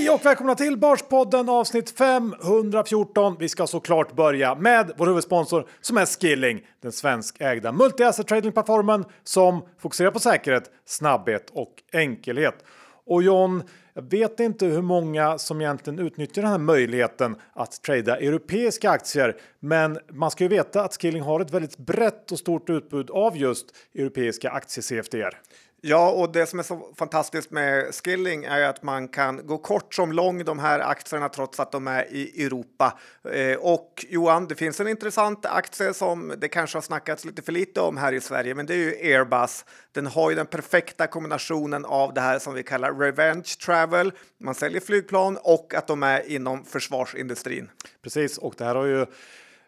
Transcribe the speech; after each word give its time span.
Hej 0.00 0.10
och 0.10 0.26
välkomna 0.26 0.54
till 0.54 0.76
Börspodden 0.76 1.48
avsnitt 1.48 1.90
514. 1.90 3.36
Vi 3.38 3.48
ska 3.48 3.66
såklart 3.66 4.16
börja 4.16 4.54
med 4.54 4.92
vår 4.96 5.06
huvudsponsor 5.06 5.66
som 5.80 5.96
är 5.96 6.06
Skilling, 6.06 6.66
den 6.82 6.92
svenskägda 6.92 7.72
multi-asset 7.72 8.26
trading-plattformen 8.26 9.04
som 9.24 9.62
fokuserar 9.78 10.10
på 10.10 10.20
säkerhet, 10.20 10.70
snabbhet 10.86 11.50
och 11.52 11.82
enkelhet. 11.92 12.64
Och 13.06 13.22
John, 13.22 13.62
jag 13.94 14.10
vet 14.10 14.40
inte 14.40 14.66
hur 14.66 14.82
många 14.82 15.38
som 15.38 15.60
egentligen 15.60 15.98
utnyttjar 15.98 16.42
den 16.42 16.50
här 16.50 16.58
möjligheten 16.58 17.36
att 17.52 17.82
trada 17.82 18.16
europeiska 18.16 18.90
aktier, 18.90 19.36
men 19.58 19.98
man 20.12 20.30
ska 20.30 20.44
ju 20.44 20.48
veta 20.48 20.82
att 20.82 21.00
Skilling 21.00 21.22
har 21.22 21.40
ett 21.40 21.50
väldigt 21.50 21.78
brett 21.78 22.32
och 22.32 22.38
stort 22.38 22.70
utbud 22.70 23.10
av 23.10 23.36
just 23.36 23.66
europeiska 23.94 24.50
aktie-CFDR. 24.50 25.36
Ja, 25.82 26.10
och 26.10 26.32
det 26.32 26.46
som 26.46 26.58
är 26.58 26.62
så 26.62 26.88
fantastiskt 26.96 27.50
med 27.50 27.94
Skilling 27.94 28.44
är 28.44 28.62
att 28.62 28.82
man 28.82 29.08
kan 29.08 29.46
gå 29.46 29.58
kort 29.58 29.94
som 29.94 30.12
lång 30.12 30.44
de 30.44 30.58
här 30.58 30.80
aktierna 30.80 31.28
trots 31.28 31.60
att 31.60 31.72
de 31.72 31.88
är 31.88 32.12
i 32.12 32.44
Europa. 32.44 32.98
Eh, 33.32 33.56
och 33.58 34.06
Johan, 34.08 34.48
det 34.48 34.54
finns 34.54 34.80
en 34.80 34.88
intressant 34.88 35.46
aktie 35.46 35.94
som 35.94 36.34
det 36.38 36.48
kanske 36.48 36.76
har 36.76 36.82
snackats 36.82 37.24
lite 37.24 37.42
för 37.42 37.52
lite 37.52 37.80
om 37.80 37.96
här 37.96 38.12
i 38.12 38.20
Sverige, 38.20 38.54
men 38.54 38.66
det 38.66 38.74
är 38.74 38.78
ju 38.78 39.14
Airbus. 39.14 39.64
Den 39.92 40.06
har 40.06 40.30
ju 40.30 40.36
den 40.36 40.46
perfekta 40.46 41.06
kombinationen 41.06 41.84
av 41.84 42.14
det 42.14 42.20
här 42.20 42.38
som 42.38 42.54
vi 42.54 42.62
kallar 42.62 42.92
revenge 42.92 43.56
travel. 43.64 44.12
Man 44.40 44.54
säljer 44.54 44.80
flygplan 44.80 45.38
och 45.42 45.74
att 45.74 45.86
de 45.86 46.02
är 46.02 46.30
inom 46.30 46.64
försvarsindustrin. 46.64 47.70
Precis, 48.02 48.38
och 48.38 48.54
det 48.58 48.64
här 48.64 48.74
har 48.74 48.86
ju 48.86 49.06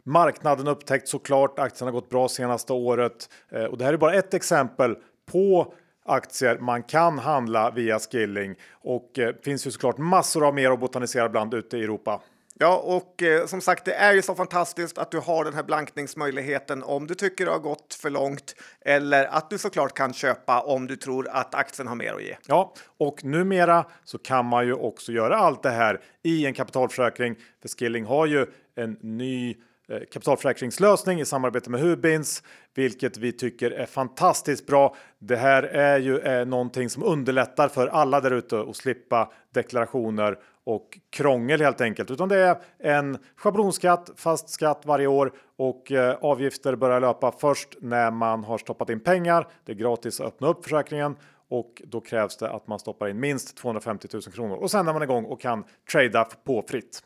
marknaden 0.04 0.68
upptäckt 0.68 1.08
såklart. 1.08 1.58
Aktien 1.58 1.86
har 1.86 1.92
gått 1.92 2.10
bra 2.10 2.28
senaste 2.28 2.72
året 2.72 3.28
eh, 3.52 3.64
och 3.64 3.78
det 3.78 3.84
här 3.84 3.92
är 3.92 3.96
bara 3.96 4.14
ett 4.14 4.34
exempel 4.34 4.96
på 5.32 5.74
aktier 6.04 6.58
man 6.58 6.82
kan 6.82 7.18
handla 7.18 7.70
via 7.70 7.98
Skilling 7.98 8.54
och 8.72 9.18
eh, 9.18 9.34
finns 9.44 9.66
ju 9.66 9.70
såklart 9.70 9.98
massor 9.98 10.46
av 10.46 10.54
mer 10.54 10.70
att 10.70 10.80
botanisera 10.80 11.28
bland 11.28 11.54
ute 11.54 11.76
i 11.78 11.82
Europa. 11.82 12.20
Ja, 12.58 12.76
och 12.76 13.22
eh, 13.22 13.46
som 13.46 13.60
sagt, 13.60 13.84
det 13.84 13.94
är 13.94 14.12
ju 14.12 14.22
så 14.22 14.34
fantastiskt 14.34 14.98
att 14.98 15.10
du 15.10 15.18
har 15.18 15.44
den 15.44 15.54
här 15.54 15.62
blankningsmöjligheten 15.62 16.82
om 16.82 17.06
du 17.06 17.14
tycker 17.14 17.44
det 17.44 17.50
har 17.50 17.58
gått 17.58 17.94
för 17.94 18.10
långt 18.10 18.54
eller 18.80 19.24
att 19.24 19.50
du 19.50 19.58
såklart 19.58 19.94
kan 19.94 20.12
köpa 20.12 20.60
om 20.60 20.86
du 20.86 20.96
tror 20.96 21.28
att 21.28 21.54
aktien 21.54 21.88
har 21.88 21.94
mer 21.94 22.14
att 22.14 22.22
ge. 22.22 22.36
Ja, 22.46 22.74
och 22.98 23.24
numera 23.24 23.84
så 24.04 24.18
kan 24.18 24.44
man 24.44 24.66
ju 24.66 24.74
också 24.74 25.12
göra 25.12 25.36
allt 25.36 25.62
det 25.62 25.70
här 25.70 26.00
i 26.22 26.46
en 26.46 26.54
kapitalförsäkring. 26.54 27.36
För 27.62 27.68
Skilling 27.68 28.04
har 28.04 28.26
ju 28.26 28.46
en 28.74 28.98
ny 29.00 29.56
Eh, 29.88 29.98
kapitalförsäkringslösning 29.98 31.20
i 31.20 31.24
samarbete 31.24 31.70
med 31.70 31.80
Hubins, 31.80 32.42
vilket 32.74 33.16
vi 33.16 33.32
tycker 33.32 33.70
är 33.70 33.86
fantastiskt 33.86 34.66
bra. 34.66 34.96
Det 35.18 35.36
här 35.36 35.62
är 35.62 35.98
ju 35.98 36.18
eh, 36.18 36.46
någonting 36.46 36.90
som 36.90 37.02
underlättar 37.02 37.68
för 37.68 37.86
alla 37.86 38.20
där 38.20 38.30
ute 38.30 38.60
att 38.60 38.76
slippa 38.76 39.32
deklarationer 39.54 40.38
och 40.64 40.98
krångel 41.10 41.60
helt 41.60 41.80
enkelt, 41.80 42.10
utan 42.10 42.28
det 42.28 42.38
är 42.38 42.56
en 42.78 43.18
schablonskatt, 43.36 44.10
fast 44.16 44.48
skatt 44.48 44.82
varje 44.84 45.06
år 45.06 45.32
och 45.56 45.92
eh, 45.92 46.16
avgifter 46.20 46.76
börjar 46.76 47.00
löpa 47.00 47.32
först 47.32 47.76
när 47.80 48.10
man 48.10 48.44
har 48.44 48.58
stoppat 48.58 48.90
in 48.90 49.00
pengar. 49.00 49.48
Det 49.64 49.72
är 49.72 49.76
gratis 49.76 50.20
att 50.20 50.26
öppna 50.26 50.48
upp 50.48 50.64
försäkringen 50.64 51.16
och 51.48 51.82
då 51.84 52.00
krävs 52.00 52.36
det 52.36 52.50
att 52.50 52.66
man 52.66 52.78
stoppar 52.78 53.08
in 53.08 53.20
minst 53.20 53.56
250 53.56 54.08
000 54.12 54.22
kronor 54.22 54.56
och 54.56 54.70
sen 54.70 54.88
är 54.88 54.92
man 54.92 55.02
igång 55.02 55.24
och 55.24 55.40
kan 55.40 55.64
trada 55.92 56.24
på 56.24 56.64
fritt. 56.68 57.02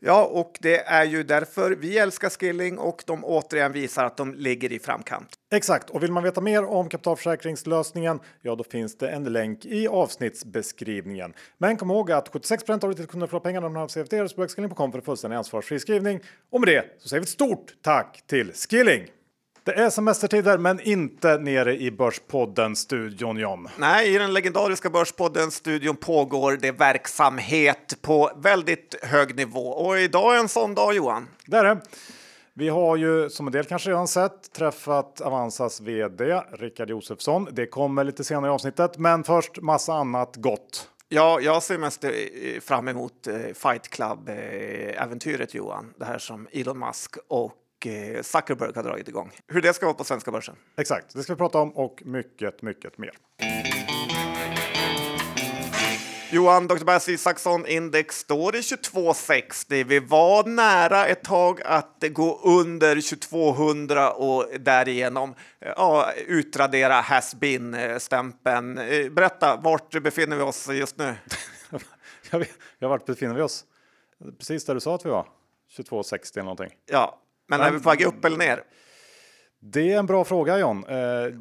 Ja, 0.00 0.24
och 0.24 0.58
det 0.60 0.78
är 0.78 1.04
ju 1.04 1.22
därför 1.22 1.70
vi 1.70 1.98
älskar 1.98 2.30
Skilling 2.30 2.78
och 2.78 3.02
de 3.06 3.24
återigen 3.24 3.72
visar 3.72 4.04
att 4.04 4.16
de 4.16 4.34
ligger 4.34 4.72
i 4.72 4.78
framkant. 4.78 5.28
Exakt, 5.52 5.90
och 5.90 6.02
vill 6.02 6.12
man 6.12 6.22
veta 6.22 6.40
mer 6.40 6.64
om 6.64 6.88
kapitalförsäkringslösningen, 6.88 8.20
ja 8.42 8.54
då 8.54 8.64
finns 8.64 8.98
det 8.98 9.08
en 9.08 9.24
länk 9.24 9.64
i 9.64 9.88
avsnittsbeskrivningen. 9.88 11.34
Men 11.58 11.76
kom 11.76 11.90
ihåg 11.90 12.12
att 12.12 12.28
76 12.28 12.70
av 12.70 12.94
ditt 12.94 13.08
kunder 13.08 13.26
får 13.26 13.40
pengarna 13.40 13.66
om 13.66 13.74
de 13.74 13.80
har 13.80 13.88
CFD 13.88 14.28
så 14.28 14.48
Skilling.com 14.48 14.92
för 14.92 15.00
fullständig 15.00 15.36
ansvarsfri 15.36 15.80
skrivning. 15.80 16.20
Och 16.50 16.60
med 16.60 16.68
det 16.68 16.84
så 16.98 17.08
säger 17.08 17.20
vi 17.20 17.24
ett 17.24 17.28
stort 17.28 17.74
tack 17.82 18.22
till 18.26 18.52
Skilling! 18.52 19.15
Det 19.66 19.72
är 19.72 19.90
semestertider, 19.90 20.58
men 20.58 20.80
inte 20.80 21.38
nere 21.38 21.76
i 21.76 21.90
Börspodden-studion, 21.90 23.36
John. 23.36 23.68
Nej, 23.78 24.14
i 24.14 24.18
den 24.18 24.34
legendariska 24.34 24.90
Börspodden-studion 24.90 25.96
pågår 25.96 26.58
det 26.60 26.72
verksamhet 26.72 27.98
på 28.02 28.30
väldigt 28.36 28.94
hög 29.02 29.36
nivå. 29.36 29.68
Och 29.68 29.98
idag 29.98 30.34
är 30.34 30.38
en 30.40 30.48
sån 30.48 30.74
dag, 30.74 30.94
Johan. 30.94 31.28
Det 31.46 31.56
är 31.56 31.64
det. 31.64 31.80
Vi 32.54 32.68
har 32.68 32.96
ju 32.96 33.30
som 33.30 33.46
en 33.46 33.52
del 33.52 33.64
kanske 33.64 33.90
redan 33.90 34.08
sett 34.08 34.52
träffat 34.52 35.20
Avanzas 35.20 35.80
vd 35.80 36.42
Rickard 36.52 36.90
Josefsson. 36.90 37.48
Det 37.52 37.66
kommer 37.66 38.04
lite 38.04 38.24
senare 38.24 38.50
i 38.50 38.54
avsnittet, 38.54 38.98
men 38.98 39.24
först 39.24 39.60
massa 39.60 39.92
annat 39.92 40.36
gott. 40.36 40.90
Ja, 41.08 41.40
jag 41.40 41.62
ser 41.62 41.78
mest 41.78 42.04
eh, 42.04 42.10
fram 42.60 42.88
emot 42.88 43.26
eh, 43.26 43.34
Fight 43.54 43.88
Club-äventyret 43.88 45.54
Johan. 45.54 45.94
Det 45.98 46.04
här 46.04 46.18
som 46.18 46.48
Elon 46.52 46.78
Musk 46.78 47.16
och 47.28 47.52
Eh, 47.86 48.22
Zuckerberg 48.22 48.72
har 48.74 48.82
dragit 48.82 49.08
igång. 49.08 49.30
Hur 49.46 49.62
det 49.62 49.72
ska 49.72 49.86
vara 49.86 49.94
på 49.94 50.04
svenska 50.04 50.30
börsen. 50.30 50.56
Exakt, 50.76 51.14
det 51.14 51.22
ska 51.22 51.32
vi 51.32 51.38
prata 51.38 51.58
om 51.58 51.76
och 51.76 52.02
mycket, 52.04 52.62
mycket 52.62 52.98
mer. 52.98 53.12
Johan, 56.30 56.66
Dr. 56.66 56.84
Bass 56.84 57.08
Isaksson 57.08 57.66
index 57.66 58.18
står 58.18 58.56
i 58.56 58.62
2260. 58.62 59.84
Vi 59.84 59.98
var 59.98 60.44
nära 60.48 61.06
ett 61.06 61.24
tag 61.24 61.62
att 61.64 62.04
gå 62.10 62.40
under 62.44 62.94
2200 62.94 64.12
och 64.12 64.46
därigenom 64.60 65.34
ja, 65.58 66.12
utradera 66.26 66.94
has 66.94 67.34
been-stämpeln. 67.34 68.78
Eh, 68.78 69.10
berätta, 69.10 69.56
vart 69.56 70.02
befinner 70.02 70.36
vi 70.36 70.42
oss 70.42 70.68
just 70.68 70.98
nu? 70.98 71.14
ja, 72.78 72.88
vart 72.88 73.06
befinner 73.06 73.34
vi 73.34 73.42
oss? 73.42 73.64
Precis 74.38 74.64
där 74.64 74.74
du 74.74 74.80
sa 74.80 74.94
att 74.94 75.06
vi 75.06 75.10
var. 75.10 75.26
2260 75.76 76.38
eller 76.38 76.44
någonting. 76.44 76.70
Ja, 76.86 77.20
men, 77.48 77.60
är 77.60 77.70
vi 77.70 77.80
på 77.80 77.88
väg 77.88 78.02
upp 78.02 78.24
eller 78.24 78.36
ner? 78.36 78.62
Det 79.60 79.92
är 79.92 79.98
en 79.98 80.06
bra 80.06 80.24
fråga 80.24 80.58
John. 80.58 80.84
Eh, 80.88 80.96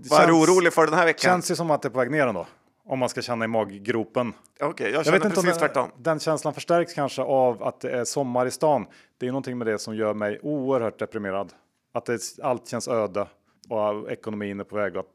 Vad 0.09 0.21
är 0.21 0.27
du 0.27 0.33
orolig 0.33 0.73
för 0.73 0.85
den 0.85 0.93
här 0.93 1.05
veckan? 1.05 1.31
Känns 1.31 1.51
ju 1.51 1.55
som 1.55 1.71
att 1.71 1.81
det 1.81 1.87
är 1.87 1.89
på 1.89 1.99
väg 1.99 2.11
ner 2.11 2.27
ändå. 2.27 2.47
Om 2.85 2.99
man 2.99 3.09
ska 3.09 3.21
känna 3.21 3.45
i 3.45 3.47
maggropen. 3.47 4.33
Okej, 4.59 4.67
okay, 4.67 4.91
jag 4.91 5.05
känner 5.05 5.17
jag 5.17 5.23
precis 5.23 5.45
inte 5.45 5.59
tvärtom. 5.59 5.91
Den 5.97 6.19
känslan 6.19 6.53
förstärks 6.53 6.93
kanske 6.93 7.21
av 7.21 7.63
att 7.63 7.81
det 7.81 7.91
är 7.91 8.05
sommar 8.05 8.45
i 8.45 8.51
stan. 8.51 8.85
Det 9.17 9.27
är 9.27 9.31
någonting 9.31 9.57
med 9.57 9.67
det 9.67 9.79
som 9.79 9.95
gör 9.95 10.13
mig 10.13 10.39
oerhört 10.43 10.99
deprimerad. 10.99 11.53
Att 11.93 12.05
det, 12.05 12.19
allt 12.43 12.67
känns 12.67 12.87
öde 12.87 13.27
och 13.69 14.11
ekonomin 14.11 14.59
är 14.59 14.63
på 14.63 14.75
väg 14.75 14.97
att 14.97 15.05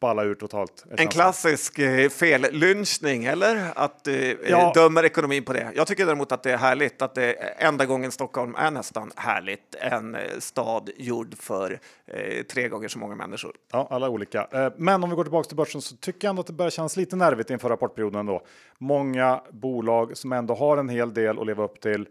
balla 0.00 0.24
ur 0.24 0.34
totalt. 0.34 0.84
En 0.90 1.08
klassisk 1.08 1.78
eh, 1.78 2.08
fellynchning, 2.08 3.24
eller? 3.24 3.72
Att 3.74 4.06
eh, 4.06 4.14
ja. 4.30 4.72
dömer 4.74 5.04
ekonomin 5.04 5.44
på 5.44 5.52
det. 5.52 5.72
Jag 5.74 5.86
tycker 5.86 6.06
däremot 6.06 6.32
att 6.32 6.42
det 6.42 6.52
är 6.52 6.56
härligt 6.56 7.02
att 7.02 7.14
det 7.14 7.32
enda 7.58 7.86
gången 7.86 8.12
Stockholm 8.12 8.54
är 8.54 8.70
nästan 8.70 9.12
härligt. 9.16 9.74
En 9.74 10.14
eh, 10.14 10.20
stad 10.38 10.90
gjord 10.96 11.34
för 11.38 11.80
eh, 12.06 12.42
tre 12.42 12.68
gånger 12.68 12.88
så 12.88 12.98
många 12.98 13.14
människor. 13.14 13.52
Ja, 13.72 13.88
alla 13.90 14.08
olika. 14.08 14.48
Eh, 14.52 14.72
men 14.76 15.04
om 15.04 15.10
vi 15.10 15.16
går 15.16 15.24
tillbaka 15.24 15.46
till 15.48 15.56
börsen 15.56 15.82
så 15.82 15.96
tycker 15.96 16.26
jag 16.26 16.30
ändå 16.30 16.40
att 16.40 16.46
det 16.46 16.52
börjar 16.52 16.70
kännas 16.70 16.96
lite 16.96 17.16
nervigt 17.16 17.50
inför 17.50 17.68
rapportperioden 17.68 18.26
då. 18.26 18.42
Många 18.78 19.40
bolag 19.50 20.16
som 20.16 20.32
ändå 20.32 20.54
har 20.54 20.76
en 20.76 20.88
hel 20.88 21.14
del 21.14 21.38
att 21.38 21.46
leva 21.46 21.64
upp 21.64 21.80
till. 21.80 22.06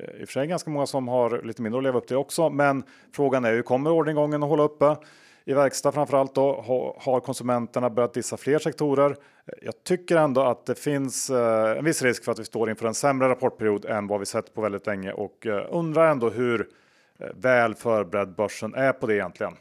Eh, 0.00 0.20
I 0.20 0.24
och 0.24 0.28
för 0.28 0.32
sig 0.32 0.46
ganska 0.46 0.70
många 0.70 0.86
som 0.86 1.08
har 1.08 1.42
lite 1.44 1.62
mindre 1.62 1.78
att 1.78 1.84
leva 1.84 1.98
upp 1.98 2.06
till 2.06 2.16
också, 2.16 2.50
men 2.50 2.82
frågan 3.12 3.44
är 3.44 3.52
ju 3.52 3.62
kommer 3.62 3.90
orderingången 3.90 4.42
att 4.42 4.48
hålla 4.48 4.62
uppe? 4.62 4.96
I 5.46 5.54
verkstad 5.54 5.92
framförallt 5.92 6.34
då 6.34 6.64
har 6.98 7.20
konsumenterna 7.20 7.90
börjat 7.90 8.14
dissa 8.14 8.36
fler 8.36 8.58
sektorer. 8.58 9.16
Jag 9.62 9.84
tycker 9.84 10.16
ändå 10.16 10.42
att 10.42 10.66
det 10.66 10.74
finns 10.74 11.30
eh, 11.30 11.78
en 11.78 11.84
viss 11.84 12.02
risk 12.02 12.24
för 12.24 12.32
att 12.32 12.38
vi 12.38 12.44
står 12.44 12.70
inför 12.70 12.86
en 12.86 12.94
sämre 12.94 13.28
rapportperiod 13.28 13.84
än 13.84 14.06
vad 14.06 14.20
vi 14.20 14.26
sett 14.26 14.54
på 14.54 14.60
väldigt 14.60 14.86
länge 14.86 15.12
och 15.12 15.46
eh, 15.46 15.66
undrar 15.70 16.10
ändå 16.10 16.30
hur 16.30 16.68
eh, 17.18 17.26
väl 17.34 17.74
förberedd 17.74 18.34
börsen 18.34 18.74
är 18.74 18.92
på 18.92 19.06
det 19.06 19.14
egentligen. 19.14 19.56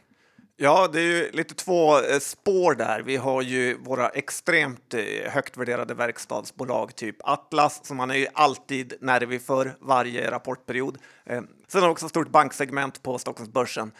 Ja, 0.57 0.89
det 0.93 0.99
är 0.99 1.03
ju 1.03 1.31
lite 1.31 1.55
två 1.55 1.99
eh, 1.99 2.19
spår 2.19 2.75
där. 2.75 3.01
Vi 3.01 3.15
har 3.15 3.41
ju 3.41 3.77
våra 3.77 4.09
extremt 4.09 4.93
eh, 4.93 5.31
högt 5.31 5.57
värderade 5.57 5.93
verkstadsbolag, 5.93 6.95
typ 6.95 7.15
Atlas, 7.19 7.85
som 7.85 7.97
man 7.97 8.11
är 8.11 8.15
ju 8.15 8.27
alltid 8.33 8.93
nervig 9.01 9.41
för 9.41 9.75
varje 9.79 10.31
rapportperiod. 10.31 10.97
Eh, 11.25 11.41
sen 11.67 11.81
har 11.81 11.87
vi 11.87 11.93
också 11.93 12.09
stort 12.09 12.29
banksegment 12.29 13.03
på 13.03 13.17
Stockholmsbörsen, 13.17 13.91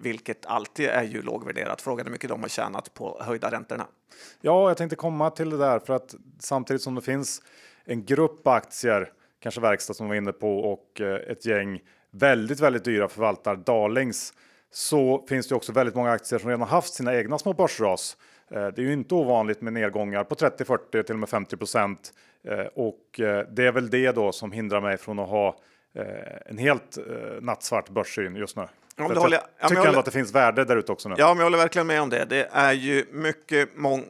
vilket 0.00 0.46
alltid 0.46 0.86
är 0.86 1.02
ju 1.02 1.22
lågvärderat. 1.22 1.82
Frågan 1.82 2.00
är 2.00 2.04
hur 2.04 2.12
mycket 2.12 2.30
de 2.30 2.40
har 2.40 2.48
tjänat 2.48 2.94
på 2.94 3.22
höjda 3.22 3.50
räntorna. 3.50 3.86
Ja, 4.40 4.68
jag 4.68 4.76
tänkte 4.76 4.96
komma 4.96 5.30
till 5.30 5.50
det 5.50 5.58
där 5.58 5.78
för 5.78 5.94
att 5.94 6.14
samtidigt 6.38 6.82
som 6.82 6.94
det 6.94 7.02
finns 7.02 7.42
en 7.84 8.04
grupp 8.04 8.46
aktier, 8.46 9.12
kanske 9.40 9.60
verkstad 9.60 9.94
som 9.94 10.06
vi 10.06 10.08
var 10.08 10.16
inne 10.16 10.32
på 10.32 10.58
och 10.58 11.00
ett 11.00 11.46
gäng 11.46 11.80
väldigt, 12.10 12.60
väldigt 12.60 12.84
dyra 12.84 13.08
förvaltar 13.08 13.56
Darlings 13.56 14.32
så 14.74 15.24
finns 15.28 15.48
det 15.48 15.54
också 15.54 15.72
väldigt 15.72 15.94
många 15.94 16.10
aktier 16.10 16.38
som 16.38 16.50
redan 16.50 16.68
haft 16.68 16.94
sina 16.94 17.14
egna 17.14 17.38
små 17.38 17.52
börsras. 17.52 18.16
Eh, 18.50 18.66
det 18.66 18.78
är 18.78 18.84
ju 18.84 18.92
inte 18.92 19.14
ovanligt 19.14 19.60
med 19.60 19.72
nedgångar 19.72 20.24
på 20.24 20.34
30, 20.34 20.64
40 20.64 21.02
till 21.02 21.14
och 21.14 21.18
med 21.18 21.28
50 21.28 21.56
procent 21.56 22.12
eh, 22.48 22.58
och 22.58 23.20
eh, 23.20 23.46
det 23.50 23.66
är 23.66 23.72
väl 23.72 23.90
det 23.90 24.12
då 24.12 24.32
som 24.32 24.52
hindrar 24.52 24.80
mig 24.80 24.96
från 24.96 25.18
att 25.18 25.28
ha 25.28 25.56
en 26.46 26.58
helt 26.58 26.98
nattsvart 27.40 27.88
börssyn 27.88 28.36
just 28.36 28.56
nu. 28.56 28.68
Ja, 28.96 29.08
jag 29.08 29.20
håller, 29.20 29.40
jag, 29.58 29.68
tycker 29.68 29.80
jag 29.80 29.86
ändå 29.86 29.98
att 29.98 30.04
det 30.04 30.10
finns 30.10 30.34
värde 30.34 30.64
där 30.64 30.76
ute 30.76 30.92
också 30.92 31.08
nu. 31.08 31.14
Ja, 31.18 31.28
men 31.28 31.36
jag 31.36 31.44
håller 31.44 31.58
verkligen 31.58 31.86
med 31.86 32.02
om 32.02 32.10
det. 32.10 32.24
Det 32.24 32.48
är 32.52 32.72
ju 32.72 33.04
mycket 33.12 33.76
mång 33.76 34.04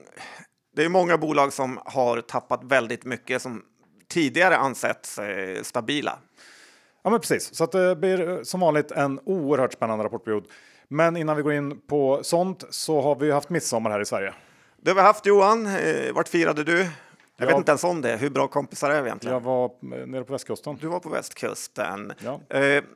det 0.76 0.84
är 0.84 0.88
många 0.88 1.18
bolag 1.18 1.52
som 1.52 1.80
har 1.84 2.20
tappat 2.20 2.64
väldigt 2.64 3.04
mycket 3.04 3.42
som 3.42 3.62
tidigare 4.08 4.56
ansetts 4.56 5.18
eh, 5.18 5.62
stabila. 5.62 6.18
Ja, 7.04 7.10
men 7.10 7.20
precis. 7.20 7.54
Så 7.54 7.64
att 7.64 7.72
det 7.72 7.96
blir 7.96 8.28
eh, 8.28 8.42
som 8.42 8.60
vanligt 8.60 8.90
en 8.92 9.20
oerhört 9.24 9.72
spännande 9.72 10.04
rapportperiod. 10.04 10.44
Men 10.88 11.16
innan 11.16 11.36
vi 11.36 11.42
går 11.42 11.52
in 11.52 11.80
på 11.80 12.20
sånt 12.22 12.64
så 12.70 13.00
har 13.00 13.14
vi 13.16 13.30
haft 13.30 13.50
midsommar 13.50 13.90
här 13.90 14.00
i 14.00 14.04
Sverige. 14.06 14.34
Det 14.82 14.90
har 14.90 14.94
vi 14.94 15.00
haft 15.00 15.26
Johan. 15.26 15.66
Eh, 15.66 16.12
vart 16.14 16.28
firade 16.28 16.64
du? 16.64 16.78
Jag 16.78 16.88
Ja. 17.36 17.46
vet 17.46 17.56
inte 17.56 17.70
ens 17.70 17.84
om 17.84 18.00
det. 18.00 18.16
Hur 18.16 18.30
bra 18.30 18.48
kompisar 18.48 18.90
är 18.90 19.02
vi 19.02 19.06
egentligen? 19.08 19.32
Jag 19.34 19.40
var 19.40 19.64
eh, 19.64 20.06
nere 20.06 20.24
på 20.24 20.32
västkusten. 20.32 20.76
Du 20.80 20.86
var 20.86 21.00
på 21.00 21.08
västkusten. 21.08 22.12
Ja. 22.18 22.40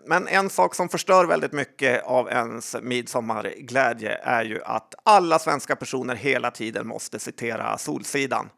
Men 0.07 0.29
en 0.29 0.51
sak 0.51 0.75
som 0.75 0.89
förstör 0.89 1.25
väldigt 1.25 1.53
mycket 1.53 2.05
av 2.05 2.29
ens 2.29 2.77
midsommarglädje 2.83 4.15
är 4.23 4.45
ju 4.45 4.63
att 4.65 4.95
alla 5.03 5.39
svenska 5.39 5.77
personer 5.77 6.15
hela 6.15 6.51
tiden 6.51 6.87
måste 6.87 7.19
citera 7.19 7.79
Solsidan. 7.79 8.51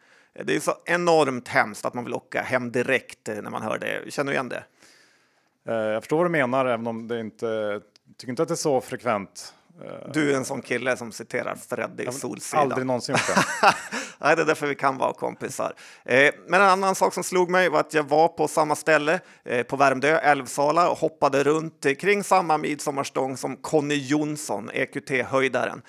Det 0.44 0.56
är 0.56 0.60
så 0.60 0.74
enormt 0.84 1.48
hemskt 1.48 1.84
att 1.84 1.94
man 1.94 2.04
vill 2.04 2.14
åka 2.14 2.42
hem 2.42 2.72
direkt 2.72 3.26
när 3.26 3.50
man 3.50 3.62
hör 3.62 3.78
det. 3.78 4.12
Känner 4.12 4.32
du 4.32 4.34
igen 4.34 4.48
det? 4.48 4.64
Eh, 5.68 5.74
jag 5.74 6.02
förstår 6.02 6.16
vad 6.16 6.26
du 6.26 6.30
menar, 6.30 6.66
även 6.66 6.86
om 6.86 7.08
det 7.08 7.20
inte 7.20 7.80
tycker 8.18 8.30
inte 8.30 8.42
att 8.42 8.48
det 8.48 8.54
är 8.54 8.56
så 8.56 8.80
frekvent. 8.80 9.54
Eh, 9.84 10.12
Du 10.12 10.32
är 10.32 10.36
en 10.36 10.44
sån 10.44 10.62
kille 10.62 10.96
som 10.96 11.12
citerar 11.12 11.56
Freddy 11.68 12.12
Solsidan. 12.12 12.62
Aldrig 12.62 12.86
någonsin 12.86 13.14
gjort 13.14 13.26
det. 13.26 13.44
Nej, 14.18 14.36
det 14.36 14.42
är 14.42 14.46
därför 14.46 14.66
vi 14.66 14.74
kan 14.74 14.96
vara 14.98 15.12
kompisar. 15.12 15.72
Eh, 16.04 16.34
men 16.46 16.60
en 16.60 16.68
annan 16.68 16.94
sak 16.94 17.14
som 17.14 17.24
slog 17.24 17.50
mig 17.50 17.68
var 17.68 17.80
att 17.80 17.94
jag 17.94 18.08
var 18.08 18.28
på 18.28 18.48
samma 18.48 18.76
ställe 18.76 19.20
eh, 19.44 19.62
på 19.62 19.76
Värmdö, 19.76 20.18
Älvsala 20.18 20.90
och 20.90 20.98
hoppade 20.98 21.44
runt 21.44 21.86
eh, 21.86 21.94
kring 21.94 22.24
samma 22.24 22.58
midsommarstång 22.58 23.36
som 23.36 23.56
Conny 23.56 23.94
Jonsson, 24.06 24.70
EQT-höjdaren. 24.70 25.82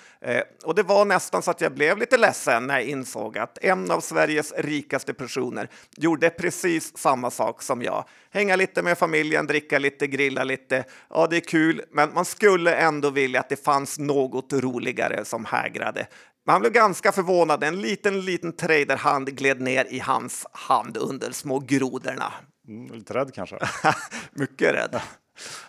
Och 0.66 0.76
det 0.76 0.84
var 0.84 1.06
nästan 1.06 1.42
så 1.42 1.52
att 1.52 1.62
jag 1.62 1.74
blev 1.74 1.98
lite 1.98 2.18
ledsen 2.18 2.68
när 2.68 2.74
jag 2.74 2.84
insåg 2.84 3.38
att 3.38 3.58
en 3.62 3.92
av 3.92 4.00
Sveriges 4.02 4.54
rikaste 4.58 5.14
personer 5.14 5.70
gjorde 5.98 6.30
precis 6.30 6.98
samma 6.98 7.32
sak 7.32 7.62
som 7.62 7.82
jag. 7.82 8.06
Hänga 8.34 8.56
lite 8.56 8.82
med 8.82 8.98
familjen, 8.98 9.48
dricka 9.48 9.80
lite, 9.80 10.08
grilla 10.08 10.44
lite. 10.44 10.84
Ja, 11.10 11.28
det 11.30 11.38
är 11.38 11.42
kul, 11.42 11.82
men 11.92 12.14
man 12.14 12.26
skulle 12.26 12.76
ändå 12.76 13.10
vilja 13.10 13.40
att 13.40 13.50
det 13.50 13.56
fanns 13.72 14.00
något 14.00 14.54
roligare 14.54 15.26
som 15.26 15.46
hägrade. 15.46 16.08
Men 16.46 16.54
han 16.54 16.62
blev 16.62 16.74
ganska 16.74 17.12
förvånad. 17.12 17.64
En 17.64 17.82
liten, 17.82 18.22
liten 18.22 18.54
traderhand 18.56 19.28
gled 19.38 19.62
ner 19.62 19.86
i 19.90 20.00
hans 20.00 20.46
hand 20.52 20.98
under 20.98 21.32
små 21.32 21.60
grodorna. 21.60 22.34
Mm, 22.68 22.94
lite 22.94 23.14
rädd 23.14 23.34
kanske. 23.34 23.60
Mycket 24.32 24.74
rädd. 24.74 25.02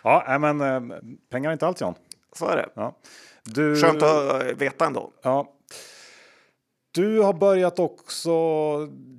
Ja, 0.03 0.23
nej, 0.27 0.39
men 0.39 0.61
eh, 0.61 0.97
pengar 1.31 1.49
är 1.49 1.53
inte 1.53 1.67
allt 1.67 1.81
John. 1.81 1.93
Så 2.35 2.47
är 2.47 2.55
det. 2.55 2.69
Ja. 2.73 2.97
Du, 3.43 3.81
Skönt 3.81 4.03
att 4.03 4.43
veta 4.61 4.85
ändå. 4.85 5.11
Ja. 5.21 5.53
Du 6.95 7.19
har 7.19 7.33
börjat 7.33 7.79
också 7.79 8.31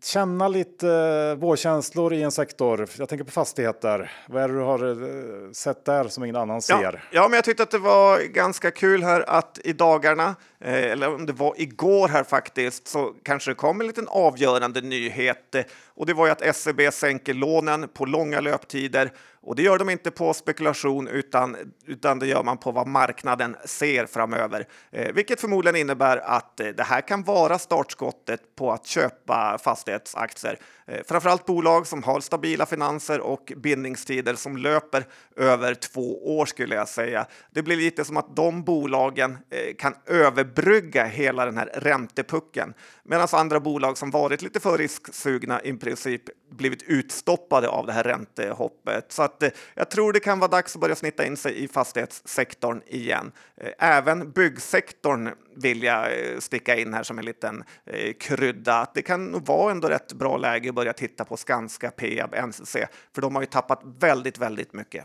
känna 0.03 0.49
lite 0.49 1.35
vårkänslor 1.35 2.15
i 2.15 2.23
en 2.23 2.31
sektor. 2.33 2.89
Jag 2.99 3.09
tänker 3.09 3.25
på 3.25 3.31
fastigheter. 3.31 4.13
Vad 4.29 4.43
är 4.43 4.49
det 4.49 4.55
du 4.55 4.61
har 4.61 4.89
eh, 4.89 5.51
sett 5.53 5.85
där 5.85 6.05
som 6.05 6.25
ingen 6.25 6.37
annan 6.37 6.61
Ja, 6.69 6.79
ser? 6.81 7.05
ja, 7.13 7.23
men 7.29 7.33
jag 7.37 7.45
tyckte 7.45 7.63
att 7.63 7.71
det 7.71 7.79
var 7.79 8.21
ganska 8.21 8.71
kul 8.71 9.03
här 9.03 9.25
att 9.31 9.59
i 9.65 9.73
dagarna, 9.73 10.35
Eh, 10.65 10.93
eller 10.93 11.15
om 11.15 11.27
det 11.27 11.33
var 11.33 11.55
igår 11.57 12.09
här 12.09 12.25
faktiskt, 12.25 12.89
så 12.89 13.15
kanske 13.23 13.51
det 13.51 13.55
kom 13.55 13.81
en 13.81 13.87
liten 13.87 14.09
avgörande 14.09 14.81
nyhet. 14.81 15.55
Och 15.95 16.07
det 16.07 16.15
var 16.15 16.27
ju 16.27 16.33
att 16.33 16.57
SEB 16.57 16.93
sänker 16.93 17.35
lånen 17.35 17.89
på 17.95 18.05
långa 18.05 18.41
löptider. 18.41 19.13
Och 19.47 19.57
det 19.57 19.63
gör 19.63 19.79
de 19.79 19.91
inte 19.91 20.11
på 20.11 20.35
spekulation, 20.35 21.09
utan, 21.09 21.57
utan 21.87 22.19
det 22.19 22.27
gör 22.27 22.43
man 22.43 22.59
på 22.59 22.73
vad 22.73 22.87
marknaden 22.87 23.57
ser 23.65 24.07
framöver. 24.07 24.67
Eh, 24.91 25.13
vilket 25.15 25.41
förmodligen 25.41 25.77
innebär 25.77 26.17
att 26.17 26.61
eh, 26.61 26.67
det 26.67 26.83
här 26.83 27.01
kan 27.01 27.23
vara 27.23 27.59
startskottet 27.59 28.57
på 28.57 28.73
att 28.73 28.87
köpa 28.87 29.59
fastighetsaktier. 29.65 30.59
Eh, 30.87 31.01
framförallt 31.09 31.47
bolag 31.47 31.87
som 31.87 32.03
har 32.03 32.21
stabila 32.21 32.67
finanser 32.67 33.21
och 33.21 33.53
bindningstider 33.57 34.35
som 34.35 34.57
löper 34.57 35.07
över 35.37 35.75
två 35.75 36.39
år 36.39 36.47
skulle 36.47 36.75
jag 36.75 36.89
säga. 36.89 37.27
Det 37.51 37.63
blir 37.63 37.77
lite 37.77 38.05
som 38.05 38.17
att 38.17 38.37
de 38.37 38.65
bolagen 38.65 39.39
eh, 39.51 39.75
kan 39.79 39.95
överbrygga 40.07 41.05
hela 41.05 41.45
den 41.45 41.59
här 41.59 41.71
räntepucken 41.75 42.75
medan 43.03 43.29
andra 43.33 43.61
bolag 43.61 43.99
som 43.99 44.11
varit 44.11 44.43
lite 44.43 44.61
för 44.61 44.79
risksugna 44.79 45.61
i 45.61 45.73
princip 45.73 46.23
blivit 46.51 46.83
utstoppade 46.83 47.69
av 47.69 47.87
det 47.87 47.93
här 47.93 48.05
räntehoppet. 48.05 49.13
Så 49.13 49.23
att, 49.23 49.43
eh, 49.43 49.51
jag 49.75 49.91
tror 49.91 50.13
det 50.13 50.21
kan 50.21 50.39
vara 50.39 50.51
dags 50.51 50.75
att 50.75 50.81
börja 50.81 50.95
snitta 50.95 51.27
in 51.27 51.37
sig 51.37 51.65
i 51.65 51.69
fastighetssektorn 51.69 52.83
igen. 52.87 53.33
Även 53.79 54.31
byggsektorn 54.31 55.31
vill 55.57 55.83
jag 55.83 56.05
eh, 56.05 56.39
sticka 56.39 56.77
in 56.77 56.95
här 56.95 57.03
som 57.03 57.19
en 57.19 57.25
liten 57.25 57.65
eh, 57.87 58.13
krydda. 58.13 58.81
Att 58.81 58.95
Det 58.95 59.03
kan 59.03 59.27
nog 59.27 59.47
vara 59.47 59.73
ändå 59.73 59.89
rätt 59.89 60.13
bra 60.13 60.37
läge 60.37 60.69
att 60.69 60.75
börja 60.75 60.93
titta 60.93 61.25
på 61.25 61.37
Skanska, 61.37 61.91
Peab, 61.91 62.35
NCC, 62.47 62.77
för 63.15 63.23
de 63.23 63.35
har 63.35 63.43
ju 63.43 63.47
tappat 63.47 63.81
väldigt, 63.99 64.39
väldigt 64.39 64.73
mycket. 64.73 65.05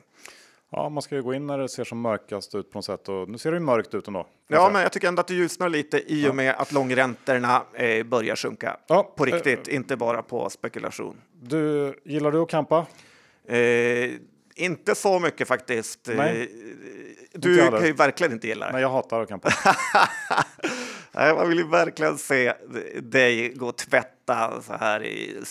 Ja, 0.71 0.89
man 0.89 1.01
ska 1.01 1.15
ju 1.15 1.21
gå 1.21 1.33
in 1.33 1.47
när 1.47 1.57
det 1.57 1.69
ser 1.69 1.83
som 1.83 2.01
mörkast 2.01 2.55
ut 2.55 2.71
på 2.71 2.77
något 2.77 2.85
sätt 2.85 3.09
och 3.09 3.29
nu 3.29 3.37
ser 3.37 3.51
det 3.51 3.55
ju 3.55 3.63
mörkt 3.63 3.93
ut 3.93 4.07
ändå. 4.07 4.27
Ja, 4.47 4.69
men 4.73 4.81
jag 4.81 4.91
tycker 4.91 5.07
ändå 5.07 5.19
att 5.19 5.27
det 5.27 5.33
ljusnar 5.33 5.69
lite 5.69 6.13
i 6.13 6.29
och 6.29 6.35
med 6.35 6.55
att 6.55 6.71
långräntorna 6.71 7.63
eh, 7.73 8.03
börjar 8.03 8.35
sjunka. 8.35 8.77
Ja, 8.87 9.13
På 9.17 9.25
riktigt, 9.25 9.67
inte 9.67 9.95
bara 9.95 10.21
på 10.21 10.49
spekulation. 10.49 11.21
Du, 11.41 11.93
gillar 12.05 12.31
du 12.31 12.41
att 12.41 12.49
campa? 12.49 12.85
Eh, 13.47 14.11
inte 14.59 14.95
så 14.95 15.19
mycket 15.19 15.47
faktiskt. 15.47 16.09
Nej, 16.13 16.49
Eh, 17.33 17.39
du 17.39 17.57
kan 17.57 17.85
ju 17.85 17.93
verkligen 17.93 18.33
inte 18.33 18.47
gilla 18.47 18.65
det. 18.65 18.71
Nej, 18.71 18.81
jag 18.81 18.89
hatar 18.89 19.21
att 19.21 19.29
campa. 19.29 19.49
Nej, 21.11 21.33
man 21.33 21.49
vill 21.49 21.57
ju 21.57 21.67
verkligen 21.67 22.17
se 22.17 22.53
dig 23.01 23.53
gå 23.53 23.67
och 23.67 23.77
tvätta 23.77 24.61
så 24.61 24.73
här 24.73 25.03
i 25.03 25.43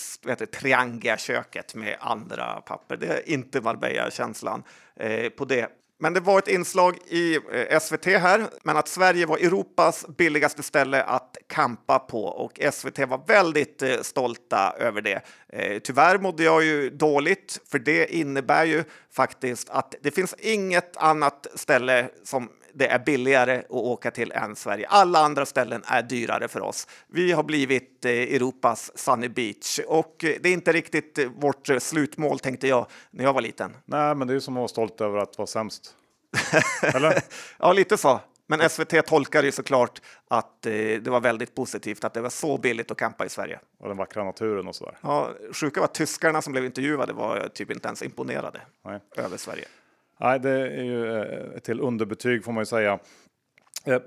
Trianga-köket 0.53 1.75
med 1.75 1.97
andra 2.01 2.61
papper. 2.67 2.97
Det 2.97 3.07
är 3.07 3.29
inte 3.29 3.61
Marbella-känslan 3.61 4.63
eh, 4.97 5.29
på 5.29 5.45
det. 5.45 5.69
Men 6.01 6.15
det 6.15 6.21
var 6.21 6.39
ett 6.39 6.49
inslag 6.49 6.99
i 7.07 7.35
eh, 7.53 7.79
SVT 7.81 8.05
här, 8.05 8.47
men 8.63 8.77
att 8.77 8.89
Sverige 8.89 9.27
var 9.27 9.39
Europas 9.39 10.07
billigaste 10.19 10.63
ställe 10.63 11.03
att 11.03 11.37
kampa 11.47 11.99
på 11.99 12.25
och 12.25 12.61
SVT 12.73 12.99
var 12.99 13.21
väldigt 13.27 13.83
eh, 13.83 14.01
stolta 14.03 14.75
över 14.79 15.01
det. 15.01 15.23
Eh, 15.49 15.79
tyvärr 15.79 16.19
mådde 16.19 16.45
jag 16.45 16.65
ju 16.65 16.91
dåligt, 16.91 17.61
för 17.71 17.79
det 17.79 18.15
innebär 18.15 18.65
ju 18.65 18.85
faktiskt 19.13 19.71
att 19.71 19.95
det 20.03 20.11
finns 20.11 20.35
inget 20.39 20.97
annat 20.97 21.47
ställe 21.55 22.09
som 22.25 22.49
det 22.75 22.87
är 22.87 22.99
billigare 22.99 23.59
att 23.59 23.71
åka 23.71 24.11
till 24.11 24.33
än 24.33 24.57
Sverige. 24.57 24.87
Alla 24.89 25.19
andra 25.19 25.47
ställen 25.47 25.83
är 25.87 26.03
dyrare 26.03 26.49
för 26.49 26.61
oss. 26.61 26.87
Vi 27.07 27.33
har 27.33 27.43
blivit 27.43 28.05
Europas 28.05 28.93
Sunny 28.95 29.29
Beach 29.29 29.81
och 29.87 30.15
det 30.19 30.49
är 30.49 30.53
inte 30.53 30.73
riktigt 30.73 31.19
vårt 31.37 31.69
slutmål 31.79 32.39
tänkte 32.39 32.69
jag 32.69 32.87
när 33.11 33.25
jag 33.25 33.33
var 33.33 33.41
liten. 33.41 33.77
Nej, 33.85 34.15
men 34.15 34.29
det 34.29 34.35
är 34.35 34.41
som 34.41 34.55
att 34.55 34.59
vara 34.59 34.69
stolt 34.69 35.01
över 35.01 35.19
att 35.19 35.39
vara 35.39 35.47
sämst. 35.47 35.95
Eller? 36.95 37.23
Ja, 37.59 37.73
lite 37.73 37.97
så. 37.97 38.21
Men 38.47 38.69
SVT 38.71 39.07
tolkar 39.07 39.43
ju 39.43 39.53
såklart 39.53 40.03
att 40.29 40.67
eh, 40.67 40.73
det 40.73 41.07
var 41.09 41.21
väldigt 41.21 41.55
positivt 41.55 42.05
att 42.05 42.15
det 42.15 42.21
var 42.21 42.31
så 42.31 42.59
billigt 42.59 42.91
att 42.91 42.97
campa 42.97 43.27
i 43.27 43.29
Sverige. 43.29 43.61
Och 43.79 43.89
den 43.89 43.97
vackra 43.97 44.25
naturen 44.25 44.69
och 44.69 44.75
sådär. 44.77 44.99
Ja, 45.01 45.31
sjuka 45.53 45.81
var 45.81 45.89
tyskarna 45.89 46.43
som 46.43 46.53
blev 46.53 46.65
intervjuade 46.65 47.13
var 47.13 47.49
typ 47.55 47.71
inte 47.71 47.89
ens 47.89 48.03
imponerade 48.03 48.61
Nej. 48.85 49.01
över 49.17 49.37
Sverige. 49.37 49.65
Nej, 50.21 50.41
det 50.41 50.51
är 50.51 50.83
ju 50.85 51.19
eh, 51.23 51.59
till 51.59 51.81
underbetyg 51.81 52.45
får 52.45 52.53
man 52.53 52.61
ju 52.61 52.67
säga. 52.67 52.99
Eh, 53.85 54.01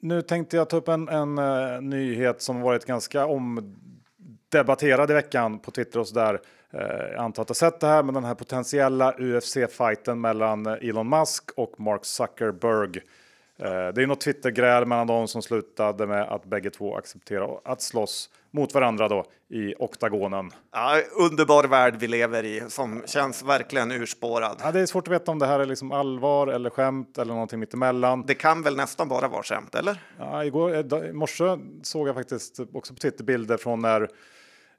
Nu 0.00 0.22
tänkte 0.22 0.56
jag 0.56 0.68
ta 0.68 0.76
upp 0.76 0.88
en, 0.88 1.08
en 1.08 1.38
eh, 1.38 1.80
nyhet 1.80 2.42
som 2.42 2.60
varit 2.60 2.84
ganska 2.84 3.26
omdebatterad 3.26 5.10
i 5.10 5.14
veckan 5.14 5.58
på 5.58 5.70
Twitter 5.70 5.98
och 6.00 6.08
så 6.08 6.14
där. 6.14 6.40
Eh, 6.72 6.80
Jag 7.12 7.16
antar 7.24 7.42
att 7.42 7.48
du 7.48 7.50
har 7.50 7.54
sett 7.70 7.80
det 7.80 7.86
här, 7.86 8.02
men 8.02 8.14
den 8.14 8.24
här 8.24 8.34
potentiella 8.34 9.12
UFC-fighten 9.18 10.20
mellan 10.20 10.66
eh, 10.66 10.72
Elon 10.88 11.08
Musk 11.08 11.50
och 11.56 11.80
Mark 11.80 12.04
Zuckerberg. 12.04 12.96
Eh, 13.58 13.88
Det 13.94 14.02
är 14.02 14.06
något 14.06 14.20
Twittergräl 14.20 14.86
mellan 14.86 15.06
dem 15.06 15.28
som 15.28 15.42
slutade 15.42 16.06
med 16.06 16.22
att 16.22 16.44
bägge 16.44 16.70
två 16.70 16.96
accepterar 16.96 17.60
att 17.64 17.82
slåss 17.82 18.30
mot 18.50 18.74
varandra 18.74 19.08
då 19.08 19.24
i 19.50 19.74
oktagonen. 19.78 20.50
Ja, 20.72 20.96
underbar 21.20 21.64
värld 21.64 21.96
vi 21.98 22.06
lever 22.08 22.44
i 22.44 22.62
som 22.68 23.02
känns 23.06 23.42
verkligen 23.42 23.90
urspårad. 23.92 24.56
Ja, 24.62 24.72
det 24.72 24.80
är 24.80 24.86
svårt 24.86 25.08
att 25.08 25.14
veta 25.14 25.30
om 25.32 25.38
det 25.38 25.46
här 25.46 25.60
är 25.60 25.66
liksom 25.66 25.92
allvar 25.92 26.46
eller 26.46 26.70
skämt 26.70 27.18
eller 27.18 27.32
någonting 27.32 27.58
mittemellan. 27.60 28.26
Det 28.26 28.34
kan 28.34 28.62
väl 28.62 28.76
nästan 28.76 29.08
bara 29.08 29.28
vara 29.28 29.42
skämt, 29.42 29.74
eller? 29.74 30.02
Ja, 30.18 30.44
igår, 30.44 30.74
I 31.04 31.12
morse 31.12 31.44
såg 31.82 32.08
jag 32.08 32.14
faktiskt 32.14 32.60
också 32.72 32.94
på 32.94 33.00
Twitter 33.00 33.24
bilder 33.24 33.56
från 33.56 33.80
när 33.80 34.08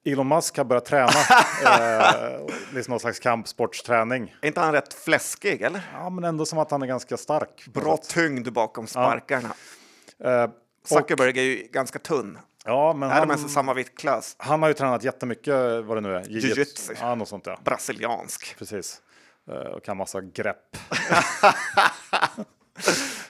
Elon 0.05 0.27
Musk 0.27 0.57
har 0.57 0.63
börjat 0.63 0.85
träna. 0.85 1.09
eh, 1.65 2.45
liksom 2.73 2.91
någon 2.91 2.99
slags 2.99 3.19
kampsportsträning. 3.19 4.35
Är 4.41 4.47
inte 4.47 4.59
han 4.59 4.73
rätt 4.73 4.93
fläskig, 4.93 5.61
eller? 5.61 5.81
Ja, 5.93 6.09
men 6.09 6.23
ändå 6.23 6.45
som 6.45 6.59
att 6.59 6.71
han 6.71 6.81
är 6.81 6.87
ganska 6.87 7.17
stark. 7.17 7.65
Bra 7.73 7.97
tyngd 7.97 8.53
bakom 8.53 8.87
sparkarna. 8.87 9.49
Eh, 10.23 10.43
och, 10.43 10.49
Zuckerberg 10.85 11.39
är 11.39 11.43
ju 11.43 11.67
ganska 11.71 11.99
tunn. 11.99 12.37
ja, 12.65 12.93
men 12.93 13.09
Är 13.09 13.13
de 13.13 13.19
han, 13.19 13.29
ens 13.29 13.45
i 13.45 13.49
samma 13.53 13.73
viktklass? 13.73 14.35
han 14.39 14.61
har 14.61 14.69
ju 14.69 14.73
tränat 14.73 15.03
jättemycket, 15.03 15.55
vad 15.85 15.97
det 15.97 16.01
nu 16.01 16.15
är. 16.15 16.23
Jiu-jitsu. 16.23 16.93
Ja, 16.99 17.15
något 17.15 17.27
sånt 17.27 17.45
ja. 17.45 17.59
Brasiliansk. 17.63 18.55
Precis. 18.59 19.01
Eh, 19.51 19.55
och 19.55 19.83
kan 19.83 19.97
massa 19.97 20.21
grepp. 20.21 20.77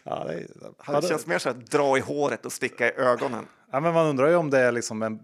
ja, 0.04 0.24
det, 0.28 0.34
är- 0.34 0.48
Han 0.78 1.02
känns 1.02 1.28
mer 1.28 1.40
så 1.40 1.50
att 1.50 1.66
dra 1.72 1.98
i 1.98 2.02
håret 2.02 2.46
och 2.46 2.52
sticka 2.52 2.88
i 2.90 2.92
ögonen. 2.92 3.48
Ja, 3.72 3.80
men 3.80 3.94
man 3.94 4.08
undrar 4.08 4.28
ju 4.28 4.36
om 4.36 4.50
det 4.50 4.60
är 4.60 4.72
liksom 4.72 5.02
en, 5.02 5.20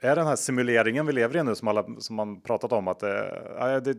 är 0.00 0.16
den 0.16 0.26
här 0.26 0.36
simuleringen 0.36 1.06
vi 1.06 1.12
lever 1.12 1.36
i 1.36 1.42
nu 1.42 1.54
som, 1.54 1.68
alla, 1.68 1.86
som 1.98 2.16
man 2.16 2.40
pratat 2.40 2.72
om. 2.72 2.88
Att, 2.88 3.02
eh, 3.02 3.10
ja, 3.58 3.80
det 3.80 3.90
är 3.90 3.96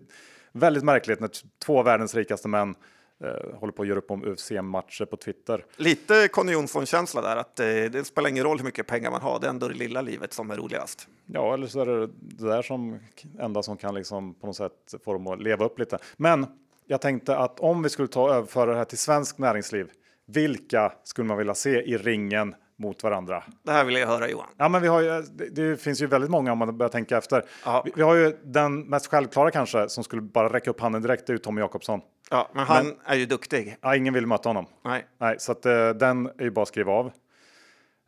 väldigt 0.52 0.84
märkligt 0.84 1.20
när 1.20 1.30
två 1.66 1.80
av 1.80 1.86
världens 1.86 2.16
rikaste 2.16 2.48
män 2.48 2.76
eh, 3.24 3.60
håller 3.60 3.74
på 3.74 3.82
att 3.82 3.88
göra 3.88 3.98
upp 3.98 4.12
om 4.12 4.24
UFC-matcher 4.24 5.06
på 5.06 5.18
Twitter. 5.18 5.66
Lite 5.78 6.28
Conny 6.28 6.52
Jonsson-känsla 6.52 7.22
där, 7.22 7.36
att 7.36 7.60
eh, 7.60 7.66
det 7.66 8.08
spelar 8.08 8.30
ingen 8.30 8.44
roll 8.44 8.58
hur 8.58 8.66
mycket 8.66 8.88
pengar 8.88 9.12
man 9.12 9.22
har, 9.22 9.40
det 9.40 9.48
är 9.48 9.50
ändå 9.50 9.68
det 9.68 9.74
lilla 9.74 10.02
livet 10.02 10.34
som 10.34 10.52
är 10.52 10.58
roligast. 10.58 11.08
Ja, 11.26 11.54
eller 11.54 11.68
så 11.68 11.82
är 11.82 11.86
det 11.86 12.08
det 12.22 12.48
där 12.48 12.62
som 12.62 13.00
enda 13.40 13.64
som 13.64 13.78
kan 13.78 13.96
liksom 13.96 14.34
på 14.34 14.48
något 14.48 14.56
sätt 14.56 14.96
få 15.06 15.14
dem 15.14 15.28
att 15.28 15.42
leva 15.42 15.66
upp 15.66 15.80
lite. 15.80 15.98
Men 16.18 16.46
jag 16.88 17.02
tänkte 17.02 17.38
att 17.38 17.60
om 17.60 17.84
vi 17.84 17.90
skulle 17.90 18.08
ta 18.08 18.24
och 18.24 18.36
överföra 18.36 18.72
det 18.72 18.78
här 18.78 18.86
till 18.86 18.98
svensk 18.98 19.38
näringsliv, 19.38 19.90
vilka 20.26 20.94
skulle 21.04 21.28
man 21.28 21.38
vilja 21.38 21.56
se 21.56 21.82
i 21.82 21.98
ringen 21.98 22.56
mot 22.82 23.04
varandra? 23.04 23.44
Det 23.64 23.72
här 23.72 23.84
vill 23.86 23.96
jag 23.96 24.08
höra 24.08 24.30
Johan. 24.30 24.48
Ja, 24.58 24.70
men 24.70 24.82
vi 24.82 24.88
har 24.88 25.02
ju, 25.02 25.22
det, 25.22 25.50
det 25.50 25.78
finns 25.82 26.02
ju 26.02 26.08
väldigt 26.08 26.30
många 26.32 26.52
om 26.52 26.58
man 26.58 26.78
börjar 26.78 26.90
tänka 26.90 27.18
efter. 27.18 27.46
Vi, 27.86 27.92
vi 27.96 28.02
har 28.02 28.16
ju 28.16 28.38
den 28.44 28.82
mest 28.82 29.08
självklara 29.08 29.52
kanske 29.52 29.90
som 29.90 30.04
skulle 30.04 30.22
bara 30.22 30.54
räcka 30.54 30.70
upp 30.70 30.82
handen 30.82 31.02
direkt, 31.02 31.28
det 31.28 31.32
är 31.32 31.36
ju 31.36 31.40
Tommy 31.40 31.62
Jakobsson. 31.62 32.02
Ja, 32.30 32.50
men 32.54 32.66
han 32.66 32.96
är 33.06 33.16
ju 33.16 33.26
duktig. 33.26 33.78
Ja, 33.82 33.96
ingen 33.96 34.14
vill 34.14 34.28
möta 34.28 34.50
honom. 34.50 34.66
Nej. 34.86 35.06
Nej, 35.20 35.36
så 35.40 35.52
att, 35.52 35.66
eh, 35.66 35.90
den 35.90 36.26
är 36.38 36.44
ju 36.44 36.52
bara 36.52 36.62
att 36.62 36.68
skriva 36.68 36.92
av. 36.92 37.06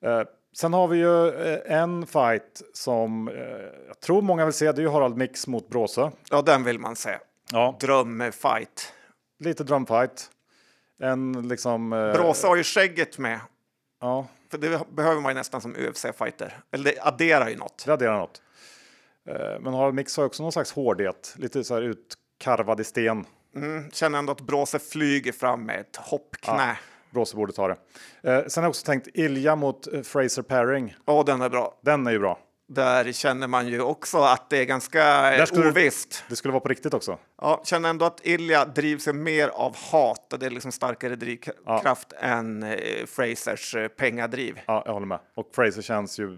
Eh, 0.06 0.22
sen 0.58 0.74
har 0.74 0.88
vi 0.88 0.98
ju 0.98 1.28
eh, 1.28 1.80
en 1.82 2.06
fight 2.08 2.62
som 2.74 3.28
eh, 3.28 3.34
jag 3.88 4.00
tror 4.00 4.22
många 4.22 4.46
vill 4.46 4.54
se. 4.54 4.72
Det 4.72 4.82
är 4.82 4.84
ju 4.84 4.90
Harald 4.90 5.18
Mix 5.18 5.48
mot 5.48 5.70
Bråse. 5.70 6.12
Ja, 6.32 6.42
den 6.42 6.64
vill 6.64 6.80
man 6.80 6.96
se. 6.96 7.18
Ja, 7.52 7.78
Drömfight. 7.80 8.94
lite 9.40 9.64
drömfight. 9.64 10.30
En 11.02 11.48
liksom. 11.48 11.94
Eh, 11.94 12.14
Bråse 12.14 12.48
har 12.48 12.56
ju 12.56 12.64
skägget 12.64 13.18
med, 13.18 13.40
Ja, 14.04 14.28
för 14.52 14.58
det 14.58 14.82
behöver 14.90 15.22
man 15.22 15.32
ju 15.32 15.34
nästan 15.34 15.62
som 15.62 15.76
UFC-fighter. 15.76 16.54
Eller 16.72 16.84
det 16.84 17.00
adderar 17.02 17.50
ju 17.50 17.56
något. 17.56 17.84
det 17.86 17.94
adderar 17.94 18.18
något. 18.18 18.42
Eh, 19.28 19.60
men 19.60 19.74
Harald 19.74 19.96
Mix 19.96 20.18
har 20.18 20.26
också 20.26 20.44
någon 20.44 20.52
slags 20.52 20.72
hårdhet, 20.72 21.36
lite 21.38 21.64
så 21.64 21.74
här 21.74 21.82
utkarvad 21.82 22.80
i 22.80 22.84
sten. 22.84 23.26
Mm, 23.56 23.92
känner 23.92 24.20
ändå 24.20 24.32
att 24.32 24.42
Bråse 24.42 24.80
flyger 24.80 25.32
fram 25.32 25.66
med 25.66 25.80
ett 25.80 25.96
hoppknä. 25.96 26.78
Bråse 27.12 27.36
borde 27.36 27.54
ta 27.54 27.68
det. 27.68 27.78
Eh, 28.24 28.46
sen 28.48 28.64
har 28.64 28.68
jag 28.68 28.70
också 28.70 28.86
tänkt 28.86 29.08
Ilja 29.14 29.56
mot 29.56 29.94
eh, 29.94 30.02
Fraser 30.02 30.42
Paring. 30.42 30.96
Ja, 31.06 31.24
den 31.26 31.42
är 31.42 31.50
bra. 31.50 31.80
Den 31.82 32.08
är 32.08 32.12
ju 32.12 32.20
bra. 32.20 32.40
Där 32.74 33.12
känner 33.12 33.48
man 33.48 33.68
ju 33.68 33.82
också 33.82 34.18
att 34.18 34.50
det 34.50 34.58
är 34.58 34.66
ganska 34.66 35.34
eh, 35.36 35.46
skulle- 35.46 35.70
ovisst. 35.70 36.24
Det 36.30 36.36
skulle 36.36 36.52
vara 36.52 36.62
på 36.62 36.70
riktigt 36.70 36.94
också. 36.94 37.18
Ja, 37.42 37.62
känner 37.66 37.90
ändå 37.90 38.06
att 38.06 38.20
Ilja 38.26 38.66
drivs 38.66 39.08
mer 39.08 39.48
av 39.48 39.76
hat 39.92 40.34
och 40.34 40.40
det 40.40 40.46
är 40.46 40.50
liksom 40.50 40.72
starkare 40.72 41.16
drivkraft 41.16 42.14
än 42.20 42.64
eh, 42.64 43.06
Frasers 43.06 43.76
eh, 43.76 43.88
pengadriv. 43.88 44.60
Ja, 44.66 44.84
jag 44.86 44.94
håller 44.94 45.08
med. 45.08 45.20
Och 45.36 45.50
Fraser 45.56 45.82
känns 45.82 46.20
ju 46.20 46.38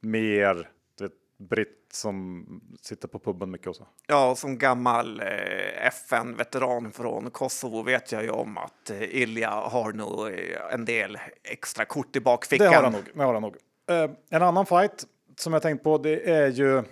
mer 0.00 0.68
vet, 1.00 1.12
britt 1.48 1.88
som 1.92 2.46
sitter 2.82 3.08
på 3.08 3.18
puben 3.18 3.50
mycket 3.50 3.66
också. 3.66 3.86
Ja, 4.06 4.30
och 4.30 4.38
som 4.38 4.58
gammal 4.58 5.20
eh, 5.20 5.86
FN-veteran 5.86 6.92
från 6.92 7.30
Kosovo 7.30 7.82
vet 7.82 8.12
jag 8.12 8.22
ju 8.22 8.30
om 8.30 8.58
att 8.58 8.90
eh, 8.90 9.02
Ilja 9.02 9.50
har 9.50 9.92
nog 9.92 10.32
en 10.72 10.84
del 10.84 11.18
extra 11.44 11.84
kort 11.84 12.16
i 12.16 12.20
bakfickan. 12.20 12.70
Det 12.70 12.76
har 12.76 12.82
han 12.82 12.92
nog. 12.92 13.04
Det 13.14 13.22
har 13.22 13.32
han 13.32 13.42
nog. 13.42 13.56
Eh, 13.90 14.10
en 14.30 14.42
annan 14.42 14.66
fight 14.66 15.06
som 15.38 15.52
jag 15.52 15.62
tänkt 15.62 15.84
på 15.84 15.98
det 15.98 16.30
är 16.30 16.48
ju 16.48 16.78
eh, 16.78 16.84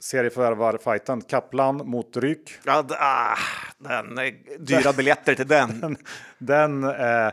serieförvärvar-fighten 0.00 1.22
Kaplan 1.22 1.76
mot 1.76 2.16
Ryk. 2.16 2.58
Ja, 2.64 2.84
ah, 2.88 3.36
den, 3.78 4.20
dyra 4.58 4.92
biljetter 4.92 5.34
till 5.34 5.48
den. 5.48 5.96
Den 6.38 6.84
eh, 6.84 7.30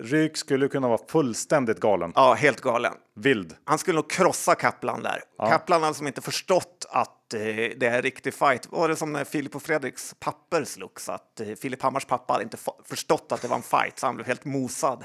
Ryk 0.00 0.36
skulle 0.36 0.68
kunna 0.68 0.88
vara 0.88 1.00
fullständigt 1.08 1.80
galen. 1.80 2.12
Ja, 2.14 2.34
helt 2.34 2.60
galen. 2.60 2.92
Vild. 3.14 3.54
Han 3.64 3.78
skulle 3.78 3.94
nog 3.94 4.10
krossa 4.10 4.54
Kaplan 4.54 5.02
där. 5.02 5.22
Kaplan 5.48 5.82
har 5.82 5.92
som 5.92 6.06
inte 6.06 6.20
förstått 6.20 6.86
att 6.90 7.34
eh, 7.34 7.40
det 7.76 7.82
är 7.82 7.96
en 7.96 8.02
riktig 8.02 8.34
fight. 8.34 8.66
Var 8.70 8.88
det 8.88 8.96
som 8.96 9.12
när 9.12 9.24
Filip 9.24 9.56
och 9.56 9.62
Fredriks 9.62 10.14
papper 10.18 10.64
slogs? 10.64 11.08
Att 11.08 11.40
eh, 11.40 11.54
Filip 11.54 11.82
Hammars 11.82 12.04
pappa 12.04 12.32
hade 12.32 12.42
inte 12.42 12.56
förstått 12.84 13.32
att 13.32 13.42
det 13.42 13.48
var 13.48 13.56
en 13.56 13.62
fight, 13.62 13.98
så 13.98 14.06
han 14.06 14.14
blev 14.14 14.26
helt 14.26 14.44
mosad. 14.44 15.04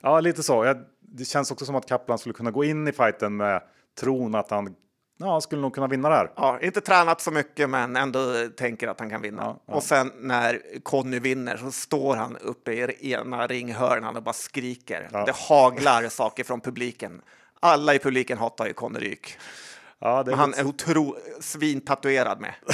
Ja, 0.00 0.20
lite 0.20 0.42
så. 0.42 0.64
Jag, 0.64 0.76
det 1.12 1.24
känns 1.24 1.50
också 1.50 1.64
som 1.64 1.76
att 1.76 1.86
Kaplan 1.86 2.18
skulle 2.18 2.32
kunna 2.32 2.50
gå 2.50 2.64
in 2.64 2.88
i 2.88 2.92
fighten 2.92 3.36
med 3.36 3.62
tron 4.00 4.34
att 4.34 4.50
han 4.50 4.74
ja, 5.18 5.40
skulle 5.40 5.62
nog 5.62 5.74
kunna 5.74 5.86
vinna 5.86 6.08
det 6.08 6.14
här. 6.14 6.32
Ja, 6.36 6.60
inte 6.60 6.80
tränat 6.80 7.20
så 7.20 7.30
mycket, 7.30 7.70
men 7.70 7.96
ändå 7.96 8.48
tänker 8.56 8.88
att 8.88 9.00
han 9.00 9.10
kan 9.10 9.22
vinna. 9.22 9.42
Ja, 9.42 9.62
ja. 9.66 9.74
Och 9.74 9.82
sen 9.82 10.12
när 10.16 10.62
Conny 10.82 11.18
vinner 11.18 11.56
så 11.56 11.72
står 11.72 12.16
han 12.16 12.36
uppe 12.36 12.72
i 12.72 13.12
ena 13.12 13.46
ringhörnan 13.46 14.16
och 14.16 14.22
bara 14.22 14.32
skriker. 14.32 15.08
Ja. 15.12 15.24
Det 15.24 15.34
haglar 15.34 16.08
saker 16.08 16.44
från 16.44 16.60
publiken. 16.60 17.22
Alla 17.60 17.94
i 17.94 17.98
publiken 17.98 18.38
hatar 18.38 18.66
ju 18.66 18.72
Conny 18.72 18.98
Ryk. 18.98 19.38
Ja, 19.98 20.22
Men 20.26 20.34
han 20.34 20.54
är 20.54 20.66
otro 20.66 21.16
svintatuerad 21.40 22.40
med. 22.40 22.54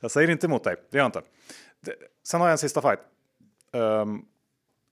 Jag, 0.00 0.10
säger 0.10 0.30
inte 0.30 0.46
emot 0.46 0.64
dig, 0.64 0.76
det 0.90 0.98
gör 0.98 1.04
jag 1.04 1.08
inte. 1.08 1.22
Sen 2.26 2.40
har 2.40 2.48
jag 2.48 2.52
en 2.52 2.58
sista 2.58 2.82
fight. 2.82 3.00
Ehm, 3.72 4.22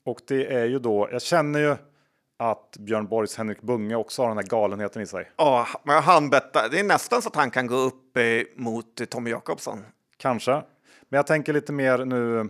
och 0.04 0.20
det 0.26 0.54
är 0.54 0.64
ju 0.64 0.78
då, 0.78 1.08
jag 1.12 1.22
känner 1.22 1.60
ju 1.60 1.76
att 2.38 2.76
Björn 2.78 3.06
Borgs 3.06 3.36
Henrik 3.36 3.62
Bunge 3.62 3.94
också 3.94 4.22
har 4.22 4.28
den 4.28 4.38
här 4.38 4.44
galenheten 4.44 5.02
i 5.02 5.06
sig. 5.06 5.30
Ja, 5.36 5.66
men 5.84 6.02
han 6.02 6.30
bettar. 6.30 6.68
Det 6.68 6.80
är 6.80 6.84
nästan 6.84 7.22
så 7.22 7.28
att 7.28 7.36
han 7.36 7.50
kan 7.50 7.66
gå 7.66 7.74
upp 7.74 8.16
eh, 8.16 8.22
mot 8.56 9.10
Tommy 9.10 9.30
Jakobsson. 9.30 9.84
Kanske. 10.16 10.52
Men 11.08 11.16
jag 11.18 11.26
tänker 11.26 11.52
lite 11.52 11.72
mer 11.72 12.04
nu. 12.04 12.40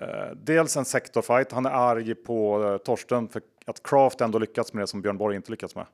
Eh, 0.00 0.36
dels 0.36 0.76
en 0.76 0.84
sektorfight. 0.84 1.52
Han 1.52 1.66
är 1.66 1.70
arg 1.70 2.14
på 2.14 2.64
eh, 2.64 2.76
Torsten 2.76 3.28
för 3.28 3.42
att 3.66 3.82
Kraft 3.82 4.20
ändå 4.20 4.38
lyckats 4.38 4.72
med 4.72 4.82
det 4.82 4.86
som 4.86 5.02
Björn 5.02 5.18
Borg 5.18 5.36
inte 5.36 5.50
lyckats 5.50 5.74
med. 5.74 5.86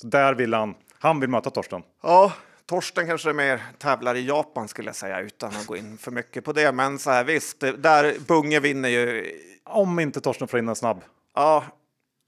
Så 0.00 0.06
där 0.06 0.34
vill 0.34 0.54
han. 0.54 0.74
Han 0.98 1.20
vill 1.20 1.30
möta 1.30 1.50
Torsten. 1.50 1.82
Ja, 2.02 2.32
Torsten 2.66 3.06
kanske 3.06 3.32
mer 3.32 3.62
tävlar 3.78 4.14
i 4.14 4.26
Japan 4.26 4.68
skulle 4.68 4.88
jag 4.88 4.96
säga 4.96 5.20
utan 5.20 5.48
att 5.48 5.66
gå 5.66 5.76
in 5.76 5.98
för 5.98 6.10
mycket 6.10 6.44
på 6.44 6.52
det. 6.52 6.72
Men 6.72 6.98
så 6.98 7.10
här 7.10 7.24
visst, 7.24 7.60
där 7.60 8.14
Bunge 8.28 8.60
vinner 8.60 8.88
ju. 8.88 9.32
Om 9.64 9.98
inte 9.98 10.20
Torsten 10.20 10.48
får 10.48 10.58
in 10.58 10.68
en 10.68 10.76
snabb, 10.76 11.04
Ja, 11.34 11.64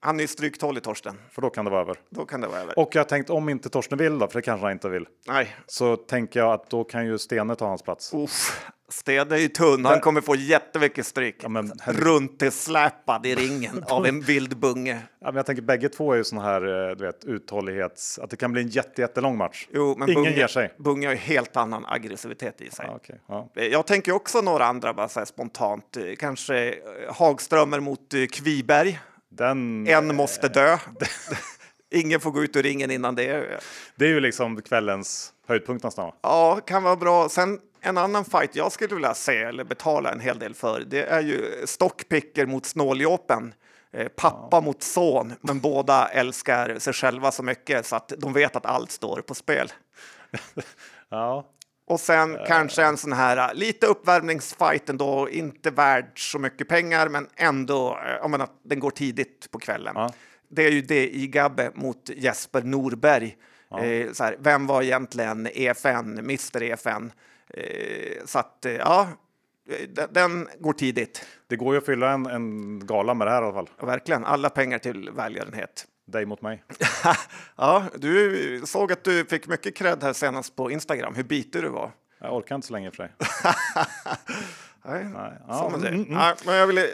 han 0.00 0.16
är 0.16 0.20
ju 0.24 0.28
stryktålig 0.28 0.82
Torsten. 0.82 1.18
för 1.30 1.42
då 1.42 1.50
kan 1.50 1.64
det 1.64 1.70
vara 1.70 1.80
över. 1.80 1.96
Då 2.10 2.24
kan 2.26 2.40
det 2.40 2.46
vara 2.48 2.60
över. 2.60 2.78
Och 2.78 2.94
jag 2.94 3.08
tänkt 3.08 3.30
om 3.30 3.48
inte 3.48 3.68
Torsten 3.68 3.98
vill 3.98 4.18
då, 4.18 4.26
för 4.28 4.34
det 4.38 4.42
kanske 4.42 4.64
han 4.64 4.72
inte 4.72 4.88
vill. 4.88 5.06
Nej, 5.26 5.56
Så 5.66 5.96
tänker 5.96 6.40
jag 6.40 6.52
att 6.52 6.70
då 6.70 6.84
kan 6.84 7.06
ju 7.06 7.18
Stene 7.18 7.56
ta 7.56 7.66
hans 7.68 7.82
plats. 7.82 8.14
uff. 8.14 8.66
Sted 8.90 9.32
är 9.32 9.36
ju 9.36 9.48
tunn. 9.48 9.84
Han 9.84 10.00
kommer 10.00 10.20
få 10.20 10.34
jättemycket 10.34 11.06
stryk. 11.06 11.36
Ja, 11.42 11.48
men 11.48 11.72
släpad 12.50 13.26
i 13.26 13.34
ringen 13.34 13.84
av 13.88 14.06
en 14.06 14.20
vild 14.20 14.56
bunge. 14.56 15.02
Ja, 15.20 15.26
men 15.26 15.36
jag 15.36 15.46
tänker 15.46 15.62
bägge 15.62 15.88
två 15.88 16.12
är 16.12 16.16
ju 16.16 16.24
såna 16.24 16.42
här 16.42 16.88
eh, 16.90 16.96
du 16.96 17.04
vet, 17.04 17.24
uthållighets... 17.24 18.18
Att 18.18 18.30
det 18.30 18.36
kan 18.36 18.52
bli 18.52 18.62
en 18.62 18.68
jätte, 18.68 19.00
jättelång 19.00 19.36
match. 19.36 19.68
Jo, 19.72 19.94
men 19.98 20.10
Ingen 20.10 20.22
bunge, 20.24 20.36
ger 20.36 20.46
sig. 20.46 20.74
Bunge 20.78 21.06
har 21.06 21.14
ju 21.14 21.18
helt 21.18 21.56
annan 21.56 21.86
aggressivitet 21.86 22.60
i 22.60 22.70
sig. 22.70 22.86
Ja, 22.88 22.96
okej, 22.96 23.20
ja. 23.26 23.50
Jag 23.54 23.86
tänker 23.86 24.12
också 24.12 24.40
några 24.40 24.64
andra 24.66 24.94
bara 24.94 25.08
så 25.08 25.26
spontant. 25.26 25.96
Eh, 25.96 26.02
Kanske 26.18 26.68
eh, 26.68 26.74
Hagströmer 27.14 27.80
mot 27.80 28.14
eh, 28.14 28.26
Kviberg. 28.26 29.00
Den, 29.28 29.86
En 29.88 30.16
måste 30.16 30.48
dö. 30.48 30.78
Ingen 31.90 32.20
får 32.20 32.30
gå 32.30 32.42
ut 32.42 32.56
ur 32.56 32.62
ringen 32.62 32.90
innan 32.90 33.14
det. 33.14 33.60
det 33.96 34.04
är 34.04 34.08
ju 34.08 34.20
liksom 34.20 34.62
kvällens 34.62 35.32
höjdpunkt 35.48 35.84
nästan. 35.84 36.12
Ja, 36.22 36.60
kan 36.66 36.82
vara 36.82 36.96
bra. 36.96 37.28
Sen 37.28 37.58
en 37.80 37.98
annan 37.98 38.24
fight 38.24 38.56
jag 38.56 38.72
skulle 38.72 38.94
vilja 38.94 39.14
se 39.14 39.36
eller 39.36 39.64
betala 39.64 40.12
en 40.12 40.20
hel 40.20 40.38
del 40.38 40.54
för. 40.54 40.80
Det 40.80 41.02
är 41.02 41.20
ju 41.20 41.66
stockpicker 41.66 42.46
mot 42.46 42.66
snåljåpen. 42.66 43.54
Eh, 43.92 44.08
Pappa 44.08 44.60
mot 44.60 44.82
son, 44.82 45.34
men 45.40 45.60
båda 45.60 46.08
älskar 46.08 46.78
sig 46.78 46.92
själva 46.92 47.30
så 47.30 47.42
mycket 47.42 47.86
så 47.86 47.96
att 47.96 48.12
de 48.18 48.32
vet 48.32 48.56
att 48.56 48.66
allt 48.66 48.90
står 48.90 49.20
på 49.20 49.34
spel. 49.34 49.72
Ja, 51.10 51.46
Och 51.86 52.00
sen 52.00 52.38
kanske 52.46 52.84
en 52.84 52.96
sån 52.96 53.12
här 53.12 53.36
äh, 53.36 53.54
lite 53.54 53.86
uppvärmningsfight 53.86 54.88
ändå, 54.88 55.28
inte 55.30 55.70
värd 55.70 56.10
så 56.14 56.38
mycket 56.38 56.68
pengar, 56.68 57.08
men 57.08 57.28
ändå, 57.36 57.98
jag 58.20 58.30
menar, 58.30 58.48
den 58.64 58.80
går 58.80 58.90
tidigt 58.90 59.50
på 59.50 59.58
kvällen. 59.58 59.92
Ja. 59.96 60.12
Det 60.50 60.66
är 60.66 60.70
ju 60.70 60.82
det 60.82 61.08
i 61.16 61.26
Gabbe 61.26 61.70
mot 61.74 62.10
Jesper 62.16 62.62
Norberg. 62.62 63.36
Eh, 63.80 64.12
så 64.12 64.24
här, 64.24 64.36
vem 64.40 64.66
var 64.66 64.82
egentligen 64.82 65.48
EFN, 65.54 66.18
Mr 66.18 66.62
EFN? 66.62 67.12
Eh, 67.54 68.24
så 68.24 68.38
att, 68.38 68.64
eh, 68.64 68.72
ja, 68.72 69.08
den, 69.88 70.08
den 70.12 70.48
går 70.58 70.72
tidigt. 70.72 71.26
det 71.46 71.56
går 71.56 71.74
ju 71.74 71.78
att 71.78 71.86
fylla 71.86 72.10
en, 72.10 72.26
en 72.26 72.86
gala 72.86 73.14
med 73.14 73.26
det 73.26 73.30
här 73.30 73.42
i 73.42 73.44
alla 73.44 73.54
fall. 73.54 73.70
Verkligen, 73.86 74.24
alla 74.24 74.50
pengar 74.50 74.78
till 74.78 75.10
välgörenhet. 75.10 75.86
Dig 76.06 76.26
mot 76.26 76.42
mig. 76.42 76.64
ja, 77.56 77.84
du 77.96 78.62
såg 78.66 78.92
att 78.92 79.04
du 79.04 79.24
fick 79.24 79.46
mycket 79.46 79.76
cred 79.76 80.02
här 80.02 80.12
senast 80.12 80.56
på 80.56 80.70
Instagram, 80.70 81.14
hur 81.14 81.24
bitig 81.24 81.62
du 81.62 81.68
var. 81.68 81.90
Jag 82.20 82.36
orkar 82.36 82.54
inte 82.54 82.66
så 82.66 82.72
länge 82.72 82.90
för 82.90 82.96
sig. 82.96 83.12
Nej, 84.84 85.04
Nej. 85.04 85.32
Ja, 85.48 85.72
det. 85.80 85.88
mm, 85.88 86.00
mm. 86.02 86.14
Nej, 86.14 86.34
men 86.46 86.54
jag 86.54 86.66
vill, 86.66 86.78
eh, 86.78 86.84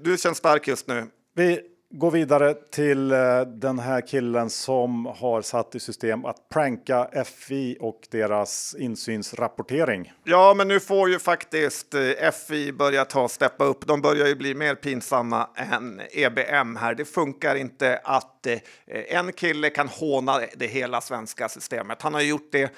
du 0.00 0.18
känns 0.18 0.38
stark 0.38 0.68
just 0.68 0.88
nu. 0.88 1.06
Vi 1.34 1.60
gå 1.92 2.10
vidare 2.10 2.54
till 2.54 3.12
eh, 3.12 3.40
den 3.40 3.78
här 3.78 4.00
killen 4.00 4.50
som 4.50 5.06
har 5.06 5.42
satt 5.42 5.74
i 5.74 5.80
system 5.80 6.24
att 6.24 6.48
pranka 6.48 7.24
FI 7.24 7.76
och 7.80 8.08
deras 8.10 8.76
insynsrapportering. 8.78 10.12
Ja, 10.24 10.54
men 10.56 10.68
nu 10.68 10.80
får 10.80 11.10
ju 11.10 11.18
faktiskt 11.18 11.94
eh, 11.94 12.30
FI 12.48 12.72
börja 12.72 13.04
ta 13.04 13.28
steppa 13.28 13.64
upp. 13.64 13.86
De 13.86 14.00
börjar 14.00 14.26
ju 14.26 14.34
bli 14.34 14.54
mer 14.54 14.74
pinsamma 14.74 15.48
än 15.56 16.00
EBM 16.12 16.76
här. 16.76 16.94
Det 16.94 17.04
funkar 17.04 17.54
inte 17.54 18.00
att 18.04 18.46
eh, 18.46 18.58
en 18.86 19.32
kille 19.32 19.70
kan 19.70 19.88
håna 19.88 20.40
det 20.56 20.66
hela 20.66 21.00
svenska 21.00 21.48
systemet. 21.48 22.02
Han 22.02 22.14
har 22.14 22.20
gjort 22.20 22.48
det 22.52 22.72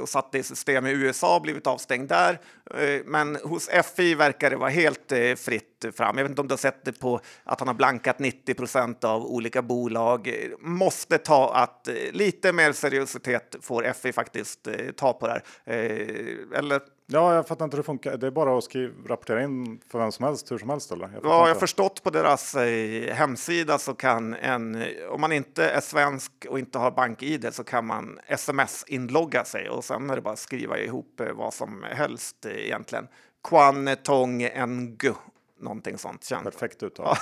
och 0.00 0.08
satt 0.08 0.32
det 0.32 0.38
i 0.38 0.42
system 0.42 0.86
i 0.86 0.90
USA, 0.90 1.40
blivit 1.40 1.66
avstängd 1.66 2.08
där. 2.08 2.38
Eh, 2.74 3.00
men 3.04 3.36
hos 3.36 3.68
FI 3.96 4.14
verkar 4.14 4.50
det 4.50 4.56
vara 4.56 4.70
helt 4.70 5.12
eh, 5.12 5.34
fritt 5.34 5.84
fram. 5.94 6.16
Jag 6.16 6.24
vet 6.24 6.30
inte 6.30 6.40
om 6.40 6.48
du 6.48 6.52
har 6.52 6.58
sett 6.58 6.84
det 6.84 6.92
på 6.92 7.20
att 7.44 7.60
han 7.60 7.68
har 7.68 7.74
blankat 7.74 8.18
90 8.18 8.54
procent 8.54 9.04
av 9.04 9.26
olika 9.26 9.62
bolag. 9.62 10.34
Måste 10.60 11.18
ta 11.18 11.54
att 11.54 11.88
eh, 11.88 11.94
lite 12.12 12.52
mer 12.52 12.72
seriositet 12.72 13.56
får 13.60 13.92
FI 13.92 14.12
faktiskt 14.12 14.68
ta 14.96 15.12
på 15.12 15.26
det 15.26 15.32
här. 15.32 15.42
Eller 16.54 16.80
Ja, 17.12 17.34
jag 17.34 17.48
fattar 17.48 17.64
inte 17.64 17.76
hur 17.76 17.82
det 17.82 17.86
funkar. 17.86 18.16
Det 18.16 18.26
är 18.26 18.30
bara 18.30 18.58
att 18.58 18.64
skriva, 18.64 18.92
rapportera 19.06 19.42
in 19.42 19.80
för 19.88 19.98
vem 19.98 20.12
som 20.12 20.24
helst, 20.24 20.52
hur 20.52 20.58
som 20.58 20.70
helst 20.70 20.92
eller? 20.92 21.10
Jag 21.14 21.24
ja, 21.24 21.48
jag 21.48 21.54
har 21.54 21.60
förstått 21.60 22.02
på 22.02 22.10
deras 22.10 22.54
eh, 22.54 23.14
hemsida 23.14 23.78
så 23.78 23.94
kan 23.94 24.34
en, 24.34 24.84
om 25.10 25.20
man 25.20 25.32
inte 25.32 25.70
är 25.70 25.80
svensk 25.80 26.32
och 26.48 26.58
inte 26.58 26.78
har 26.78 26.90
bank-id 26.90 27.48
så 27.52 27.64
kan 27.64 27.86
man 27.86 28.18
sms-inlogga 28.26 29.44
sig 29.44 29.70
och 29.70 29.84
sen 29.84 30.10
är 30.10 30.16
det 30.16 30.22
bara 30.22 30.32
att 30.32 30.38
skriva 30.38 30.78
ihop 30.78 31.20
eh, 31.20 31.32
vad 31.32 31.54
som 31.54 31.84
helst 31.90 32.46
eh, 32.46 32.52
egentligen. 32.52 33.08
Kwan 33.44 33.96
Tong 34.02 34.48
Ngu 34.66 35.14
någonting 35.60 35.98
sånt. 35.98 36.24
Känt. 36.24 36.44
Perfekt 36.44 36.82
uttal. 36.82 37.16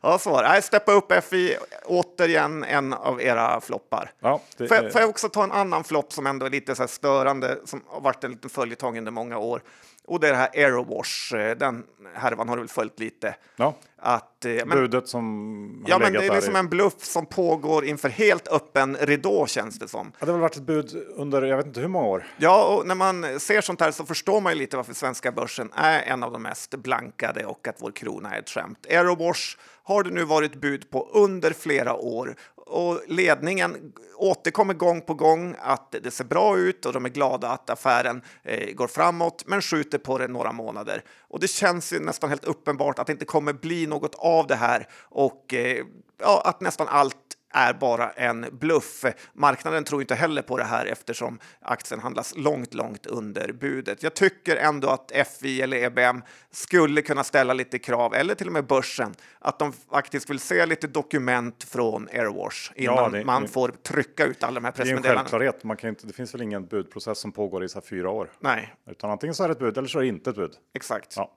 ja, 0.00 0.18
så 0.20 0.30
var 0.30 0.42
det. 0.42 0.62
Steppa 0.62 0.92
upp 0.92 1.12
FI, 1.24 1.56
återigen 1.84 2.64
en 2.64 2.92
av 2.92 3.22
era 3.22 3.60
floppar. 3.60 4.12
Ja, 4.20 4.40
det, 4.56 4.68
får, 4.68 4.76
jag, 4.76 4.92
får 4.92 5.00
jag 5.00 5.10
också 5.10 5.28
ta 5.28 5.44
en 5.44 5.52
annan 5.52 5.84
flopp 5.84 6.12
som 6.12 6.26
ändå 6.26 6.46
är 6.46 6.50
lite 6.50 6.74
så 6.74 6.88
störande, 6.88 7.58
som 7.64 7.82
har 7.86 8.00
varit 8.00 8.24
en 8.24 8.30
liten 8.30 8.50
följetong 8.50 8.98
under 8.98 9.12
många 9.12 9.38
år. 9.38 9.62
Och 10.06 10.20
det 10.20 10.28
är 10.28 10.32
det 10.32 10.38
här 10.38 10.50
Aerowash, 10.54 11.34
eh, 11.34 11.56
den 11.56 11.84
härvan 12.14 12.48
har 12.48 12.56
du 12.56 12.62
väl 12.62 12.68
följt 12.68 13.00
lite? 13.00 13.34
Ja, 13.56 13.74
att, 13.96 14.44
eh, 14.44 14.52
men, 14.66 14.78
budet 14.78 15.08
som 15.08 15.84
Ja, 15.86 15.98
men 15.98 16.12
det 16.12 16.26
är 16.26 16.34
liksom 16.34 16.56
i... 16.56 16.58
en 16.58 16.68
bluff 16.68 17.04
som 17.04 17.26
pågår 17.26 17.84
inför 17.84 18.08
helt 18.08 18.48
öppen 18.48 18.96
ridå 19.00 19.46
känns 19.46 19.78
det 19.78 19.88
som. 19.88 20.12
Ja, 20.18 20.26
det 20.26 20.32
har 20.32 20.38
väl 20.38 20.42
varit 20.42 20.56
ett 20.56 20.62
bud 20.62 21.06
under 21.16 21.42
jag 21.42 21.56
vet 21.56 21.66
inte 21.66 21.80
hur 21.80 21.88
många 21.88 22.06
år. 22.06 22.26
Ja, 22.36 22.64
och 22.64 22.86
när 22.86 22.94
man 22.94 23.40
ser 23.40 23.60
sånt 23.60 23.80
här 23.80 23.90
så 23.90 24.04
förstår 24.04 24.40
man 24.40 24.52
ju 24.52 24.58
lite 24.58 24.76
varför 24.76 24.94
svenska 24.94 25.32
börsen 25.32 25.70
är 25.74 26.02
en 26.02 26.22
av 26.22 26.32
de 26.32 26.42
mest 26.42 26.74
blankade 26.74 27.46
och 27.46 27.68
att 27.68 27.76
vår 27.78 27.90
krona 27.90 28.34
är 28.34 28.38
ett 28.38 28.50
skämt. 28.50 28.86
Aerowash 28.90 29.56
har 29.84 30.02
det 30.02 30.10
nu 30.10 30.24
varit 30.24 30.54
bud 30.54 30.90
på 30.90 31.08
under 31.12 31.52
flera 31.52 31.94
år 31.94 32.36
och 32.66 33.00
ledningen 33.06 33.92
återkommer 34.16 34.74
gång 34.74 35.00
på 35.00 35.14
gång 35.14 35.54
att 35.58 35.94
det 36.02 36.10
ser 36.10 36.24
bra 36.24 36.58
ut 36.58 36.86
och 36.86 36.92
de 36.92 37.04
är 37.04 37.08
glada 37.08 37.48
att 37.48 37.70
affären 37.70 38.22
eh, 38.42 38.74
går 38.74 38.86
framåt, 38.86 39.44
men 39.46 39.62
skjuter 39.62 39.98
på 39.98 40.18
det 40.18 40.28
några 40.28 40.52
månader. 40.52 41.02
Och 41.28 41.40
det 41.40 41.48
känns 41.48 41.92
ju 41.92 42.00
nästan 42.00 42.30
helt 42.30 42.44
uppenbart 42.44 42.98
att 42.98 43.06
det 43.06 43.12
inte 43.12 43.24
kommer 43.24 43.52
bli 43.52 43.86
något 43.86 44.14
av 44.14 44.46
det 44.46 44.54
här 44.54 44.88
och 45.02 45.54
eh, 45.54 45.84
ja, 46.18 46.42
att 46.44 46.60
nästan 46.60 46.88
allt 46.88 47.16
är 47.54 47.72
bara 47.72 48.10
en 48.10 48.46
bluff. 48.52 49.04
Marknaden 49.32 49.84
tror 49.84 50.00
inte 50.00 50.14
heller 50.14 50.42
på 50.42 50.56
det 50.56 50.64
här 50.64 50.86
eftersom 50.86 51.38
aktien 51.60 52.00
handlas 52.00 52.36
långt, 52.36 52.74
långt 52.74 53.06
under 53.06 53.52
budet. 53.52 54.02
Jag 54.02 54.14
tycker 54.14 54.56
ändå 54.56 54.88
att 54.88 55.12
FI 55.40 55.62
eller 55.62 55.76
EBM 55.76 56.22
skulle 56.50 57.02
kunna 57.02 57.24
ställa 57.24 57.52
lite 57.52 57.78
krav, 57.78 58.14
eller 58.14 58.34
till 58.34 58.46
och 58.46 58.52
med 58.52 58.66
börsen, 58.66 59.14
att 59.38 59.58
de 59.58 59.72
faktiskt 59.72 60.30
vill 60.30 60.38
se 60.38 60.66
lite 60.66 60.86
dokument 60.86 61.64
från 61.64 62.08
Airwash 62.08 62.72
innan 62.74 62.96
ja, 62.96 63.08
det, 63.08 63.24
man 63.24 63.48
får 63.48 63.68
trycka 63.68 64.24
ut 64.24 64.44
alla 64.44 64.54
de 64.54 64.64
här 64.64 64.72
pressmeddelandena. 64.72 65.02
Det 65.02 65.08
är 65.08 65.12
en 65.12 65.18
självklarhet. 65.18 65.64
Man 65.64 65.76
kan 65.76 65.90
inte, 65.90 66.06
det 66.06 66.12
finns 66.12 66.34
väl 66.34 66.42
ingen 66.42 66.66
budprocess 66.66 67.18
som 67.18 67.32
pågår 67.32 67.64
i 67.64 67.68
så 67.68 67.78
här 67.78 67.86
fyra 67.86 68.10
år? 68.10 68.30
Nej. 68.40 68.74
Utan 68.90 69.10
antingen 69.10 69.34
så 69.34 69.44
är 69.44 69.48
det 69.48 69.52
ett 69.52 69.58
bud 69.58 69.78
eller 69.78 69.88
så 69.88 69.98
är 69.98 70.02
det 70.02 70.08
inte 70.08 70.30
ett 70.30 70.36
bud. 70.36 70.52
Exakt. 70.74 71.14
Ja. 71.16 71.32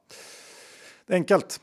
Enkelt 1.10 1.62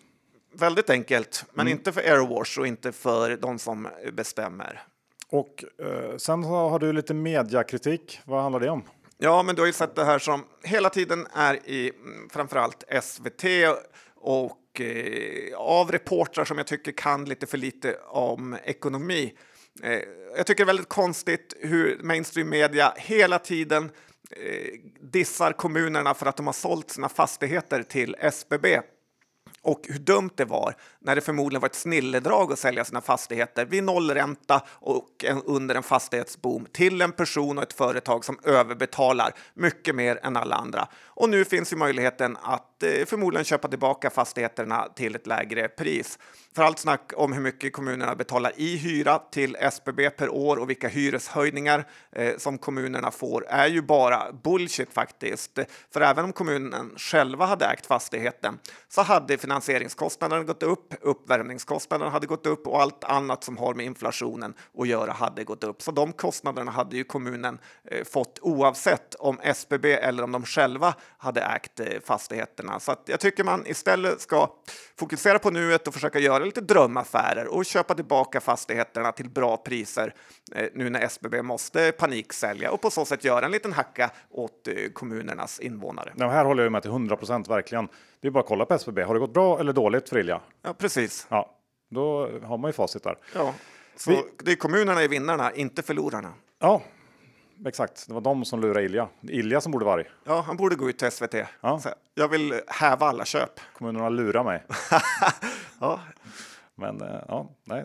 väldigt 0.54 0.90
enkelt, 0.90 1.44
men 1.52 1.66
mm. 1.66 1.78
inte 1.78 1.92
för 1.92 2.00
Airwash 2.00 2.58
och 2.58 2.66
inte 2.66 2.92
för 2.92 3.36
de 3.36 3.58
som 3.58 3.88
bestämmer. 4.12 4.82
Och 5.28 5.64
eh, 5.78 6.16
sen 6.16 6.44
har 6.44 6.78
du 6.78 6.92
lite 6.92 7.14
mediakritik. 7.14 8.20
Vad 8.24 8.42
handlar 8.42 8.60
det 8.60 8.70
om? 8.70 8.82
Ja, 9.18 9.42
men 9.42 9.54
du 9.54 9.62
har 9.62 9.66
ju 9.66 9.72
sett 9.72 9.94
det 9.94 10.04
här 10.04 10.18
som 10.18 10.44
hela 10.62 10.90
tiden 10.90 11.26
är 11.34 11.68
i 11.68 11.90
mm, 11.90 12.28
framförallt 12.30 12.84
SVT 13.02 13.44
och 14.14 14.80
eh, 14.80 15.56
av 15.56 15.92
reportrar 15.92 16.44
som 16.44 16.58
jag 16.58 16.66
tycker 16.66 16.92
kan 16.92 17.24
lite 17.24 17.46
för 17.46 17.58
lite 17.58 17.96
om 18.06 18.56
ekonomi. 18.64 19.34
Eh, 19.82 19.98
jag 20.36 20.46
tycker 20.46 20.64
det 20.64 20.64
är 20.64 20.74
väldigt 20.74 20.88
konstigt 20.88 21.54
hur 21.60 21.98
mainstream 22.02 22.48
media 22.48 22.92
hela 22.96 23.38
tiden 23.38 23.90
eh, 24.30 24.80
dissar 25.00 25.52
kommunerna 25.52 26.14
för 26.14 26.26
att 26.26 26.36
de 26.36 26.46
har 26.46 26.52
sålt 26.52 26.90
sina 26.90 27.08
fastigheter 27.08 27.82
till 27.82 28.16
SBB 28.18 28.66
och 29.64 29.80
hur 29.88 29.98
dumt 29.98 30.30
det 30.34 30.44
var 30.44 30.74
när 30.98 31.14
det 31.14 31.20
förmodligen 31.20 31.60
var 31.60 31.68
ett 31.68 31.74
snilledrag 31.74 32.52
att 32.52 32.58
sälja 32.58 32.84
sina 32.84 33.00
fastigheter 33.00 33.64
vid 33.64 33.84
nollränta 33.84 34.62
och 34.68 35.24
en, 35.24 35.42
under 35.42 35.74
en 35.74 35.82
fastighetsboom 35.82 36.66
till 36.72 37.02
en 37.02 37.12
person 37.12 37.58
och 37.58 37.64
ett 37.64 37.72
företag 37.72 38.24
som 38.24 38.38
överbetalar 38.42 39.34
mycket 39.54 39.94
mer 39.94 40.18
än 40.22 40.36
alla 40.36 40.56
andra. 40.56 40.88
Och 41.06 41.28
nu 41.28 41.44
finns 41.44 41.72
ju 41.72 41.76
möjligheten 41.76 42.36
att 42.42 42.82
eh, 42.82 43.04
förmodligen 43.06 43.44
köpa 43.44 43.68
tillbaka 43.68 44.10
fastigheterna 44.10 44.88
till 44.96 45.14
ett 45.14 45.26
lägre 45.26 45.68
pris. 45.68 46.18
För 46.54 46.62
allt 46.62 46.78
snack 46.78 47.12
om 47.16 47.32
hur 47.32 47.40
mycket 47.40 47.72
kommunerna 47.72 48.14
betalar 48.14 48.52
i 48.56 48.76
hyra 48.76 49.18
till 49.18 49.56
SBB 49.60 50.10
per 50.10 50.28
år 50.28 50.56
och 50.56 50.70
vilka 50.70 50.88
hyreshöjningar 50.88 51.84
eh, 52.12 52.36
som 52.38 52.58
kommunerna 52.58 53.10
får 53.10 53.46
är 53.48 53.66
ju 53.66 53.82
bara 53.82 54.32
bullshit 54.32 54.92
faktiskt. 54.92 55.58
För 55.92 56.00
även 56.00 56.24
om 56.24 56.32
kommunen 56.32 56.90
själva 56.96 57.46
hade 57.46 57.66
ägt 57.66 57.86
fastigheten 57.86 58.58
så 58.88 59.02
hade 59.02 59.34
Finansieringskostnaden 59.54 60.46
gått 60.46 60.62
upp, 60.62 60.94
uppvärmningskostnaden 61.00 62.12
hade 62.12 62.26
gått 62.26 62.46
upp 62.46 62.66
och 62.66 62.82
allt 62.82 63.04
annat 63.04 63.44
som 63.44 63.56
har 63.56 63.74
med 63.74 63.86
inflationen 63.86 64.54
att 64.78 64.88
göra 64.88 65.12
hade 65.12 65.44
gått 65.44 65.64
upp. 65.64 65.82
Så 65.82 65.90
de 65.90 66.12
kostnaderna 66.12 66.70
hade 66.70 66.96
ju 66.96 67.04
kommunen 67.04 67.58
eh, 67.90 68.04
fått 68.04 68.38
oavsett 68.42 69.14
om 69.14 69.40
SBB 69.42 69.92
eller 69.92 70.22
om 70.22 70.32
de 70.32 70.44
själva 70.44 70.94
hade 71.18 71.40
ägt 71.40 71.80
eh, 71.80 71.86
fastigheterna. 72.04 72.80
Så 72.80 72.94
jag 73.06 73.20
tycker 73.20 73.44
man 73.44 73.66
istället 73.66 74.20
ska 74.20 74.50
fokusera 74.98 75.38
på 75.38 75.50
nuet 75.50 75.88
och 75.88 75.94
försöka 75.94 76.18
göra 76.18 76.44
lite 76.44 76.60
drömaffärer 76.60 77.46
och 77.46 77.64
köpa 77.64 77.94
tillbaka 77.94 78.40
fastigheterna 78.40 79.12
till 79.12 79.30
bra 79.30 79.56
priser 79.56 80.14
eh, 80.54 80.68
nu 80.74 80.90
när 80.90 81.00
SBB 81.00 81.42
måste 81.42 81.92
paniksälja 81.92 82.70
och 82.70 82.80
på 82.80 82.90
så 82.90 83.04
sätt 83.04 83.24
göra 83.24 83.46
en 83.46 83.52
liten 83.52 83.72
hacka 83.72 84.10
åt 84.30 84.68
eh, 84.68 84.74
kommunernas 84.92 85.60
invånare. 85.60 86.12
Ja, 86.16 86.28
här 86.28 86.44
håller 86.44 86.62
jag 86.62 86.72
med 86.72 86.82
till 86.82 86.90
100 86.90 87.16
procent 87.16 87.48
verkligen. 87.48 87.88
Det 88.24 88.28
är 88.28 88.30
bara 88.30 88.40
att 88.40 88.46
kolla 88.46 88.66
på 88.66 88.74
SBB. 88.74 89.02
Har 89.02 89.14
det 89.14 89.20
gått 89.20 89.32
bra 89.32 89.60
eller 89.60 89.72
dåligt 89.72 90.08
för 90.08 90.18
Ilja? 90.18 90.40
Ja, 90.62 90.74
precis. 90.74 91.26
Ja, 91.30 91.50
då 91.90 92.30
har 92.42 92.58
man 92.58 92.68
ju 92.68 92.72
facit 92.72 93.02
där. 93.02 93.18
Ja, 93.34 93.54
så 93.96 94.10
Vi... 94.10 94.22
det 94.44 94.52
är 94.52 94.56
kommunerna 94.56 95.02
är 95.02 95.08
vinnarna, 95.08 95.52
inte 95.52 95.82
förlorarna. 95.82 96.32
Ja, 96.60 96.82
exakt. 97.66 98.08
Det 98.08 98.14
var 98.14 98.20
de 98.20 98.44
som 98.44 98.60
lurade 98.60 98.82
Ilja. 98.84 99.08
Ilja 99.22 99.60
som 99.60 99.72
borde 99.72 99.84
vara 99.84 99.94
arg. 99.94 100.10
Ja, 100.24 100.40
han 100.40 100.56
borde 100.56 100.76
gå 100.76 100.88
ut 100.88 100.98
till 100.98 101.10
SVT. 101.10 101.34
Ja. 101.60 101.80
jag 102.14 102.28
vill 102.28 102.60
häva 102.66 103.06
alla 103.06 103.24
köp. 103.24 103.60
Kommunerna 103.72 104.08
lurar 104.08 104.44
mig. 104.44 104.64
ja. 105.80 106.00
Men 106.74 107.02
eh, 107.02 107.20
ja, 107.28 107.50
nej. 107.64 107.84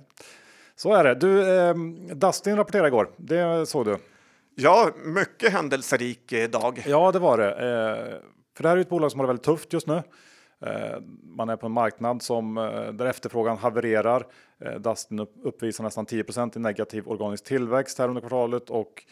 Så 0.75 0.93
är 0.93 1.03
det. 1.03 1.15
Du, 1.15 1.59
eh, 1.59 1.75
Dustin 2.15 2.55
rapporterade 2.55 2.87
igår. 2.87 3.09
Det 3.17 3.69
såg 3.69 3.85
du. 3.85 3.97
Ja, 4.55 4.89
mycket 5.03 5.53
händelserik 5.53 6.31
eh, 6.31 6.49
dag. 6.49 6.83
Ja, 6.87 7.11
det 7.11 7.19
var 7.19 7.37
det. 7.37 7.51
Eh, 7.51 8.19
för 8.57 8.63
det 8.63 8.69
här 8.69 8.77
är 8.77 8.81
ett 8.81 8.89
bolag 8.89 9.11
som 9.11 9.19
har 9.19 9.27
det 9.27 9.33
väldigt 9.33 9.45
tufft 9.45 9.73
just 9.73 9.87
nu. 9.87 10.03
Eh, 10.65 11.01
man 11.23 11.49
är 11.49 11.55
på 11.55 11.65
en 11.65 11.71
marknad 11.71 12.21
som, 12.21 12.57
eh, 12.57 12.93
där 12.93 13.05
efterfrågan 13.05 13.57
havererar. 13.57 14.27
Eh, 14.59 14.73
Dustin 14.73 15.19
uppvisar 15.19 15.83
nästan 15.83 16.05
10% 16.05 16.55
i 16.55 16.59
negativ 16.59 17.07
organisk 17.07 17.45
tillväxt 17.45 17.99
här 17.99 18.07
under 18.07 18.21
kvartalet 18.21 18.69
och 18.69 19.03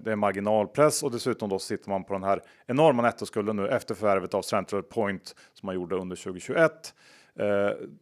det 0.00 0.12
är 0.12 0.16
marginalpress 0.16 1.02
och 1.02 1.10
dessutom 1.10 1.48
då 1.48 1.58
sitter 1.58 1.90
man 1.90 2.04
på 2.04 2.12
den 2.12 2.22
här 2.22 2.42
enorma 2.66 3.02
nettoskulden 3.02 3.56
nu 3.56 3.68
efter 3.68 3.94
förvärvet 3.94 4.34
av 4.34 4.42
Central 4.42 4.82
Point 4.82 5.34
som 5.52 5.66
man 5.66 5.74
gjorde 5.74 5.96
under 5.96 6.16
2021. 6.16 6.94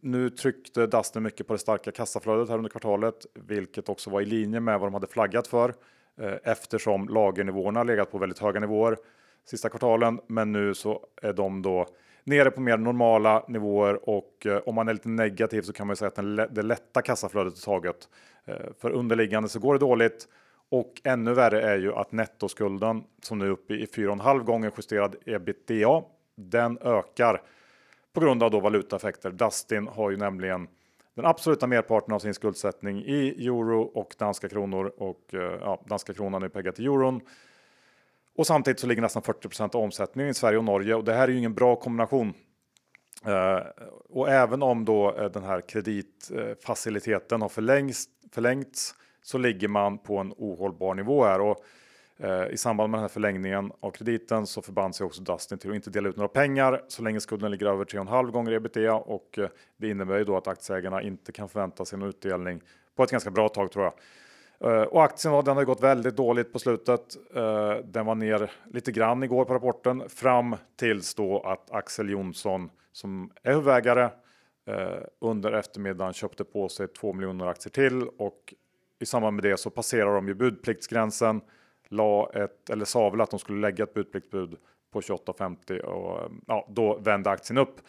Nu 0.01 0.29
tryckte 0.29 0.87
Dustin 0.87 1.23
mycket 1.23 1.47
på 1.47 1.53
det 1.53 1.59
starka 1.59 1.91
kassaflödet 1.91 2.49
här 2.49 2.57
under 2.57 2.69
kvartalet, 2.69 3.25
vilket 3.33 3.89
också 3.89 4.09
var 4.09 4.21
i 4.21 4.25
linje 4.25 4.59
med 4.59 4.79
vad 4.79 4.87
de 4.87 4.93
hade 4.93 5.07
flaggat 5.07 5.47
för 5.47 5.73
eftersom 6.43 7.09
lagernivåerna 7.09 7.83
legat 7.83 8.11
på 8.11 8.17
väldigt 8.17 8.39
höga 8.39 8.59
nivåer 8.59 8.97
sista 9.45 9.69
kvartalen. 9.69 10.19
Men 10.27 10.51
nu 10.51 10.73
så 10.73 11.05
är 11.21 11.33
de 11.33 11.61
då 11.61 11.87
nere 12.29 12.51
på 12.51 12.61
mer 12.61 12.77
normala 12.77 13.43
nivåer 13.47 14.09
och 14.09 14.45
eh, 14.45 14.57
om 14.57 14.75
man 14.75 14.87
är 14.87 14.93
lite 14.93 15.09
negativ 15.09 15.61
så 15.61 15.73
kan 15.73 15.87
man 15.87 15.95
säga 15.95 16.07
att 16.07 16.15
den, 16.15 16.35
det 16.35 16.61
lätta 16.61 17.01
kassaflödet 17.01 17.57
är 17.57 17.61
taget. 17.61 18.09
Eh, 18.45 18.55
för 18.79 18.91
underliggande 18.91 19.49
så 19.49 19.59
går 19.59 19.73
det 19.73 19.79
dåligt 19.79 20.27
och 20.69 21.01
ännu 21.03 21.33
värre 21.33 21.61
är 21.61 21.77
ju 21.77 21.93
att 21.93 22.11
nettoskulden 22.11 23.03
som 23.21 23.39
nu 23.39 23.45
är 23.45 23.49
uppe 23.49 23.73
i 23.73 23.85
4,5 23.85 24.43
gånger 24.43 24.71
justerad 24.77 25.15
ebitda. 25.25 26.03
Den 26.35 26.77
ökar 26.81 27.41
på 28.13 28.19
grund 28.19 28.43
av 28.43 28.51
då 28.51 28.59
valutaeffekter. 28.59 29.31
Dustin 29.31 29.87
har 29.87 30.09
ju 30.09 30.17
nämligen 30.17 30.67
den 31.15 31.25
absoluta 31.25 31.67
merparten 31.67 32.13
av 32.13 32.19
sin 32.19 32.33
skuldsättning 32.33 33.03
i 33.05 33.47
euro 33.47 33.81
och 33.81 34.15
danska 34.17 34.49
kronor 34.49 34.93
och 34.97 35.33
eh, 35.33 35.39
ja, 35.61 35.81
danska 35.85 36.13
kronan 36.13 36.43
är 36.43 36.49
peggad 36.49 36.75
till 36.75 36.85
euron. 36.85 37.21
Och 38.39 38.47
samtidigt 38.47 38.79
så 38.79 38.87
ligger 38.87 39.01
nästan 39.01 39.21
40 39.21 39.63
av 39.63 39.83
omsättningen 39.83 40.31
i 40.31 40.33
Sverige 40.33 40.57
och 40.57 40.63
Norge 40.63 40.95
och 40.95 41.03
det 41.03 41.13
här 41.13 41.27
är 41.27 41.31
ju 41.31 41.37
ingen 41.37 41.53
bra 41.53 41.75
kombination. 41.75 42.33
Eh, 43.25 43.59
och 44.09 44.29
även 44.29 44.63
om 44.63 44.85
då 44.85 45.15
eh, 45.15 45.31
den 45.31 45.43
här 45.43 45.61
kreditfaciliteten 45.61 47.41
har 47.41 47.49
förlängts, 47.49 48.05
förlängts 48.31 48.95
så 49.21 49.37
ligger 49.37 49.67
man 49.67 49.97
på 49.97 50.17
en 50.17 50.33
ohållbar 50.37 50.93
nivå 50.93 51.23
här. 51.23 51.41
Och, 51.41 51.63
eh, 52.17 52.47
I 52.47 52.57
samband 52.57 52.91
med 52.91 52.97
den 52.97 53.03
här 53.03 53.09
förlängningen 53.09 53.71
av 53.79 53.91
krediten 53.91 54.47
så 54.47 54.61
förband 54.61 54.95
sig 54.95 55.05
också 55.05 55.21
Dustin 55.21 55.57
till 55.57 55.69
att 55.69 55.75
inte 55.75 55.89
dela 55.89 56.09
ut 56.09 56.17
några 56.17 56.29
pengar 56.29 56.81
så 56.87 57.03
länge 57.03 57.19
skulden 57.19 57.51
ligger 57.51 57.65
över 57.65 57.85
3,5 57.85 58.31
gånger 58.31 58.51
ebitda 58.51 58.93
och 58.93 59.39
eh, 59.39 59.49
det 59.77 59.89
innebär 59.89 60.17
ju 60.17 60.23
då 60.23 60.37
att 60.37 60.47
aktieägarna 60.47 61.01
inte 61.01 61.31
kan 61.31 61.49
förvänta 61.49 61.85
sig 61.85 61.99
någon 61.99 62.09
utdelning 62.09 62.61
på 62.95 63.03
ett 63.03 63.11
ganska 63.11 63.31
bra 63.31 63.49
tag 63.49 63.71
tror 63.71 63.85
jag. 63.85 63.93
Eh, 64.63 64.81
och 64.81 65.03
aktien 65.03 65.45
den 65.45 65.57
har 65.57 65.63
gått 65.63 65.83
väldigt 65.83 66.15
dåligt 66.17 66.53
på 66.53 66.59
slutet. 66.59 67.17
Eh, 67.35 67.75
den 67.83 68.05
var 68.05 68.15
ner 68.15 68.51
lite 68.65 68.91
grann 68.91 69.23
igår 69.23 69.45
på 69.45 69.53
rapporten 69.53 70.09
fram 70.09 70.55
tills 70.75 71.15
då 71.15 71.39
att 71.39 71.71
Axel 71.71 72.09
Jonsson 72.09 72.69
som 72.91 73.31
är 73.43 73.53
huvudägare 73.53 74.09
eh, 74.65 75.03
under 75.21 75.51
eftermiddagen 75.51 76.13
köpte 76.13 76.43
på 76.43 76.69
sig 76.69 76.87
2 76.87 77.13
miljoner 77.13 77.47
aktier 77.47 77.71
till 77.71 78.07
och 78.07 78.53
i 78.99 79.05
samband 79.05 79.35
med 79.35 79.43
det 79.43 79.57
så 79.57 79.69
passerar 79.69 80.15
de 80.15 80.27
ju 80.27 80.33
budpliktsgränsen. 80.33 81.41
La 81.89 82.29
ett, 82.33 82.69
eller 82.69 82.85
sa 82.85 83.09
väl 83.09 83.21
att 83.21 83.31
de 83.31 83.39
skulle 83.39 83.61
lägga 83.61 83.83
ett 83.83 83.93
budpliktsbud 83.93 84.57
på 84.91 85.01
28,50 85.01 85.79
och 85.79 86.31
ja, 86.47 86.67
då 86.69 86.97
vände 86.97 87.29
aktien 87.29 87.57
upp. 87.57 87.81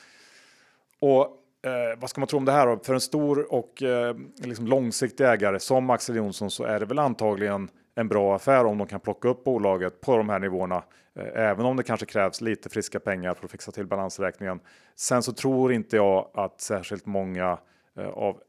Och 0.99 1.40
Eh, 1.63 1.99
vad 1.99 2.11
ska 2.11 2.21
man 2.21 2.29
tro 2.29 2.39
om 2.39 2.45
det 2.45 2.53
här 2.53 2.67
då? 2.67 2.79
För 2.79 2.95
en 2.95 3.01
stor 3.01 3.53
och 3.53 3.83
eh, 3.83 4.17
liksom 4.37 4.67
långsiktig 4.67 5.25
ägare 5.25 5.61
som 5.61 5.91
Axel 5.91 6.17
Jonsson 6.17 6.51
så 6.51 6.65
är 6.65 6.81
det 6.81 6.87
väl 6.87 6.99
antagligen 6.99 7.69
en 7.95 8.09
bra 8.09 8.35
affär 8.35 8.65
om 8.65 8.79
de 8.79 8.87
kan 8.87 9.01
plocka 9.01 9.29
upp 9.29 9.45
bolaget 9.45 10.01
på 10.01 10.17
de 10.17 10.29
här 10.29 10.39
nivåerna. 10.39 10.83
Eh, 11.15 11.27
även 11.35 11.67
om 11.67 11.77
det 11.77 11.83
kanske 11.83 12.07
krävs 12.07 12.41
lite 12.41 12.69
friska 12.69 13.01
pengar 13.01 13.35
för 13.35 13.45
att 13.45 13.51
fixa 13.51 13.73
till 13.73 13.87
balansräkningen. 13.87 14.61
Sen 14.97 15.23
så 15.23 15.33
tror 15.33 15.73
inte 15.73 15.97
jag 15.97 16.31
att 16.35 16.61
särskilt 16.61 17.07
många 17.07 17.59
eh, 17.99 18.09
av 18.09 18.41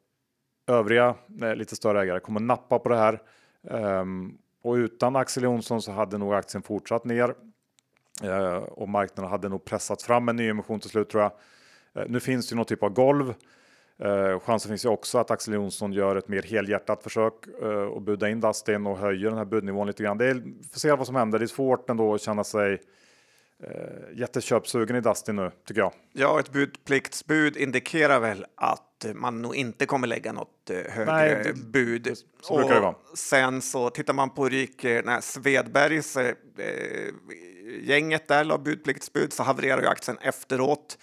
övriga 0.68 1.16
eh, 1.42 1.56
lite 1.56 1.76
större 1.76 2.02
ägare 2.02 2.20
kommer 2.20 2.40
nappa 2.40 2.80
på 2.80 2.90
det 2.90 2.98
här. 2.98 3.22
Ehm, 3.70 4.38
och 4.64 4.74
utan 4.74 5.16
Axel 5.16 5.44
Jonsson 5.44 5.82
så 5.82 5.92
hade 5.92 6.18
nog 6.18 6.34
aktien 6.34 6.64
fortsatt 6.64 7.06
ner 7.06 7.36
eh, 8.24 8.56
och 8.56 8.90
marknaden 8.90 9.32
hade 9.32 9.50
nog 9.50 9.66
pressat 9.66 10.02
fram 10.02 10.30
en 10.30 10.36
nyemission 10.36 10.80
till 10.80 10.90
slut 10.90 11.10
tror 11.10 11.24
jag. 11.24 11.32
Eh, 11.96 12.04
nu 12.08 12.20
finns 12.20 12.50
det 12.50 12.56
någon 12.56 12.66
typ 12.66 12.84
av 12.84 12.90
golv. 12.90 13.34
Eh, 14.00 14.40
chansen 14.40 14.70
finns 14.70 14.86
ju 14.86 14.90
också 14.90 15.18
att 15.18 15.32
Axel 15.32 15.54
Jonsson 15.54 15.94
gör 15.94 16.16
ett 16.16 16.28
mer 16.28 16.42
helhjärtat 16.42 17.04
försök 17.04 17.34
och 17.62 17.98
eh, 17.98 18.00
buda 18.00 18.30
in 18.30 18.40
Dustin 18.40 18.88
och 18.88 18.98
höjer 18.98 19.30
den 19.30 19.38
här 19.38 19.46
budnivån 19.46 19.88
lite 19.88 20.04
grann. 20.04 20.18
Det 20.18 20.26
är, 20.26 20.34
får 20.74 20.80
se 20.80 20.92
vad 20.92 21.06
som 21.06 21.16
händer. 21.16 21.40
Det 21.40 21.46
är 21.46 21.48
svårt 21.48 21.90
ändå 21.90 22.14
att 22.14 22.22
känna 22.22 22.44
sig 22.44 22.82
jätteköpsugen 24.14 24.96
i 24.96 25.02
Dustin 25.02 25.36
nu 25.36 25.52
tycker 25.68 25.82
jag. 25.82 25.94
Ja, 26.14 26.40
ett 26.40 26.52
budpliktsbud 26.52 27.58
indikerar 27.58 28.20
väl 28.20 28.46
att 28.56 29.06
man 29.14 29.42
nog 29.42 29.56
inte 29.56 29.86
kommer 29.86 30.08
lägga 30.08 30.34
något 30.34 30.72
högre 30.90 31.06
Nej, 31.06 31.42
det, 31.44 31.54
bud. 31.54 32.18
Så 32.42 32.58
brukar 32.58 32.76
det 32.76 32.82
vara. 32.82 32.96
Sen 33.16 33.62
så 33.62 33.90
tittar 33.90 34.14
man 34.14 34.30
på 34.30 34.50
ryker 34.50 35.22
Svedbergs 35.22 36.18
eh, 36.18 36.36
gänget 37.82 38.28
där 38.28 38.44
la 38.44 38.58
budpliktsbud 38.58 39.34
så 39.34 39.44
havererar 39.44 39.82
ju 39.82 39.88
aktien 39.88 40.18
efteråt. 40.22 40.98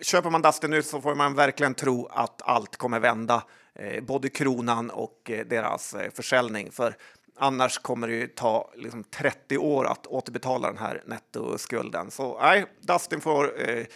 Köper 0.00 0.30
man 0.30 0.42
Dustin 0.42 0.70
nu 0.70 0.82
så 0.82 1.00
får 1.00 1.14
man 1.14 1.34
verkligen 1.34 1.74
tro 1.74 2.06
att 2.06 2.42
allt 2.42 2.76
kommer 2.76 3.00
vända, 3.00 3.42
eh, 3.74 4.04
både 4.04 4.28
kronan 4.28 4.90
och 4.90 5.30
eh, 5.30 5.46
deras 5.46 5.94
eh, 5.94 6.10
försäljning. 6.10 6.70
För 6.70 6.96
annars 7.36 7.78
kommer 7.78 8.08
det 8.08 8.14
ju 8.14 8.26
ta 8.26 8.70
liksom 8.74 9.04
30 9.04 9.58
år 9.58 9.84
att 9.84 10.06
återbetala 10.06 10.68
den 10.68 10.78
här 10.78 11.02
nettoskulden. 11.06 12.10
Så 12.10 12.38
nej, 12.40 12.64
Dustin 12.80 13.20
får... 13.20 13.60
Eh, 13.60 13.78
eh, 13.78 13.86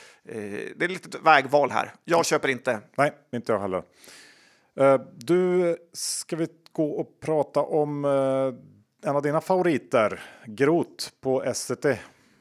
det 0.76 0.84
är 0.84 0.88
lite 0.88 1.18
vägval 1.18 1.70
här. 1.70 1.92
Jag 2.04 2.26
köper 2.26 2.48
inte. 2.48 2.80
Nej, 2.96 3.12
inte 3.32 3.52
jag 3.52 3.60
heller. 3.60 3.82
Uh, 4.80 5.00
du, 5.16 5.76
ska 5.92 6.36
vi 6.36 6.48
gå 6.72 6.90
och 6.90 7.20
prata 7.20 7.60
om 7.60 8.04
uh, 8.04 8.54
en 9.02 9.16
av 9.16 9.22
dina 9.22 9.40
favoriter, 9.40 10.22
Grot 10.46 11.12
på 11.20 11.54
SCT? 11.54 11.86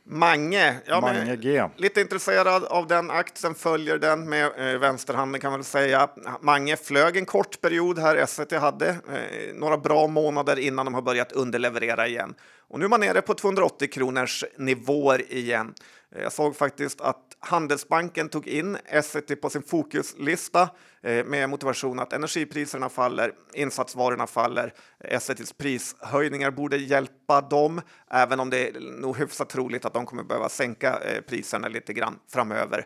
Mange, 0.10 0.76
ja, 0.86 1.02
Mange 1.02 1.36
G. 1.36 1.64
lite 1.78 2.02
intresserad 2.02 2.64
av 2.64 2.88
den 2.88 3.12
aktien, 3.12 3.56
följer 3.56 3.98
den 3.98 4.30
med 4.30 4.46
eh, 4.46 4.80
vänsterhanden 4.80 5.42
kan 5.42 5.52
man 5.52 5.60
väl 5.60 5.66
säga. 5.66 6.10
Mange 6.42 6.78
flög 6.78 7.18
en 7.18 7.26
kort 7.26 7.62
period 7.62 8.00
här, 8.00 8.26
SVT 8.26 8.52
hade 8.52 8.90
eh, 8.90 9.56
några 9.56 9.78
bra 9.78 10.08
månader 10.08 10.60
innan 10.60 10.86
de 10.86 10.94
har 10.94 11.02
börjat 11.02 11.32
underleverera 11.32 12.08
igen. 12.08 12.36
Och 12.70 12.80
nu 12.80 12.86
är 12.86 12.90
man 12.90 13.00
nere 13.00 13.22
på 13.22 13.34
280 13.34 13.90
kronors 13.92 14.46
nivåer 14.58 15.34
igen. 15.34 15.74
Eh, 16.16 16.24
jag 16.24 16.34
såg 16.34 16.56
faktiskt 16.56 17.02
att 17.02 17.38
Handelsbanken 17.40 18.30
tog 18.30 18.48
in 18.48 18.78
Essity 18.86 19.36
på 19.36 19.50
sin 19.50 19.64
fokuslista 19.64 20.70
eh, 21.02 21.26
med 21.26 21.50
motivation 21.50 22.00
att 22.00 22.14
energipriserna 22.14 22.90
faller, 22.90 23.34
insatsvarorna 23.54 24.28
faller. 24.28 24.74
Eh, 25.00 25.16
Essitys 25.16 25.54
prishöjningar 25.54 26.52
borde 26.52 26.78
hjälpa 26.78 27.42
dem, 27.42 27.82
även 28.12 28.40
om 28.40 28.50
det 28.50 28.68
är 28.68 28.80
nog 28.80 29.18
hyfsat 29.18 29.50
troligt 29.50 29.86
att 29.86 29.94
de 29.94 30.06
kommer 30.06 30.24
behöva 30.24 30.50
sänka 30.50 31.00
priserna 31.28 31.68
lite 31.68 31.94
grann 31.94 32.20
framöver 32.30 32.86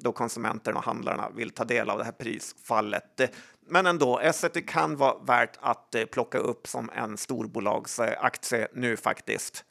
då 0.00 0.12
konsumenterna 0.12 0.78
och 0.78 0.84
handlarna 0.84 1.30
vill 1.30 1.50
ta 1.50 1.64
del 1.64 1.90
av 1.90 1.98
det 1.98 2.04
här 2.04 2.12
prisfallet. 2.12 3.20
Men 3.68 3.86
ändå, 3.86 4.18
Essity 4.18 4.62
kan 4.62 4.96
vara 4.96 5.18
värt 5.18 5.58
att 5.60 5.94
plocka 6.10 6.38
upp 6.38 6.66
som 6.66 6.90
en 6.94 7.16
storbolagsaktie 7.16 8.68
nu 8.72 8.96
faktiskt. 8.96 9.64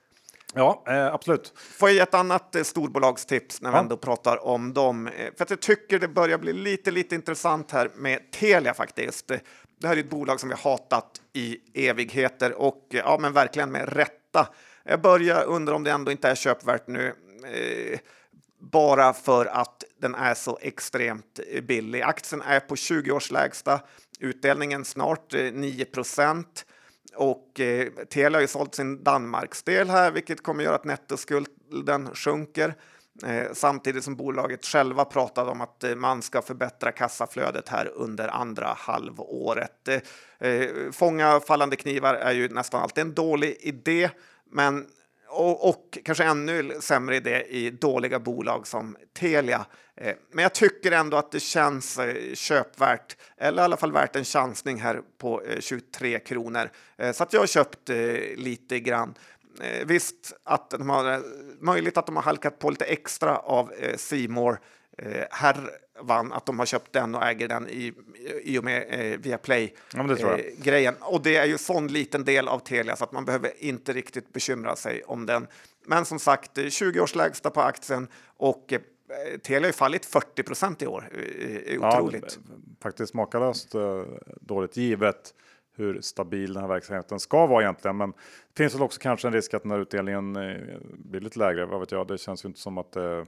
Ja, 0.56 0.84
eh, 0.88 1.14
absolut. 1.14 1.54
Får 1.56 1.90
jag 1.90 1.96
ge 1.96 2.02
ett 2.02 2.14
annat 2.14 2.56
eh, 2.56 2.64
storbolagstips 2.64 3.62
när 3.62 3.70
vi 3.70 3.76
ja. 3.76 3.82
ändå 3.82 3.98
pratar 3.98 4.46
om 4.46 4.74
dem? 4.74 5.08
Eh, 5.08 5.34
för 5.38 5.44
att 5.44 5.50
jag 5.50 5.62
tycker 5.62 6.00
det 6.00 6.08
börjar 6.08 6.38
bli 6.38 6.54
lite, 6.54 6.92
lite 6.92 7.16
intressant 7.16 7.72
här 7.72 7.90
med 7.96 8.32
Telia 8.32 8.74
faktiskt. 8.74 9.28
Det 9.28 9.88
här 9.88 9.96
är 9.96 10.00
ett 10.00 10.10
bolag 10.10 10.40
som 10.40 10.50
vi 10.50 10.56
hatat 10.56 11.22
i 11.34 11.58
evigheter 11.74 12.54
och 12.54 12.88
ja, 12.90 13.18
men 13.22 13.34
verkligen 13.34 13.72
med 13.72 13.94
rätta. 13.94 14.48
Jag 14.84 15.02
börjar 15.02 15.44
undra 15.46 15.76
om 15.76 15.84
det 15.84 15.92
ändå 15.92 16.12
inte 16.12 16.30
är 16.30 16.36
köpvärt 16.36 16.88
nu. 16.88 17.14
Eh, 17.48 18.00
bara 18.60 19.14
för 19.14 19.46
att 19.46 19.84
den 20.02 20.16
är 20.16 20.34
så 20.34 20.58
extremt 20.62 21.40
eh, 21.48 21.62
billig. 21.62 22.02
Aktien 22.02 22.42
är 22.42 22.60
på 22.60 22.76
20 22.76 23.12
års 23.12 23.32
lägsta, 23.32 23.80
utdelningen 24.20 24.86
snart 24.86 25.34
9 25.34 25.82
eh, 25.82 25.88
procent. 25.88 26.66
Och 27.16 27.60
eh, 27.60 27.88
Telia 28.10 28.38
har 28.38 28.42
ju 28.42 28.48
sålt 28.48 28.76
sin 28.76 29.04
Danmarksdel 29.04 29.90
här, 29.90 30.12
vilket 30.12 30.44
kommer 30.44 30.64
göra 30.64 30.76
att 30.76 30.86
nettoskulden 30.86 32.16
sjunker. 32.16 32.74
Eh, 33.24 33.54
samtidigt 33.54 34.04
som 34.04 34.16
bolaget 34.16 34.66
själva 34.66 35.06
pratade 35.06 35.52
om 35.52 35.62
att 35.62 35.84
eh, 35.84 35.96
man 35.96 36.22
ska 36.22 36.42
förbättra 36.42 36.92
kassaflödet 36.92 37.70
här 37.70 37.92
under 37.96 38.28
andra 38.28 38.74
halvåret. 38.78 39.88
Eh, 39.88 40.50
eh, 40.50 40.92
fånga 40.92 41.40
fallande 41.40 41.76
knivar 41.76 42.14
är 42.14 42.32
ju 42.32 42.50
nästan 42.50 42.82
alltid 42.82 43.02
en 43.02 43.14
dålig 43.14 43.58
idé, 43.60 44.10
men 44.52 44.88
och, 45.36 45.70
och, 45.70 45.98
kanske 46.06 46.24
ännu 46.24 46.78
sämre 46.80 47.16
idé 47.16 47.44
i 47.50 47.70
dåliga 47.70 48.20
bolag 48.20 48.68
som 48.68 48.98
Telia. 49.14 49.66
Eh, 49.96 50.16
men 50.32 50.44
jag 50.44 50.54
tycker 50.54 50.92
ändå 50.92 51.18
att 51.18 51.32
det 51.32 51.40
känns 51.40 52.00
eh, 52.00 52.34
köpvärt, 52.34 53.18
eller 53.38 53.62
i 53.62 53.66
alla 53.66 53.78
fall 53.78 53.92
värt 53.92 54.16
en 54.16 54.26
chansning 54.26 54.80
här 54.80 55.02
på 55.18 55.42
eh, 55.44 55.60
23 55.60 56.20
kronor. 56.20 56.70
Eh, 56.98 57.12
så 57.12 57.24
att 57.24 57.34
jag 57.34 57.40
har 57.40 57.48
köpt 57.48 57.90
eh, 57.90 57.96
lite 58.36 58.80
grann. 58.80 59.14
Eh, 59.62 59.86
visst 59.86 60.34
att 60.44 60.70
de 60.70 60.90
har 60.90 61.14
eh, 61.14 61.20
möjligt 61.60 61.98
att 61.98 62.06
de 62.06 62.16
har 62.16 62.24
halkat 62.24 62.60
på 62.60 62.70
lite 62.70 62.86
extra 62.86 63.38
av 63.38 63.74
eh, 63.74 63.98
Eh, 64.98 65.24
härvan, 65.32 66.34
att 66.34 66.46
de 66.46 66.60
har 66.60 66.66
köpt 66.66 66.94
den 66.94 67.16
och 67.16 67.24
äger 67.24 67.48
den 67.48 67.70
i, 67.70 67.94
i 68.44 68.60
och 68.60 68.64
med 68.64 68.86
eh, 68.90 69.20
Viaplay-grejen. 69.20 70.96
Ja, 71.00 71.08
och 71.08 71.22
det 71.22 71.36
är 71.36 71.46
ju 71.46 71.58
sån 71.58 71.88
liten 71.88 72.26
del 72.26 72.48
av 72.48 72.60
Telia 72.60 72.96
så 72.96 73.04
att 73.04 73.12
man 73.12 73.26
behöver 73.26 73.52
inte 73.58 73.94
riktigt 73.94 74.34
bekymra 74.34 74.76
sig 74.76 75.04
om 75.04 75.26
den. 75.26 75.48
Men 75.86 76.06
som 76.06 76.20
sagt, 76.20 76.60
20 76.70 77.00
års 77.00 77.16
lägsta 77.16 77.50
på 77.50 77.62
aktien 77.62 78.08
och 78.38 78.74
eh, 78.74 78.80
Telia 79.44 79.62
har 79.62 79.68
ju 79.68 79.74
fallit 79.74 80.06
40 80.06 80.44
procent 80.44 80.82
i 80.82 80.88
år. 80.88 81.10
Eh, 81.66 81.88
otroligt. 81.88 82.40
Ja, 82.48 82.56
faktiskt 82.82 83.14
makalöst 83.14 83.76
eh, 83.76 84.04
dåligt 84.42 84.78
givet 84.78 85.34
hur 85.78 86.02
stabil 86.02 86.54
den 86.54 86.62
här 86.62 86.70
verksamheten 86.70 87.20
ska 87.20 87.48
vara 87.48 87.64
egentligen. 87.64 87.98
Men 87.98 88.12
det 88.12 88.58
finns 88.58 88.76
väl 88.76 88.82
också 88.82 89.00
kanske 89.02 89.28
en 89.28 89.34
risk 89.34 89.54
att 89.54 89.62
den 89.62 89.72
här 89.72 89.80
utdelningen 89.80 90.36
eh, 90.36 90.58
blir 90.82 91.22
lite 91.22 91.40
lägre. 91.40 91.66
Vad 91.66 91.80
vet 91.80 91.92
jag? 91.92 92.08
Det 92.08 92.18
känns 92.18 92.46
ju 92.46 92.48
inte 92.48 92.60
som 92.60 92.78
att 92.78 92.92
det 92.92 93.26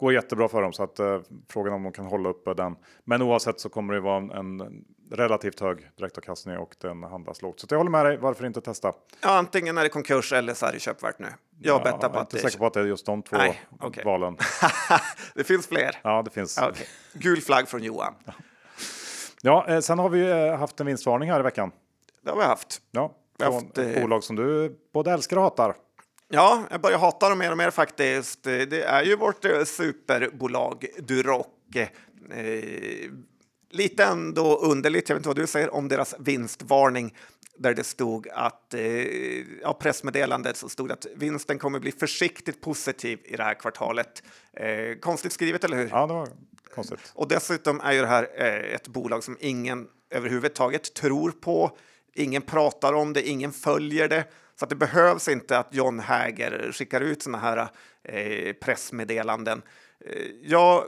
går 0.00 0.12
jättebra 0.12 0.48
för 0.48 0.62
dem 0.62 0.72
så 0.72 0.82
att 0.82 0.98
eh, 0.98 1.20
frågan 1.48 1.74
om 1.74 1.82
de 1.82 1.92
kan 1.92 2.06
hålla 2.06 2.28
uppe 2.28 2.54
den. 2.54 2.76
Men 3.04 3.22
oavsett 3.22 3.60
så 3.60 3.68
kommer 3.68 3.94
det 3.94 4.00
vara 4.00 4.16
en, 4.16 4.30
en 4.30 4.84
relativt 5.10 5.60
hög 5.60 5.90
direktavkastning 5.96 6.58
och 6.58 6.76
den 6.80 7.02
handlas 7.02 7.42
lågt. 7.42 7.60
Så 7.60 7.66
jag 7.70 7.78
håller 7.78 7.90
med 7.90 8.06
dig. 8.06 8.16
Varför 8.16 8.46
inte 8.46 8.60
testa? 8.60 8.92
Ja, 9.20 9.38
antingen 9.38 9.78
är 9.78 9.82
det 9.82 9.88
konkurs 9.88 10.32
eller 10.32 10.54
så 10.54 10.66
är 10.66 10.72
det 10.72 10.78
köpvärt 10.78 11.18
nu. 11.18 11.28
Jag 11.58 11.80
ja, 11.80 11.84
bettar 11.84 12.08
på 12.08 12.18
att 12.18 12.30
det 12.30 12.38
är... 12.38 12.42
säker 12.42 12.58
på 12.58 12.66
att 12.66 12.74
det 12.74 12.80
är 12.80 12.84
just 12.84 13.06
de 13.06 13.22
två 13.22 13.36
Nej, 13.36 13.60
okay. 13.80 14.04
valen. 14.04 14.36
det 15.34 15.44
finns 15.44 15.66
fler. 15.66 15.96
Ja, 16.02 16.22
det 16.22 16.30
finns. 16.30 16.58
Okay. 16.58 16.86
Gul 17.12 17.40
flagg 17.40 17.68
från 17.68 17.82
Johan. 17.82 18.14
Ja, 19.42 19.66
eh, 19.68 19.80
sen 19.80 19.98
har 19.98 20.08
vi 20.08 20.30
eh, 20.30 20.56
haft 20.56 20.80
en 20.80 20.86
vinstvarning 20.86 21.30
här 21.30 21.40
i 21.40 21.42
veckan. 21.42 21.72
Det 22.22 22.30
har 22.30 22.36
vi 22.36 22.44
haft. 22.44 22.82
Ja, 22.90 23.14
från 23.40 23.54
haft, 23.54 23.78
ett 23.78 23.96
eh, 23.96 24.02
bolag 24.02 24.24
som 24.24 24.36
du 24.36 24.78
både 24.92 25.12
älskar 25.12 25.36
och 25.36 25.42
hatar. 25.42 25.74
Ja, 26.32 26.62
jag 26.70 26.80
börjar 26.80 26.98
hata 26.98 27.28
dem 27.28 27.38
mer 27.38 27.50
och 27.50 27.58
mer 27.58 27.70
faktiskt. 27.70 28.42
Det 28.42 28.82
är 28.82 29.02
ju 29.02 29.16
vårt 29.16 29.44
eh, 29.44 29.64
superbolag 29.64 30.86
Duroc. 30.98 31.46
Eh, 31.74 33.10
lite 33.70 34.04
ändå 34.04 34.56
underligt, 34.56 35.08
jag 35.08 35.16
vet 35.16 35.20
inte 35.20 35.28
vad 35.28 35.36
du 35.36 35.46
säger 35.46 35.74
om 35.74 35.88
deras 35.88 36.14
vinstvarning 36.18 37.14
där 37.58 37.74
det 37.74 37.84
stod 37.84 38.28
att, 38.28 38.74
eh, 38.74 38.82
ja, 39.62 39.72
pressmeddelandet 39.80 40.56
så 40.56 40.68
stod 40.68 40.92
att 40.92 41.06
vinsten 41.16 41.58
kommer 41.58 41.78
bli 41.78 41.92
försiktigt 41.92 42.60
positiv 42.60 43.18
i 43.24 43.36
det 43.36 43.42
här 43.42 43.54
kvartalet. 43.54 44.22
Eh, 44.52 44.98
konstigt 45.00 45.32
skrivet, 45.32 45.64
eller 45.64 45.76
hur? 45.76 45.88
Ja, 45.88 46.06
det 46.06 46.12
var 46.12 46.28
konstigt. 46.74 47.12
Och 47.14 47.28
dessutom 47.28 47.80
är 47.80 47.92
ju 47.92 48.00
det 48.00 48.06
här 48.06 48.28
eh, 48.34 48.74
ett 48.74 48.88
bolag 48.88 49.24
som 49.24 49.36
ingen 49.40 49.88
överhuvudtaget 50.10 50.94
tror 50.94 51.30
på. 51.30 51.76
Ingen 52.14 52.42
pratar 52.42 52.92
om 52.92 53.12
det, 53.12 53.28
ingen 53.28 53.52
följer 53.52 54.08
det. 54.08 54.24
Så 54.60 54.64
att 54.64 54.70
det 54.70 54.76
behövs 54.76 55.28
inte 55.28 55.58
att 55.58 55.74
John 55.74 56.00
Häger 56.00 56.72
skickar 56.72 57.00
ut 57.00 57.22
såna 57.22 57.38
här 57.38 57.68
eh, 58.02 58.52
pressmeddelanden. 58.52 59.62
Eh, 60.04 60.26
jag 60.42 60.84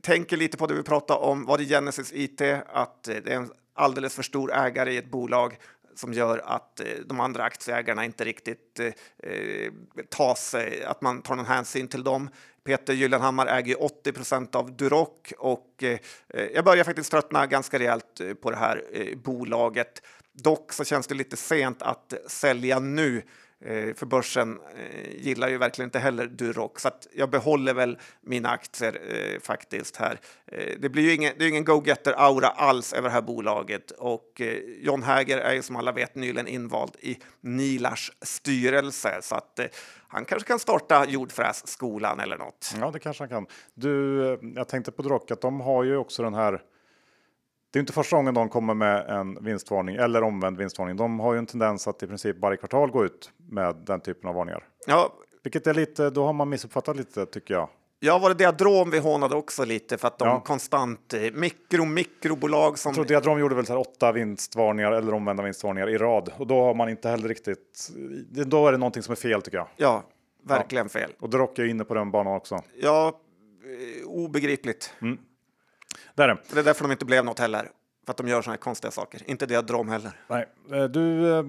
tänker 0.00 0.36
lite 0.36 0.56
på 0.56 0.66
det 0.66 0.74
vi 0.74 0.82
pratade 0.82 1.20
om, 1.20 1.46
var 1.46 1.58
det 1.58 1.64
Genesis 1.64 2.12
IT, 2.12 2.40
att 2.66 3.08
eh, 3.08 3.16
det 3.16 3.32
är 3.32 3.36
en 3.36 3.52
alldeles 3.74 4.14
för 4.14 4.22
stor 4.22 4.52
ägare 4.52 4.92
i 4.92 4.96
ett 4.96 5.10
bolag 5.10 5.58
som 5.94 6.12
gör 6.12 6.38
att 6.38 6.80
eh, 6.80 6.86
de 7.06 7.20
andra 7.20 7.42
aktieägarna 7.42 8.04
inte 8.04 8.24
riktigt 8.24 8.80
eh, 9.22 9.72
tas, 10.08 10.54
eh, 10.54 10.90
att 10.90 11.02
man 11.02 11.22
tar 11.22 11.36
någon 11.36 11.46
hänsyn 11.46 11.88
till 11.88 12.04
dem. 12.04 12.30
Peter 12.64 12.92
Gyllenhammar 12.92 13.46
äger 13.46 13.82
80 13.82 14.12
procent 14.12 14.54
av 14.54 14.76
Duroc 14.76 15.08
och 15.38 15.82
eh, 15.82 15.98
eh, 16.28 16.44
jag 16.54 16.64
börjar 16.64 16.84
faktiskt 16.84 17.10
tröttna 17.10 17.46
ganska 17.46 17.78
rejält 17.78 18.20
eh, 18.20 18.34
på 18.34 18.50
det 18.50 18.56
här 18.56 18.84
eh, 18.92 19.16
bolaget. 19.16 20.02
Dock 20.32 20.72
så 20.72 20.84
känns 20.84 21.06
det 21.06 21.14
lite 21.14 21.36
sent 21.36 21.82
att 21.82 22.14
sälja 22.26 22.78
nu. 22.78 23.22
Eh, 23.64 23.94
för 23.94 24.06
börsen 24.06 24.58
eh, 24.76 25.24
gillar 25.24 25.48
ju 25.48 25.58
verkligen 25.58 25.86
inte 25.86 25.98
heller 25.98 26.26
Duroc, 26.26 26.70
så 26.76 26.88
att 26.88 27.06
jag 27.12 27.30
behåller 27.30 27.74
väl 27.74 27.98
mina 28.20 28.48
aktier 28.48 29.00
eh, 29.08 29.40
faktiskt 29.40 29.96
här. 29.96 30.20
Eh, 30.46 30.74
det 30.78 30.88
blir 30.88 31.02
ju 31.02 31.14
ingen, 31.14 31.32
det 31.38 31.44
är 31.44 31.48
ingen 31.48 31.64
go-getter-aura 31.64 32.48
alls 32.48 32.92
över 32.92 33.08
det 33.08 33.12
här 33.12 33.22
bolaget 33.22 33.90
och 33.90 34.40
eh, 34.40 34.58
John 34.80 35.02
Häger 35.02 35.38
är 35.38 35.52
ju 35.52 35.62
som 35.62 35.76
alla 35.76 35.92
vet 35.92 36.14
nyligen 36.14 36.46
invald 36.46 36.96
i 37.00 37.18
Nilars 37.40 38.12
styrelse 38.22 39.18
så 39.22 39.34
att 39.34 39.58
eh, 39.58 39.66
han 40.08 40.24
kanske 40.24 40.48
kan 40.48 40.58
starta 40.58 41.06
jordfrässkolan 41.08 42.20
eller 42.20 42.38
något. 42.38 42.74
Ja, 42.80 42.90
det 42.90 42.98
kanske 42.98 43.22
han 43.22 43.28
kan. 43.28 43.46
Du, 43.74 44.26
eh, 44.32 44.38
jag 44.54 44.68
tänkte 44.68 44.92
på 44.92 45.02
Drock 45.02 45.30
att 45.30 45.40
de 45.40 45.60
har 45.60 45.84
ju 45.84 45.96
också 45.96 46.22
den 46.22 46.34
här. 46.34 46.62
Det 47.72 47.78
är 47.78 47.80
inte 47.80 47.92
första 47.92 48.16
gången 48.16 48.34
de 48.34 48.48
kommer 48.48 48.74
med 48.74 49.10
en 49.10 49.44
vinstvarning 49.44 49.96
eller 49.96 50.22
omvänd 50.22 50.56
vinstvarning. 50.58 50.96
De 50.96 51.20
har 51.20 51.32
ju 51.32 51.38
en 51.38 51.46
tendens 51.46 51.88
att 51.88 52.02
i 52.02 52.06
princip 52.06 52.36
varje 52.38 52.56
kvartal 52.56 52.90
gå 52.90 53.04
ut 53.04 53.30
med 53.50 53.76
den 53.86 54.00
typen 54.00 54.28
av 54.28 54.34
varningar. 54.34 54.64
Ja, 54.86 55.12
Vilket 55.42 55.66
är 55.66 55.74
lite, 55.74 56.10
då 56.10 56.24
har 56.24 56.32
man 56.32 56.48
missuppfattat 56.48 56.96
lite 56.96 57.26
tycker 57.26 57.54
jag. 57.54 57.68
Ja, 58.02 58.18
var 58.18 58.28
det 58.28 58.34
Diadrom 58.34 58.90
vi 58.90 58.98
hånade 58.98 59.36
också 59.36 59.64
lite 59.64 59.98
för 59.98 60.08
att 60.08 60.18
de 60.18 60.28
Ja. 60.28 60.40
konstant 60.40 61.14
eh, 61.14 61.20
mikro 61.34 61.84
mikrobolag 61.84 62.78
som 62.78 62.90
Jag 62.90 62.94
tror 62.94 63.04
Diadrom 63.04 63.38
gjorde 63.40 63.54
väl 63.54 63.66
så 63.66 63.72
här 63.72 63.80
åtta 63.80 64.12
vinstvarningar 64.12 64.92
eller 64.92 65.14
omvända 65.14 65.42
vinstvarningar 65.42 65.88
i 65.90 65.98
rad 65.98 66.32
och 66.38 66.46
då 66.46 66.62
har 66.62 66.74
man 66.74 66.88
inte 66.88 67.08
heller 67.08 67.28
riktigt. 67.28 67.90
Då 68.46 68.66
är 68.68 68.72
det 68.72 68.78
någonting 68.78 69.02
som 69.02 69.12
är 69.12 69.16
fel 69.16 69.42
tycker 69.42 69.58
jag. 69.58 69.68
Ja, 69.76 70.02
verkligen 70.44 70.88
fel. 70.88 71.10
Och 71.20 71.30
Drock 71.30 71.58
är 71.58 71.64
inne 71.64 71.84
på 71.84 71.94
den 71.94 72.10
banan 72.10 72.36
också. 72.36 72.62
Ja, 72.80 73.20
eh, 73.98 74.08
obegripligt. 74.08 74.94
Där 76.20 76.28
är 76.28 76.34
det. 76.34 76.54
Det 76.54 76.60
är 76.60 76.64
därför 76.64 76.84
de 76.84 76.92
inte 76.92 77.04
blev 77.04 77.24
något 77.24 77.38
heller. 77.38 77.70
För 78.06 78.10
att 78.10 78.16
de 78.16 78.28
gör 78.28 78.42
såna 78.42 78.52
här 78.52 78.58
konstiga 78.58 78.90
saker. 78.90 79.22
Inte 79.26 79.46
Diadrom 79.46 79.88
heller. 79.88 80.10
Nej, 80.28 80.46
eh, 80.72 80.84
du. 80.84 81.30
eh, 81.38 81.44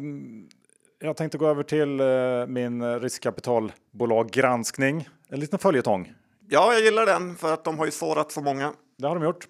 Jag 1.00 1.18
tänkte 1.18 1.38
gå 1.38 1.48
över 1.48 1.64
till 1.64 2.00
eh, 2.00 2.06
min 2.48 3.00
riskkapitalbolag 3.00 4.30
granskning. 4.30 5.10
En 5.30 5.40
liten 5.40 5.60
följetong. 5.60 6.14
Ja, 6.50 6.74
jag 6.74 6.82
gillar 6.82 7.06
den 7.06 7.36
för 7.36 7.54
att 7.54 7.64
de 7.64 7.78
har 7.80 7.86
ju 7.86 7.92
sårat 7.92 8.32
så 8.32 8.42
många. 8.42 8.74
Det 8.98 9.08
har 9.08 9.16
de 9.16 9.24
gjort. 9.24 9.48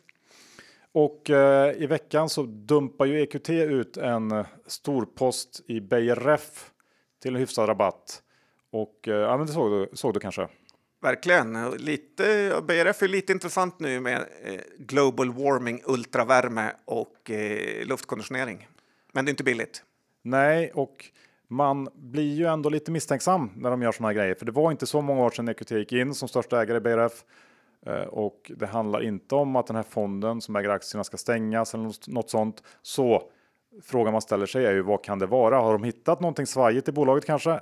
Och 0.92 1.30
eh, 1.30 1.72
i 1.84 1.86
veckan 1.86 2.30
så 2.30 2.44
dumpar 2.44 3.06
ju 3.06 3.22
EQT 3.22 3.50
ut 3.50 3.98
en 3.98 4.32
eh, 4.32 4.46
stor 4.68 5.06
post 5.06 5.62
i 5.68 5.80
Ref 5.80 6.72
till 7.22 7.36
en 7.36 7.40
hyfsad 7.40 7.70
rabatt. 7.70 8.22
Och 8.72 9.08
eh, 9.08 9.14
ja, 9.16 9.38
men 9.38 9.48
det 9.48 9.54
såg 9.54 9.72
du, 9.72 9.90
såg 9.94 10.14
du 10.14 10.20
kanske? 10.20 10.48
Verkligen. 11.02 11.72
Lite, 11.72 12.54
BRF 12.68 13.02
är 13.02 13.08
lite 13.08 13.34
intressant 13.34 13.80
nu 13.80 14.00
med 14.00 14.26
eh, 14.44 14.60
global 14.78 15.34
warming, 15.34 15.82
ultravärme 15.86 16.72
och 16.86 17.32
eh, 17.32 17.86
luftkonditionering. 17.86 18.68
Men 19.12 19.26
det 19.26 19.30
är 19.30 19.34
inte 19.34 19.44
billigt. 19.44 19.84
Nej, 20.22 20.72
och 20.74 21.06
man 21.48 21.90
blir 21.96 22.34
ju 22.34 22.46
ändå 22.46 22.70
lite 22.70 22.92
misstänksam 22.92 23.52
när 23.56 23.70
de 23.70 23.82
gör 23.82 23.92
såna 23.92 24.08
här 24.10 24.16
grejer. 24.16 24.36
För 24.36 24.46
det 24.46 24.52
var 24.52 24.72
inte 24.72 24.86
så 24.86 25.02
många 25.02 25.22
år 25.22 25.30
sedan 25.30 25.50
EQT 25.50 25.72
gick 25.72 25.92
in 25.92 26.14
som 26.14 26.28
största 26.28 26.62
ägare 26.62 26.78
i 26.78 26.82
BRF. 26.82 27.24
Eh, 27.86 27.94
och 27.94 28.52
det 28.56 28.66
handlar 28.66 29.04
inte 29.04 29.36
om 29.36 29.56
att 29.56 29.68
den 29.68 29.76
här 29.76 29.84
fonden 29.84 30.42
som 30.42 30.56
äger 30.56 30.70
aktierna 30.70 31.04
ska 31.04 31.18
stängas 31.18 31.74
eller 31.74 32.12
något 32.12 32.30
sånt. 32.30 32.64
Så 32.82 33.24
frågan 33.84 34.12
man 34.12 34.22
ställer 34.22 34.46
sig 34.46 34.66
är 34.66 34.72
ju 34.72 34.82
vad 34.82 35.04
kan 35.04 35.20
det 35.20 35.26
vara? 35.26 35.60
Har 35.60 35.74
de 35.74 35.84
hittat 35.84 36.20
någonting 36.20 36.46
svajigt 36.46 36.90
i 36.90 36.92
bolaget 36.92 37.26
kanske? 37.26 37.60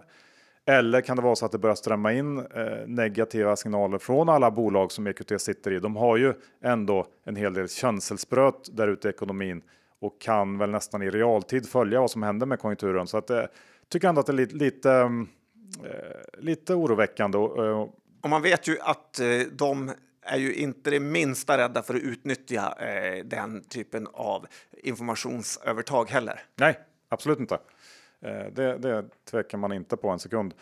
Eller 0.65 1.01
kan 1.01 1.15
det 1.15 1.23
vara 1.23 1.35
så 1.35 1.45
att 1.45 1.51
det 1.51 1.57
börjar 1.57 1.75
strömma 1.75 2.13
in 2.13 2.37
eh, 2.37 2.87
negativa 2.87 3.55
signaler 3.55 3.97
från 3.97 4.29
alla 4.29 4.51
bolag 4.51 4.91
som 4.91 5.07
EQT 5.07 5.41
sitter 5.41 5.71
i? 5.71 5.79
De 5.79 5.95
har 5.95 6.17
ju 6.17 6.33
ändå 6.63 7.07
en 7.23 7.35
hel 7.35 7.53
del 7.53 7.69
känselspröt 7.69 8.69
där 8.71 8.87
ute 8.87 9.07
i 9.07 9.11
ekonomin 9.11 9.61
och 9.99 10.21
kan 10.21 10.57
väl 10.57 10.69
nästan 10.69 11.01
i 11.01 11.09
realtid 11.09 11.69
följa 11.69 12.01
vad 12.01 12.11
som 12.11 12.23
händer 12.23 12.45
med 12.45 12.59
konjunkturen. 12.59 13.07
Så 13.07 13.17
att 13.17 13.29
eh, 13.29 13.43
tycker 13.89 14.07
ändå 14.07 14.19
att 14.19 14.27
det 14.27 14.31
är 14.31 14.37
lite, 14.37 14.55
lite, 14.55 14.91
eh, 15.83 16.39
lite 16.39 16.73
oroväckande. 16.73 17.37
Och, 17.37 17.65
eh, 17.65 17.87
Och 18.21 18.29
man 18.29 18.41
vet 18.41 18.67
ju 18.67 18.77
att 18.81 19.19
de 19.51 19.91
är 20.21 20.37
ju 20.37 20.53
inte 20.53 20.89
det 20.89 20.99
minsta 20.99 21.57
rädda 21.57 21.83
för 21.83 21.95
att 21.95 22.01
utnyttja 22.01 22.73
den 23.25 23.63
typen 23.63 24.07
av 24.13 24.47
informationsövertag 24.83 26.09
heller. 26.09 26.39
Nej, 26.55 26.79
absolut 27.09 27.39
inte. 27.39 27.59
Eh, 28.21 28.45
det, 28.51 28.77
det 28.77 29.05
tvekar 29.31 29.57
man 29.57 29.71
inte 29.71 29.97
på 29.97 30.09
en 30.09 30.19
sekund. 30.19 30.53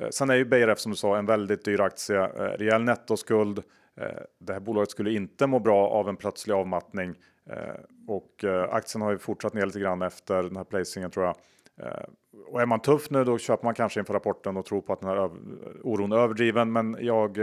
Eh, 0.00 0.08
sen 0.10 0.30
är 0.30 0.34
ju 0.34 0.44
BRF 0.44 0.78
som 0.78 0.92
du 0.92 0.96
sa 0.96 1.18
en 1.18 1.26
väldigt 1.26 1.64
dyr 1.64 1.80
aktie, 1.80 2.24
eh, 2.24 2.58
rejäl 2.58 2.82
nettoskuld. 2.82 3.62
Det 4.38 4.52
här 4.52 4.60
bolaget 4.60 4.90
skulle 4.90 5.12
inte 5.12 5.46
må 5.46 5.58
bra 5.58 5.88
av 5.88 6.08
en 6.08 6.16
plötslig 6.16 6.54
avmattning 6.54 7.14
och 8.06 8.44
aktien 8.70 9.02
har 9.02 9.12
ju 9.12 9.18
fortsatt 9.18 9.54
ner 9.54 9.66
lite 9.66 9.80
grann 9.80 10.02
efter 10.02 10.42
den 10.42 10.56
här 10.56 10.64
placingen 10.64 11.10
tror 11.10 11.26
jag. 11.26 11.36
Och 12.46 12.62
är 12.62 12.66
man 12.66 12.80
tuff 12.80 13.10
nu 13.10 13.24
då 13.24 13.38
köper 13.38 13.64
man 13.64 13.74
kanske 13.74 14.00
inför 14.00 14.14
rapporten 14.14 14.56
och 14.56 14.66
tror 14.66 14.80
på 14.80 14.92
att 14.92 15.00
den 15.00 15.10
här 15.10 15.30
oron 15.82 16.12
är 16.12 16.16
överdriven. 16.16 16.72
Men 16.72 16.96
jag 17.00 17.38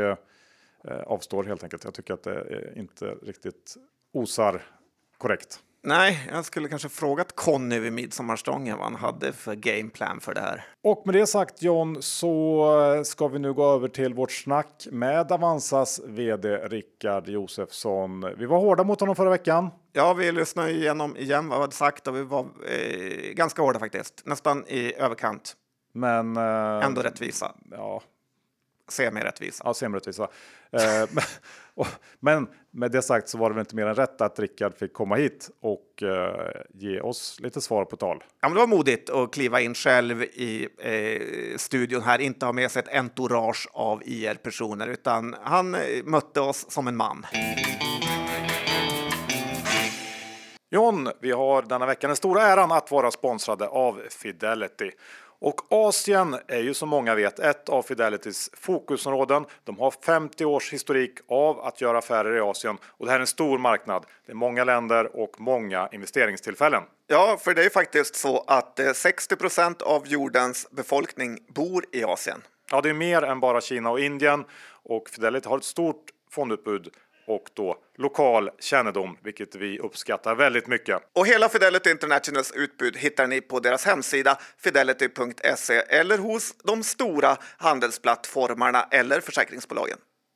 avstår 1.06 1.44
helt 1.44 1.64
enkelt. 1.64 1.84
Jag 1.84 1.94
tycker 1.94 2.14
att 2.14 2.24
det 2.24 2.74
inte 2.76 3.06
riktigt 3.06 3.76
osar 4.12 4.62
korrekt. 5.18 5.60
Nej, 5.86 6.30
jag 6.32 6.46
skulle 6.46 6.70
kanske 6.70 6.90
frågat 6.90 7.36
Conny 7.36 7.80
vid 7.80 7.94
midsommarstången 7.94 8.78
vad 8.78 8.86
han 8.86 8.96
hade 8.96 9.34
för 9.34 9.56
gameplan 9.56 10.20
för 10.20 10.34
det 10.34 10.42
här. 10.42 10.66
Och 10.84 11.02
med 11.06 11.16
det 11.16 11.28
sagt 11.28 11.62
John 11.62 12.02
så 12.02 13.02
ska 13.06 13.28
vi 13.28 13.40
nu 13.40 13.54
gå 13.54 13.72
över 13.72 13.88
till 13.88 14.14
vårt 14.14 14.32
snack 14.32 14.88
med 14.92 15.32
Avanzas 15.32 16.02
vd 16.06 16.58
Rickard 16.58 17.28
Josefsson. 17.30 18.26
Vi 18.38 18.46
var 18.46 18.60
hårda 18.60 18.84
mot 18.84 19.00
honom 19.00 19.16
förra 19.16 19.30
veckan. 19.30 19.70
Ja, 19.94 20.14
vi 20.14 20.32
lyssnade 20.32 20.72
igenom 20.72 21.18
igen 21.18 21.50
vad 21.50 21.58
vi 21.58 21.62
hade 21.62 21.76
sagt 21.76 22.08
och 22.08 22.16
vi 22.16 22.24
var 22.24 22.40
eh, 22.70 23.34
ganska 23.34 23.62
hårda 23.62 23.80
faktiskt. 23.80 24.22
Nästan 24.26 24.66
i 24.68 24.94
överkant. 24.96 25.54
Men 25.94 26.38
eh, 26.38 26.86
Ändå 26.86 27.02
rättvisa. 27.02 27.52
ja, 27.72 28.02
Semi-rättvisa. 28.94 29.64
ja 29.66 29.74
semrättvisa. 29.74 30.28
Eh, 30.72 31.22
men 32.20 32.48
med 32.72 32.92
det 32.92 33.02
sagt 33.02 33.30
så 33.30 33.38
var 33.38 33.50
det 33.50 33.56
väl 33.56 33.62
inte 33.62 33.76
mer 33.76 33.86
än 33.86 33.96
rätt 33.96 34.22
att 34.22 34.40
Rickard 34.40 34.78
fick 34.78 34.94
komma 34.94 35.16
hit 35.16 35.50
och 35.62 36.04
eh, 36.04 36.62
ge 36.74 37.02
oss 37.02 37.40
lite 37.40 37.62
svar 37.62 37.86
på 37.86 37.96
tal. 37.96 38.24
Ja, 38.42 38.50
men 38.50 38.54
det 38.54 38.60
var 38.60 38.68
modigt 38.68 39.10
att 39.10 39.34
kliva 39.34 39.62
in 39.62 39.74
själv 39.74 40.24
i 40.24 40.68
eh, 40.78 41.58
studion 41.58 42.02
här, 42.02 42.20
inte 42.20 42.46
ha 42.46 42.54
med 42.54 42.72
sig 42.72 42.80
ett 42.80 42.96
entourage 42.96 43.68
av 43.74 44.02
IR-personer, 44.06 44.88
utan 44.88 45.36
han 45.44 45.76
eh, 45.76 45.82
mötte 46.04 46.42
oss 46.42 46.66
som 46.72 46.88
en 46.88 46.96
man. 46.96 47.26
John, 50.74 51.10
vi 51.20 51.32
har 51.32 51.62
denna 51.62 51.86
vecka 51.86 52.08
den 52.08 52.16
stora 52.16 52.42
äran 52.42 52.72
att 52.72 52.92
vara 52.92 53.12
sponsrade 53.12 53.68
av 53.68 54.02
Fidelity. 54.10 54.92
Och 55.40 55.62
Asien 55.70 56.36
är 56.48 56.60
ju 56.60 56.74
som 56.74 56.90
många 56.90 57.16
vet 57.16 57.40
ett 57.40 57.70
av 57.70 57.82
Fidelitys 57.82 58.50
fokusområden. 58.54 59.46
De 59.64 59.80
har 59.80 59.92
50 59.92 60.46
års 60.46 60.74
historik 60.74 61.12
av 61.28 61.60
att 61.60 61.82
göra 61.82 61.98
affärer 61.98 62.38
i 62.38 62.40
Asien 62.40 62.78
och 62.84 63.06
det 63.06 63.12
här 63.12 63.20
är 63.20 63.22
en 63.22 63.28
stor 63.28 63.58
marknad. 63.58 64.06
Det 64.26 64.32
är 64.32 64.36
många 64.36 64.64
länder 64.64 65.16
och 65.16 65.42
många 65.42 65.90
investeringstillfällen. 65.92 66.84
Ja, 67.08 67.38
för 67.42 67.54
det 67.54 67.64
är 67.64 67.70
faktiskt 67.70 68.16
så 68.16 68.44
att 68.48 68.80
eh, 68.80 68.94
60 68.94 69.36
procent 69.36 69.82
av 69.82 70.08
jordens 70.08 70.68
befolkning 70.72 71.40
bor 71.48 71.86
i 71.92 72.04
Asien. 72.04 72.42
Ja, 72.72 72.82
det 72.82 72.90
är 72.90 72.94
mer 72.94 73.22
än 73.22 73.40
bara 73.40 73.62
Kina 73.62 73.92
och 73.92 74.00
Indien 74.00 74.46
och 74.84 75.10
Fidelity 75.10 75.50
har 75.50 75.58
ett 75.58 75.64
stort 75.64 76.06
fondutbud 76.32 76.90
och 77.28 77.50
då 77.54 77.78
lokal 77.98 78.50
kännedom, 78.60 79.18
vilket 79.24 79.56
vi 79.56 79.80
uppskattar 79.80 80.36
väldigt 80.36 80.68
mycket. 80.68 80.98
Och 81.14 81.28
hela 81.28 81.50
Fidelity 81.50 81.90
Internationals 81.90 82.52
utbud 82.52 82.98
hittar 82.98 83.28
ni 83.28 83.42
på 83.42 83.60
deras 83.60 83.86
hemsida 83.86 84.38
fidelity.se 84.58 85.74
eller 85.74 86.18
hos 86.18 86.54
de 86.64 86.84
stora 86.84 87.38
handelsplattformarna 87.58 88.88
eller 88.92 89.22
försäkringsbolagen. 89.22 89.98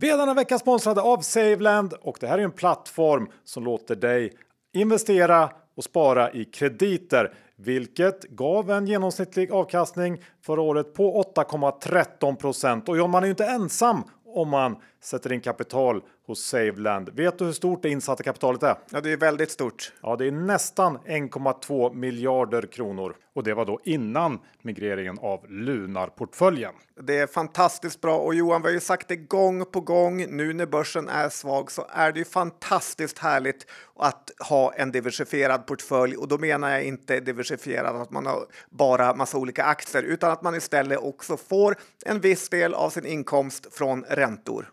Vi 0.00 0.10
är 0.10 0.16
denna 0.16 0.34
vecka 0.34 0.58
sponsrade 0.58 1.00
av 1.00 1.18
Saveland 1.18 1.92
och 1.92 2.16
det 2.20 2.26
här 2.26 2.38
är 2.38 2.42
en 2.42 2.52
plattform 2.52 3.28
som 3.44 3.64
låter 3.64 3.96
dig 3.96 4.32
investera 4.72 5.50
och 5.76 5.84
spara 5.84 6.32
i 6.32 6.44
krediter, 6.44 7.34
vilket 7.56 8.22
gav 8.22 8.70
en 8.70 8.86
genomsnittlig 8.86 9.52
avkastning 9.52 10.22
förra 10.42 10.60
året 10.60 10.94
på 10.94 11.22
8,13 11.36 12.36
procent. 12.36 12.88
Och 12.88 12.98
ja, 12.98 13.06
man 13.06 13.22
är 13.22 13.26
ju 13.26 13.30
inte 13.30 13.46
ensam 13.46 14.02
om 14.26 14.48
man 14.48 14.76
sätter 15.00 15.32
in 15.32 15.40
kapital 15.40 16.02
hos 16.26 16.44
Saveland. 16.44 17.08
Vet 17.08 17.38
du 17.38 17.44
hur 17.44 17.52
stort 17.52 17.82
det 17.82 17.88
insatta 17.88 18.22
kapitalet 18.22 18.62
är? 18.62 18.76
Ja, 18.90 19.00
det 19.00 19.12
är 19.12 19.16
väldigt 19.16 19.50
stort. 19.50 19.92
Ja, 20.02 20.16
det 20.16 20.26
är 20.26 20.32
nästan 20.32 20.98
1,2 20.98 21.94
miljarder 21.94 22.62
kronor 22.62 23.16
och 23.34 23.44
det 23.44 23.54
var 23.54 23.64
då 23.64 23.80
innan 23.84 24.38
migreringen 24.62 25.18
av 25.18 25.46
Lunar-portföljen. 25.48 26.72
Det 27.02 27.18
är 27.18 27.26
fantastiskt 27.26 28.00
bra 28.00 28.18
och 28.18 28.34
Johan, 28.34 28.62
vi 28.62 28.68
har 28.68 28.72
ju 28.72 28.80
sagt 28.80 29.08
det 29.08 29.16
gång 29.16 29.64
på 29.64 29.80
gång. 29.80 30.36
Nu 30.36 30.52
när 30.52 30.66
börsen 30.66 31.08
är 31.08 31.28
svag 31.28 31.70
så 31.70 31.86
är 31.90 32.12
det 32.12 32.18
ju 32.18 32.24
fantastiskt 32.24 33.18
härligt 33.18 33.66
att 33.96 34.30
ha 34.48 34.72
en 34.74 34.92
diversifierad 34.92 35.66
portfölj 35.66 36.16
och 36.16 36.28
då 36.28 36.38
menar 36.38 36.70
jag 36.70 36.84
inte 36.84 37.20
diversifierad 37.20 37.96
att 37.96 38.10
man 38.10 38.26
har 38.26 38.46
bara 38.70 39.14
massa 39.14 39.38
olika 39.38 39.64
aktier 39.64 40.02
utan 40.02 40.30
att 40.30 40.42
man 40.42 40.54
istället 40.54 40.98
också 40.98 41.36
får 41.36 41.76
en 42.06 42.20
viss 42.20 42.48
del 42.48 42.74
av 42.74 42.90
sin 42.90 43.06
inkomst 43.06 43.74
från 43.74 44.04
räntor. 44.08 44.70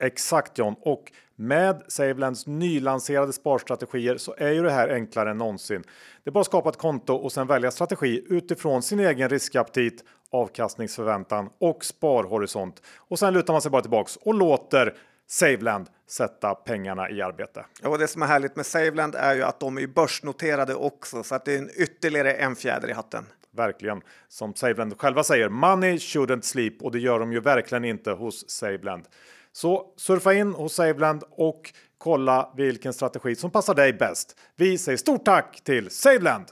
Exakt 0.00 0.58
John 0.58 0.74
och 0.80 1.12
med 1.36 1.82
Savelands 1.88 2.46
nylanserade 2.46 3.32
sparstrategier 3.32 4.16
så 4.16 4.34
är 4.38 4.50
ju 4.50 4.62
det 4.62 4.70
här 4.70 4.88
enklare 4.88 5.30
än 5.30 5.38
någonsin. 5.38 5.82
Det 6.24 6.30
är 6.30 6.32
bara 6.32 6.40
att 6.40 6.46
skapa 6.46 6.68
ett 6.68 6.76
konto 6.76 7.14
och 7.14 7.32
sen 7.32 7.46
välja 7.46 7.70
strategi 7.70 8.24
utifrån 8.28 8.82
sin 8.82 9.00
egen 9.00 9.28
riskaptit, 9.28 10.04
avkastningsförväntan 10.30 11.50
och 11.58 11.84
sparhorisont. 11.84 12.82
Och 12.96 13.18
sen 13.18 13.34
lutar 13.34 13.54
man 13.54 13.62
sig 13.62 13.70
bara 13.70 13.82
tillbaks 13.82 14.16
och 14.16 14.34
låter 14.34 14.94
Saveland 15.26 15.88
sätta 16.08 16.54
pengarna 16.54 17.10
i 17.10 17.22
arbete. 17.22 17.64
Ja, 17.82 17.88
och 17.88 17.98
det 17.98 18.08
som 18.08 18.22
är 18.22 18.26
härligt 18.26 18.56
med 18.56 18.66
Saveland 18.66 19.14
är 19.14 19.34
ju 19.34 19.42
att 19.42 19.60
de 19.60 19.78
är 19.78 19.86
börsnoterade 19.86 20.74
också 20.74 21.22
så 21.22 21.34
att 21.34 21.44
det 21.44 21.54
är 21.54 21.58
en 21.58 21.70
ytterligare 21.76 22.32
en 22.32 22.56
fjäder 22.56 22.90
i 22.90 22.92
hatten. 22.92 23.24
Verkligen. 23.50 24.02
Som 24.28 24.54
Saveland 24.54 25.00
själva 25.00 25.24
säger, 25.24 25.48
money 25.48 25.96
shouldn't 25.96 26.42
sleep 26.42 26.82
och 26.82 26.92
det 26.92 26.98
gör 26.98 27.18
de 27.18 27.32
ju 27.32 27.40
verkligen 27.40 27.84
inte 27.84 28.10
hos 28.10 28.50
Saveland. 28.50 29.04
Så 29.52 29.86
surfa 29.96 30.34
in 30.34 30.52
hos 30.52 30.74
Saveland 30.74 31.24
och 31.30 31.72
kolla 31.98 32.52
vilken 32.56 32.92
strategi 32.92 33.34
som 33.34 33.50
passar 33.50 33.74
dig 33.74 33.92
bäst. 33.92 34.36
Vi 34.56 34.78
säger 34.78 34.98
stort 34.98 35.24
tack 35.24 35.60
till 35.64 35.90
Saveland! 35.90 36.44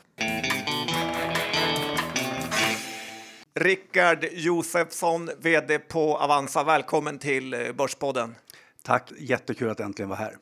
Rickard 3.54 4.24
Josefsson, 4.32 5.30
vd 5.38 5.78
på 5.78 6.16
Avanza. 6.16 6.64
Välkommen 6.64 7.18
till 7.18 7.54
eh, 7.54 7.72
Börspodden. 7.72 8.34
Tack, 8.82 9.12
jättekul 9.18 9.70
att 9.70 9.80
äntligen 9.80 10.08
vara 10.08 10.18
här. 10.18 10.36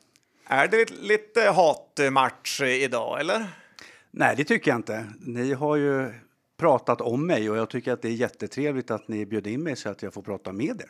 Är 0.47 0.67
det 0.67 0.91
lite 0.91 1.41
hatmatch 1.41 2.61
idag, 2.61 3.19
eller? 3.19 3.45
Nej, 4.11 4.35
det 4.37 4.43
tycker 4.43 4.71
jag 4.71 4.77
inte. 4.77 5.05
Ni 5.19 5.53
har 5.53 5.75
ju 5.75 6.13
pratat 6.57 7.01
om 7.01 7.27
mig 7.27 7.49
och 7.49 7.57
jag 7.57 7.69
tycker 7.69 7.93
att 7.93 8.01
det 8.01 8.07
är 8.07 8.13
jättetrevligt 8.13 8.91
att 8.91 9.07
ni 9.07 9.25
bjöd 9.25 9.47
in 9.47 9.63
mig 9.63 9.75
så 9.75 9.89
att 9.89 10.03
jag 10.03 10.13
får 10.13 10.21
prata 10.21 10.51
med 10.51 10.81
er. 10.81 10.89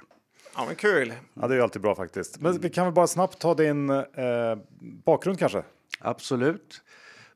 Ja, 0.57 0.65
men 0.65 0.75
kul. 0.75 1.13
Ja, 1.33 1.47
det 1.47 1.53
är 1.53 1.57
ju 1.57 1.63
alltid 1.63 1.81
bra 1.81 1.95
faktiskt. 1.95 2.39
Men 2.39 2.59
vi 2.59 2.69
kan 2.69 2.85
väl 2.85 2.93
bara 2.93 3.07
snabbt 3.07 3.39
ta 3.39 3.53
din 3.53 3.89
eh, 3.89 4.05
bakgrund 5.05 5.39
kanske? 5.39 5.63
Absolut. 5.99 6.81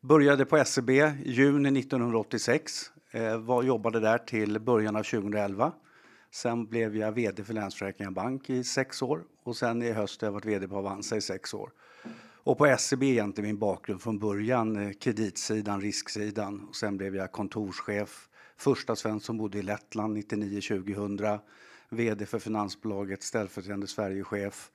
Började 0.02 0.46
på 0.46 0.66
SEB 0.66 0.90
i 0.90 1.14
juni 1.26 1.80
1986. 1.80 2.72
Eh, 3.12 3.38
var, 3.38 3.64
jobbade 3.64 4.00
där 4.00 4.18
till 4.18 4.60
början 4.60 4.96
av 4.96 5.04
2011. 5.04 5.72
Sen 6.32 6.66
blev 6.66 6.98
jag 6.98 7.12
vd 7.12 7.44
för 7.44 7.54
Länsförsäkringar 7.54 8.12
Bank 8.12 8.50
i 8.50 8.64
sex 8.64 9.02
år 9.02 9.24
och 9.44 9.56
sen 9.56 9.82
i 9.82 9.92
höst 9.92 10.22
har 10.22 10.28
jag 10.28 10.34
varit 10.34 10.46
vd 10.46 10.68
på 10.68 10.78
Avanza 10.78 11.18
i 11.18 11.22
sex 11.22 11.54
år. 11.54 11.72
Och 12.44 12.58
på 12.58 12.76
SEB 12.80 13.04
är 13.04 13.08
egentligen 13.08 13.48
min 13.48 13.60
bakgrund 13.60 14.02
från 14.02 14.20
början 14.20 14.88
eh, 14.88 14.94
kreditsidan, 14.94 15.82
risksidan 15.82 16.68
och 16.70 16.76
sen 16.76 16.98
blev 16.98 17.16
jag 17.16 17.32
kontorschef. 17.32 18.30
Första 18.58 18.96
svensk 18.96 19.26
som 19.26 19.38
bodde 19.38 19.58
i 19.58 19.62
Lettland 19.62 20.18
99-2000 20.18 21.40
vd 21.92 22.26
för 22.26 22.40
finansbolaget, 22.40 23.24
ställföreträdande 23.24 23.88
Sverigechef. 23.88 24.72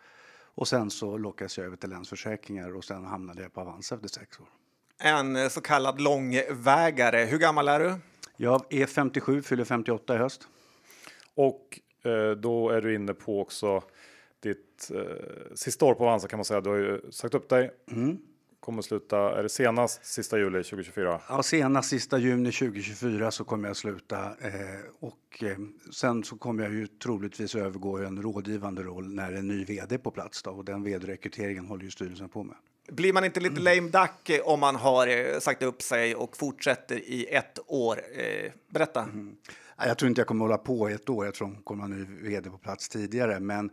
Och 0.54 0.68
sen 0.68 0.90
så 0.90 1.18
lockades 1.18 1.58
jag 1.58 1.66
över 1.66 1.76
till 1.76 1.90
Länsförsäkringar 1.90 2.76
och 2.76 2.84
sen 2.84 3.04
hamnade 3.04 3.42
jag 3.42 3.52
på 3.52 3.60
Avanza 3.60 3.94
efter 3.94 4.08
sex 4.08 4.40
år. 4.40 4.46
En 4.98 5.36
eh, 5.36 5.48
så 5.48 5.60
kallad 5.60 6.00
långvägare. 6.00 7.24
Hur 7.24 7.38
gammal 7.38 7.68
är 7.68 7.80
du? 7.80 7.94
Jag 8.36 8.64
är 8.70 8.86
57, 8.86 9.42
fyller 9.42 9.64
58 9.64 10.14
i 10.14 10.18
höst. 10.18 10.48
Och 11.34 11.80
eh, 12.02 12.30
då 12.30 12.70
är 12.70 12.80
du 12.80 12.94
inne 12.94 13.14
på 13.14 13.40
också 13.40 13.82
ditt 14.40 14.90
eh, 14.94 15.54
sista 15.54 15.84
år 15.84 15.94
på 15.94 16.04
Avanza 16.04 16.28
kan 16.28 16.38
man 16.38 16.44
säga. 16.44 16.60
Du 16.60 16.70
har 16.70 16.76
ju 16.76 17.00
sagt 17.10 17.34
upp 17.34 17.48
dig. 17.48 17.70
Mm 17.90 18.18
kommer 18.66 18.82
sluta, 18.82 19.38
är 19.38 19.42
det 19.42 19.48
senast 19.48 20.06
sista 20.06 20.38
juli 20.38 20.62
2024? 20.62 21.20
Ja, 21.28 21.42
senast 21.42 21.88
sista 21.88 22.18
juni 22.18 22.52
2024 22.52 23.30
så 23.30 23.44
kommer 23.44 23.68
jag 23.68 23.76
sluta 23.76 24.24
eh, 24.24 24.52
och 25.00 25.42
eh, 25.42 25.56
sen 25.92 26.24
så 26.24 26.36
kommer 26.36 26.62
jag 26.64 26.72
ju 26.72 26.86
troligtvis 26.86 27.54
övergå 27.54 28.02
i 28.02 28.04
en 28.04 28.22
rådgivande 28.22 28.82
roll 28.82 29.14
när 29.14 29.32
en 29.32 29.48
ny 29.48 29.64
vd 29.64 29.98
på 29.98 30.10
plats 30.10 30.42
då, 30.42 30.50
och 30.50 30.64
den 30.64 30.82
vd-rekryteringen 30.82 31.66
håller 31.66 31.84
ju 31.84 31.90
styrelsen 31.90 32.28
på 32.28 32.42
med. 32.42 32.56
Blir 32.88 33.12
man 33.12 33.24
inte 33.24 33.40
lite 33.40 33.60
lame 33.60 33.88
duck 33.88 34.30
eh, 34.30 34.40
om 34.44 34.60
man 34.60 34.76
har 34.76 35.40
sagt 35.40 35.62
upp 35.62 35.82
sig 35.82 36.14
och 36.14 36.36
fortsätter 36.36 36.96
i 36.96 37.26
ett 37.26 37.58
år? 37.66 38.00
Eh, 38.14 38.52
berätta. 38.68 39.02
Mm. 39.02 39.36
Jag 39.76 39.98
tror 39.98 40.08
inte 40.08 40.20
jag 40.20 40.28
kommer 40.28 40.44
hålla 40.44 40.58
på 40.58 40.90
i 40.90 40.92
ett 40.92 41.08
år. 41.08 41.24
Jag 41.24 41.34
tror 41.34 41.48
hon 41.48 41.62
kommer 41.62 41.82
ha 41.82 41.88
ny 41.88 42.04
vd 42.04 42.50
på 42.50 42.58
plats 42.58 42.88
tidigare, 42.88 43.40
men 43.40 43.70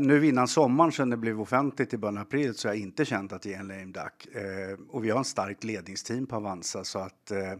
nu 0.00 0.26
innan 0.26 0.48
sommaren, 0.48 0.92
sen 0.92 1.10
det 1.10 1.16
blev 1.16 1.40
offentligt 1.40 1.94
i 1.94 1.96
början 1.96 2.18
av 2.18 2.22
april, 2.22 2.54
så 2.54 2.68
har 2.68 2.74
jag 2.74 2.82
inte 2.82 3.04
känt 3.04 3.32
att 3.32 3.42
det 3.42 3.54
är 3.54 3.58
en 3.58 3.68
lame 3.68 3.84
duck. 3.84 4.34
Eh, 4.34 4.78
och 4.88 5.04
vi 5.04 5.10
har 5.10 5.18
en 5.18 5.24
stark 5.24 5.64
ledningsteam 5.64 6.26
på 6.26 6.36
Avanza, 6.36 6.84
så 6.84 6.98
att 6.98 7.30
eh, 7.30 7.52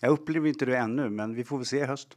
jag 0.00 0.10
upplever 0.10 0.48
inte 0.48 0.64
det 0.64 0.76
ännu, 0.76 1.10
men 1.10 1.34
vi 1.34 1.44
får 1.44 1.56
väl 1.56 1.66
se 1.66 1.78
i 1.78 1.84
höst. 1.84 2.08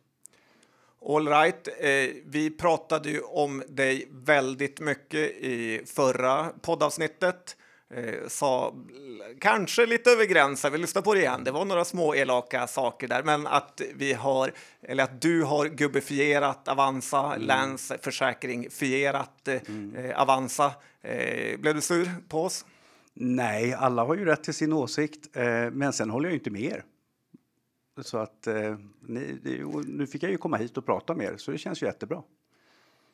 All 1.08 1.28
right. 1.28 1.68
Eh, 1.68 2.16
vi 2.26 2.52
pratade 2.58 3.10
ju 3.10 3.22
om 3.22 3.64
dig 3.68 4.08
väldigt 4.12 4.80
mycket 4.80 5.32
i 5.32 5.82
förra 5.86 6.46
poddavsnittet 6.62 7.58
eh, 7.94 8.28
sa 8.28 8.74
kanske 9.40 9.86
lite 9.86 10.12
över 10.12 10.26
gränsen, 10.26 10.72
vi 10.72 10.78
lyssnar 10.78 11.02
på 11.02 11.14
det 11.14 11.20
igen, 11.20 11.44
det 11.44 11.52
var 11.52 11.66
några 11.66 11.86
små 11.86 12.16
elaka 12.16 12.68
saker 12.68 13.08
där, 13.08 13.24
men 13.24 13.48
att 13.48 13.82
vi 13.96 14.14
har, 14.14 14.54
eller 14.82 15.04
att 15.04 15.22
du 15.22 15.44
har 15.44 15.66
gubbifierat 15.66 16.68
Avanza, 16.68 17.26
mm. 17.26 17.42
Länsförsäkringfierat 17.42 19.48
eh, 19.48 19.62
mm. 19.68 19.96
eh, 19.96 20.22
Avanza. 20.22 20.72
Eh, 21.02 21.60
blev 21.60 21.76
du 21.76 21.82
sur 21.82 22.10
på 22.30 22.44
oss? 22.44 22.66
Nej, 23.14 23.74
alla 23.74 24.04
har 24.04 24.16
ju 24.16 24.26
rätt 24.26 24.44
till 24.44 24.54
sin 24.54 24.74
åsikt, 24.74 25.38
eh, 25.38 25.72
men 25.72 25.94
sen 25.94 26.10
håller 26.10 26.30
jag 26.30 26.36
inte 26.36 26.50
med 26.50 26.62
er. 26.62 26.84
Så 28.02 28.18
att 28.18 28.48
eh, 28.48 28.78
ni, 29.02 29.40
nu 29.86 30.08
fick 30.08 30.24
jag 30.24 30.32
ju 30.32 30.38
komma 30.38 30.58
hit 30.58 30.78
och 30.78 30.86
prata 30.86 31.16
med 31.16 31.28
er, 31.28 31.38
så 31.38 31.52
det 31.52 31.58
känns 31.58 31.84
ju 31.84 31.86
jättebra. 31.86 32.24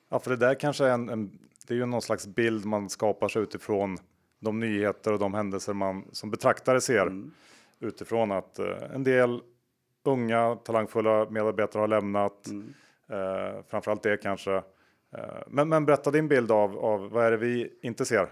Ja, 0.10 0.20
för 0.20 0.32
det 0.32 0.38
där 0.38 0.56
kanske 0.56 0.86
är 0.86 0.94
en, 0.94 1.10
en 1.10 1.40
det 1.68 1.74
är 1.74 1.78
ju 1.78 1.86
någon 1.86 2.02
slags 2.02 2.28
bild 2.28 2.66
man 2.66 2.90
skapar 2.90 3.28
sig 3.28 3.42
utifrån 3.42 3.98
de 4.42 4.60
nyheter 4.60 5.14
och 5.14 5.20
de 5.20 5.34
händelser 5.34 5.74
man 5.74 6.06
som 6.12 6.32
betraktare 6.32 6.82
ser 6.82 7.02
mm. 7.02 7.32
utifrån 7.80 8.32
att 8.32 8.60
eh, 8.60 8.96
en 8.96 9.04
del 9.04 9.42
unga 10.04 10.56
talangfulla 10.56 11.30
medarbetare 11.30 11.80
har 11.80 11.88
lämnat. 11.88 12.48
Mm. 12.48 12.74
Eh, 13.10 13.64
framförallt 13.68 14.04
det 14.04 14.18
kanske. 14.18 14.56
Eh, 15.18 15.44
men, 15.48 15.70
men 15.70 15.86
berätta 15.86 16.12
din 16.12 16.28
bild 16.28 16.52
av, 16.52 16.78
av 16.78 17.10
vad 17.10 17.26
är 17.26 17.32
det 17.32 17.38
vi 17.38 17.74
inte 17.82 18.06
ser? 18.06 18.28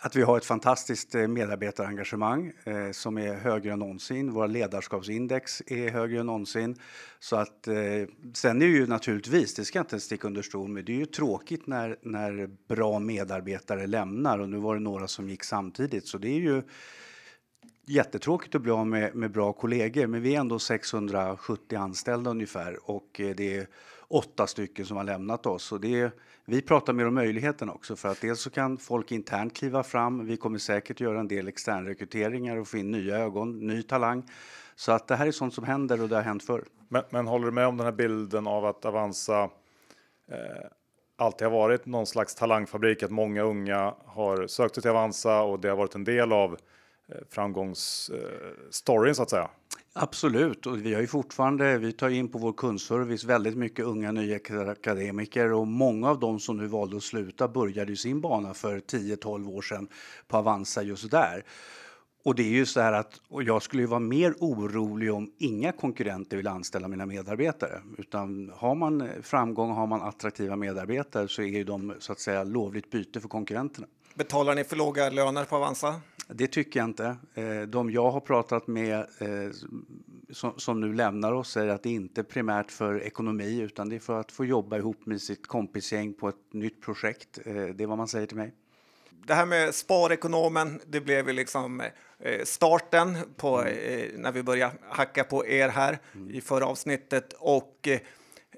Att 0.00 0.16
vi 0.16 0.22
har 0.22 0.36
ett 0.36 0.44
fantastiskt 0.44 1.14
eh, 1.14 1.28
medarbetarengagemang 1.28 2.52
eh, 2.64 2.90
som 2.92 3.18
är 3.18 3.34
högre 3.34 3.72
än 3.72 3.78
någonsin. 3.78 4.32
Våra 4.32 4.46
ledarskapsindex 4.46 5.62
är 5.66 5.90
högre 5.90 6.20
än 6.20 6.26
någonsin. 6.26 6.76
Så 7.18 7.36
att, 7.36 7.68
eh, 7.68 7.74
sen 8.34 8.62
är 8.62 8.66
det 8.66 8.72
ju 8.72 8.86
naturligtvis, 8.86 9.54
det 9.54 9.64
ska 9.64 9.78
jag 9.78 9.84
inte 9.84 10.00
sticka 10.00 10.26
under 10.26 10.42
stol 10.42 10.68
med, 10.68 10.84
det 10.84 10.92
är 10.92 10.96
ju 10.96 11.06
tråkigt 11.06 11.66
när, 11.66 11.98
när 12.02 12.50
bra 12.68 12.98
medarbetare 12.98 13.86
lämnar 13.86 14.38
och 14.38 14.48
nu 14.48 14.56
var 14.56 14.74
det 14.74 14.80
några 14.80 15.08
som 15.08 15.28
gick 15.28 15.44
samtidigt. 15.44 16.06
Så 16.06 16.18
det 16.18 16.28
är 16.28 16.40
ju 16.40 16.62
jättetråkigt 17.86 18.54
att 18.54 18.62
bli 18.62 18.72
av 18.72 18.86
med, 18.86 19.14
med 19.14 19.30
bra 19.30 19.52
kollegor, 19.52 20.06
men 20.06 20.22
vi 20.22 20.34
är 20.34 20.40
ändå 20.40 20.58
670 20.58 21.78
anställda 21.78 22.30
ungefär 22.30 22.90
och 22.90 23.20
eh, 23.20 23.34
det 23.36 23.56
är 23.56 23.66
åtta 24.08 24.46
stycken 24.46 24.86
som 24.86 24.96
har 24.96 25.04
lämnat 25.04 25.46
oss. 25.46 25.72
Och 25.72 25.80
det 25.80 26.00
är, 26.00 26.10
vi 26.44 26.62
pratar 26.62 26.92
mer 26.92 27.06
om 27.06 27.14
möjligheten 27.14 27.70
också 27.70 27.96
för 27.96 28.08
att 28.08 28.20
dels 28.20 28.40
så 28.40 28.50
kan 28.50 28.78
folk 28.78 29.12
internt 29.12 29.56
kliva 29.56 29.82
fram. 29.82 30.26
Vi 30.26 30.36
kommer 30.36 30.58
säkert 30.58 31.00
göra 31.00 31.20
en 31.20 31.28
del 31.28 31.48
externrekryteringar 31.48 32.56
och 32.56 32.68
få 32.68 32.76
in 32.76 32.90
nya 32.90 33.16
ögon, 33.16 33.58
ny 33.66 33.82
talang. 33.82 34.22
Så 34.76 34.92
att 34.92 35.08
det 35.08 35.16
här 35.16 35.26
är 35.26 35.32
sånt 35.32 35.54
som 35.54 35.64
händer 35.64 36.02
och 36.02 36.08
det 36.08 36.16
har 36.16 36.22
hänt 36.22 36.42
förr. 36.42 36.64
Men, 36.88 37.02
men 37.10 37.26
håller 37.26 37.46
du 37.46 37.52
med 37.52 37.66
om 37.66 37.76
den 37.76 37.86
här 37.86 37.92
bilden 37.92 38.46
av 38.46 38.66
att 38.66 38.84
Avanza 38.84 39.42
eh, 40.30 40.70
alltid 41.16 41.46
har 41.46 41.52
varit 41.52 41.86
någon 41.86 42.06
slags 42.06 42.34
talangfabrik, 42.34 43.02
att 43.02 43.10
många 43.10 43.42
unga 43.42 43.94
har 44.04 44.46
sökt 44.46 44.74
sig 44.74 44.82
till 44.82 44.90
Avanza 44.90 45.42
och 45.42 45.60
det 45.60 45.68
har 45.68 45.76
varit 45.76 45.94
en 45.94 46.04
del 46.04 46.32
av 46.32 46.52
eh, 46.52 46.58
framgångsstoryn 47.30 49.10
eh, 49.10 49.14
så 49.14 49.22
att 49.22 49.30
säga? 49.30 49.50
Absolut, 49.92 50.66
och 50.66 50.86
vi 50.86 50.94
har 50.94 51.00
ju 51.00 51.06
fortfarande, 51.06 51.78
vi 51.78 51.92
tar 51.92 52.08
in 52.08 52.28
på 52.28 52.38
vår 52.38 52.52
kundservice 52.52 53.24
väldigt 53.24 53.56
mycket 53.56 53.84
unga 53.84 54.12
nya 54.12 54.38
akademiker 54.70 55.52
och 55.52 55.66
många 55.66 56.10
av 56.10 56.20
dem 56.20 56.40
som 56.40 56.56
nu 56.56 56.66
valde 56.66 56.96
att 56.96 57.02
sluta 57.02 57.48
började 57.48 57.92
ju 57.92 57.96
sin 57.96 58.20
bana 58.20 58.54
för 58.54 58.78
10-12 58.78 59.56
år 59.56 59.62
sedan 59.62 59.88
på 60.28 60.36
Avanza 60.36 60.82
just 60.82 61.10
där. 61.10 61.44
Och 62.24 62.34
det 62.34 62.42
är 62.42 62.50
ju 62.50 62.66
så 62.66 62.80
här 62.80 62.92
att 62.92 63.20
och 63.28 63.42
jag 63.42 63.62
skulle 63.62 63.82
ju 63.82 63.86
vara 63.86 64.00
mer 64.00 64.34
orolig 64.38 65.12
om 65.12 65.32
inga 65.38 65.72
konkurrenter 65.72 66.36
vill 66.36 66.46
anställa 66.46 66.88
mina 66.88 67.06
medarbetare. 67.06 67.82
Utan 67.98 68.52
har 68.56 68.74
man 68.74 69.08
framgång, 69.22 69.70
har 69.70 69.86
man 69.86 70.02
attraktiva 70.02 70.56
medarbetare 70.56 71.28
så 71.28 71.42
är 71.42 71.46
ju 71.46 71.64
de 71.64 71.94
så 71.98 72.12
att 72.12 72.20
säga 72.20 72.44
lovligt 72.44 72.90
byte 72.90 73.20
för 73.20 73.28
konkurrenterna. 73.28 73.86
Betalar 74.14 74.54
ni 74.54 74.64
för 74.64 74.76
låga 74.76 75.10
löner 75.10 75.44
på 75.44 75.56
Avanza? 75.56 76.00
Det 76.34 76.46
tycker 76.46 76.80
jag 76.80 76.88
inte. 76.88 77.16
Eh, 77.34 77.60
de 77.60 77.90
jag 77.90 78.10
har 78.10 78.20
pratat 78.20 78.66
med 78.66 78.98
eh, 78.98 79.50
som 80.56 80.80
nu 80.80 80.92
lämnar 80.92 81.32
oss 81.32 81.50
säger 81.50 81.68
att 81.68 81.82
det 81.82 81.90
inte 81.90 82.20
är 82.20 82.22
primärt 82.22 82.72
för 82.72 83.02
ekonomi 83.02 83.60
utan 83.60 83.88
det 83.88 83.96
är 83.96 84.00
för 84.00 84.20
att 84.20 84.32
få 84.32 84.44
jobba 84.44 84.76
ihop 84.76 85.06
med 85.06 85.20
sitt 85.20 85.46
kompisgäng 85.46 86.14
på 86.14 86.28
ett 86.28 86.52
nytt 86.52 86.82
projekt. 86.82 87.38
Eh, 87.44 87.54
det 87.54 87.82
är 87.82 87.86
vad 87.86 87.98
man 87.98 88.08
säger 88.08 88.26
till 88.26 88.36
mig. 88.36 88.54
Det 89.26 89.34
här 89.34 89.46
med 89.46 89.74
sparekonomen, 89.74 90.80
det 90.86 91.00
blev 91.00 91.28
ju 91.28 91.34
liksom 91.34 91.82
starten 92.44 93.18
på 93.36 93.56
när 94.16 94.32
vi 94.32 94.42
började 94.42 94.74
hacka 94.88 95.24
på 95.24 95.46
er 95.46 95.68
här 95.68 95.98
mm. 96.14 96.30
i 96.30 96.40
förra 96.40 96.66
avsnittet 96.66 97.34
och 97.38 97.88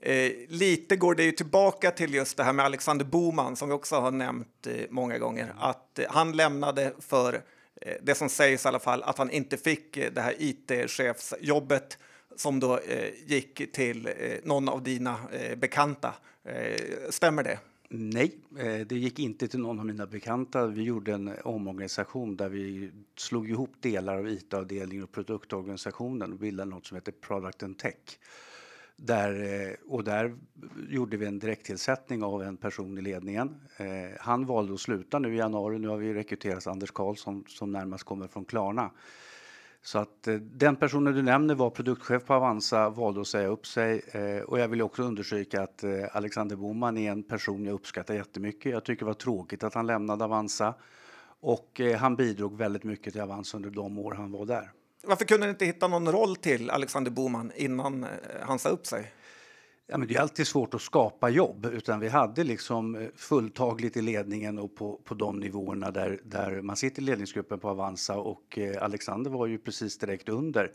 Eh, 0.03 0.33
lite 0.49 0.97
går 0.97 1.15
det 1.15 1.23
ju 1.23 1.33
tillbaka 1.33 1.91
till 1.91 2.15
just 2.15 2.37
det 2.37 2.45
här 2.45 2.53
med 2.53 2.65
Alexander 2.65 3.05
Boman 3.05 3.57
som 3.57 3.69
vi 3.69 3.75
också 3.75 3.97
har 3.97 4.11
nämnt 4.11 4.67
eh, 4.67 4.75
många 4.91 5.19
gånger. 5.19 5.45
Mm. 5.45 5.57
Att 5.59 5.99
eh, 5.99 6.07
han 6.09 6.33
lämnade 6.33 6.93
för 6.99 7.43
Eh, 7.81 7.97
det 8.03 8.15
som 8.15 8.29
sägs 8.29 8.65
i 8.65 8.69
alla 8.69 8.79
fall 8.79 9.03
att 9.03 9.19
han 9.19 9.31
inte 9.31 9.57
fick 9.57 9.97
eh, 9.97 10.13
det 10.13 10.21
här 10.21 10.35
it-chefsjobbet 10.39 11.99
som 12.37 12.61
då 12.61 12.79
eh, 12.79 13.11
gick 13.27 13.73
till 13.73 14.07
eh, 14.07 14.13
någon 14.45 14.69
av 14.69 14.83
dina 14.83 15.19
bekanta. 15.57 16.15
stämmer 17.11 17.43
det? 17.43 17.59
Nej, 17.89 18.39
det 18.87 18.93
gick 18.93 19.19
inte 19.19 19.49
till 19.49 19.61
någon 19.61 19.79
av 19.79 19.87
mina 19.87 20.07
bekanta. 20.07 20.67
Vi 20.67 20.83
gjorde 20.83 21.13
en 21.13 21.33
omorganisation 21.45 22.37
där 22.37 22.49
vi 22.49 22.91
slog 23.17 23.51
ihop 23.51 23.71
delar 23.81 24.19
av 24.19 24.29
IT-avdelningen 24.29 25.05
och 25.05 25.13
produktorganisationen 25.13 26.33
och 26.33 26.39
bildade 26.39 26.71
något 26.71 26.87
som 26.87 26.95
heter 26.95 27.13
Product 27.13 27.63
and 27.63 27.79
Tech. 27.79 28.19
Där, 29.03 29.43
eh, 29.43 29.75
och 29.89 30.05
där 30.05 30.37
gjorde 30.89 31.17
vi 31.17 31.27
en 31.27 31.39
direkttillsättning 31.39 32.23
av 32.23 32.43
en 32.43 32.57
person 32.57 32.99
i 32.99 33.01
ledningen. 33.01 33.61
Eh, 33.77 33.87
han 34.21 34.47
valde 34.47 34.75
att 34.75 34.81
sluta 34.81 35.19
nu 35.19 35.35
i 35.35 35.39
januari. 35.39 35.79
Nu 35.79 35.89
har 35.89 35.97
vi 35.97 36.15
rekryterat 36.15 36.67
Anders 36.67 36.91
Karlsson 36.91 37.45
som 37.49 37.73
närmast 37.73 38.05
kommer 38.05 38.27
från 38.27 38.45
Klarna. 38.45 38.91
Så 39.83 39.99
att 39.99 40.29
eh, 40.29 40.35
den 40.35 40.77
personen 40.77 41.15
du 41.15 41.23
nämner 41.23 41.55
var 41.55 41.71
produktchef 41.71 42.25
på 42.25 42.35
Avanza, 42.35 42.91
valde 42.91 43.21
att 43.21 43.27
säga 43.27 43.49
upp 43.49 43.67
sig. 43.67 44.03
Och 44.47 44.59
jag 44.59 44.69
vill 44.69 44.83
också 44.83 45.03
undersöka 45.03 45.63
att 45.63 45.85
Alexander 46.13 46.57
Boman 46.57 46.99
är 46.99 47.11
en 47.11 47.23
person 47.23 47.65
jag 47.65 47.75
uppskattar 47.75 48.15
jättemycket. 48.15 48.73
Jag 48.73 48.85
tycker 48.85 49.01
det 49.01 49.07
var 49.07 49.15
tråkigt 49.15 49.65
att 49.65 49.75
han 49.75 49.87
lämnade 49.87 50.25
Avanza 50.25 50.75
och 51.41 51.81
han 51.99 52.17
bidrog 52.17 52.57
väldigt 52.57 52.85
mycket 52.85 53.13
till 53.13 53.23
Avanza 53.23 53.57
under 53.57 53.71
de 53.71 53.99
år 53.99 54.13
han 54.13 54.33
var 54.33 54.47
där. 54.47 54.71
Varför 55.03 55.25
kunde 55.25 55.47
ni 55.47 55.51
inte 55.51 55.65
hitta 55.65 55.89
någon 55.89 56.13
roll 56.13 56.37
till 56.37 56.71
Alexander 56.71 57.11
Boman 57.11 57.53
innan 57.57 58.05
eh, 58.05 58.11
han 58.43 58.59
sa 58.59 58.69
upp 58.69 58.87
sig? 58.87 59.13
Ja, 59.87 59.99
men 59.99 60.09
det 60.09 60.15
är 60.15 60.21
alltid 60.21 60.47
svårt 60.47 60.75
att 60.75 60.83
skapa 60.83 61.29
jobb, 61.29 61.67
utan 61.73 62.01
vi 62.01 62.09
hade 62.09 62.45
liksom 62.45 62.95
eh, 62.95 63.09
fulltagligt 63.17 63.97
i 63.97 64.03
ledningen 64.03 64.59
och 64.59 64.75
på, 64.75 65.01
på 65.05 65.15
de 65.15 65.37
nivåerna 65.37 65.91
där, 65.91 66.21
där 66.25 66.63
man 66.63 66.77
sitter 66.77 67.03
i 67.03 67.05
ledningsgruppen 67.05 67.59
på 67.59 67.69
Avanza 67.69 68.17
och 68.17 68.59
eh, 68.59 68.83
Alexander 68.83 69.31
var 69.31 69.47
ju 69.47 69.59
precis 69.59 69.99
direkt 69.99 70.29
under 70.29 70.73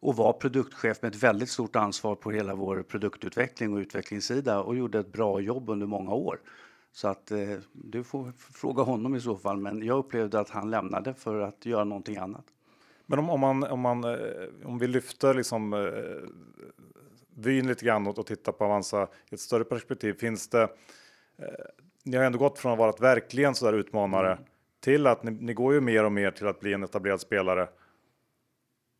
och 0.00 0.16
var 0.16 0.32
produktchef 0.32 1.02
med 1.02 1.14
ett 1.14 1.22
väldigt 1.22 1.50
stort 1.50 1.76
ansvar 1.76 2.14
på 2.14 2.30
hela 2.30 2.54
vår 2.54 2.82
produktutveckling 2.82 3.72
och 3.72 3.78
utvecklingssida 3.78 4.60
och 4.62 4.76
gjorde 4.76 4.98
ett 4.98 5.12
bra 5.12 5.40
jobb 5.40 5.68
under 5.68 5.86
många 5.86 6.14
år. 6.14 6.40
Så 6.92 7.08
att 7.08 7.30
eh, 7.30 7.56
du 7.72 8.04
får 8.04 8.32
fråga 8.38 8.82
honom 8.82 9.14
i 9.14 9.20
så 9.20 9.36
fall, 9.36 9.56
men 9.56 9.82
jag 9.82 9.98
upplevde 9.98 10.40
att 10.40 10.50
han 10.50 10.70
lämnade 10.70 11.14
för 11.14 11.40
att 11.40 11.66
göra 11.66 11.84
någonting 11.84 12.16
annat. 12.16 12.44
Men 13.06 13.18
om, 13.18 13.30
om, 13.30 13.40
man, 13.40 13.64
om, 13.64 13.80
man, 13.80 14.04
eh, 14.04 14.48
om 14.64 14.78
vi 14.78 14.86
lyfter 14.86 15.34
liksom 15.34 15.72
eh, 15.72 16.28
vyn 17.34 17.66
lite 17.66 17.84
grann 17.84 18.06
och, 18.06 18.26
tittar 18.26 18.52
på 18.52 18.64
Avanza 18.64 19.08
i 19.30 19.34
ett 19.34 19.40
större 19.40 19.64
perspektiv. 19.64 20.12
Finns 20.12 20.48
det? 20.48 20.62
Eh, 21.38 21.46
ni 22.04 22.16
har 22.16 22.24
ändå 22.24 22.38
gått 22.38 22.58
från 22.58 22.72
att 22.72 22.78
vara 22.78 22.90
ett 22.90 23.00
verkligen 23.00 23.54
så 23.54 23.64
där 23.64 23.72
utmanare 23.72 24.32
mm. 24.32 24.44
till 24.80 25.06
att 25.06 25.22
ni, 25.22 25.30
ni, 25.30 25.54
går 25.54 25.74
ju 25.74 25.80
mer 25.80 26.04
och 26.04 26.12
mer 26.12 26.30
till 26.30 26.46
att 26.46 26.60
bli 26.60 26.72
en 26.72 26.82
etablerad 26.82 27.20
spelare. 27.20 27.68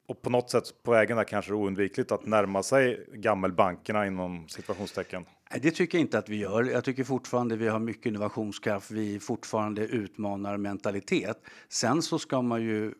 Och 0.09 0.23
på 0.23 0.31
något 0.31 0.51
sätt 0.51 0.65
på 0.83 0.91
vägen 0.91 1.17
där 1.17 1.25
kanske 1.25 1.51
det 1.51 1.55
är 1.55 1.59
oundvikligt 1.59 2.13
att 2.13 2.27
närma 2.27 2.63
sig 2.63 3.07
gammelbankerna 3.13 4.07
inom 4.07 4.49
situationstecken. 4.49 5.25
Det 5.63 5.71
tycker 5.71 5.99
jag 5.99 6.01
inte 6.01 6.19
att 6.19 6.29
vi 6.29 6.37
gör. 6.37 6.65
Jag 6.65 6.85
tycker 6.85 7.05
fortfarande 7.05 7.57
vi 7.57 7.69
har 7.69 7.79
mycket 7.79 8.07
innovationskraft. 8.07 8.91
Vi 8.91 9.21
fortfarande 9.21 9.83
utmanar 9.83 10.57
mentalitet. 10.57 11.43
Sen 11.69 12.03
så 12.03 12.19
ska 12.19 12.43
man 12.43 12.63
ju, 12.63 12.95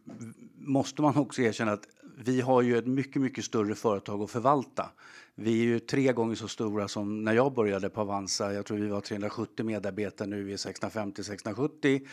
måste 0.57 1.03
man 1.03 1.17
också 1.17 1.43
erkänna 1.43 1.73
att 1.73 1.89
vi 2.25 2.41
har 2.41 2.63
ju 2.63 2.79
ett 2.79 2.87
mycket, 2.87 3.23
mycket 3.23 3.45
större 3.45 3.75
företag 3.75 4.23
att 4.23 4.31
förvalta. 4.31 4.91
Vi 5.35 5.61
är 5.61 5.65
ju 5.65 5.79
tre 5.79 6.13
gånger 6.13 6.35
så 6.35 6.49
stora 6.49 6.89
som 6.89 7.25
när 7.25 7.33
jag 7.33 7.55
började 7.55 7.91
på 7.91 8.01
Avanza. 8.01 8.53
Jag 8.53 8.67
tror 8.67 8.79
vi 8.79 8.89
var 8.89 9.01
370 9.01 9.67
medarbetare, 9.67 10.29
nu 10.29 10.41
är 10.41 10.45
vi 10.45 10.57
650-670. 10.57 12.07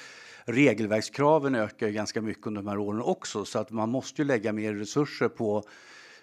Regelverkskraven 0.46 1.56
ökar 1.56 1.88
ju 1.88 1.94
ganska 1.94 2.22
mycket 2.22 2.48
under 2.48 2.62
de 2.62 2.70
här 2.70 2.78
åren 2.78 3.02
också 3.02 3.46
så 3.46 3.60
att 3.60 3.72
man 3.72 3.90
måste 3.90 4.22
ju 4.22 4.28
lägga 4.28 4.54
mer 4.54 4.74
resurser 4.74 5.30
på 5.30 5.64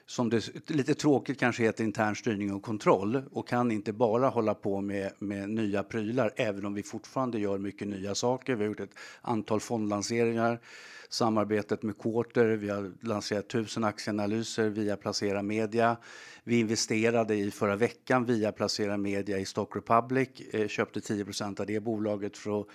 som 0.06 0.30
det 0.30 0.70
lite 0.70 0.94
tråkigt 0.94 1.40
kanske 1.40 1.62
heter 1.62 1.84
intern 1.84 2.16
styrning 2.16 2.54
och 2.54 2.62
kontroll 2.62 3.22
och 3.32 3.48
kan 3.48 3.72
inte 3.72 3.92
bara 3.92 4.28
hålla 4.28 4.54
på 4.54 4.80
med, 4.80 5.12
med 5.18 5.50
nya 5.50 5.82
prylar 5.82 6.32
även 6.36 6.66
om 6.66 6.74
vi 6.74 6.82
fortfarande 6.82 7.38
gör 7.38 7.58
mycket 7.58 7.88
nya 7.88 8.14
saker. 8.14 8.54
Vi 8.54 8.62
har 8.62 8.68
gjort 8.68 8.80
ett 8.80 8.98
antal 9.20 9.60
fondlanseringar, 9.60 10.60
samarbetet 11.08 11.82
med 11.82 11.98
Quarter, 11.98 12.46
vi 12.46 12.68
har 12.68 12.92
lanserat 13.00 13.48
tusen 13.48 13.84
aktieanalyser 13.84 14.68
via 14.68 14.96
Placera 14.96 15.42
Media. 15.42 15.96
Vi 16.44 16.60
investerade 16.60 17.34
i 17.34 17.50
förra 17.50 17.76
veckan 17.76 18.24
via 18.24 18.52
Placera 18.52 18.96
Media 18.96 19.38
i 19.38 19.44
Stock 19.44 19.76
Republic, 19.76 20.28
eh, 20.52 20.68
köpte 20.68 21.00
10% 21.00 21.60
av 21.60 21.66
det 21.66 21.80
bolaget 21.80 22.36
för 22.36 22.60
att 22.60 22.66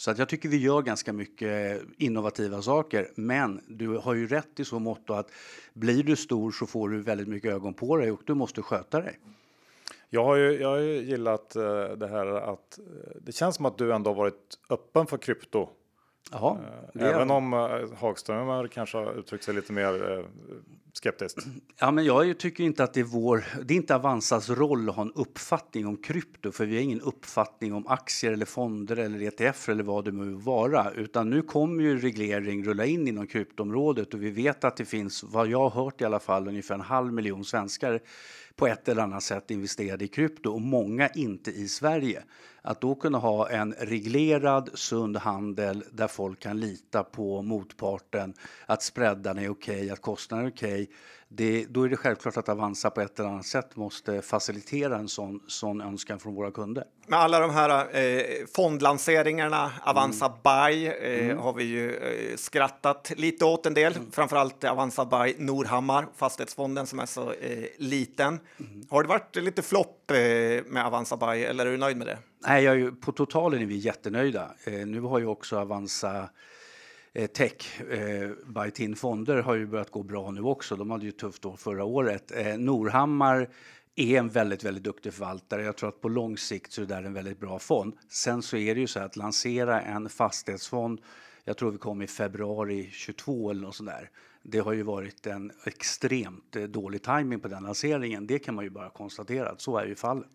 så 0.00 0.10
att 0.10 0.18
jag 0.18 0.28
tycker 0.28 0.48
vi 0.48 0.56
gör 0.56 0.82
ganska 0.82 1.12
mycket 1.12 1.82
innovativa 1.96 2.62
saker. 2.62 3.10
Men 3.14 3.60
du 3.68 3.88
har 3.88 4.14
ju 4.14 4.26
rätt 4.26 4.60
i 4.60 4.64
så 4.64 4.78
mått 4.78 5.10
att 5.10 5.30
blir 5.72 6.02
du 6.02 6.16
stor 6.16 6.50
så 6.50 6.66
får 6.66 6.88
du 6.88 7.02
väldigt 7.02 7.28
mycket 7.28 7.52
ögon 7.52 7.74
på 7.74 7.96
dig 7.96 8.10
och 8.10 8.20
du 8.26 8.34
måste 8.34 8.62
sköta 8.62 9.00
dig. 9.00 9.18
Jag 10.10 10.24
har 10.24 10.36
ju, 10.36 10.60
jag 10.60 10.68
har 10.68 10.78
ju 10.78 11.02
gillat 11.02 11.56
eh, 11.56 11.62
det 11.96 12.08
här 12.08 12.26
att 12.26 12.78
eh, 12.78 12.84
det 13.22 13.32
känns 13.32 13.56
som 13.56 13.66
att 13.66 13.78
du 13.78 13.94
ändå 13.94 14.10
har 14.10 14.14
varit 14.14 14.58
öppen 14.70 15.06
för 15.06 15.18
krypto. 15.18 15.68
Jaha, 16.32 16.58
uh, 16.96 17.02
även 17.02 17.30
om 17.30 17.52
uh, 17.52 17.94
Hagström 17.94 18.68
kanske 18.68 18.98
har 18.98 19.18
uttryckt 19.18 19.44
sig 19.44 19.54
lite 19.54 19.72
mer 19.72 20.24
skeptiskt? 21.02 21.38
Ja, 21.80 21.90
men 21.90 22.04
jag 22.04 22.38
tycker 22.38 22.64
inte 22.64 22.84
att 22.84 22.94
det 22.94 23.00
är 23.00 23.04
vår, 23.04 23.44
det 23.64 23.74
är 23.74 23.76
inte 23.76 23.94
Avanzas 23.94 24.50
roll 24.50 24.88
att 24.88 24.96
ha 24.96 25.02
en 25.02 25.12
uppfattning 25.14 25.86
om 25.86 25.96
krypto, 25.96 26.52
för 26.52 26.66
vi 26.66 26.76
har 26.76 26.82
ingen 26.82 27.00
uppfattning 27.00 27.74
om 27.74 27.86
aktier 27.86 28.32
eller 28.32 28.46
fonder 28.46 28.96
eller 28.96 29.22
ETF 29.22 29.68
eller 29.68 29.84
vad 29.84 30.04
det 30.04 30.12
må 30.12 30.38
vara, 30.38 30.90
utan 30.90 31.30
nu 31.30 31.42
kommer 31.42 31.82
ju 31.82 31.98
reglering 31.98 32.64
rulla 32.64 32.84
in 32.84 33.08
inom 33.08 33.26
kryptoområdet 33.26 34.14
och 34.14 34.22
vi 34.22 34.30
vet 34.30 34.64
att 34.64 34.76
det 34.76 34.84
finns, 34.84 35.24
vad 35.24 35.48
jag 35.48 35.68
har 35.68 35.84
hört 35.84 36.00
i 36.00 36.04
alla 36.04 36.20
fall, 36.20 36.48
ungefär 36.48 36.74
en 36.74 36.80
halv 36.80 37.12
miljon 37.12 37.44
svenskar 37.44 38.00
på 38.56 38.66
ett 38.66 38.88
eller 38.88 39.02
annat 39.02 39.22
sätt 39.22 39.50
investerade 39.50 40.04
i 40.04 40.08
krypto 40.08 40.50
och 40.50 40.60
många 40.60 41.08
inte 41.08 41.50
i 41.50 41.68
Sverige. 41.68 42.22
Att 42.62 42.80
då 42.80 42.94
kunna 42.94 43.18
ha 43.18 43.48
en 43.48 43.72
reglerad, 43.72 44.70
sund 44.74 45.16
handel 45.16 45.84
där 45.92 46.08
folk 46.08 46.40
kan 46.40 46.60
lita 46.60 47.02
på 47.04 47.42
motparten, 47.42 48.34
att 48.66 48.82
spreadarna 48.82 49.42
är 49.42 49.50
okej, 49.50 49.76
okay, 49.76 49.90
att 49.90 50.02
kostnaden 50.02 50.46
är 50.46 50.50
okej. 50.50 50.82
Okay, 50.82 50.94
det, 51.30 51.66
då 51.68 51.82
är 51.82 51.88
det 51.88 51.96
självklart 51.96 52.36
att 52.36 52.48
Avanza 52.48 52.90
på 52.90 53.00
ett 53.00 53.18
eller 53.18 53.28
annat 53.28 53.46
sätt 53.46 53.76
måste 53.76 54.22
facilitera 54.22 54.96
en 54.96 55.08
sån, 55.08 55.40
sån 55.46 55.80
önskan 55.80 56.18
från 56.18 56.34
våra 56.34 56.50
kunder. 56.50 56.84
Med 57.06 57.18
alla 57.18 57.40
de 57.40 57.50
här 57.50 57.96
eh, 57.96 58.22
fondlanseringarna, 58.54 59.72
Avanza 59.82 60.26
mm. 60.26 60.38
Buy, 60.42 60.86
eh, 60.86 61.24
mm. 61.24 61.38
har 61.38 61.52
vi 61.52 61.64
ju 61.64 61.96
eh, 61.96 62.36
skrattat 62.36 63.12
lite 63.16 63.44
åt 63.44 63.66
en 63.66 63.74
del. 63.74 63.96
Mm. 63.96 64.10
Framförallt 64.10 64.64
Avanza 64.64 65.04
Buy 65.04 65.34
Norhammar, 65.38 66.06
fastighetsfonden 66.16 66.86
som 66.86 66.98
är 66.98 67.06
så 67.06 67.32
eh, 67.32 67.64
liten. 67.76 68.40
Mm. 68.60 68.86
Har 68.90 69.02
det 69.02 69.08
varit 69.08 69.36
lite 69.36 69.62
flopp 69.62 69.97
upp 70.10 70.66
med 70.66 70.86
Avanza 70.86 71.16
Buy 71.16 71.42
eller 71.42 71.66
är 71.66 71.70
du 71.70 71.76
nöjd 71.76 71.96
med 71.96 72.06
det? 72.06 72.18
Nej, 72.46 72.64
jag 72.64 72.80
är, 72.80 72.90
på 72.90 73.12
totalen 73.12 73.62
är 73.62 73.66
vi 73.66 73.76
jättenöjda. 73.76 74.54
Eh, 74.64 74.86
nu 74.86 75.00
har 75.00 75.18
ju 75.18 75.26
också 75.26 75.58
Avanza 75.58 76.30
eh, 77.12 77.26
tech, 77.26 77.80
eh, 77.80 78.70
TIN-fonder 78.70 79.36
har 79.42 79.54
ju 79.54 79.66
börjat 79.66 79.90
gå 79.90 80.02
bra 80.02 80.30
nu 80.30 80.40
också. 80.40 80.76
De 80.76 80.90
hade 80.90 81.04
ju 81.04 81.12
tufft 81.12 81.44
år 81.44 81.56
förra 81.56 81.84
året. 81.84 82.32
Eh, 82.36 82.58
Norhammar 82.58 83.48
är 83.96 84.18
en 84.18 84.28
väldigt, 84.28 84.64
väldigt 84.64 84.84
duktig 84.84 85.14
förvaltare. 85.14 85.64
Jag 85.64 85.76
tror 85.76 85.88
att 85.88 86.00
på 86.00 86.08
lång 86.08 86.38
sikt 86.38 86.72
så 86.72 86.82
är 86.82 86.86
det 86.86 86.94
där 86.94 87.02
en 87.02 87.14
väldigt 87.14 87.40
bra 87.40 87.58
fond. 87.58 87.94
Sen 88.08 88.42
så 88.42 88.56
är 88.56 88.74
det 88.74 88.80
ju 88.80 88.86
så 88.86 89.00
att 89.00 89.16
lansera 89.16 89.80
en 89.80 90.08
fastighetsfond, 90.08 91.00
jag 91.44 91.56
tror 91.56 91.70
vi 91.70 91.78
kom 91.78 92.02
i 92.02 92.06
februari 92.06 92.90
22 92.92 93.50
eller 93.50 93.62
något 93.62 93.74
sånt 93.74 93.90
där. 93.90 94.10
Det 94.42 94.58
har 94.58 94.72
ju 94.72 94.82
varit 94.82 95.26
en 95.26 95.52
extremt 95.64 96.56
eh, 96.56 96.62
dålig 96.62 97.02
timing 97.02 97.40
på 97.40 97.48
den 97.48 97.62
lanseringen. 97.62 98.26
Det 98.26 98.38
kan 98.38 98.54
man 98.54 98.64
ju 98.64 98.70
bara 98.70 98.90
konstatera 98.90 99.48
att 99.48 99.60
så 99.60 99.78
är 99.78 99.86
ju 99.86 99.94
fallet. 99.94 100.30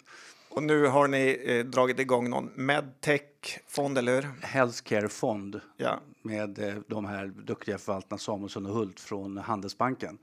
Och 0.50 0.64
nu 0.64 0.88
har 0.88 1.08
ni 1.08 1.42
eh, 1.46 1.66
dragit 1.66 2.00
igång 2.00 2.30
någon 2.30 2.52
medtech-fond, 2.56 3.98
eller 3.98 4.16
hur? 4.16 4.30
Healthcare-fond 4.42 5.62
ja. 5.78 6.00
med 6.22 6.60
eh, 6.60 6.76
de 6.88 7.06
här 7.06 7.26
duktiga 7.28 7.78
förvaltarna 7.78 8.18
Samuelsson 8.18 8.66
och 8.66 8.74
Hult 8.74 9.00
från 9.00 9.38
Handelsbanken. 9.38 10.18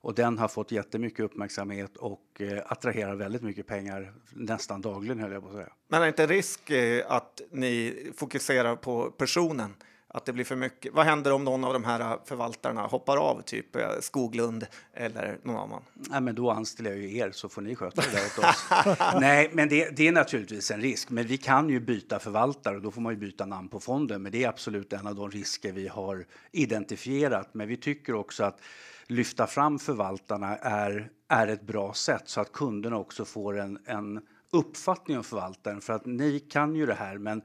Och 0.00 0.14
den 0.14 0.38
har 0.38 0.48
fått 0.48 0.72
jättemycket 0.72 1.20
uppmärksamhet 1.20 1.96
och 1.96 2.40
eh, 2.40 2.62
attraherar 2.66 3.14
väldigt 3.14 3.42
mycket 3.42 3.66
pengar 3.66 4.12
nästan 4.32 4.80
dagligen, 4.80 5.18
höll 5.18 5.32
jag 5.32 5.42
på 5.42 5.48
att 5.48 5.54
säga. 5.54 5.72
Men 5.88 6.00
är 6.00 6.04
det 6.04 6.08
inte 6.08 6.26
risk 6.26 6.70
eh, 6.70 7.04
att 7.08 7.40
ni 7.50 8.06
fokuserar 8.16 8.76
på 8.76 9.10
personen? 9.10 9.74
Att 10.16 10.24
det 10.24 10.32
blir 10.32 10.44
för 10.44 10.56
mycket. 10.56 10.94
Vad 10.94 11.06
händer 11.06 11.32
om 11.32 11.44
någon 11.44 11.64
av 11.64 11.72
de 11.72 11.84
här 11.84 12.00
äh, 12.00 12.18
förvaltarna 12.24 12.86
hoppar 12.86 13.16
av, 13.16 13.42
typ 13.42 13.76
äh, 13.76 13.88
Skoglund 14.00 14.66
eller 14.92 15.38
någon 15.42 15.56
annan? 15.56 15.82
Ja, 16.10 16.20
men 16.20 16.34
då 16.34 16.50
anställer 16.50 16.90
jag 16.90 16.98
ju 16.98 17.16
er 17.16 17.30
så 17.30 17.48
får 17.48 17.62
ni 17.62 17.76
sköta 17.76 18.02
det 18.02 18.10
där 18.12 18.24
åt 18.26 18.38
oss. 18.38 18.66
Nej, 19.20 19.50
men 19.52 19.68
det, 19.68 19.96
det, 19.96 20.08
är 20.08 20.12
naturligtvis 20.12 20.70
en 20.70 20.80
risk. 20.80 21.10
Men 21.10 21.26
vi 21.26 21.36
kan 21.36 21.68
ju 21.68 21.80
byta 21.80 22.18
förvaltare 22.18 22.76
och 22.76 22.82
då 22.82 22.90
får 22.90 23.00
man 23.00 23.12
ju 23.12 23.18
byta 23.18 23.46
namn 23.46 23.68
på 23.68 23.80
fonden. 23.80 24.22
Men 24.22 24.32
det 24.32 24.44
är 24.44 24.48
absolut 24.48 24.92
en 24.92 25.06
av 25.06 25.14
de 25.14 25.30
risker 25.30 25.72
vi 25.72 25.88
har 25.88 26.26
identifierat. 26.52 27.48
Men 27.52 27.68
vi 27.68 27.76
tycker 27.76 28.14
också 28.14 28.44
att 28.44 28.60
lyfta 29.06 29.46
fram 29.46 29.78
förvaltarna 29.78 30.56
är, 30.56 31.10
är 31.28 31.46
ett 31.46 31.62
bra 31.62 31.92
sätt 31.92 32.28
så 32.28 32.40
att 32.40 32.52
kunderna 32.52 32.96
också 32.96 33.24
får 33.24 33.58
en, 33.58 33.78
en 33.84 34.20
uppfattning 34.50 35.18
om 35.18 35.24
förvaltaren. 35.24 35.80
För 35.80 35.92
att 35.92 36.06
ni 36.06 36.40
kan 36.40 36.74
ju 36.74 36.86
det 36.86 36.94
här, 36.94 37.18
men 37.18 37.42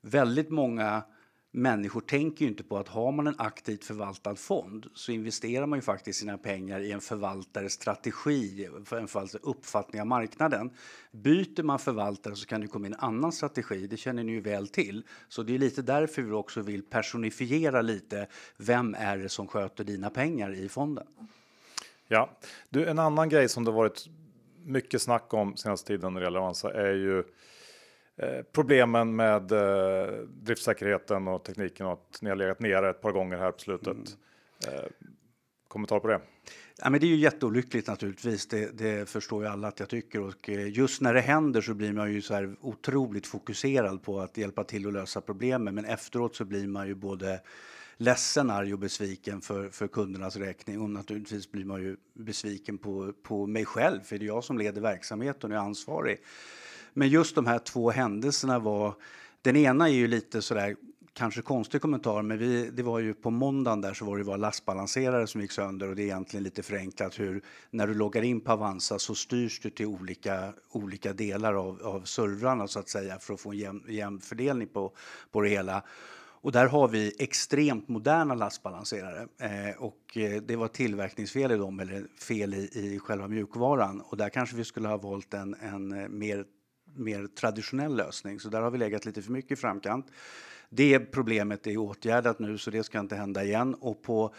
väldigt 0.00 0.50
många 0.50 1.02
människor 1.56 2.00
tänker 2.00 2.44
ju 2.44 2.50
inte 2.50 2.62
på 2.62 2.78
att 2.78 2.88
har 2.88 3.12
man 3.12 3.26
en 3.26 3.34
aktivt 3.38 3.84
förvaltad 3.84 4.36
fond 4.36 4.86
så 4.94 5.12
investerar 5.12 5.66
man 5.66 5.78
ju 5.78 5.82
faktiskt 5.82 6.18
sina 6.18 6.38
pengar 6.38 6.80
i 6.80 6.92
en 6.92 7.00
förvaltares 7.00 7.72
strategi, 7.72 8.64
en 8.64 8.84
förvaltares 8.84 9.34
uppfattning 9.34 10.00
av 10.00 10.06
marknaden. 10.06 10.70
Byter 11.10 11.62
man 11.62 11.78
förvaltare 11.78 12.36
så 12.36 12.46
kan 12.46 12.60
det 12.60 12.66
komma 12.66 12.86
in 12.86 12.92
en 12.92 13.00
annan 13.00 13.32
strategi, 13.32 13.86
det 13.86 13.96
känner 13.96 14.24
ni 14.24 14.32
ju 14.32 14.40
väl 14.40 14.68
till. 14.68 15.04
Så 15.28 15.42
det 15.42 15.54
är 15.54 15.58
lite 15.58 15.82
därför 15.82 16.22
vi 16.22 16.32
också 16.32 16.60
vill 16.60 16.82
personifiera 16.82 17.82
lite, 17.82 18.26
vem 18.56 18.94
är 18.98 19.18
det 19.18 19.28
som 19.28 19.46
sköter 19.48 19.84
dina 19.84 20.10
pengar 20.10 20.54
i 20.54 20.68
fonden? 20.68 21.06
Ja, 22.08 22.30
du, 22.68 22.86
en 22.86 22.98
annan 22.98 23.28
grej 23.28 23.48
som 23.48 23.64
det 23.64 23.70
varit 23.70 24.08
mycket 24.64 25.02
snack 25.02 25.34
om 25.34 25.56
senaste 25.56 25.86
tiden 25.86 26.12
när 26.12 26.20
det 26.20 26.26
gäller 26.26 26.38
Avanza 26.38 26.72
är 26.72 26.94
ju 26.94 27.18
Eh, 27.18 27.24
problemen 28.52 29.16
med 29.16 29.52
eh, 29.52 30.12
driftsäkerheten 30.26 31.28
och 31.28 31.44
tekniken 31.44 31.86
och 31.86 31.92
att 31.92 32.22
ni 32.22 32.28
har 32.28 32.36
legat 32.36 32.60
nere 32.60 32.90
ett 32.90 33.00
par 33.00 33.12
gånger 33.12 33.38
här 33.38 33.50
på 33.50 33.58
slutet. 33.58 33.96
Mm. 33.96 34.78
Eh, 34.78 34.84
kommentar 35.68 36.00
på 36.00 36.08
det? 36.08 36.20
Ja, 36.78 36.90
men 36.90 37.00
det 37.00 37.06
är 37.06 37.08
ju 37.08 37.16
jätteolyckligt 37.16 37.88
naturligtvis. 37.88 38.46
Det, 38.46 38.78
det, 38.78 39.08
förstår 39.08 39.42
ju 39.44 39.50
alla 39.50 39.68
att 39.68 39.80
jag 39.80 39.88
tycker. 39.88 40.20
Och 40.20 40.48
just 40.48 41.00
när 41.00 41.14
det 41.14 41.20
händer 41.20 41.60
så 41.60 41.74
blir 41.74 41.92
man 41.92 42.12
ju 42.12 42.22
så 42.22 42.34
här 42.34 42.56
otroligt 42.60 43.26
fokuserad 43.26 44.02
på 44.02 44.20
att 44.20 44.36
hjälpa 44.36 44.64
till 44.64 44.86
att 44.86 44.92
lösa 44.92 45.20
problemen. 45.20 45.74
Men 45.74 45.84
efteråt 45.84 46.36
så 46.36 46.44
blir 46.44 46.66
man 46.66 46.86
ju 46.86 46.94
både 46.94 47.40
ledsen, 47.96 48.50
arg 48.50 48.72
och 48.72 48.78
besviken 48.78 49.40
för, 49.40 49.68
för 49.68 49.88
kundernas 49.88 50.36
räkning. 50.36 50.80
Och 50.80 50.90
naturligtvis 50.90 51.52
blir 51.52 51.64
man 51.64 51.82
ju 51.82 51.96
besviken 52.14 52.78
på, 52.78 53.12
på 53.22 53.46
mig 53.46 53.64
själv, 53.64 54.00
för 54.00 54.18
det 54.18 54.24
är 54.24 54.26
jag 54.26 54.44
som 54.44 54.58
leder 54.58 54.80
verksamheten 54.80 55.52
och 55.52 55.58
är 55.58 55.62
ansvarig. 55.62 56.18
Men 56.94 57.08
just 57.08 57.34
de 57.34 57.46
här 57.46 57.58
två 57.58 57.90
händelserna 57.90 58.58
var... 58.58 58.94
Den 59.42 59.56
ena 59.56 59.88
är 59.88 59.92
ju 59.92 60.06
lite 60.06 60.42
sådär 60.42 60.76
kanske 61.14 61.42
konstig 61.42 61.80
kommentar, 61.80 62.22
men 62.22 62.38
vi, 62.38 62.70
det 62.70 62.82
var 62.82 62.98
ju 62.98 63.14
på 63.14 63.30
måndagen 63.30 63.80
där 63.80 63.94
så 63.94 64.04
var 64.04 64.18
det 64.18 64.24
var 64.24 64.38
lastbalanserare 64.38 65.26
som 65.26 65.40
gick 65.40 65.52
sönder 65.52 65.88
och 65.88 65.96
det 65.96 66.02
är 66.02 66.04
egentligen 66.04 66.44
lite 66.44 66.62
förenklat 66.62 67.20
hur 67.20 67.42
när 67.70 67.86
du 67.86 67.94
loggar 67.94 68.22
in 68.22 68.40
på 68.40 68.52
Avanza 68.52 68.98
så 68.98 69.14
styrs 69.14 69.60
du 69.60 69.70
till 69.70 69.86
olika, 69.86 70.52
olika 70.70 71.12
delar 71.12 71.54
av, 71.54 71.82
av 71.82 72.00
servrarna 72.00 72.68
så 72.68 72.78
att 72.78 72.88
säga 72.88 73.18
för 73.18 73.34
att 73.34 73.40
få 73.40 73.50
en 73.50 73.58
jämn, 73.58 73.84
jämn 73.88 74.20
fördelning 74.20 74.68
på, 74.68 74.92
på 75.32 75.40
det 75.40 75.48
hela. 75.48 75.82
Och 76.44 76.52
där 76.52 76.66
har 76.66 76.88
vi 76.88 77.12
extremt 77.18 77.88
moderna 77.88 78.34
lastbalanserare 78.34 79.28
eh, 79.38 79.76
och 79.78 80.16
eh, 80.16 80.42
det 80.42 80.56
var 80.56 80.68
tillverkningsfel 80.68 81.52
i 81.52 81.56
dem 81.56 81.80
eller 81.80 82.06
fel 82.20 82.54
i, 82.54 82.70
i 82.72 82.98
själva 82.98 83.28
mjukvaran 83.28 84.00
och 84.00 84.16
där 84.16 84.28
kanske 84.28 84.56
vi 84.56 84.64
skulle 84.64 84.88
ha 84.88 84.96
valt 84.96 85.34
en, 85.34 85.54
en 85.54 85.92
eh, 85.92 86.08
mer 86.08 86.44
mer 86.94 87.26
traditionell 87.26 87.96
lösning. 87.96 88.40
Så 88.40 88.48
där 88.48 88.62
har 88.62 88.70
vi 88.70 88.78
legat 88.78 89.04
lite 89.04 89.22
för 89.22 89.32
mycket 89.32 89.52
i 89.52 89.56
framkant. 89.56 90.06
Det 90.68 90.98
problemet 90.98 91.66
är 91.66 91.76
åtgärdat 91.76 92.38
nu 92.38 92.58
så 92.58 92.70
det 92.70 92.84
ska 92.84 93.00
inte 93.00 93.16
hända 93.16 93.44
igen. 93.44 93.74
Och 93.74 94.02
på 94.02 94.34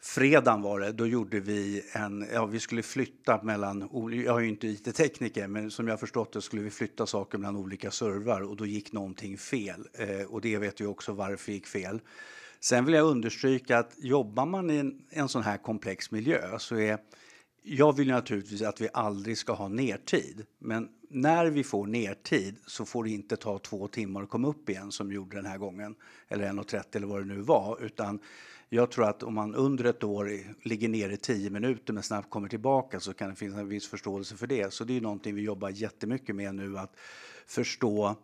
fredagen 0.00 0.62
var 0.62 0.80
det, 0.80 0.92
då 0.92 1.06
gjorde 1.06 1.40
vi 1.40 1.82
en, 1.92 2.26
ja 2.32 2.46
vi 2.46 2.60
skulle 2.60 2.82
flytta 2.82 3.42
mellan, 3.42 3.88
jag 4.24 4.36
är 4.36 4.40
ju 4.40 4.48
inte 4.48 4.66
IT-tekniker 4.66 5.48
men 5.48 5.70
som 5.70 5.88
jag 5.88 6.00
förstått 6.00 6.32
det 6.32 6.42
skulle 6.42 6.62
vi 6.62 6.70
flytta 6.70 7.06
saker 7.06 7.38
mellan 7.38 7.56
olika 7.56 7.90
servrar 7.90 8.40
och 8.40 8.56
då 8.56 8.66
gick 8.66 8.92
någonting 8.92 9.38
fel. 9.38 9.88
Eh, 9.92 10.26
och 10.26 10.40
det 10.40 10.58
vet 10.58 10.80
vi 10.80 10.86
också 10.86 11.12
varför 11.12 11.46
det 11.46 11.52
gick 11.52 11.66
fel. 11.66 12.00
Sen 12.60 12.84
vill 12.84 12.94
jag 12.94 13.06
understryka 13.06 13.78
att 13.78 13.94
jobbar 13.98 14.46
man 14.46 14.70
i 14.70 14.76
en, 14.76 15.02
en 15.10 15.28
sån 15.28 15.42
här 15.42 15.56
komplex 15.56 16.10
miljö 16.10 16.58
så 16.58 16.76
är 16.76 16.98
jag 17.62 17.96
vill 17.96 18.08
naturligtvis 18.08 18.62
att 18.62 18.80
vi 18.80 18.88
aldrig 18.92 19.38
ska 19.38 19.52
ha 19.52 19.68
nertid, 19.68 20.46
men 20.58 20.88
när 21.08 21.46
vi 21.46 21.64
får 21.64 21.86
nertid 21.86 22.56
så 22.66 22.84
får 22.84 23.04
det 23.04 23.10
inte 23.10 23.36
ta 23.36 23.58
två 23.58 23.88
timmar 23.88 24.22
att 24.22 24.28
komma 24.28 24.48
upp 24.48 24.68
igen 24.68 24.92
som 24.92 25.12
gjorde 25.12 25.36
den 25.36 25.46
här 25.46 25.58
gången, 25.58 25.94
eller 26.28 26.52
1.30 26.52 26.96
eller 26.96 27.06
vad 27.06 27.20
det 27.20 27.34
nu 27.34 27.40
var, 27.40 27.78
utan 27.82 28.20
jag 28.68 28.90
tror 28.90 29.08
att 29.08 29.22
om 29.22 29.34
man 29.34 29.54
under 29.54 29.84
ett 29.84 30.04
år 30.04 30.30
ligger 30.62 30.88
nere 30.88 31.12
i 31.12 31.16
tio 31.16 31.50
minuter 31.50 31.92
men 31.92 32.02
snabbt 32.02 32.30
kommer 32.30 32.48
tillbaka 32.48 33.00
så 33.00 33.14
kan 33.14 33.30
det 33.30 33.36
finnas 33.36 33.58
en 33.58 33.68
viss 33.68 33.88
förståelse 33.88 34.36
för 34.36 34.46
det. 34.46 34.72
Så 34.72 34.84
det 34.84 34.96
är 34.96 35.00
någonting 35.00 35.34
vi 35.34 35.42
jobbar 35.42 35.70
jättemycket 35.70 36.36
med 36.36 36.54
nu, 36.54 36.78
att 36.78 36.96
förstå 37.46 38.16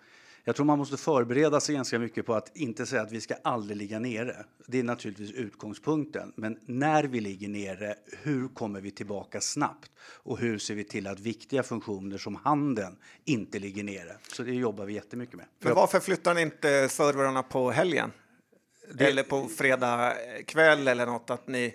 jag 0.49 0.57
tror 0.57 0.66
man 0.66 0.78
måste 0.78 0.96
förbereda 0.96 1.61
sig 1.61 1.74
ganska 1.74 1.99
mycket 1.99 2.26
på 2.26 2.34
att 2.34 2.57
inte 2.57 2.86
säga 2.86 3.03
att 3.03 3.12
vi 3.12 3.20
ska 3.20 3.34
aldrig 3.44 3.76
ligga 3.76 3.99
nere. 3.99 4.36
Det 4.66 4.78
är 4.78 4.82
naturligtvis 4.82 5.32
utgångspunkten. 5.32 6.32
Men 6.36 6.59
när 6.66 7.05
vi 7.05 7.20
ligger 7.20 7.49
nere, 7.49 7.94
hur 8.22 8.49
kommer 8.49 8.80
vi 8.80 8.90
tillbaka 8.90 9.40
snabbt? 9.40 9.90
Och 10.01 10.38
hur 10.38 10.59
ser 10.59 10.74
vi 10.74 10.84
till 10.84 11.07
att 11.07 11.20
viktiga 11.20 11.62
funktioner 11.62 12.18
som 12.18 12.34
handeln 12.34 12.96
inte 13.24 13.59
ligger 13.59 13.84
nere? 13.84 14.16
Så 14.32 14.42
det 14.42 14.55
jobbar 14.55 14.84
vi 14.84 14.92
jättemycket 14.92 15.36
med. 15.36 15.46
Men 15.59 15.74
varför 15.74 16.01
flyttar 16.01 16.34
ni 16.34 16.42
inte 16.42 16.88
servrarna 16.88 17.42
på 17.42 17.70
helgen? 17.70 18.12
Det... 18.94 19.07
Eller 19.07 19.22
på 19.22 19.49
fredag 19.49 20.14
kväll 20.46 20.88
eller 20.88 21.07
något? 21.07 21.30
Att 21.30 21.49
ni 21.49 21.64
Eh, 21.64 21.72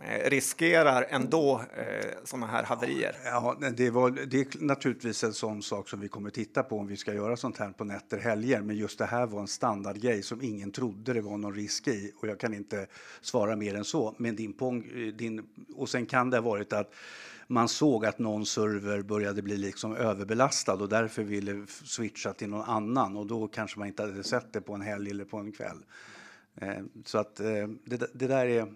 Eh, 0.00 0.30
riskerar 0.30 1.06
ändå 1.08 1.62
eh, 1.76 2.10
sådana 2.24 2.46
här 2.46 2.62
haverier. 2.62 3.16
Ja, 3.24 3.56
det, 3.76 3.90
var, 3.90 4.10
det 4.10 4.40
är 4.40 4.64
naturligtvis 4.64 5.24
en 5.24 5.32
sån 5.32 5.62
sak 5.62 5.88
som 5.88 6.00
vi 6.00 6.08
kommer 6.08 6.30
titta 6.30 6.62
på 6.62 6.78
om 6.78 6.86
vi 6.86 6.96
ska 6.96 7.14
göra 7.14 7.36
sånt 7.36 7.58
här 7.58 7.70
på 7.70 7.84
nätter 7.84 8.18
helger. 8.18 8.60
Men 8.60 8.76
just 8.76 8.98
det 8.98 9.04
här 9.04 9.26
var 9.26 9.40
en 9.40 9.46
standardgrej 9.46 10.22
som 10.22 10.42
ingen 10.42 10.72
trodde 10.72 11.12
det 11.12 11.20
var 11.20 11.38
någon 11.38 11.54
risk 11.54 11.88
i 11.88 12.12
och 12.16 12.28
jag 12.28 12.40
kan 12.40 12.54
inte 12.54 12.86
svara 13.20 13.56
mer 13.56 13.74
än 13.74 13.84
så. 13.84 14.14
Men 14.18 14.36
din, 14.36 14.52
pong, 14.52 14.84
eh, 14.94 15.14
din 15.14 15.46
och 15.76 15.88
sen 15.88 16.06
kan 16.06 16.30
det 16.30 16.36
ha 16.36 16.42
varit 16.42 16.72
att 16.72 16.94
man 17.46 17.68
såg 17.68 18.06
att 18.06 18.18
någon 18.18 18.46
server 18.46 19.02
började 19.02 19.42
bli 19.42 19.56
liksom 19.56 19.96
överbelastad 19.96 20.74
och 20.74 20.88
därför 20.88 21.22
ville 21.22 21.66
switcha 21.68 22.32
till 22.32 22.48
någon 22.48 22.64
annan 22.64 23.16
och 23.16 23.26
då 23.26 23.48
kanske 23.48 23.78
man 23.78 23.88
inte 23.88 24.02
hade 24.02 24.24
sett 24.24 24.52
det 24.52 24.60
på 24.60 24.74
en 24.74 24.80
helg 24.80 25.10
eller 25.10 25.24
på 25.24 25.36
en 25.36 25.52
kväll. 25.52 25.84
Eh, 26.54 26.84
så 27.04 27.18
att 27.18 27.40
eh, 27.40 27.68
det, 27.84 28.10
det 28.14 28.26
där 28.26 28.46
är 28.46 28.66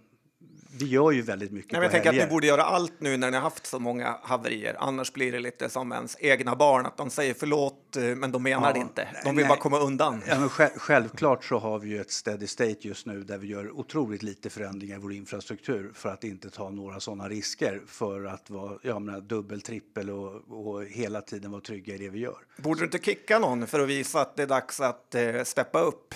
vi 0.72 0.86
gör 0.86 1.11
ju 1.11 1.22
väldigt 1.22 1.53
mycket 1.53 1.72
Nej, 1.72 1.76
på 1.76 1.80
men 1.80 1.82
jag 1.82 1.93
tänker 1.93 2.09
att 2.09 2.14
helger. 2.14 2.26
ni 2.26 2.30
borde 2.30 2.47
göra 2.47 2.62
allt 2.62 2.93
nu 3.01 3.16
när 3.16 3.30
ni 3.30 3.36
har 3.36 3.43
haft 3.43 3.66
så 3.66 3.78
många 3.78 4.16
haverier. 4.22 4.76
Annars 4.78 5.12
blir 5.12 5.32
det 5.32 5.41
lite 5.41 5.68
som 5.68 5.93
ens 5.93 6.16
egna 6.20 6.57
barn, 6.57 6.86
att 6.86 6.97
de 6.97 7.11
säger 7.11 7.34
förlåt, 7.34 7.97
eh, 7.97 8.03
men 8.03 8.32
de 8.32 8.43
menar 8.43 8.66
Ja, 8.68 8.72
det 8.72 8.78
inte. 8.80 9.09
De 9.24 9.28
vill 9.36 9.45
nej. 9.45 9.49
bara 9.49 9.59
komma 9.59 9.78
undan. 9.78 10.22
Ja, 10.28 10.41
men 10.41 10.49
själv, 10.49 10.70
självklart 10.76 11.45
så 11.45 11.59
har 11.59 11.78
vi 11.78 11.88
ju 11.88 12.01
ett 12.01 12.11
steady 12.11 12.47
state 12.47 12.76
just 12.80 13.07
nu 13.07 13.22
där 13.22 13.38
vi 13.38 13.47
gör 13.47 13.70
otroligt 13.70 14.22
lite 14.22 14.51
förändringar 14.51 14.97
i 14.97 15.01
vår 15.01 15.12
infrastruktur 15.12 15.91
för 15.95 16.09
att 16.09 16.24
inte 16.24 16.51
ta 16.51 16.70
några 16.70 17.01
sådana 17.01 17.28
risker 17.28 17.82
för 17.86 18.24
att 18.24 18.51
vara 18.51 18.78
jag 18.82 19.03
menar, 19.03 19.20
dubbel, 19.20 19.61
trippel 19.62 20.11
och, 20.11 20.34
och 20.66 20.84
hela 20.84 21.20
tiden 21.20 21.51
vara 21.51 21.61
trygga 21.61 21.95
i 21.95 21.99
det 21.99 22.09
vi 22.09 22.18
gör. 22.18 22.38
Borde 22.57 22.80
du 22.80 22.84
inte 22.84 22.99
kicka 22.99 23.38
någon 23.38 23.66
för 23.66 23.80
att 23.80 23.88
visa 23.88 24.20
att 24.20 24.36
det 24.36 24.43
är 24.43 24.47
dags 24.47 24.80
att 24.80 25.14
eh, 25.14 25.43
steppa 25.45 25.80
upp? 25.80 26.14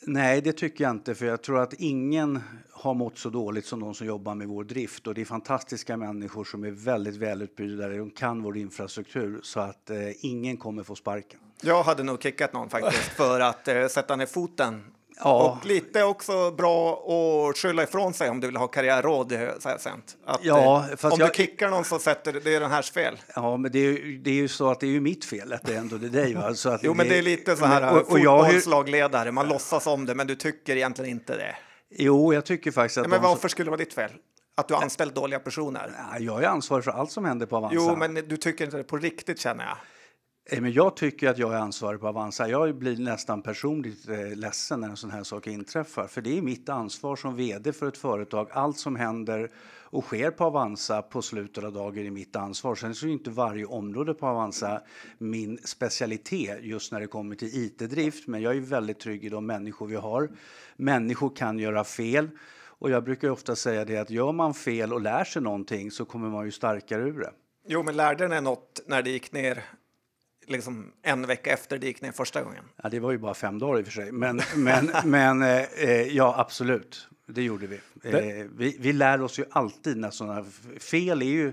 Nej, 0.00 0.40
det 0.40 0.52
tycker 0.52 0.84
jag 0.84 0.90
inte, 0.90 1.14
för 1.14 1.26
jag 1.26 1.42
tror 1.42 1.60
att 1.60 1.72
ingen 1.72 2.40
har 2.70 2.94
mått 2.94 3.18
så 3.18 3.30
dåligt 3.30 3.66
som 3.66 3.80
de 3.80 3.94
som 3.94 4.06
jobbar 4.06 4.34
med 4.34 4.48
vår 4.48 4.64
drift. 4.64 5.06
Och 5.06 5.14
det 5.14 5.20
är 5.20 5.24
fantastiska 5.24 5.96
människor 5.96 6.44
som 6.44 6.64
är 6.64 6.70
väldigt 6.70 7.16
välutbildade, 7.16 7.98
de 7.98 8.10
kan 8.10 8.42
vår 8.42 8.56
infrastruktur, 8.56 9.40
så 9.42 9.60
att 9.60 9.90
eh, 9.90 9.98
ingen 10.20 10.56
kommer 10.56 10.82
få 10.82 10.94
sparken. 10.94 11.40
Jag 11.62 11.82
hade 11.82 12.02
nog 12.02 12.22
kickat 12.22 12.52
någon 12.52 12.70
faktiskt 12.70 13.08
för 13.08 13.40
att 13.40 13.68
eh, 13.68 13.86
sätta 13.86 14.16
ner 14.16 14.26
foten. 14.26 14.84
Ja. 15.20 15.58
Och 15.60 15.66
lite 15.66 16.02
också 16.02 16.50
bra 16.50 16.92
att 17.50 17.58
skylla 17.58 17.82
ifrån 17.82 18.14
sig 18.14 18.30
om 18.30 18.40
du 18.40 18.46
vill 18.46 18.56
ha 18.56 18.66
karriärråd 18.66 19.32
eh, 19.32 19.40
så 19.58 19.68
här 19.68 19.78
sent. 19.78 20.16
Att, 20.26 20.40
Ja, 20.42 20.84
eh, 21.02 21.06
om 21.12 21.18
jag- 21.20 21.28
du 21.28 21.34
kickar 21.34 21.68
någon 21.70 21.84
så 21.84 21.98
sätter 21.98 22.32
det 22.44 22.54
är 22.54 22.60
den 22.60 22.70
här 22.70 22.82
fel. 22.82 23.16
Ja, 23.34 23.56
men 23.56 23.72
det 23.72 23.78
är, 23.78 23.82
ju, 23.82 24.18
det 24.18 24.30
är 24.30 24.34
ju 24.34 24.48
så 24.48 24.70
att 24.70 24.80
det 24.80 24.86
är 24.86 24.90
ju 24.90 25.00
mitt 25.00 25.24
fel 25.24 25.52
att 25.52 25.62
det 25.66 25.74
ändå 25.74 25.96
är 25.96 26.00
dig. 26.00 26.34
Va? 26.34 26.54
Så 26.54 26.68
att 26.70 26.80
Jo, 26.84 26.94
men 26.94 27.08
det 27.08 27.18
är 27.18 27.22
lite 27.22 27.56
så 27.56 27.64
här 27.64 27.92
och, 27.92 28.00
och 28.00 28.08
fotbollslagledare. 28.08 29.32
Man 29.32 29.48
låtsas 29.48 29.86
om 29.86 30.06
det, 30.06 30.14
men 30.14 30.26
du 30.26 30.34
tycker 30.34 30.76
egentligen 30.76 31.10
inte 31.10 31.36
det. 31.36 31.56
Jo, 31.90 32.34
jag 32.34 32.44
tycker 32.46 32.70
faktiskt 32.70 32.98
att 32.98 33.04
Ja, 33.04 33.08
men 33.08 33.18
som- 33.20 33.28
varför 33.28 33.48
skulle 33.48 33.66
det 33.66 33.70
vara 33.70 33.78
ditt 33.78 33.94
fel? 33.94 34.10
Att 34.56 34.68
du 34.68 34.74
har 34.74 34.82
anställt 34.82 35.14
dåliga 35.14 35.38
personer? 35.40 35.92
Ja, 36.12 36.18
Jag 36.18 36.42
är 36.44 36.48
ansvarig 36.48 36.84
för 36.84 36.90
allt 36.90 37.10
som 37.12 37.24
händer 37.24 37.46
på 37.46 37.56
Avanza. 37.56 37.74
Jo, 37.76 37.96
men 37.96 38.14
du 38.14 38.36
tycker 38.36 38.64
inte 38.64 38.76
det 38.76 38.84
på 38.84 38.96
riktigt 38.96 39.40
känner 39.40 39.64
jag. 39.64 39.76
Eh, 40.50 40.60
men 40.60 40.72
jag 40.72 40.96
tycker 40.96 41.28
att 41.28 41.38
jag 41.38 41.54
är 41.54 41.58
ansvarig 41.58 42.00
på 42.00 42.08
Avanza. 42.08 42.48
Jag 42.48 42.74
blir 42.74 42.96
nästan 42.96 43.42
personligt 43.42 44.08
eh, 44.08 44.36
ledsen 44.36 44.80
när 44.80 44.88
en 44.88 44.96
sån 44.96 45.10
här 45.10 45.22
sak 45.22 45.46
inträffar. 45.46 46.06
För 46.06 46.20
det 46.20 46.38
är 46.38 46.42
mitt 46.42 46.68
ansvar 46.68 47.16
som 47.16 47.36
vd 47.36 47.72
för 47.72 47.88
ett 47.88 47.96
företag. 47.96 48.48
Allt 48.52 48.78
som 48.78 48.96
händer 48.96 49.50
och 49.90 50.04
sker 50.04 50.30
på 50.30 50.44
Avanza 50.44 51.02
på 51.02 51.22
slutet 51.22 51.64
av 51.64 51.72
dagen 51.72 52.06
är 52.06 52.10
mitt 52.10 52.36
ansvar. 52.36 52.74
Sen 52.74 52.94
så 52.94 53.06
är 53.06 53.10
inte 53.10 53.30
varje 53.30 53.64
område 53.64 54.14
på 54.14 54.26
Avanza 54.26 54.80
min 55.18 55.58
specialitet 55.64 56.58
just 56.62 56.92
när 56.92 57.00
det 57.00 57.06
kommer 57.06 57.36
till 57.36 57.48
IT-drift. 57.48 58.26
Men 58.26 58.42
jag 58.42 58.56
är 58.56 58.60
väldigt 58.60 59.00
trygg 59.00 59.24
i 59.24 59.28
de 59.28 59.46
människor 59.46 59.86
vi 59.86 59.96
har. 59.96 60.30
Människor 60.76 61.36
kan 61.36 61.58
göra 61.58 61.84
fel. 61.84 62.30
Och 62.80 62.90
jag 62.90 63.04
brukar 63.04 63.30
ofta 63.30 63.56
säga 63.56 63.84
det 63.84 63.96
att 63.96 64.10
gör 64.10 64.32
man 64.32 64.54
fel 64.54 64.92
och 64.92 65.00
lär 65.00 65.24
sig 65.24 65.42
någonting 65.42 65.90
så 65.90 66.04
kommer 66.04 66.28
man 66.28 66.44
ju 66.44 66.52
starkare 66.52 67.02
ur 67.02 67.18
det. 67.18 67.32
Jo, 67.70 67.82
men 67.82 67.96
lärde 67.96 68.28
ni 68.28 68.40
något 68.40 68.80
när 68.86 69.02
det 69.02 69.10
gick 69.10 69.32
ner 69.32 69.64
liksom 70.50 70.92
en 71.02 71.26
vecka 71.26 71.52
efter 71.52 71.78
det 71.78 71.86
gick 71.86 72.02
ner 72.02 72.12
första 72.12 72.42
gången? 72.42 72.64
Ja, 72.82 72.88
det 72.88 73.00
var 73.00 73.12
ju 73.12 73.18
bara 73.18 73.34
fem 73.34 73.58
dagar 73.58 73.78
i 73.78 73.82
och 73.82 73.86
för 73.86 73.92
sig. 73.92 74.12
Men, 74.12 74.40
men, 74.56 74.90
men 75.04 75.42
eh, 75.42 75.62
eh, 75.62 76.16
ja, 76.16 76.34
absolut. 76.38 77.08
Det 77.26 77.42
gjorde 77.42 77.66
vi. 77.66 77.80
Eh, 78.04 78.46
vi. 78.56 78.76
Vi 78.80 78.92
lär 78.92 79.22
oss 79.22 79.38
ju 79.38 79.44
alltid 79.50 79.96
när 79.96 80.10
sådana 80.10 80.44
fel 80.80 81.22
är 81.22 81.26
ju... 81.26 81.52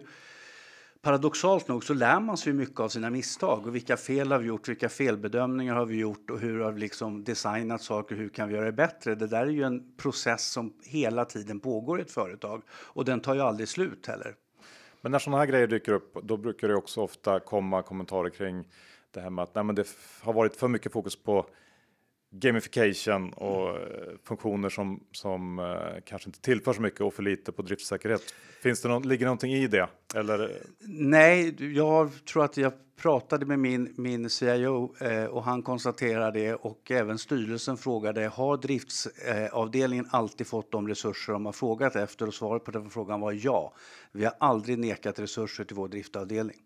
Paradoxalt 1.02 1.68
nog 1.68 1.84
så 1.84 1.94
lär 1.94 2.20
man 2.20 2.38
sig 2.38 2.54
mycket 2.54 2.80
av 2.80 2.90
sina 2.90 3.10
misstag. 3.10 3.68
Och 3.68 3.76
vilka 3.76 3.98
fel 3.98 4.32
har 4.32 4.40
vi 4.40 4.48
gjort? 4.48 4.70
Vilka 4.70 4.90
felbedömningar 4.90 5.76
har 5.76 5.86
vi 5.86 5.98
gjort? 5.98 6.30
Och 6.30 6.40
hur 6.40 6.60
har 6.60 6.72
vi 6.72 6.80
liksom 6.80 7.24
designat 7.24 7.82
saker? 7.82 8.16
Hur 8.16 8.30
kan 8.30 8.48
vi 8.50 8.56
göra 8.56 8.66
det 8.66 8.72
bättre? 8.72 9.16
Det 9.16 9.28
där 9.28 9.42
är 9.42 9.50
ju 9.50 9.64
en 9.64 9.96
process 9.98 10.52
som 10.52 10.74
hela 10.84 11.26
tiden 11.26 11.60
pågår 11.60 12.00
i 12.00 12.02
ett 12.02 12.12
företag. 12.12 12.62
Och 12.70 13.06
den 13.06 13.20
tar 13.20 13.36
ju 13.36 13.42
aldrig 13.42 13.70
slut 13.70 14.08
heller. 14.08 14.36
Men 15.06 15.12
när 15.12 15.20
sådana 15.20 15.38
här 15.38 15.46
grejer 15.46 15.68
dyker 15.68 15.92
upp, 15.92 16.18
då 16.24 16.38
brukar 16.38 16.68
det 16.68 16.76
också 16.76 17.02
ofta 17.02 17.40
komma 17.40 17.82
kommentarer 17.82 18.30
kring 18.30 18.68
det 19.12 19.20
här 19.20 19.30
med 19.30 19.44
att 19.44 19.56
nej, 19.56 19.64
men 19.64 19.76
det 19.76 19.88
har 20.22 20.34
varit 20.34 20.56
för 20.56 20.68
mycket 20.68 20.92
fokus 20.92 21.16
på 21.16 21.46
gamification 22.40 23.34
och 23.34 23.70
eh, 23.70 23.78
funktioner 24.24 24.70
som, 24.70 25.04
som 25.12 25.60
eh, 25.60 26.02
kanske 26.06 26.30
inte 26.30 26.42
tillför 26.42 26.74
så 26.74 26.82
mycket 26.82 27.02
och 27.02 27.14
för 27.14 27.24
lite 27.24 27.52
på 27.52 27.62
driftsäkerhet. 27.62 28.22
Finns 28.64 28.82
det 28.82 28.90
någon, 28.90 29.08
ligger 29.08 29.26
någonting 29.26 29.54
i 29.54 29.68
det? 29.68 29.88
Eller? 30.16 30.44
Eh? 30.44 30.50
Nej, 30.88 31.56
jag 31.76 32.26
tror 32.26 32.44
att 32.44 32.58
jag 32.58 32.74
pratade 32.98 33.46
med 33.46 33.60
min, 33.60 33.94
min 33.98 34.30
CIO 34.30 34.96
eh, 35.00 35.26
och 35.26 35.44
han 35.44 35.62
konstaterade 35.62 36.40
det 36.40 36.54
och 36.54 36.92
även 36.92 37.18
styrelsen 37.18 37.78
frågade 37.78 38.28
har 38.28 38.58
driftsavdelningen 38.58 40.06
eh, 40.06 40.16
alltid 40.16 40.48
fått 40.48 40.72
de 40.72 40.88
resurser 40.88 41.34
de 41.34 41.46
har 41.46 41.54
frågat 41.54 41.96
efter 41.96 42.28
och 42.28 42.34
svaret 42.34 42.64
på 42.64 42.72
den 42.72 42.90
frågan 42.90 43.22
var 43.22 43.32
ja. 43.32 43.74
Vi 44.12 44.26
har 44.26 44.34
aldrig 44.40 44.80
nekat 44.80 45.20
resurser 45.20 45.64
till 45.64 45.76
vår 45.76 45.88
driftavdelning. 45.88 46.58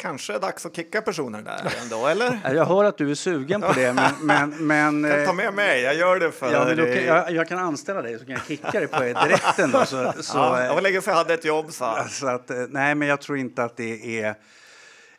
Kanske 0.00 0.34
är 0.34 0.38
dags 0.38 0.66
att 0.66 0.76
kicka 0.76 1.02
personer 1.02 1.42
där 1.42 1.74
ändå, 1.82 2.06
eller? 2.06 2.40
Eh, 2.44 2.52
Jag 2.54 2.64
hör 2.64 2.84
att 2.84 2.98
du 2.98 3.10
är 3.10 3.14
sugen 3.14 3.60
på 3.60 3.72
det, 3.72 3.92
men... 3.92 4.12
men, 4.22 4.66
men 4.66 5.04
Jag 5.04 5.26
tar 5.26 5.32
eh, 5.32 5.36
med 5.36 5.54
mig, 5.54 5.82
jag 5.82 5.94
gör 5.94 6.20
det 6.20 6.32
för... 6.32 6.52
Ja, 6.52 6.64
men 6.64 6.76
då 6.76 6.84
kan, 6.84 7.04
jag, 7.04 7.30
jag 7.30 7.48
kan 7.48 7.58
anställa 7.58 8.02
dig 8.02 8.18
så 8.18 8.24
kan 8.24 8.34
jag 8.34 8.46
kicka 8.46 8.70
dig 8.70 8.88
på 8.88 9.04
er 9.04 9.14
direkt 9.26 9.58
ändå. 9.58 9.84
Så, 9.84 10.12
så, 10.20 10.38
Ja, 10.38 10.64
eh, 10.64 10.74
var 10.74 10.80
länge 10.80 11.00
sedan 11.00 11.10
jag 11.12 11.18
hade 11.18 11.34
ett 11.34 11.44
jobb, 11.44 11.72
så. 11.72 11.98
Så 12.10 12.26
att, 12.26 12.50
eh, 12.50 12.56
nej, 12.68 12.94
men 12.94 13.08
jag 13.08 13.20
tror 13.20 13.38
inte 13.38 13.64
att 13.64 13.76
det 13.76 14.20
är 14.20 14.34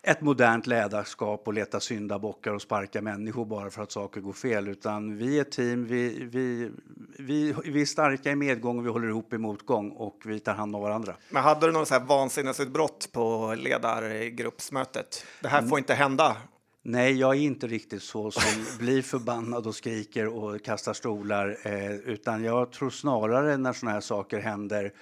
ett 0.01 0.21
modernt 0.21 0.67
ledarskap 0.67 1.47
att 1.47 1.53
leta 1.53 1.79
syndabockar 1.79 2.53
och 2.53 2.61
sparka 2.61 3.01
människor 3.01 3.45
bara 3.45 3.69
för 3.69 3.83
att 3.83 3.91
saker 3.91 4.21
går 4.21 4.33
fel. 4.33 4.67
Utan 4.67 5.17
vi 5.17 5.37
är 5.37 5.41
ett 5.41 5.51
team, 5.51 5.85
vi, 5.85 6.23
vi, 6.23 6.71
vi, 7.19 7.55
vi 7.65 7.81
är 7.81 7.85
starka 7.85 8.31
i 8.31 8.35
medgång 8.35 8.77
och 8.77 8.85
vi 8.85 8.89
håller 8.89 9.07
ihop 9.07 9.33
i 9.33 9.37
motgång 9.37 9.91
och 9.91 10.21
vi 10.25 10.39
tar 10.39 10.53
hand 10.53 10.75
om 10.75 10.81
varandra. 10.81 11.15
Men 11.29 11.43
hade 11.43 11.65
du 11.65 11.71
något 11.71 11.87
så 11.87 11.93
här 11.93 12.05
vansinnesutbrott 12.05 13.09
på 13.11 13.55
ledargruppsmötet? 13.57 15.25
Det 15.41 15.47
här 15.47 15.61
får 15.61 15.77
inte 15.77 15.93
hända. 15.93 16.37
Nej, 16.81 17.19
jag 17.19 17.35
är 17.35 17.39
inte 17.39 17.67
riktigt 17.67 18.03
så 18.03 18.31
som 18.31 18.65
blir 18.79 19.01
förbannad 19.01 19.67
och 19.67 19.75
skriker 19.75 20.27
och 20.27 20.63
kastar 20.63 20.93
stolar. 20.93 21.57
Eh, 21.63 21.95
utan 21.95 22.43
jag 22.43 22.71
tror 22.71 22.89
snarare 22.89 23.57
när 23.57 23.73
såna 23.73 23.91
här 23.91 24.01
saker 24.01 24.39
händer, 24.39 24.93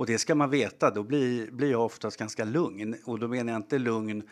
och 0.00 0.06
det 0.06 0.18
ska 0.18 0.34
man 0.34 0.50
veta, 0.50 0.90
då 0.90 1.02
blir, 1.02 1.50
blir 1.50 1.70
jag 1.70 1.84
oftast 1.84 2.16
ganska 2.16 2.44
lugn. 2.44 2.96
Och 3.04 3.18
då 3.18 3.28
menar 3.28 3.52
jag 3.52 3.58
inte 3.58 3.78
lugn 3.78 4.22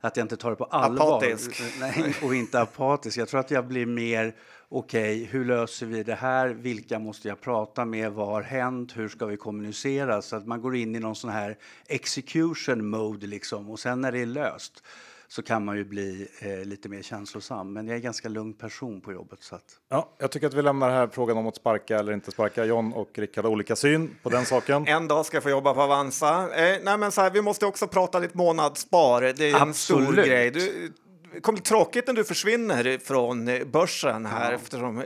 att 0.00 0.16
jag 0.16 0.24
inte 0.24 0.36
tar 0.36 0.50
det 0.50 0.56
på 0.56 0.64
allvar. 0.64 1.16
Apatisk. 1.16 1.62
Nej, 1.80 2.14
och 2.22 2.34
inte 2.34 2.60
apatisk. 2.60 3.18
Jag 3.18 3.28
tror 3.28 3.40
att 3.40 3.50
jag 3.50 3.66
blir 3.66 3.86
mer, 3.86 4.34
okej, 4.68 5.24
hur 5.24 5.44
löser 5.44 5.86
vi 5.86 6.02
det 6.02 6.14
här? 6.14 6.48
Vilka 6.48 6.98
måste 6.98 7.28
jag 7.28 7.40
prata 7.40 7.84
med? 7.84 8.12
Vad 8.12 8.26
har 8.26 8.42
hänt? 8.42 8.96
Hur 8.96 9.08
ska 9.08 9.26
vi 9.26 9.36
kommunicera? 9.36 10.22
Så 10.22 10.36
att 10.36 10.46
man 10.46 10.62
går 10.62 10.76
in 10.76 10.96
i 10.96 11.00
någon 11.00 11.16
sån 11.16 11.30
här 11.30 11.58
execution 11.86 12.90
mode 12.90 13.26
liksom. 13.26 13.70
Och 13.70 13.80
sen 13.80 14.00
när 14.00 14.12
det 14.12 14.18
är 14.18 14.26
löst 14.26 14.82
så 15.28 15.42
kan 15.42 15.64
man 15.64 15.76
ju 15.76 15.84
bli 15.84 16.28
eh, 16.38 16.64
lite 16.64 16.88
mer 16.88 17.02
känslosam. 17.02 17.72
Men 17.72 17.86
jag 17.86 17.92
är 17.92 17.96
en 17.96 18.02
ganska 18.02 18.28
lugn 18.28 18.52
person 18.52 19.00
på 19.00 19.12
jobbet. 19.12 19.42
Så 19.42 19.54
att... 19.54 19.64
Ja, 19.88 20.10
jag 20.18 20.30
tycker 20.30 20.46
att 20.46 20.54
vi 20.54 20.62
lämnar 20.62 20.90
här 20.90 21.08
frågan 21.12 21.36
om 21.36 21.46
att 21.46 21.56
sparka 21.56 21.98
eller 21.98 22.12
inte 22.12 22.30
sparka. 22.30 22.64
John 22.64 22.92
och 22.92 23.10
Rickard 23.14 23.44
har 23.44 23.52
olika 23.52 23.76
syn 23.76 24.16
på 24.22 24.30
den 24.30 24.46
saken. 24.46 24.86
En 24.86 25.08
dag 25.08 25.26
ska 25.26 25.36
jag 25.36 25.42
få 25.42 25.50
jobba 25.50 25.74
på 25.74 25.82
Avanza. 25.82 26.42
Eh, 26.42 26.78
nej, 26.82 26.98
men 26.98 27.12
så 27.12 27.20
här, 27.20 27.30
vi 27.30 27.42
måste 27.42 27.66
också 27.66 27.86
prata 27.86 28.20
ditt 28.20 28.34
månadsspar. 28.34 29.20
Det 29.20 29.50
är 29.50 29.60
en 29.60 29.74
stor 29.74 30.00
Absolut. 30.00 30.26
grej. 30.26 30.50
Du, 30.50 30.92
det 31.34 31.40
kommer 31.40 31.58
tråkigt 31.58 32.06
när 32.06 32.14
du 32.14 32.24
försvinner 32.24 32.98
från 32.98 33.48
eh, 33.48 33.64
börsen 33.64 34.26
här 34.26 34.52
eftersom 34.52 34.98
eh, 34.98 35.04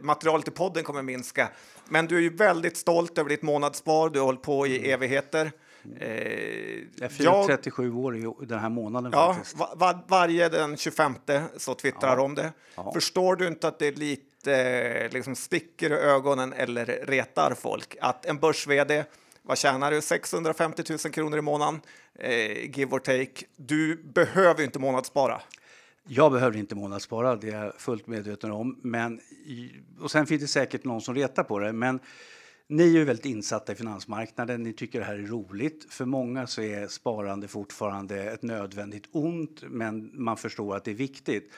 materialet 0.00 0.48
i 0.48 0.50
podden 0.50 0.84
kommer 0.84 1.02
minska. 1.02 1.48
Men 1.88 2.06
du 2.06 2.16
är 2.16 2.20
ju 2.20 2.36
väldigt 2.36 2.76
stolt 2.76 3.18
över 3.18 3.30
ditt 3.30 3.42
månadsspar. 3.42 4.10
Du 4.10 4.18
har 4.18 4.26
hållit 4.26 4.42
på 4.42 4.66
i 4.66 4.90
evigheter. 4.90 5.52
Eh, 6.00 6.78
Jag 7.00 7.12
fyller 7.12 7.46
37 7.46 7.92
år 7.94 8.16
i 8.16 8.32
den 8.40 8.58
här 8.58 8.68
månaden 8.68 9.12
Ja, 9.14 9.34
faktiskt. 9.34 9.56
va, 9.56 9.72
va, 9.76 10.04
varje 10.08 10.48
den 10.48 10.76
25 10.76 11.14
så 11.56 11.74
twittrar 11.74 12.16
Ja. 12.16 12.22
om 12.22 12.34
det. 12.34 12.52
Ja. 12.74 12.92
Förstår 12.94 13.36
du 13.36 13.46
inte 13.46 13.68
att 13.68 13.78
det 13.78 13.86
är 13.86 13.92
lite 13.92 14.54
eh, 14.54 15.12
liksom 15.12 15.34
sticker 15.36 15.90
i 15.90 15.94
ögonen 15.94 16.52
eller 16.52 16.86
retar 17.06 17.54
folk? 17.54 17.96
Att 18.00 18.26
en 18.26 18.38
börs-vd, 18.38 19.04
vad 19.42 19.58
tjänar 19.58 19.90
du? 19.90 20.00
650 20.00 20.82
000 20.90 20.98
kronor 20.98 21.38
i 21.38 21.42
månaden, 21.42 21.80
eh, 22.18 22.78
give 22.78 22.96
or 22.96 22.98
take. 22.98 23.44
Du 23.56 23.96
behöver 24.02 24.64
inte 24.64 24.78
månadsspara. 24.78 25.40
Jag 26.10 26.32
behöver 26.32 26.56
inte 26.58 26.74
månadsspara, 26.74 27.36
det 27.36 27.48
är 27.50 27.64
jag 27.64 27.74
fullt 27.74 28.06
medveten 28.06 28.50
om. 28.50 28.78
Men, 28.82 29.20
och 30.00 30.10
sen 30.10 30.26
finns 30.26 30.42
det 30.42 30.48
säkert 30.48 30.84
någon 30.84 31.00
som 31.00 31.14
retar 31.14 31.42
på 31.42 31.58
det. 31.58 31.72
Men 31.72 32.00
ni 32.68 32.82
är 32.82 32.98
ju 32.98 33.04
väldigt 33.04 33.26
insatta 33.26 33.72
i 33.72 33.74
finansmarknaden, 33.74 34.62
ni 34.62 34.72
tycker 34.72 34.98
det 34.98 35.04
här 35.04 35.14
är 35.14 35.26
roligt. 35.26 35.86
För 35.92 36.04
många 36.04 36.46
så 36.46 36.62
är 36.62 36.86
sparande 36.86 37.48
fortfarande 37.48 38.22
ett 38.22 38.42
nödvändigt 38.42 39.08
ont, 39.12 39.62
men 39.68 40.10
man 40.14 40.36
förstår 40.36 40.76
att 40.76 40.84
det 40.84 40.90
är 40.90 40.94
viktigt. 40.94 41.52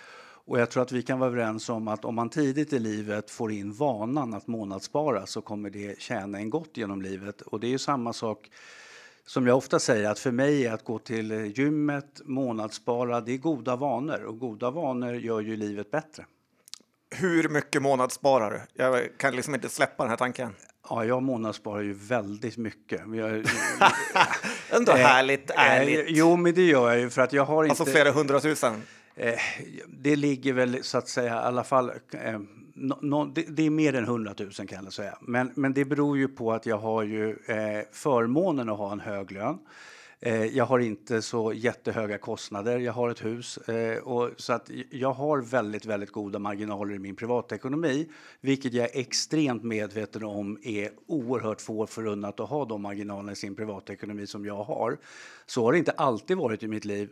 Och 0.44 0.60
jag 0.60 0.70
tror 0.70 0.82
att 0.82 0.92
vi 0.92 1.02
kan 1.02 1.18
vara 1.18 1.30
överens 1.30 1.68
om 1.68 1.88
att 1.88 2.04
om 2.04 2.14
man 2.14 2.28
tidigt 2.28 2.72
i 2.72 2.78
livet 2.78 3.30
får 3.30 3.52
in 3.52 3.72
vanan 3.72 4.34
att 4.34 4.46
månadsspara 4.46 5.26
så 5.26 5.40
kommer 5.40 5.70
det 5.70 6.00
tjäna 6.00 6.38
en 6.38 6.50
gott 6.50 6.76
genom 6.76 7.02
livet. 7.02 7.40
Och 7.40 7.60
det 7.60 7.66
är 7.66 7.70
ju 7.70 7.78
samma 7.78 8.12
sak 8.12 8.50
som 9.26 9.46
jag 9.46 9.56
ofta 9.56 9.78
säger, 9.78 10.10
att 10.10 10.18
för 10.18 10.30
mig 10.30 10.66
är 10.66 10.72
att 10.72 10.84
gå 10.84 10.98
till 10.98 11.30
gymmet, 11.30 12.20
månadsspara, 12.24 13.20
det 13.20 13.32
är 13.32 13.38
goda 13.38 13.76
vanor. 13.76 14.22
Och 14.24 14.38
goda 14.38 14.70
vanor 14.70 15.14
gör 15.14 15.40
ju 15.40 15.56
livet 15.56 15.90
bättre. 15.90 16.26
Hur 17.10 17.48
mycket 17.48 17.82
månadssparar 17.82 18.50
du? 18.50 18.82
Jag 18.82 19.18
kan 19.18 19.36
liksom 19.36 19.54
inte 19.54 19.68
släppa 19.68 20.02
den 20.02 20.10
här 20.10 20.16
tanken. 20.16 20.54
Ja, 20.88 21.04
jag 21.04 21.22
månadssparar 21.22 21.80
ju 21.82 21.92
väldigt 21.92 22.56
mycket. 22.56 23.00
Jag, 23.14 23.44
Ändå 24.70 24.92
härligt 24.92 25.50
ärligt. 25.54 25.98
Eh, 25.98 26.04
jo, 26.08 26.36
men 26.36 26.54
det 26.54 26.62
gör 26.62 26.90
jag 26.90 27.00
ju 27.00 27.10
för 27.10 27.22
att 27.22 27.32
jag 27.32 27.44
har 27.44 27.64
Alltså 27.64 27.82
inte... 27.82 27.92
flera 27.92 28.10
hundratusen. 28.10 28.82
Eh, 29.16 29.34
det 29.88 30.16
ligger 30.16 30.52
väl 30.52 30.78
så 30.82 30.98
att 30.98 31.08
säga 31.08 31.34
i 31.34 31.38
alla 31.38 31.64
fall... 31.64 31.90
Eh, 32.12 32.38
no, 32.74 32.98
no, 33.00 33.24
det, 33.34 33.42
det 33.48 33.66
är 33.66 33.70
mer 33.70 33.94
än 33.94 34.04
100 34.04 34.34
000 34.38 34.50
kan 34.50 34.84
jag 34.84 34.92
säga. 34.92 35.18
Men, 35.20 35.52
men 35.54 35.72
det 35.74 35.84
beror 35.84 36.18
ju 36.18 36.28
på 36.28 36.52
att 36.52 36.66
jag 36.66 36.78
har 36.78 37.02
ju 37.02 37.30
eh, 37.30 37.84
förmånen 37.92 38.68
att 38.68 38.78
ha 38.78 38.92
en 38.92 39.00
hög 39.00 39.32
lön. 39.32 39.58
Eh, 40.22 40.44
jag 40.44 40.64
har 40.64 40.78
inte 40.78 41.22
så 41.22 41.52
jättehöga 41.52 42.18
kostnader. 42.18 42.78
Jag 42.78 42.92
har 42.92 43.10
ett 43.10 43.24
hus 43.24 43.56
eh, 43.58 43.98
och 43.98 44.30
så 44.36 44.52
att 44.52 44.70
jag 44.90 45.12
har 45.12 45.38
väldigt, 45.38 45.86
väldigt 45.86 46.12
goda 46.12 46.38
marginaler 46.38 46.94
i 46.94 46.98
min 46.98 47.16
privatekonomi, 47.16 48.08
vilket 48.40 48.72
jag 48.72 48.84
är 48.84 49.00
extremt 49.00 49.62
medveten 49.62 50.24
om 50.24 50.58
är 50.62 50.90
oerhört 51.06 51.60
få 51.60 51.86
förunnat 51.86 52.40
att 52.40 52.48
ha 52.48 52.64
de 52.64 52.82
marginalerna 52.82 53.32
i 53.32 53.36
sin 53.36 53.54
privatekonomi 53.54 54.26
som 54.26 54.44
jag 54.44 54.64
har. 54.64 54.98
Så 55.46 55.64
har 55.64 55.72
det 55.72 55.78
inte 55.78 55.92
alltid 55.92 56.36
varit 56.36 56.62
i 56.62 56.68
mitt 56.68 56.84
liv. 56.84 57.10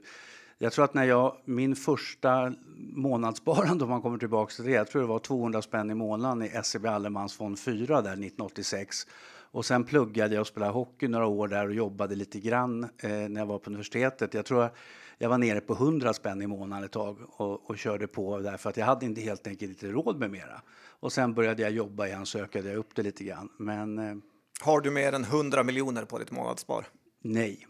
Jag 0.59 0.73
tror 0.73 0.85
att 0.85 0.95
när 0.95 1.05
jag, 1.05 1.37
min 1.45 1.77
första 1.77 2.55
månadssparande, 2.77 3.85
om 3.85 3.91
man 3.91 4.03
kommer 4.03 4.19
tillbaka 4.19 4.53
till 4.55 4.65
det, 4.65 4.71
jag 4.71 4.87
tror 4.87 5.03
det 5.03 5.09
var 5.09 5.19
200 5.19 5.63
spänn 5.63 5.91
i 5.91 5.95
månaden 5.95 6.43
i 6.43 6.61
SEB 6.65 6.87
Allemansfond 6.87 7.59
4 7.59 7.87
där 7.87 8.13
1986. 8.13 9.07
Och 9.51 9.65
sen 9.65 9.85
pluggade 9.85 10.35
jag 10.35 10.41
och 10.41 10.47
spelade 10.47 10.73
hockey 10.73 11.09
några 11.09 11.27
år 11.27 11.49
där 11.49 11.67
och 11.67 11.75
jobbade 11.75 12.15
lite 12.15 12.41
grann 12.41 12.85
eh, 12.85 13.11
när 13.11 13.41
jag 13.41 13.47
var 13.47 13.59
på 13.59 13.71
universitetet. 13.71 14.35
Jag 14.35 14.47
tror 14.47 14.71
jag 15.19 15.29
var 15.29 15.39
nere 15.39 15.61
på 15.61 15.73
100 15.73 16.15
spänn 16.15 16.43
i 16.43 16.47
månaden 16.47 16.85
ett 16.85 16.93
tag 16.93 17.19
och, 17.29 17.71
och 17.71 17.79
körde 17.79 18.07
på 18.07 18.39
därför 18.39 18.71
att 18.71 18.77
jag 18.77 18.87
hade 18.87 19.07
inte 19.07 19.21
helt 19.21 19.47
enkelt 19.47 19.71
inte 19.71 19.87
råd 19.87 20.19
med 20.19 20.31
mera. 20.31 20.63
Och 21.01 21.13
sen 21.13 21.35
började 21.35 21.63
jag 21.63 21.71
jobba 21.71 22.07
igen, 22.07 22.27
så 22.27 22.39
ökade 22.39 22.69
jag 22.69 22.79
upp 22.79 22.95
det 22.95 23.03
lite 23.03 23.25
grann. 23.25 23.49
Men 23.59 23.99
eh, 23.99 24.17
Har 24.61 24.81
du 24.81 24.91
mer 24.91 25.13
än 25.13 25.25
100 25.25 25.63
miljoner 25.63 26.05
på 26.05 26.19
ditt 26.19 26.31
månadsspar? 26.31 26.87
nej. 27.23 27.67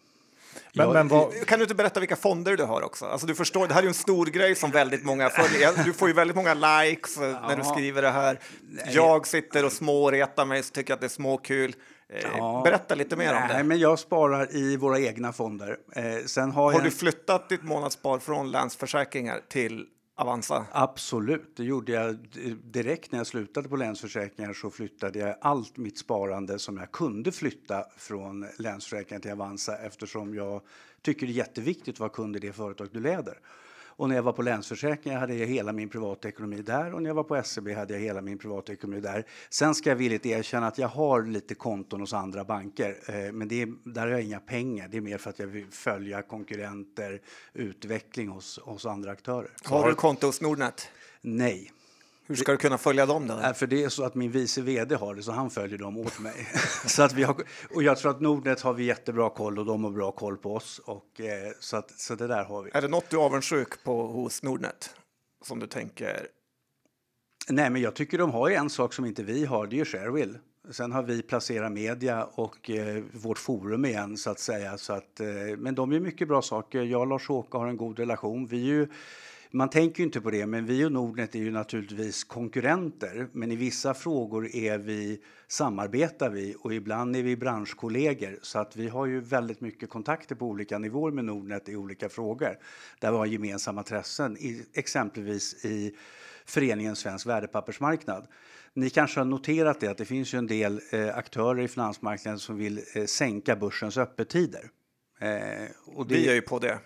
Men, 0.75 0.87
Jag- 0.87 0.95
men 0.95 1.09
vad, 1.09 1.47
Kan 1.47 1.59
du 1.59 1.63
inte 1.65 1.75
berätta 1.75 2.01
vilka 2.01 2.17
fonder 2.17 2.57
du 2.57 2.65
har 2.65 2.83
också? 2.83 3.05
Alltså 3.07 3.27
du 3.27 3.35
förstår, 3.35 3.69
det 3.69 3.75
här 3.75 3.81
är 3.81 3.85
ju 3.85 3.89
en 3.89 3.95
stor 3.95 4.27
grej 4.27 4.55
som 4.55 4.71
väldigt 4.71 5.05
många 5.05 5.31
följer. 5.31 5.85
Du 5.85 5.93
får 5.93 6.09
ju 6.09 6.15
väldigt 6.15 6.37
många 6.37 6.55
likes 6.55 7.17
eh, 7.17 7.23
när 7.23 7.57
du 7.57 7.63
Ja. 7.67 7.73
skriver 7.75 8.03
det 8.03 8.11
här. 8.11 8.39
Jag 8.91 9.27
sitter 9.27 9.65
och 9.65 9.73
småretar 9.73 10.45
mig, 10.45 10.63
så 10.63 10.73
tycker 10.73 10.95
att 10.95 11.01
det 11.01 11.07
är 11.07 11.09
småkul. 11.09 11.75
Eh, 12.13 12.29
Ja. 12.37 12.61
Berätta 12.65 12.95
lite 12.95 13.17
mer 13.17 13.35
om 13.35 13.41
Nej, 13.49 13.57
det. 13.59 13.65
men 13.65 13.79
jag 13.79 13.99
sparar 13.99 14.57
i 14.57 14.77
våra 14.77 14.99
egna 15.01 15.33
fonder. 15.33 15.77
Eh, 15.93 16.03
sen 16.27 16.51
har, 16.51 16.63
Har 16.65 16.73
jag 16.73 16.85
du 16.85 16.91
flyttat 16.91 17.49
ditt 17.49 17.63
månadsspar 17.63 18.19
från 18.19 18.51
Länsförsäkringar 18.51 19.41
till 19.49 19.85
Avanza? 20.21 20.67
Absolut, 20.73 21.57
det 21.57 21.65
gjorde 21.65 21.93
jag 21.93 22.17
direkt 22.65 23.13
när 23.13 23.19
jag 23.19 23.27
slutade 23.27 23.69
på 23.69 23.77
Länsförsäkringar 23.77 24.53
så 24.53 24.71
flyttade 24.71 25.19
jag 25.19 25.37
allt 25.41 25.77
mitt 25.77 25.99
sparande 25.99 26.59
som 26.59 26.77
jag 26.77 26.93
kunde 26.93 27.33
flytta 27.33 27.85
från 27.97 28.47
Länsförsäkringar 28.59 29.21
till 29.21 29.31
Avanza 29.31 29.79
eftersom 29.79 30.35
jag 30.35 30.61
tycker 31.03 31.27
det 31.27 31.33
är 31.33 31.35
jätteviktigt 31.35 31.95
att 31.95 32.01
vara 32.01 32.11
kund 32.11 32.37
i 32.37 32.39
det 32.39 32.53
företag 32.53 32.89
du 32.93 33.01
leder. 33.01 33.39
Och 33.99 34.09
när 34.09 34.17
jag 34.17 34.23
var 34.23 34.33
på 34.33 34.43
Länsförsäkringar 34.43 35.19
hade 35.19 35.35
jag 35.35 35.47
hela 35.47 35.73
min 35.73 35.89
privatekonomi 35.89 36.63
där 36.63 36.95
och 36.95 37.03
när 37.03 37.11
jag 37.11 37.15
var 37.15 37.25
på 37.25 37.43
SEB 37.43 37.69
hade 37.69 37.95
jag 37.95 38.01
hela 38.01 38.21
min 38.21 38.39
privatekonomi 38.39 39.01
där. 39.01 39.25
Sen 39.51 39.75
ska 39.75 39.91
jag 39.91 39.97
villigt 39.97 40.27
erkänna 40.27 40.67
att 40.67 40.79
jag 40.79 40.89
har 40.89 41.23
lite 41.23 41.55
konton 41.55 42.01
hos 42.01 42.13
andra 42.13 42.45
banker, 42.45 42.97
eh, 43.07 43.33
men 43.33 43.49
det 43.49 43.63
är, 43.63 43.69
där 43.85 44.03
har 44.03 44.09
jag 44.09 44.23
inga 44.23 44.41
pengar. 44.41 44.89
Det 44.89 44.97
är 44.97 45.01
mer 45.01 45.19
för 45.19 45.31
att 45.31 45.39
jag 45.39 45.47
vill 45.47 45.71
följa 45.71 46.23
konkurrenter, 46.23 47.21
utveckling 47.53 48.29
hos, 48.29 48.59
hos 48.63 48.87
andra 48.87 49.11
aktörer. 49.11 49.51
Har 49.65 49.89
du 49.89 49.95
konto 49.95 50.27
hos 50.27 50.41
Nordnet? 50.41 50.89
Nej. 51.21 51.73
Hur 52.29 52.35
ska 52.35 52.53
du 52.53 52.59
kunna 52.59 52.79
följa 52.79 53.07
dem 53.07 53.27
då? 53.27 53.55
För 53.55 53.67
det 53.67 53.85
är 53.85 53.89
så 53.89 54.05
att 54.05 54.15
min 54.15 54.31
vice 54.31 54.63
vd 54.63 54.95
har 54.95 55.15
det, 55.15 55.23
så 55.23 55.33
han 55.33 55.51
följer 55.51 55.79
dem 55.79 55.97
åt 55.97 56.21
mig. 56.21 56.49
så 56.87 57.03
att 57.03 57.13
vi 57.13 57.23
har, 57.23 57.37
och 57.75 57.83
jag 57.83 57.99
tror 57.99 58.11
att 58.11 58.21
Nordnet 58.21 58.61
har 58.61 58.75
vi 58.75 58.85
jättebra 58.85 59.31
koll 59.31 59.59
och 59.59 59.67
de 59.67 59.85
har 59.85 59.91
bra 59.91 60.11
koll 60.11 60.37
på 60.37 60.55
oss. 60.55 60.81
Och, 60.85 61.21
eh, 61.21 61.53
så, 61.61 61.77
att, 61.77 61.91
så 61.91 62.15
det 62.15 62.27
där 62.27 62.45
har 62.45 62.63
vi. 62.63 62.71
Är 62.75 62.83
det 62.83 62.89
något 62.89 63.11
du 63.11 63.17
är 63.17 63.21
avundsjuk 63.21 63.85
på 63.85 64.07
hos 64.07 64.43
Nordnet? 64.43 64.91
Som 65.45 65.59
du 65.59 65.67
tänker, 65.67 66.27
Nej, 67.51 67.71
men 67.71 67.83
jag 67.83 67.95
tycker 67.95 68.19
de 68.19 68.31
har 68.31 68.51
en 68.51 68.71
sak 68.71 68.93
som 68.93 69.05
inte 69.05 69.23
vi 69.23 69.45
har, 69.45 69.67
det 69.67 69.77
är 69.77 69.79
ju 69.79 69.85
Sharewill. 69.85 70.39
Sen 70.71 70.93
har 70.93 71.03
vi 71.03 71.23
Placera 71.23 71.71
Media 71.71 72.25
och 72.25 72.71
eh, 72.71 73.03
vårt 73.13 73.39
forum 73.39 73.85
igen 73.85 74.17
så 74.17 74.31
att 74.31 74.39
säga. 74.39 74.79
Så 74.79 74.93
att, 74.93 75.21
eh, 75.21 75.27
men 75.59 75.75
de 75.75 75.93
är 75.93 76.01
mycket 76.01 76.29
bra 76.29 76.43
saker. 76.43 76.83
Jag 76.83 77.01
och 77.01 77.07
Lars-Åke 77.07 77.57
har 77.57 77.67
en 77.67 77.77
god 77.77 77.99
relation. 77.99 78.47
Vi 78.47 78.61
är 78.61 78.75
ju, 78.75 78.89
man 79.51 79.71
tänker 79.71 79.99
ju 79.99 80.05
inte 80.05 80.21
på 80.21 80.31
det, 80.31 80.47
men 80.47 80.67
vi 80.67 80.85
och 80.85 80.93
Nordnet 80.93 81.35
är 81.35 81.39
ju 81.39 81.51
naturligtvis 81.51 82.25
konkurrenter. 82.25 83.29
Men 83.33 83.53
i 83.53 83.57
vissa 83.57 83.95
frågor 83.95 84.57
är 84.57 84.79
vi, 84.79 85.21
samarbetar 85.49 86.31
vi 86.31 86.57
och 86.61 86.75
ibland 86.75 87.17
är 87.17 87.23
vi 87.23 87.37
branschkollegor. 87.37 88.39
Så 88.43 88.59
att 88.59 88.77
vi 88.77 88.89
har 88.89 89.07
ju 89.07 89.21
väldigt 89.21 89.61
mycket 89.61 89.91
kontakter 89.91 90.35
på 90.35 90.47
olika 90.47 90.79
nivåer 90.79 91.13
med 91.13 91.25
Nordnet 91.25 91.69
i 91.69 91.77
olika 91.77 92.09
frågor. 92.09 92.59
Där 93.01 93.11
vi 93.11 93.17
har 93.17 93.27
gemensamma 93.27 93.81
intressen, 93.81 94.37
i, 94.37 94.67
exempelvis 94.73 95.65
i 95.65 95.97
föreningen 96.47 96.97
Svensk 96.97 97.27
värdepappersmarknad. 97.27 98.27
Ni 98.75 98.91
kanske 98.91 99.21
har 99.21 99.25
noterat 99.25 99.81
det 99.81 99.89
att 99.89 99.99
det 99.99 100.05
finns 100.05 100.35
ju 100.35 100.39
en 100.39 100.47
del 100.47 100.81
eh, 100.91 101.17
aktörer 101.17 101.63
i 101.63 101.69
finansmarknaden 101.69 102.39
som 102.39 102.57
vill 102.57 102.81
eh, 102.95 103.05
sänka 103.05 103.57
börsens 103.57 103.97
öppettider. 103.97 104.71
Eh, 105.21 105.29
det, 105.29 105.71
vi 106.09 106.29
är 106.29 106.35
ju 106.35 106.41
på 106.41 106.59
det. 106.59 106.79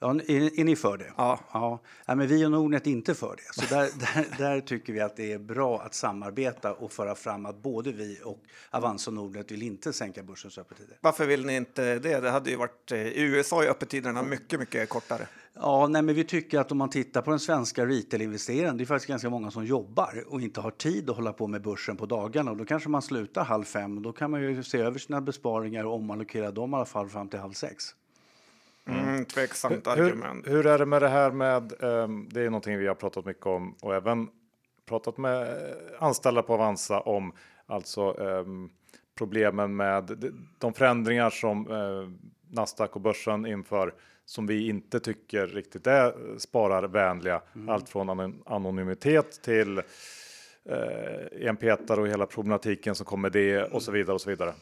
Ja, 0.00 0.10
är, 0.10 0.60
är 0.60 0.64
ni 0.64 0.76
för 0.76 0.98
det? 0.98 1.12
Ja. 1.16 1.40
ja. 1.52 1.80
Ja, 2.06 2.14
men 2.14 2.28
vi 2.28 2.46
och 2.46 2.50
Nordnet 2.50 2.86
är 2.86 2.90
inte 2.90 3.14
för 3.14 3.36
det. 3.36 3.62
Så 3.62 3.74
där, 3.74 3.90
där, 4.14 4.38
där 4.38 4.60
tycker 4.60 4.92
vi 4.92 5.00
att 5.00 5.16
det 5.16 5.32
är 5.32 5.38
bra 5.38 5.80
att 5.80 5.94
samarbeta 5.94 6.72
och 6.72 6.92
föra 6.92 7.14
fram 7.14 7.46
att 7.46 7.62
både 7.62 7.92
vi 7.92 8.20
och 8.24 8.38
Avanza 8.70 9.10
och 9.10 9.14
Nordnet 9.14 9.50
vill 9.50 9.62
inte 9.62 9.92
sänka 9.92 10.22
börsens 10.22 10.58
öppettider. 10.58 10.96
Varför 11.00 11.26
vill 11.26 11.46
ni 11.46 11.56
inte 11.56 11.98
det? 11.98 12.20
Det 12.20 12.30
hade 12.30 12.50
ju 12.50 12.56
varit, 12.56 12.92
eh, 12.92 12.98
I 12.98 13.20
USA 13.20 13.64
är 13.64 13.68
öppettiderna 13.68 14.22
mycket, 14.22 14.60
mycket 14.60 14.88
kortare. 14.88 15.26
Ja, 15.54 15.86
nej, 15.86 16.02
men 16.02 16.14
vi 16.14 16.24
tycker 16.24 16.58
att 16.58 16.72
om 16.72 16.78
man 16.78 16.90
tittar 16.90 17.22
på 17.22 17.30
den 17.30 17.40
svenska 17.40 17.86
retail-investeraren, 17.86 18.76
det 18.76 18.84
är 18.84 18.86
faktiskt 18.86 19.08
ganska 19.08 19.30
många 19.30 19.50
som 19.50 19.64
jobbar 19.64 20.24
och 20.26 20.40
inte 20.40 20.60
har 20.60 20.70
tid 20.70 21.10
att 21.10 21.16
hålla 21.16 21.32
på 21.32 21.46
med 21.46 21.62
börsen 21.62 21.96
på 21.96 22.06
dagarna. 22.06 22.50
Och 22.50 22.56
då 22.56 22.64
kanske 22.64 22.88
man 22.88 23.02
slutar 23.02 23.44
halv 23.44 23.64
fem 23.64 23.96
och 23.96 24.02
då 24.02 24.12
kan 24.12 24.30
man 24.30 24.42
ju 24.42 24.62
se 24.62 24.78
över 24.78 24.98
sina 24.98 25.20
besparingar 25.20 25.84
och 25.84 25.94
omallokera 25.94 26.50
dem 26.50 26.72
i 26.72 26.76
alla 26.76 26.84
fall 26.84 27.08
fram 27.08 27.28
till 27.28 27.38
halv 27.38 27.52
sex. 27.52 27.94
Mm, 28.90 29.24
tveksamt 29.24 29.86
hur, 29.86 29.92
argument. 30.06 30.46
hur 30.48 30.66
är 30.66 30.78
det 30.78 30.86
med 30.86 31.02
det 31.02 31.08
här 31.08 31.30
med, 31.30 31.72
ehm, 31.82 32.28
det 32.30 32.40
är 32.40 32.44
någonting 32.50 32.78
vi 32.78 32.86
har 32.86 32.94
pratat 32.94 33.24
mycket 33.24 33.46
om 33.46 33.74
och 33.82 33.94
även 33.94 34.28
pratat 34.88 35.18
med 35.18 35.56
anställda 35.98 36.42
på 36.42 36.54
Avanza 36.54 37.00
om, 37.00 37.32
alltså 37.66 38.00
ehm, 38.22 38.70
problemen 39.18 39.76
med 39.76 40.32
de- 40.58 40.72
förändringar 40.72 41.30
som 41.30 41.70
eh, 41.70 42.10
Nasdaq 42.56 42.94
och 42.96 43.00
börsen 43.00 43.46
inför 43.46 43.94
som 44.24 44.46
vi 44.46 44.68
inte 44.68 45.00
tycker 45.00 45.46
riktigt 45.46 45.86
är 45.86 46.38
spararvänliga. 46.38 47.42
Allt 47.68 47.88
från 47.88 48.10
anon- 48.10 48.42
anonymitet 48.46 49.42
till 49.42 49.78
eh, 50.64 51.48
enpetare 51.48 52.00
och 52.00 52.08
hela 52.08 52.26
problematiken 52.26 52.94
som 52.94 53.06
kommer 53.06 53.22
med 53.22 53.32
det 53.32 53.62
och 53.64 53.82
så 53.82 53.92
vidare 53.92 54.14
och 54.14 54.20
så 54.20 54.30
vidare. 54.30 54.54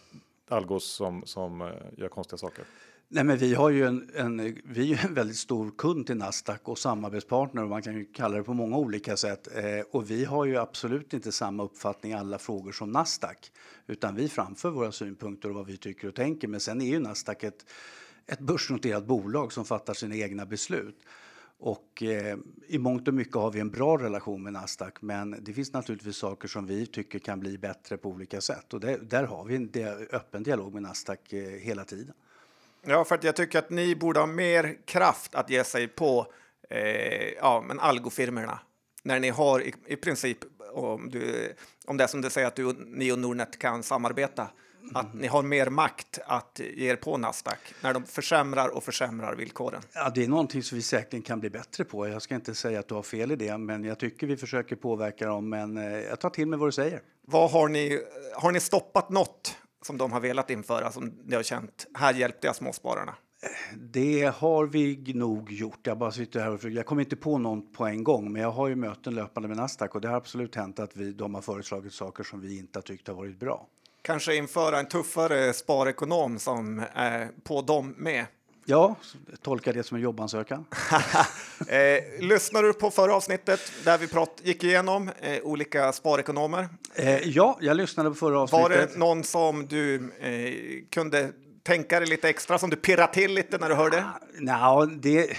Algos 0.48 0.84
som, 0.84 1.22
som 1.26 1.60
eh, 1.62 1.68
gör 1.96 2.08
konstiga 2.08 2.38
saker. 2.38 2.64
Nej, 3.10 3.24
men 3.24 3.38
vi, 3.38 3.54
har 3.54 3.70
ju 3.70 3.86
en, 3.86 4.10
en, 4.14 4.36
vi 4.64 4.80
är 4.80 4.84
ju 4.84 4.94
en 4.94 5.14
väldigt 5.14 5.36
stor 5.36 5.70
kund 5.78 6.06
till 6.06 6.16
Nasdaq 6.16 6.68
och 6.68 6.78
samarbetspartner 6.78 7.62
och 7.62 7.68
man 7.68 7.82
kan 7.82 7.94
ju 7.94 8.04
kalla 8.04 8.36
det 8.36 8.42
på 8.42 8.54
många 8.54 8.76
olika 8.76 9.16
sätt. 9.16 9.48
Eh, 9.56 9.80
och 9.90 10.10
vi 10.10 10.24
har 10.24 10.44
ju 10.44 10.56
absolut 10.56 11.14
inte 11.14 11.32
samma 11.32 11.62
uppfattning 11.62 12.12
i 12.12 12.14
alla 12.14 12.38
frågor 12.38 12.72
som 12.72 12.92
Nasdaq 12.92 13.52
utan 13.86 14.14
vi 14.14 14.28
framför 14.28 14.70
våra 14.70 14.92
synpunkter 14.92 15.48
och 15.48 15.54
vad 15.54 15.66
vi 15.66 15.76
tycker 15.76 16.08
och 16.08 16.14
tänker. 16.14 16.48
Men 16.48 16.60
sen 16.60 16.80
är 16.80 16.86
ju 16.86 16.98
Nasdaq 16.98 17.44
ett, 17.44 17.66
ett 18.26 18.40
börsnoterat 18.40 19.06
bolag 19.06 19.52
som 19.52 19.64
fattar 19.64 19.94
sina 19.94 20.16
egna 20.16 20.46
beslut. 20.46 20.98
Och 21.58 22.02
eh, 22.02 22.36
i 22.66 22.78
mångt 22.78 23.08
och 23.08 23.14
mycket 23.14 23.34
har 23.34 23.50
vi 23.50 23.60
en 23.60 23.70
bra 23.70 23.98
relation 23.98 24.42
med 24.42 24.52
Nasdaq 24.52 25.02
men 25.02 25.36
det 25.40 25.52
finns 25.52 25.72
naturligtvis 25.72 26.16
saker 26.16 26.48
som 26.48 26.66
vi 26.66 26.86
tycker 26.86 27.18
kan 27.18 27.40
bli 27.40 27.58
bättre 27.58 27.96
på 27.96 28.08
olika 28.08 28.40
sätt 28.40 28.74
och 28.74 28.80
det, 28.80 29.10
där 29.10 29.24
har 29.24 29.44
vi 29.44 29.56
en 29.56 29.70
dia- 29.70 30.06
öppen 30.12 30.42
dialog 30.42 30.74
med 30.74 30.82
Nasdaq 30.82 31.32
eh, 31.32 31.50
hela 31.50 31.84
tiden. 31.84 32.14
Ja, 32.88 33.04
för 33.04 33.14
att 33.14 33.24
jag 33.24 33.36
tycker 33.36 33.58
att 33.58 33.70
ni 33.70 33.96
borde 33.96 34.20
ha 34.20 34.26
mer 34.26 34.76
kraft 34.84 35.34
att 35.34 35.50
ge 35.50 35.64
sig 35.64 35.88
på 35.88 36.26
eh, 36.70 37.28
ja, 37.28 37.64
men 37.66 37.80
algofirmerna. 37.80 38.60
När 39.02 39.20
ni 39.20 39.28
har 39.28 39.60
i, 39.60 39.74
i 39.86 39.96
princip, 39.96 40.38
om, 40.72 41.10
du, 41.10 41.52
om 41.86 41.96
det 41.96 42.04
är 42.04 42.08
som 42.08 42.20
du 42.20 42.30
säger 42.30 42.46
att 42.46 42.56
du, 42.56 42.72
ni 42.72 43.12
och 43.12 43.18
Nordnet 43.18 43.58
kan 43.58 43.82
samarbeta, 43.82 44.48
att 44.94 45.14
ni 45.14 45.26
har 45.26 45.42
mer 45.42 45.70
makt 45.70 46.18
att 46.26 46.60
ge 46.74 46.90
er 46.90 46.96
på 46.96 47.16
Nasdaq 47.16 47.58
när 47.82 47.94
de 47.94 48.04
försämrar 48.04 48.68
och 48.68 48.84
försämrar 48.84 49.34
villkoren. 49.34 49.82
Ja, 49.92 50.10
det 50.14 50.24
är 50.24 50.28
någonting 50.28 50.62
som 50.62 50.76
vi 50.76 50.82
säkert 50.82 51.26
kan 51.26 51.40
bli 51.40 51.50
bättre 51.50 51.84
på. 51.84 52.08
Jag 52.08 52.22
ska 52.22 52.34
inte 52.34 52.54
säga 52.54 52.80
att 52.80 52.88
du 52.88 52.94
har 52.94 53.02
fel 53.02 53.32
i 53.32 53.36
det, 53.36 53.58
men 53.58 53.84
jag 53.84 53.98
tycker 53.98 54.26
vi 54.26 54.36
försöker 54.36 54.76
påverka 54.76 55.26
dem. 55.26 55.48
Men 55.48 55.76
eh, 55.76 55.84
jag 55.84 56.20
tar 56.20 56.30
till 56.30 56.48
mig 56.48 56.58
vad 56.58 56.68
du 56.68 56.72
säger. 56.72 57.00
Vad 57.26 57.50
har 57.50 57.68
ni, 57.68 58.00
har 58.34 58.52
ni 58.52 58.60
stoppat 58.60 59.10
något 59.10 59.56
som 59.82 59.98
de 59.98 60.12
har 60.12 60.20
velat 60.20 60.50
införa 60.50 60.92
som 60.92 61.12
ni 61.24 61.36
har 61.36 61.42
känt, 61.42 61.86
här 61.94 62.14
hjälpte 62.14 62.46
jag 62.46 62.56
småspararna? 62.56 63.14
Det 63.92 64.34
har 64.36 64.66
vi 64.66 65.12
nog 65.14 65.52
gjort. 65.52 65.78
Jag 65.82 65.98
bara 65.98 66.12
sitter 66.12 66.40
här 66.40 66.50
och 66.50 66.58
försöker- 66.60 66.76
Jag 66.76 66.86
kommer 66.86 67.02
inte 67.02 67.16
på 67.16 67.38
någon 67.38 67.72
på 67.72 67.86
en 67.86 68.04
gång, 68.04 68.32
men 68.32 68.42
jag 68.42 68.50
har 68.50 68.68
ju 68.68 68.76
möten 68.76 69.14
löpande 69.14 69.48
med 69.48 69.56
Nasdaq 69.56 69.94
och 69.94 70.00
det 70.00 70.08
har 70.08 70.16
absolut 70.16 70.54
hänt 70.54 70.78
att 70.78 70.96
vi, 70.96 71.12
de 71.12 71.34
har 71.34 71.42
föreslagit 71.42 71.92
saker 71.92 72.24
som 72.24 72.40
vi 72.40 72.58
inte 72.58 72.78
har 72.78 72.82
tyckt 72.82 73.08
har 73.08 73.14
varit 73.14 73.40
bra. 73.40 73.66
kanske 74.02 74.36
införa 74.36 74.78
en 74.78 74.88
tuffare 74.88 75.52
sparekonom 75.52 76.38
som 76.38 76.82
är 76.94 77.30
på 77.44 77.62
dem 77.62 77.94
med. 77.98 78.26
Ja, 78.70 78.96
tolka 79.42 79.72
det 79.72 79.82
som 79.82 79.96
en 79.96 80.02
jobbansökan. 80.02 80.64
eh, 81.68 82.24
lyssnar 82.24 82.62
du 82.62 82.72
på 82.72 82.90
förra 82.90 83.14
avsnittet 83.14 83.60
där 83.84 83.98
vi 83.98 84.08
prat, 84.08 84.40
gick 84.42 84.64
igenom 84.64 85.10
eh, 85.20 85.42
olika 85.42 85.92
sparekonomer? 85.92 86.68
Eh, 86.94 87.28
ja, 87.28 87.58
jag 87.60 87.76
lyssnade 87.76 88.08
på 88.08 88.14
förra 88.14 88.40
avsnittet. 88.40 88.62
Var 88.62 88.70
det 88.70 88.96
någon 88.96 89.24
som 89.24 89.66
du 89.66 89.94
eh, 90.20 90.52
kunde 90.90 91.32
tänka 91.62 92.00
dig 92.00 92.08
lite 92.08 92.28
extra, 92.28 92.58
som 92.58 92.70
du 92.70 92.76
pirrade 92.76 93.12
till 93.12 93.34
lite 93.34 93.58
när 93.58 93.68
du 93.68 93.74
hörde? 93.74 94.04
Ah, 94.04 94.80
no, 94.80 94.86
det, 94.86 95.36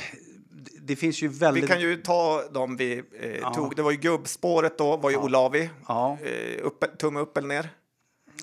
det 0.82 0.96
finns 0.96 1.22
ju 1.22 1.28
väldigt... 1.28 1.64
Vi 1.64 1.68
kan 1.68 1.82
ju 1.82 1.96
ta 1.96 2.44
dem 2.52 2.78
vi 2.78 3.04
eh, 3.22 3.38
ja. 3.42 3.54
tog. 3.54 3.76
Det 3.76 3.82
var 3.82 3.92
ju 3.92 3.98
gubbspåret 3.98 4.78
då, 4.78 4.98
var 4.98 5.10
ju 5.10 5.16
ja. 5.16 5.24
Olavi. 5.24 5.70
Ja. 5.88 6.18
Eh, 6.24 6.66
upp, 6.66 6.98
tumme 6.98 7.20
upp 7.20 7.38
eller 7.38 7.48
ner? 7.48 7.70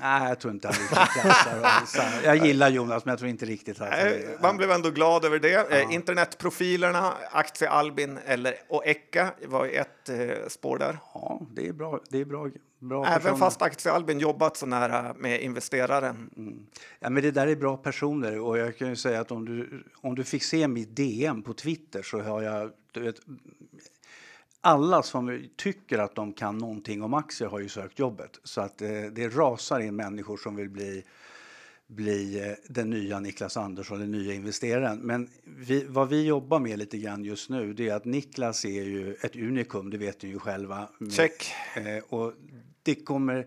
Nej, 0.01 0.29
jag 0.29 0.39
tror 0.41 0.55
inte 0.55 0.69
han 0.69 0.77
riktigt 0.77 2.25
Jag 2.25 2.47
gillar 2.47 2.69
Jonas, 2.69 3.05
men 3.05 3.13
jag 3.13 3.19
tror 3.19 3.31
inte 3.31 3.47
riktigt 3.47 3.81
att 3.81 4.43
Man 4.43 4.57
blev 4.57 4.71
ändå 4.71 4.91
glad 4.91 5.25
över 5.25 5.39
det. 5.39 5.51
Ja. 5.51 5.69
Eh, 5.71 5.95
internetprofilerna, 5.95 7.13
Aktie 7.31 7.71
Albin 7.71 8.19
eller, 8.27 8.55
och 8.69 8.87
Eka 8.87 9.31
var 9.47 9.67
ett 9.67 10.09
eh, 10.09 10.49
spår 10.49 10.79
där. 10.79 10.99
Ja, 11.15 11.41
det 11.55 11.69
är 11.69 11.73
bra. 11.73 12.01
Det 12.09 12.21
är 12.21 12.25
bra, 12.25 12.51
bra 12.79 13.07
Även 13.07 13.21
personer. 13.21 13.37
fast 13.37 13.63
Aktie 13.63 13.93
Albin 13.93 14.19
jobbat 14.19 14.57
så 14.57 14.67
nära 14.67 15.15
med 15.19 15.41
investeraren. 15.41 16.31
Mm. 16.37 16.67
Ja, 17.01 17.11
men 17.11 17.23
det 17.23 17.31
där 17.31 17.47
är 17.47 17.57
bra 17.57 17.77
personer 17.77 18.41
och 18.41 18.59
jag 18.59 18.79
kan 18.79 18.89
ju 18.89 18.97
säga 18.97 19.21
att 19.21 19.31
om 19.31 19.45
du, 19.45 19.85
om 20.01 20.15
du 20.15 20.25
fick 20.25 20.43
se 20.43 20.69
mitt 20.69 20.97
DM 20.97 21.43
på 21.43 21.53
Twitter 21.53 22.03
så 22.03 22.21
har 22.21 22.43
jag 22.43 22.71
du 22.93 23.03
vet, 23.03 23.21
alla 24.67 25.03
som 25.03 25.49
tycker 25.57 25.99
att 25.99 26.15
de 26.15 26.33
kan 26.33 26.59
någonting 26.59 27.03
om 27.03 27.15
aktier 27.15 27.49
har 27.49 27.61
ju 27.61 27.69
sökt 27.69 27.99
jobbet. 27.99 28.41
Så 28.45 28.61
att 28.61 28.83
eh, 28.83 28.89
det 28.89 29.29
rasar 29.29 29.81
in 29.81 29.97
människor 29.97 30.37
som 30.37 30.57
vill 30.57 30.71
bli, 30.71 31.05
bli 31.87 32.41
eh, 32.41 32.55
den 32.69 32.91
nya 32.91 33.21
Niklas 33.21 33.57
Andersson, 33.57 33.99
den 33.99 34.11
nya 34.11 34.35
investeraren. 34.35 34.99
Men 34.99 35.29
vi, 35.45 35.85
vad 35.85 36.09
vi 36.09 36.27
jobbar 36.27 36.59
med 36.59 36.79
lite 36.79 36.99
grann 36.99 37.25
just 37.25 37.51
nu 37.51 37.73
det 37.73 37.89
är 37.89 37.95
att 37.95 38.05
Niklas 38.05 38.65
är 38.65 38.85
ju 38.85 39.15
ett 39.15 39.37
unikum, 39.37 39.91
det 39.91 39.99
vet 39.99 40.23
ni 40.23 40.29
ju 40.29 40.39
själva. 40.39 40.89
Check. 41.11 41.53
Eh, 41.77 42.05
och 42.09 42.33
det 42.83 42.95
kommer... 42.95 43.47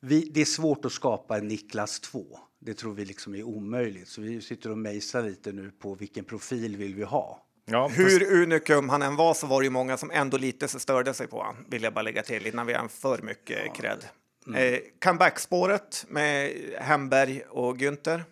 Vi, 0.00 0.30
det 0.34 0.40
är 0.40 0.44
svårt 0.44 0.84
att 0.84 0.92
skapa 0.92 1.38
en 1.38 1.48
Niklas 1.48 2.00
2. 2.00 2.24
Det 2.58 2.74
tror 2.74 2.94
vi 2.94 3.04
liksom 3.04 3.34
är 3.34 3.42
omöjligt. 3.42 4.08
Så 4.08 4.20
vi 4.20 4.40
sitter 4.40 4.70
och 4.70 4.78
mejsar 4.78 5.22
lite 5.22 5.52
nu 5.52 5.70
på 5.70 5.94
vilken 5.94 6.24
profil 6.24 6.76
vill 6.76 6.94
vi 6.94 7.02
ha. 7.02 7.45
Ja, 7.70 7.88
Hur 7.88 8.42
unikum 8.42 8.88
han 8.88 9.02
än 9.02 9.16
var 9.16 9.34
så 9.34 9.46
var 9.46 9.60
det 9.60 9.64
ju 9.64 9.70
många 9.70 9.96
som 9.96 10.10
ändå 10.10 10.36
lite 10.36 10.68
så 10.68 10.78
störde 10.78 11.14
sig 11.14 11.26
på 11.26 11.38
honom, 11.38 11.64
vill 11.68 11.82
jag 11.82 11.94
bara 11.94 12.02
lägga 12.02 12.22
till 12.22 12.46
innan 12.46 12.66
vi 12.66 12.74
har 12.74 12.88
för 12.88 13.22
mycket 13.22 13.58
ja. 13.66 13.72
cred. 13.72 14.04
Mm. 14.46 14.74
Eh, 14.74 14.80
comeback-spåret 15.04 16.06
med 16.08 16.52
Hemberg 16.78 17.42
och 17.48 17.76
Günther? 17.76 18.22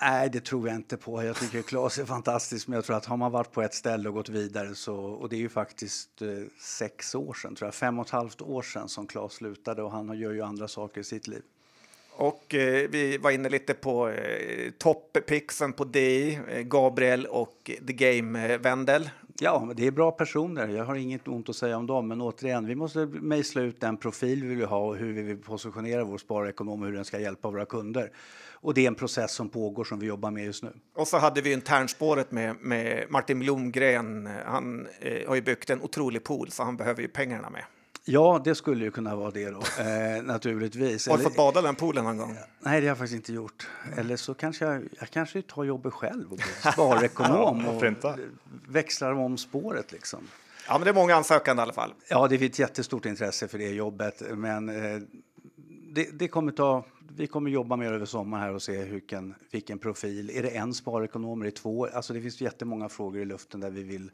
Nej, 0.00 0.30
det 0.30 0.40
tror 0.40 0.68
jag 0.68 0.76
inte 0.76 0.96
på. 0.96 1.22
Jag 1.24 1.36
tycker 1.36 1.62
Claes 1.62 1.98
är 1.98 2.04
fantastisk, 2.04 2.68
men 2.68 2.74
jag 2.74 2.84
tror 2.84 2.96
att 2.96 3.06
har 3.06 3.16
man 3.16 3.32
varit 3.32 3.52
på 3.52 3.62
ett 3.62 3.74
ställe 3.74 4.08
och 4.08 4.14
gått 4.14 4.28
vidare 4.28 4.74
så, 4.74 4.96
och 4.96 5.28
det 5.28 5.36
är 5.36 5.40
ju 5.40 5.48
faktiskt 5.48 6.22
eh, 6.22 6.28
sex 6.60 7.14
år 7.14 7.34
sedan, 7.34 7.54
tror 7.54 7.66
jag, 7.66 7.74
fem 7.74 7.98
och 7.98 8.06
ett 8.06 8.12
halvt 8.12 8.42
år 8.42 8.62
sedan 8.62 8.88
som 8.88 9.06
Claes 9.06 9.32
slutade 9.32 9.82
och 9.82 9.90
han 9.90 10.18
gör 10.18 10.32
ju 10.32 10.42
andra 10.42 10.68
saker 10.68 11.00
i 11.00 11.04
sitt 11.04 11.26
liv. 11.26 11.42
Och 12.16 12.54
eh, 12.54 12.88
vi 12.90 13.18
var 13.18 13.30
inne 13.30 13.48
lite 13.48 13.74
på 13.74 14.08
eh, 14.08 14.70
toppixen 14.78 15.72
på 15.72 15.84
DI, 15.84 16.38
eh, 16.48 16.60
Gabriel 16.60 17.26
och 17.26 17.70
The 17.86 17.92
Game 17.92 18.54
eh. 18.54 19.00
Ja, 19.40 19.72
det 19.76 19.86
är 19.86 19.90
bra 19.90 20.10
personer. 20.10 20.68
Jag 20.68 20.84
har 20.84 20.94
inget 20.94 21.28
ont 21.28 21.48
att 21.48 21.56
säga 21.56 21.76
om 21.76 21.86
dem. 21.86 22.08
Men 22.08 22.20
återigen, 22.20 22.66
vi 22.66 22.74
måste 22.74 23.06
mejsla 23.06 23.62
ut 23.62 23.80
den 23.80 23.96
profil 23.96 24.44
vi 24.44 24.54
vill 24.54 24.66
ha 24.66 24.78
och 24.78 24.96
hur 24.96 25.12
vi 25.12 25.22
vill 25.22 25.38
positionera 25.38 26.04
vår 26.04 26.18
sparekonom 26.18 26.80
och 26.80 26.86
hur 26.86 26.94
den 26.94 27.04
ska 27.04 27.20
hjälpa 27.20 27.50
våra 27.50 27.64
kunder. 27.64 28.10
Och 28.52 28.74
det 28.74 28.80
är 28.84 28.88
en 28.88 28.94
process 28.94 29.32
som 29.32 29.48
pågår 29.48 29.84
som 29.84 29.98
vi 29.98 30.06
jobbar 30.06 30.30
med 30.30 30.44
just 30.44 30.62
nu. 30.62 30.72
Och 30.94 31.08
så 31.08 31.18
hade 31.18 31.40
vi 31.40 31.52
internspåret 31.52 32.32
med, 32.32 32.56
med 32.60 33.06
Martin 33.08 33.38
Blomgren. 33.38 34.28
Han 34.46 34.86
eh, 35.00 35.28
har 35.28 35.34
ju 35.34 35.42
byggt 35.42 35.70
en 35.70 35.82
otrolig 35.82 36.24
pool 36.24 36.50
så 36.50 36.62
han 36.62 36.76
behöver 36.76 37.02
ju 37.02 37.08
pengarna 37.08 37.50
med. 37.50 37.64
Ja, 38.06 38.40
det 38.44 38.54
skulle 38.54 38.84
ju 38.84 38.90
kunna 38.90 39.16
vara 39.16 39.30
det 39.30 39.50
då, 39.50 39.58
eh, 39.58 40.22
naturligtvis. 40.24 41.08
Har 41.08 41.18
du 41.18 41.22
fått 41.22 41.36
bada 41.36 41.62
den 41.62 41.74
poolen 41.74 42.04
någon 42.04 42.18
gång? 42.18 42.36
Nej, 42.58 42.80
det 42.80 42.86
har 42.86 42.90
jag 42.90 42.98
faktiskt 42.98 43.14
inte 43.14 43.32
gjort. 43.32 43.68
Eller 43.96 44.16
så 44.16 44.34
kanske 44.34 44.64
jag, 44.64 44.88
jag 45.00 45.10
kanske 45.10 45.42
tar 45.42 45.64
jobbet 45.64 45.92
själv 45.92 46.30
och 46.30 46.36
blir 46.36 46.72
sparekonom 46.72 47.66
och 47.66 47.82
växlar 48.68 49.12
om 49.12 49.38
spåret 49.38 49.92
liksom. 49.92 50.28
Ja, 50.68 50.78
men 50.78 50.84
det 50.84 50.90
är 50.90 50.94
många 50.94 51.14
ansökande 51.14 51.60
i 51.60 51.62
alla 51.62 51.72
fall. 51.72 51.94
Ja, 52.08 52.28
det 52.28 52.34
är 52.34 52.42
ett 52.42 52.58
jättestort 52.58 53.06
intresse 53.06 53.48
för 53.48 53.58
det 53.58 53.68
jobbet, 53.68 54.22
men 54.30 54.68
eh, 54.68 55.00
det, 55.92 56.18
det, 56.18 56.28
kommer 56.28 56.52
ta, 56.52 56.84
vi 57.16 57.26
kommer 57.26 57.50
jobba 57.50 57.76
mer 57.76 57.92
över 57.92 58.06
sommaren 58.06 58.42
här 58.42 58.54
och 58.54 58.62
se 58.62 58.84
vilken, 58.84 59.34
vilken 59.50 59.78
profil. 59.78 60.30
Är 60.34 60.42
det 60.42 60.48
en 60.48 60.74
sparekonom? 60.74 61.40
Är 61.40 61.44
det 61.44 61.50
två? 61.50 61.86
Alltså 61.86 62.12
det 62.12 62.20
finns 62.20 62.40
jättemånga 62.40 62.88
frågor 62.88 63.22
i 63.22 63.24
luften 63.24 63.60
där 63.60 63.70
vi 63.70 63.82
vill 63.82 64.10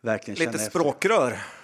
verkligen 0.00 0.38
Lite 0.38 0.58
språkrör. 0.58 1.32
Efter. 1.32 1.62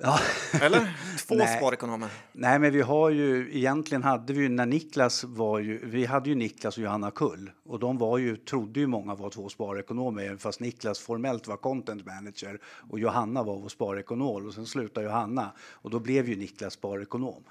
Ja. 0.00 0.18
Eller? 0.60 0.96
Två 1.28 1.34
Nej. 1.34 1.56
sparekonomer? 1.56 2.08
Nej, 2.32 2.58
men 2.58 2.72
vi 2.72 2.80
har 2.80 3.10
ju 3.10 3.56
egentligen 3.56 4.02
hade 4.02 4.32
vi 4.32 4.42
ju 4.42 4.48
när 4.48 4.66
Niklas 4.66 5.24
var 5.24 5.58
ju, 5.58 5.86
vi 5.86 6.04
hade 6.04 6.28
ju 6.28 6.34
Niklas 6.34 6.76
och 6.76 6.84
Johanna 6.84 7.10
Kull 7.10 7.50
och 7.64 7.78
de 7.78 7.98
var 7.98 8.18
ju, 8.18 8.36
trodde 8.36 8.80
ju 8.80 8.86
många 8.86 9.14
var 9.14 9.30
två 9.30 9.48
sparekonomer 9.48 10.36
fast 10.36 10.60
Niklas 10.60 10.98
formellt 10.98 11.46
var 11.46 11.56
content 11.56 12.06
manager 12.06 12.60
och 12.90 12.98
Johanna 12.98 13.42
var 13.42 13.58
vår 13.58 13.68
sparekonom 13.68 14.46
och 14.46 14.54
sen 14.54 14.66
slutade 14.66 15.06
Johanna 15.06 15.52
och 15.60 15.90
då 15.90 16.00
blev 16.00 16.28
ju 16.28 16.36
Niklas 16.36 16.72
sparekonom. 16.72 17.44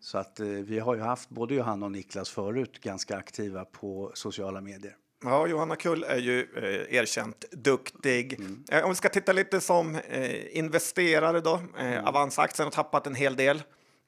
Så 0.00 0.18
att 0.18 0.40
eh, 0.40 0.46
vi 0.46 0.78
har 0.78 0.94
ju 0.94 1.00
haft 1.00 1.28
både 1.28 1.54
Johanna 1.54 1.86
och 1.86 1.92
Niklas 1.92 2.30
förut 2.30 2.80
ganska 2.80 3.16
aktiva 3.16 3.64
på 3.64 4.10
sociala 4.14 4.60
medier. 4.60 4.96
Ja, 5.24 5.46
Johanna 5.46 5.76
Kull 5.76 6.04
är 6.04 6.18
ju 6.18 6.40
eh, 6.40 6.96
erkänt 6.96 7.44
duktig. 7.50 8.40
Mm. 8.40 8.64
Eh, 8.70 8.84
om 8.84 8.90
vi 8.90 8.96
ska 8.96 9.08
titta 9.08 9.32
lite 9.32 9.60
som 9.60 9.94
eh, 9.94 10.56
investerare 10.56 11.40
då. 11.40 11.54
Eh, 11.78 11.86
mm. 11.86 12.04
Avanza-aktien 12.04 12.66
har 12.66 12.70
tappat 12.70 13.06
en 13.06 13.14
hel 13.14 13.36
del 13.36 13.62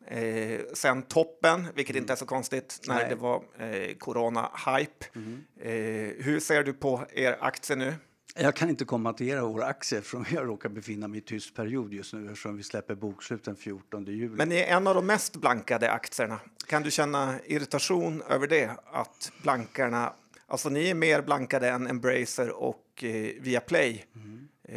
eh, 0.07 0.61
sen 0.75 1.03
toppen, 1.03 1.69
vilket 1.75 1.97
mm. 1.97 2.03
inte 2.03 2.13
är 2.13 2.17
så 2.17 2.27
konstigt 2.27 2.81
när 2.87 2.95
Nej. 2.95 3.07
det 3.09 3.15
var 3.15 3.43
eh, 3.59 3.95
corona-hype. 3.99 5.05
Mm. 5.15 5.45
Eh, 5.61 6.25
hur 6.25 6.41
ser 6.41 6.63
du 6.63 6.73
på 6.73 7.07
er 7.13 7.37
aktie 7.41 7.77
nu? 7.77 7.95
Jag 8.41 8.57
kan 8.57 8.69
inte 8.69 8.85
kommentera 8.85 9.45
våra 9.45 9.67
aktier 9.67 9.99
eftersom 9.99 10.25
jag 10.31 10.49
råkar 10.49 10.69
befinna 10.69 11.09
mig 11.09 11.19
i 11.19 11.23
tyst 11.23 11.57
period 11.57 11.93
just 11.93 12.13
nu 12.13 12.25
eftersom 12.25 12.57
vi 12.57 12.63
släpper 12.63 12.95
bokslut 12.95 13.45
den 13.45 13.57
14 13.57 14.05
juli. 14.05 14.37
Men 14.37 14.49
ni 14.49 14.57
är 14.57 14.77
en 14.77 14.87
av 14.87 14.95
de 14.95 15.07
mest 15.07 15.37
blankade 15.37 15.91
aktierna. 15.91 16.41
Kan 16.67 16.83
du 16.83 16.91
känna 16.91 17.35
irritation 17.47 18.23
över 18.29 18.47
det? 18.47 18.71
Att 18.93 19.33
blankarna 19.43 20.13
Alltså 20.51 20.69
ni 20.69 20.91
är 20.91 20.95
mer 20.95 21.23
blankade 21.23 21.69
än 21.69 21.87
Embracer 21.87 22.51
och 22.51 23.05
eh, 23.05 23.33
Viaplay. 23.41 24.05
Mm. 24.15 24.49
Eh, 24.69 24.77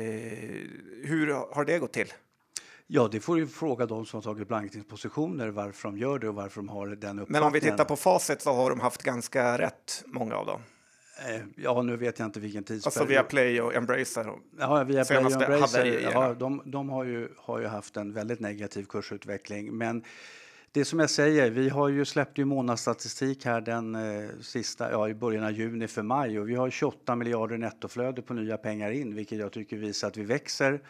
hur 1.03 1.55
har 1.55 1.65
det 1.65 1.80
gått 1.80 1.93
till? 1.93 2.13
Ja, 2.88 3.09
det 3.11 3.19
får 3.19 3.36
du 3.36 3.47
fråga 3.47 3.86
de 3.86 4.05
som 4.05 4.17
har 4.17 4.22
tagit 4.22 4.47
blankningspositioner 4.47 5.49
varför 5.49 5.89
de 5.89 5.97
gör 5.97 6.19
det 6.19 6.30
och 6.30 6.36
varför 6.36 6.61
de 6.61 6.69
har 6.69 6.88
den 6.88 6.95
uppfattningen. 6.95 7.26
Men 7.28 7.43
om 7.43 7.53
vi 7.53 7.61
tittar 7.61 7.86
på 7.86 7.95
facit 7.95 8.41
så 8.41 8.53
har 8.53 8.69
de 8.69 8.80
haft 8.80 9.03
ganska 9.03 9.57
rätt, 9.57 10.03
många 10.05 10.36
av 10.36 10.45
dem. 10.45 10.61
Eh, 11.30 11.41
ja, 11.55 11.82
nu 11.82 11.97
vet 11.97 12.19
jag 12.19 12.26
inte 12.26 12.39
vilken 12.39 12.63
tidsperiod. 12.63 12.86
Alltså 12.86 13.05
Viaplay 13.05 13.61
och 13.61 13.76
Embracer. 13.76 14.28
Och 14.28 14.39
ja, 14.59 14.84
Viaplay 14.84 15.26
och 15.26 15.32
Embracer. 15.32 16.09
Ja, 16.13 16.34
de, 16.34 16.61
de 16.65 16.89
har, 16.89 17.03
ju, 17.03 17.30
har 17.38 17.59
ju 17.59 17.67
haft 17.67 17.97
en 17.97 18.13
väldigt 18.13 18.39
negativ 18.39 18.86
kursutveckling. 18.86 19.78
Men 19.78 20.03
det 20.74 20.86
som 20.86 20.99
jag 20.99 21.09
säger, 21.09 21.49
vi 21.49 21.69
har 21.69 21.89
ju 21.89 22.05
släppt 22.05 22.38
ju 22.38 22.45
månadsstatistik 22.45 23.45
här 23.45 23.61
den 23.61 23.95
eh, 23.95 24.30
sista, 24.41 24.91
ja, 24.91 25.09
i 25.09 25.13
början 25.13 25.43
av 25.43 25.51
juni 25.51 25.88
för 25.88 26.01
maj 26.01 26.39
och 26.39 26.49
vi 26.49 26.55
har 26.55 26.69
28 26.69 27.15
miljarder 27.15 27.57
nettoflöde 27.57 28.22
på 28.22 28.34
nya 28.34 28.57
pengar 28.57 28.91
in, 28.91 29.15
vilket 29.15 29.39
jag 29.39 29.51
tycker 29.51 29.78
visar 29.78 30.07
att 30.07 30.17
vi 30.17 30.24
växer. 30.24 30.82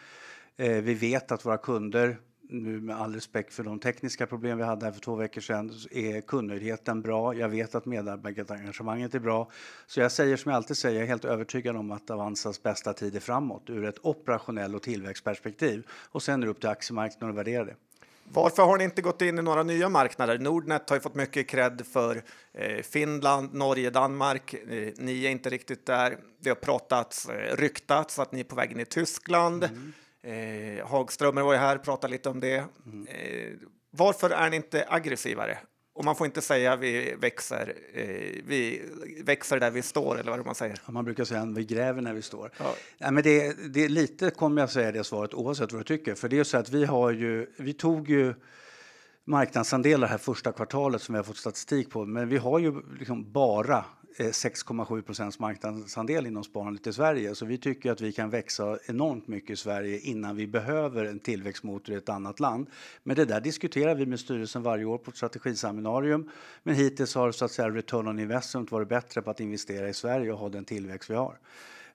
Eh, 0.56 0.72
vi 0.72 0.94
vet 0.94 1.32
att 1.32 1.46
våra 1.46 1.58
kunder, 1.58 2.16
nu 2.42 2.80
med 2.80 2.96
all 2.96 3.14
respekt 3.14 3.54
för 3.54 3.64
de 3.64 3.78
tekniska 3.78 4.26
problem 4.26 4.58
vi 4.58 4.64
hade 4.64 4.84
här 4.84 4.92
för 4.92 5.00
två 5.00 5.14
veckor 5.14 5.40
sedan, 5.40 5.72
är 5.90 6.20
kundnöjdheten 6.20 7.02
bra. 7.02 7.34
Jag 7.34 7.48
vet 7.48 7.74
att 7.74 7.86
medarbetarengagemanget 7.86 9.14
är 9.14 9.20
bra. 9.20 9.50
Så 9.86 10.00
jag 10.00 10.12
säger 10.12 10.36
som 10.36 10.50
jag 10.50 10.56
alltid 10.56 10.76
säger, 10.76 10.96
jag 10.96 11.04
är 11.04 11.08
helt 11.08 11.24
övertygad 11.24 11.76
om 11.76 11.90
att 11.90 12.10
Avanzas 12.10 12.62
bästa 12.62 12.92
tid 12.92 13.16
är 13.16 13.20
framåt 13.20 13.70
ur 13.70 13.84
ett 13.84 13.98
operationell 14.02 14.74
och 14.74 14.82
tillväxtperspektiv. 14.82 15.86
Och 15.90 16.22
sen 16.22 16.42
är 16.42 16.46
det 16.46 16.50
upp 16.50 16.60
till 16.60 16.68
aktiemarknaden 16.68 17.30
att 17.30 17.38
värdera 17.38 17.64
det. 17.64 17.74
Varför 18.34 18.62
har 18.62 18.78
ni 18.78 18.84
inte 18.84 19.02
gått 19.02 19.22
in 19.22 19.38
i 19.38 19.42
några 19.42 19.62
nya 19.62 19.88
marknader? 19.88 20.38
Nordnet 20.38 20.88
har 20.90 20.96
ju 20.96 21.00
fått 21.00 21.14
mycket 21.14 21.48
cred 21.48 21.86
för 21.92 22.22
eh, 22.54 22.82
Finland, 22.82 23.54
Norge, 23.54 23.90
Danmark. 23.90 24.54
Eh, 24.54 24.92
ni 24.96 25.26
är 25.26 25.30
inte 25.30 25.50
riktigt 25.50 25.86
där. 25.86 26.18
Det 26.40 26.50
har 26.50 26.56
pratats, 26.56 27.28
eh, 27.28 27.56
ryktats 27.56 28.18
att 28.18 28.32
ni 28.32 28.40
är 28.40 28.44
på 28.44 28.54
väg 28.54 28.72
in 28.72 28.80
i 28.80 28.84
Tyskland. 28.84 29.64
Mm. 29.64 29.92
Hagströmer 30.86 31.42
var 31.42 31.52
ju 31.52 31.58
här 31.58 31.76
och 31.76 31.84
pratade 31.84 32.10
lite 32.10 32.28
om 32.28 32.40
det. 32.40 32.64
Mm. 32.86 33.06
Varför 33.90 34.30
är 34.30 34.50
ni 34.50 34.56
inte 34.56 34.86
aggressivare? 34.88 35.58
Och 35.94 36.04
man 36.04 36.16
får 36.16 36.26
inte 36.26 36.40
säga 36.40 36.76
vi 36.76 37.14
växer, 37.20 37.74
eh, 37.94 38.42
vi 38.46 38.82
växer 39.24 39.60
där 39.60 39.70
vi 39.70 39.82
står, 39.82 40.20
eller 40.20 40.30
vad 40.30 40.46
man 40.46 40.54
säger. 40.54 40.78
Ja, 40.86 40.92
man 40.92 41.04
brukar 41.04 41.24
säga 41.24 41.40
att 41.40 41.56
vi 41.56 41.64
gräver 41.64 42.02
när 42.02 42.14
vi 42.14 42.22
står. 42.22 42.50
Ja. 42.58 42.74
ja 42.98 43.10
men 43.10 43.22
det, 43.22 43.52
det, 43.74 43.88
lite 43.88 44.30
kommer 44.30 44.62
jag 44.62 44.70
säga 44.70 44.92
det 44.92 45.04
svaret 45.04 45.34
oavsett 45.34 45.72
vad 45.72 45.80
du 45.80 45.84
tycker. 45.84 46.14
För 46.14 46.28
det 46.28 46.38
är 46.38 46.44
så 46.44 46.56
att 46.56 46.70
vi 46.70 46.84
har 46.84 47.10
ju, 47.10 47.46
vi 47.56 47.72
tog 47.72 48.10
ju 48.10 48.34
marknadsandelar 49.24 50.08
här 50.08 50.18
första 50.18 50.52
kvartalet 50.52 51.02
som 51.02 51.12
vi 51.12 51.16
har 51.16 51.24
fått 51.24 51.36
statistik 51.36 51.90
på. 51.90 52.04
Men 52.04 52.28
vi 52.28 52.36
har 52.36 52.58
ju 52.58 52.82
liksom 52.98 53.32
bara 53.32 53.84
Eh, 54.16 54.26
6,7 54.26 55.02
procents 55.02 55.38
marknadsandel 55.38 56.26
inom 56.26 56.44
sparandet 56.44 56.86
i 56.86 56.92
Sverige. 56.92 57.34
Så 57.34 57.46
vi 57.46 57.58
tycker 57.58 57.92
att 57.92 58.00
vi 58.00 58.12
kan 58.12 58.30
växa 58.30 58.78
enormt 58.86 59.28
mycket 59.28 59.50
i 59.50 59.56
Sverige 59.56 59.98
innan 59.98 60.36
vi 60.36 60.46
behöver 60.46 61.04
en 61.04 61.18
tillväxtmotor 61.18 61.94
i 61.94 61.98
ett 61.98 62.08
annat 62.08 62.40
land. 62.40 62.66
Men 63.02 63.16
det 63.16 63.24
där 63.24 63.40
diskuterar 63.40 63.94
vi 63.94 64.06
med 64.06 64.20
styrelsen 64.20 64.62
varje 64.62 64.84
år 64.84 64.98
på 64.98 65.10
ett 65.10 65.16
strategiseminarium. 65.16 66.30
Men 66.62 66.74
hittills 66.74 67.14
har 67.14 67.32
så 67.32 67.44
att 67.44 67.50
säga 67.50 67.70
return 67.70 68.08
on 68.08 68.18
investment 68.18 68.70
varit 68.70 68.88
bättre 68.88 69.22
på 69.22 69.30
att 69.30 69.40
investera 69.40 69.88
i 69.88 69.94
Sverige 69.94 70.32
och 70.32 70.38
ha 70.38 70.48
den 70.48 70.64
tillväxt 70.64 71.10
vi 71.10 71.14
har. 71.14 71.38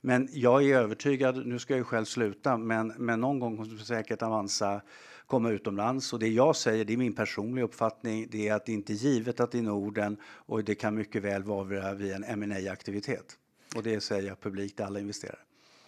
Men 0.02 0.30
jag 0.32 0.64
är 0.64 0.78
övertygad, 0.78 1.48
nu 1.48 1.60
ska 1.60 1.74
jag 1.74 1.78
ju 1.78 1.84
själv 1.84 2.06
sluta, 2.06 2.58
men, 2.58 2.94
men 2.98 3.22
någon 3.22 3.40
gång 3.40 3.58
kommer 3.58 3.84
säkert 3.84 4.22
Avanza 4.22 4.82
komma 5.28 5.50
utomlands. 5.50 6.14
Och 6.14 6.20
det 6.20 6.28
jag 6.28 6.56
säger, 6.56 6.86
det 6.86 6.94
är 6.94 6.98
min 6.98 7.16
personliga 7.16 7.66
uppfattning, 7.66 8.28
det 8.32 8.48
är 8.48 8.54
att 8.54 8.66
det 8.66 8.72
inte 8.72 8.94
är 8.94 8.96
givet 8.96 9.40
att 9.40 9.52
det 9.52 9.58
är 9.58 9.62
Norden 9.62 10.18
och 10.24 10.64
det 10.64 10.76
kan 10.76 10.96
mycket 10.96 11.24
väl 11.24 11.44
vara 11.44 11.94
vid 11.94 12.12
en 12.12 12.50
ma 12.50 12.72
aktivitet 12.72 13.38
Och 13.76 13.84
det 13.84 14.02
säger 14.02 14.28
jag 14.28 14.42
publikt 14.42 14.80
alla 14.80 15.00
investerare. 15.00 15.40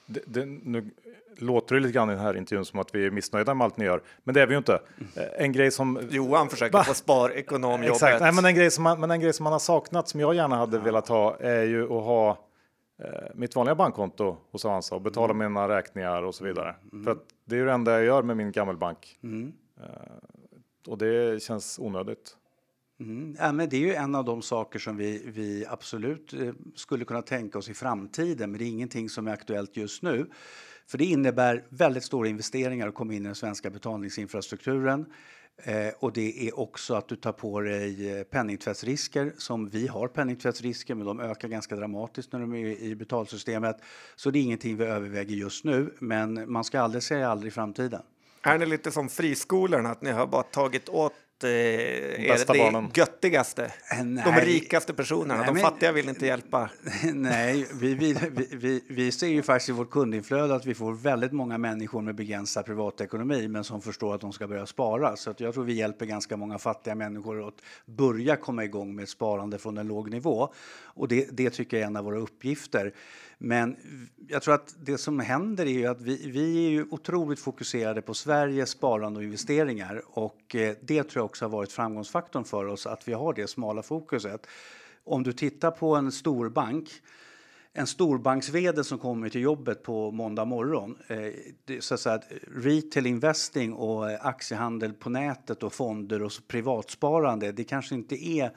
Det, 0.06 0.22
det, 0.26 0.46
nu 0.46 0.90
låter 1.38 1.76
det 1.76 1.82
lite 1.82 1.94
grann 1.94 2.10
i 2.10 2.14
den 2.14 2.22
här 2.22 2.38
intervjun 2.38 2.66
som 2.66 2.80
att 2.80 2.96
vi 2.96 3.06
är 3.06 3.12
missnöjda 3.12 3.54
med 3.54 3.66
allt 3.66 3.78
ni 3.78 3.86
gör, 3.86 4.02
men 4.24 4.36
det 4.36 4.42
är 4.42 4.48
vi 4.48 4.54
ju 4.54 4.58
inte. 4.58 4.82
Mm. 4.98 5.30
En 5.38 5.52
grej 5.52 5.72
som 5.72 6.00
Johan 6.10 6.50
försöker 6.50 6.74
Va? 6.74 6.84
få 6.84 6.94
sparekonomjobbet. 6.94 7.90
Exakt, 7.90 8.22
Nej, 8.22 8.34
men 8.34 8.46
en 8.46 8.56
grej 8.56 8.72
som 8.72 8.84
man, 8.84 9.00
men 9.00 9.12
en 9.12 9.20
grej 9.20 9.34
som 9.34 9.44
man 9.44 9.54
har 9.54 9.60
saknat 9.60 10.10
som 10.10 10.20
jag 10.20 10.36
gärna 10.36 10.56
hade 10.56 10.78
ja. 10.78 10.84
velat 10.84 11.08
ha 11.08 11.38
är 11.40 11.64
ju 11.64 11.84
att 11.84 11.90
ha 11.90 12.30
eh, 12.32 12.38
mitt 13.34 13.56
vanliga 13.56 13.76
bankkonto 13.76 14.38
hos 14.52 14.66
Avanza 14.66 14.96
och 14.96 15.02
betala 15.02 15.34
mm. 15.34 15.54
mina 15.54 15.68
räkningar 15.68 16.24
och 16.24 16.36
så 16.36 16.44
vidare. 16.44 16.76
Mm. 16.92 17.04
För 17.04 17.12
att 17.12 17.24
det 17.46 17.56
är 17.56 17.60
ju 17.60 17.66
det 17.66 17.72
enda 17.72 17.92
jag 17.92 18.04
gör 18.04 18.24
med 18.24 18.38
min 18.38 18.52
gammelbank. 18.52 19.18
Mm. 19.24 19.54
Uh, 19.78 19.86
och 20.88 20.98
det 20.98 21.44
känns 21.44 21.80
onödigt. 21.80 22.36
Mm. 23.00 23.36
Ja, 23.40 23.52
men 23.52 23.70
det 23.70 23.76
är 23.76 23.82
ju 23.82 23.94
en 23.94 24.16
av 24.16 24.26
de 24.26 24.42
saker 24.42 24.80
som 24.80 24.98
vi, 24.98 25.24
vi 25.26 25.66
absolut 25.70 26.34
eh, 26.34 26.54
skulle 26.76 27.06
kunna 27.06 27.22
tänka 27.22 27.58
oss 27.58 27.70
i 27.70 27.74
framtiden, 27.74 28.52
men 28.52 28.60
det 28.60 28.66
är 28.66 28.70
ingenting 28.70 29.10
som 29.10 29.28
är 29.28 29.32
aktuellt 29.32 29.78
just 29.78 30.04
nu. 30.04 30.30
För 30.88 30.98
det 30.98 31.06
innebär 31.06 31.66
väldigt 31.70 32.04
stora 32.04 32.28
investeringar 32.28 32.88
att 32.88 32.96
komma 32.96 33.14
in 33.14 33.22
i 33.22 33.26
den 33.26 33.36
svenska 33.36 33.70
betalningsinfrastrukturen. 33.70 35.06
Eh, 35.64 35.94
och 36.00 36.14
det 36.14 36.48
är 36.48 36.60
också 36.60 36.94
att 36.94 37.08
du 37.08 37.16
tar 37.16 37.32
på 37.32 37.60
dig 37.62 38.18
eh, 38.18 38.24
penningtvättsrisker 38.24 39.34
som 39.38 39.70
vi 39.70 39.88
har 39.88 40.08
penningtvättsrisker 40.08 40.96
men 40.96 41.06
de 41.06 41.20
ökar 41.20 41.48
ganska 41.48 41.76
dramatiskt 41.76 42.34
när 42.34 42.40
de 42.40 42.54
är 42.54 42.82
i 42.82 42.96
betalsystemet. 42.96 43.78
Så 44.16 44.32
det 44.32 44.40
är 44.40 44.42
ingenting 44.42 44.78
vi 44.78 44.86
överväger 44.86 45.36
just 45.36 45.64
nu 45.64 45.94
men 46.00 46.52
man 46.52 46.64
ska 46.64 46.82
aldrig 46.82 47.04
säga 47.04 47.30
aldrig 47.30 47.52
i 47.52 47.54
framtiden. 47.54 48.02
Är 48.42 48.58
ni 48.58 48.66
lite 48.66 48.92
som 48.92 49.10
friskolorna 49.10 49.90
att 49.90 50.02
ni 50.02 50.12
har 50.12 50.28
bara 50.28 50.44
tagit 50.44 50.90
åt 50.90 51.14
eh, 51.44 51.50
är 51.50 52.38
det 52.38 52.48
barnen. 52.48 52.92
göttigaste? 52.96 53.72
Eh, 53.92 54.04
nej. 54.04 54.24
De 54.26 54.42
rikaste 54.42 54.94
personerna, 54.94 55.38
nej, 55.38 55.46
de 55.46 55.54
men, 55.54 55.62
fattiga 55.62 55.92
vill 55.92 56.10
inte 56.10 56.26
hjälpa. 56.26 56.70
Nej, 57.14 57.68
vi, 57.74 57.94
vi, 57.94 58.16
vi, 58.52 58.84
vi, 58.88 59.12
ser 59.12 59.28
ju 59.28 59.44
faktiskt 59.44 59.70
i 59.70 59.72
vårt 59.72 59.90
kundinflöde 59.90 60.56
att 60.56 60.66
vi 60.66 60.76
får 60.76 60.94
väldigt 60.94 61.32
många 61.32 61.58
människor 61.58 62.02
med 62.02 62.16
begränsad 62.16 62.66
privatekonomi 62.66 63.48
men 63.48 63.64
som 63.64 63.82
förstår 63.82 64.16
att 64.16 64.22
de 64.22 64.34
ska 64.34 64.48
börja 64.48 64.66
spara. 64.66 65.16
Så 65.16 65.30
att 65.30 65.40
jag 65.40 65.54
tror 65.54 65.64
vi 65.64 65.74
hjälper 65.74 66.06
ganska 66.06 66.38
många 66.38 66.58
fattiga 66.58 66.96
människor 66.96 67.48
att 67.48 67.62
börja 67.86 68.36
komma 68.36 68.64
igång 68.64 68.96
med 68.96 69.10
sparande 69.10 69.58
från 69.58 69.78
en 69.78 69.88
låg 69.88 70.10
nivå. 70.10 70.54
Och 70.84 71.08
det, 71.08 71.28
det 71.32 71.50
tycker 71.50 71.78
jag 71.78 71.84
är 71.84 71.88
en 71.88 71.96
av 71.96 72.06
våra 72.06 72.20
uppgifter. 72.20 72.94
Men 73.42 73.76
jag 74.28 74.42
tror 74.42 74.54
att 74.54 74.76
det 74.80 74.98
som 74.98 75.20
händer 75.20 75.66
är 75.66 75.70
ju 75.70 75.86
att 75.86 76.02
vi, 76.02 76.32
vi 76.32 76.66
är 76.66 76.70
ju 76.70 76.86
otroligt 76.92 77.40
fokuserade 77.40 78.02
på 78.02 78.14
Sveriges 78.14 78.70
sparande 78.70 79.18
och 79.18 79.24
investeringar 79.24 80.02
och 80.06 80.56
eh, 80.56 80.76
det 80.82 81.04
tror 81.04 81.22
jag 81.22 81.26
också 81.26 81.46
har 81.46 81.50
varit 81.50 81.72
framgångsfaktorn 81.72 82.44
för 82.44 82.66
oss 82.66 82.88
att 82.88 83.08
vi 83.08 83.14
har 83.14 83.34
det 83.34 83.48
smala 83.48 83.84
fokuset. 83.84 84.48
Om 85.04 85.24
du 85.24 85.34
tittar 85.34 85.72
på 85.72 85.96
en 85.96 86.12
storbank... 86.12 86.90
en 87.74 87.88
storbanks 87.88 88.52
som 88.84 89.00
kommer 89.00 89.30
till 89.30 89.42
jobbet 89.42 89.84
på 89.84 90.12
måndag 90.12 90.46
morgon. 90.46 90.98
Eh, 91.08 91.80
så 91.80 91.94
att 91.94 92.00
säga, 92.00 92.22
retail 92.56 93.06
investing 93.06 93.74
och 93.74 94.28
aktiehandel 94.28 94.94
på 94.94 95.10
nätet 95.10 95.64
och 95.64 95.74
fonder 95.74 96.24
och 96.24 96.32
privatsparande, 96.48 97.52
det 97.52 97.64
kanske 97.64 97.96
inte 97.96 98.26
är 98.26 98.52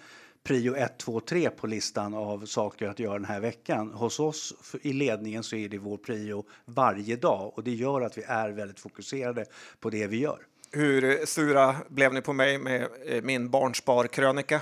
prio 0.44 0.74
1, 0.76 0.98
2, 0.98 1.20
3 1.20 1.50
på 1.50 1.66
listan 1.66 2.14
av 2.14 2.46
saker 2.46 2.88
att 2.88 2.98
göra 2.98 3.14
den 3.14 3.24
här 3.24 3.40
veckan. 3.40 3.92
Hos 3.92 4.20
oss 4.20 4.54
i 4.82 4.92
ledningen 4.92 5.42
så 5.42 5.56
är 5.56 5.68
det 5.68 5.78
vår 5.78 5.96
prio 5.96 6.44
varje 6.64 7.16
dag 7.16 7.52
och 7.54 7.64
det 7.64 7.70
gör 7.70 8.00
att 8.00 8.18
vi 8.18 8.22
är 8.22 8.50
väldigt 8.50 8.80
fokuserade 8.80 9.44
på 9.80 9.90
det 9.90 10.06
vi 10.06 10.18
gör. 10.18 10.38
Hur 10.70 11.26
sura 11.26 11.76
blev 11.88 12.14
ni 12.14 12.20
på 12.20 12.32
mig 12.32 12.58
med 12.58 12.88
eh, 13.06 13.22
min 13.22 13.50
barnsparkrönika? 13.50 14.60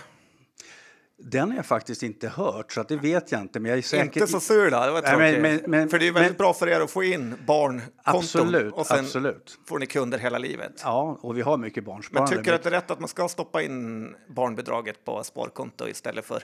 Den 1.22 1.48
har 1.48 1.56
jag 1.56 1.66
faktiskt 1.66 2.02
inte 2.02 2.28
hört, 2.28 2.72
så 2.72 2.82
det 2.82 2.96
vet 2.96 3.32
jag 3.32 3.40
inte. 3.40 3.60
Men 3.60 3.68
jag 3.68 3.78
är 3.78 3.82
säker... 3.82 4.04
Inte 4.04 4.26
så 4.26 4.40
sur 4.40 4.70
då, 4.70 4.80
det 4.80 4.90
var 4.90 5.18
men, 5.18 5.42
men, 5.42 5.60
men, 5.66 5.88
För 5.88 5.98
det 5.98 6.08
är 6.08 6.12
väldigt 6.12 6.32
men, 6.32 6.38
bra 6.38 6.54
för 6.54 6.68
er 6.68 6.80
att 6.80 6.90
få 6.90 7.04
in 7.04 7.34
barnkonton 7.46 7.90
absolut, 8.04 8.74
och 8.74 8.86
sen 8.86 8.98
absolut. 8.98 9.58
får 9.66 9.78
ni 9.78 9.86
kunder 9.86 10.18
hela 10.18 10.38
livet. 10.38 10.80
Ja, 10.84 11.18
och 11.20 11.36
vi 11.36 11.42
har 11.42 11.56
mycket 11.56 11.84
barnsparande. 11.84 12.30
Men 12.30 12.38
tycker 12.38 12.50
du 12.50 12.56
att 12.56 12.62
det 12.62 12.68
är 12.68 12.70
rätt 12.70 12.90
att 12.90 13.00
man 13.00 13.08
ska 13.08 13.28
stoppa 13.28 13.62
in 13.62 14.14
barnbidraget 14.28 15.04
på 15.04 15.24
sparkonto 15.24 15.88
istället 15.88 16.24
för 16.24 16.42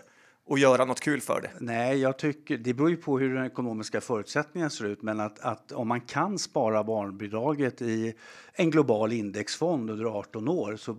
att 0.50 0.60
göra 0.60 0.84
något 0.84 1.00
kul 1.00 1.20
för 1.20 1.40
det? 1.40 1.50
Nej, 1.60 1.98
jag 1.98 2.18
tycker, 2.18 2.56
det 2.56 2.74
beror 2.74 2.90
ju 2.90 2.96
på 2.96 3.18
hur 3.18 3.34
den 3.34 3.46
ekonomiska 3.46 4.00
förutsättningen 4.00 4.70
ser 4.70 4.84
ut. 4.84 5.02
Men 5.02 5.20
att, 5.20 5.40
att 5.40 5.72
om 5.72 5.88
man 5.88 6.00
kan 6.00 6.38
spara 6.38 6.84
barnbidraget 6.84 7.82
i 7.82 8.14
en 8.52 8.70
global 8.70 9.12
indexfond 9.12 9.90
under 9.90 10.04
18 10.04 10.48
år 10.48 10.76
så 10.76 10.96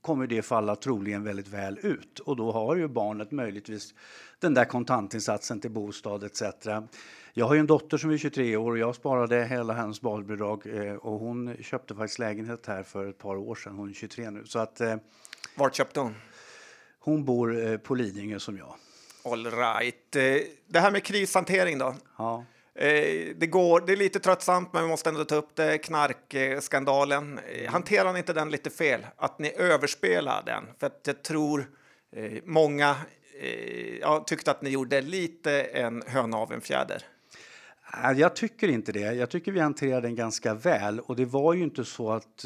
kommer 0.00 0.26
det 0.26 0.42
falla 0.42 0.76
troligen 0.76 1.24
väldigt 1.24 1.48
väl 1.48 1.78
ut 1.82 2.18
och 2.18 2.36
då 2.36 2.52
har 2.52 2.76
ju 2.76 2.88
barnet 2.88 3.30
möjligtvis 3.30 3.94
den 4.38 4.54
där 4.54 4.64
kontantinsatsen 4.64 5.60
till 5.60 5.70
bostad 5.70 6.24
etc. 6.24 6.42
Jag 7.32 7.46
har 7.46 7.56
en 7.56 7.66
dotter 7.66 7.98
som 7.98 8.10
är 8.10 8.18
23 8.18 8.56
år 8.56 8.70
och 8.72 8.78
jag 8.78 8.94
sparade 8.94 9.44
hela 9.44 9.72
hennes 9.72 10.00
barnbidrag 10.00 10.66
eh, 10.66 10.94
och 10.94 11.20
hon 11.20 11.56
köpte 11.60 11.94
faktiskt 11.94 12.18
lägenhet 12.18 12.66
här 12.66 12.82
för 12.82 13.06
ett 13.06 13.18
par 13.18 13.36
år 13.36 13.54
sedan. 13.54 13.76
Hon 13.76 13.90
är 13.90 13.94
23 13.94 14.30
nu. 14.30 14.44
Så 14.44 14.58
att, 14.58 14.80
eh, 14.80 14.96
Vart 15.56 15.74
köpte 15.74 16.00
hon? 16.00 16.14
Hon 16.98 17.24
bor 17.24 17.66
eh, 17.66 17.76
på 17.76 17.94
Lidingö 17.94 18.38
som 18.38 18.58
jag. 18.58 18.74
All 19.24 19.46
right. 19.46 20.10
Det 20.66 20.80
här 20.80 20.90
med 20.90 21.04
krishantering 21.04 21.78
då? 21.78 21.94
Ja. 22.16 22.44
Eh, 22.80 23.34
det, 23.36 23.46
går, 23.46 23.80
det 23.86 23.92
är 23.92 23.96
lite 23.96 24.20
tröttsamt, 24.20 24.72
men 24.72 24.82
vi 24.82 24.88
måste 24.88 25.08
ändå 25.08 25.24
ta 25.24 25.34
upp 25.34 25.56
det. 25.56 25.78
Knarkskandalen. 25.78 27.38
Eh, 27.38 27.70
hanterar 27.70 28.12
ni 28.12 28.18
inte 28.18 28.32
den 28.32 28.50
lite 28.50 28.70
fel? 28.70 29.06
Att 29.16 29.38
ni 29.38 29.52
överspelar 29.56 30.42
den? 30.46 30.64
För 30.78 30.86
att 30.86 31.00
jag 31.06 31.22
tror 31.22 31.70
eh, 32.16 32.42
många 32.44 32.96
ja, 34.00 34.24
tyckte 34.26 34.50
att 34.50 34.62
ni 34.62 34.70
gjorde 34.70 35.00
lite 35.00 35.62
en 35.62 36.02
höna 36.06 36.36
av 36.36 36.52
en 36.52 36.60
fjäder. 36.60 37.02
Jag 38.16 38.36
tycker 38.36 38.68
inte 38.68 38.92
det. 38.92 39.00
Jag 39.00 39.30
tycker 39.30 39.52
vi 39.52 39.60
hanterade 39.60 40.06
den 40.06 40.16
ganska 40.16 40.54
väl. 40.54 41.00
Och 41.00 41.16
det 41.16 41.24
var 41.24 41.54
ju 41.54 41.62
inte 41.62 41.84
så 41.84 42.12
att... 42.12 42.42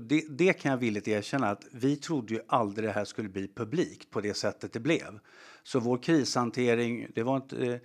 Det, 0.00 0.22
det 0.28 0.52
kan 0.52 0.70
jag 0.70 0.78
villigt 0.78 1.08
erkänna 1.08 1.50
att 1.50 1.64
vi 1.72 1.96
trodde 1.96 2.34
ju 2.34 2.40
aldrig 2.48 2.88
det 2.88 2.92
här 2.92 3.04
skulle 3.04 3.28
bli 3.28 3.48
publikt 3.54 4.10
på 4.10 4.20
det 4.20 4.34
sättet 4.34 4.72
det 4.72 4.80
blev. 4.80 5.18
Så 5.62 5.80
vår 5.80 6.02
krishantering, 6.02 7.06
det 7.14 7.22
var 7.22 7.36
inte 7.36 7.80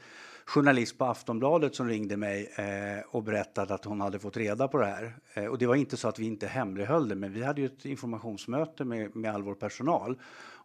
journalist 0.46 0.98
på 0.98 1.06
Aftonbladet 1.06 1.76
som 1.76 1.88
ringde 1.88 2.18
mig 2.18 2.52
eh, 2.56 3.06
och 3.16 3.24
berättade 3.24 3.74
att 3.74 3.86
hon 3.86 4.02
hade 4.02 4.20
fått 4.20 4.38
reda 4.38 4.68
på 4.68 4.78
det 4.78 4.86
här. 4.86 5.16
Eh, 5.34 5.46
och 5.46 5.58
det 5.58 5.68
var 5.68 5.76
inte 5.76 5.98
så 5.98 6.08
att 6.08 6.20
vi 6.20 6.26
inte 6.26 6.48
hemlighöll 6.48 7.10
det, 7.10 7.16
men 7.16 7.34
vi 7.34 7.44
hade 7.44 7.62
ju 7.62 7.68
ett 7.68 7.86
informationsmöte 7.86 8.86
med, 8.86 9.16
med 9.16 9.34
all 9.34 9.44
vår 9.44 9.56
personal. 9.56 10.18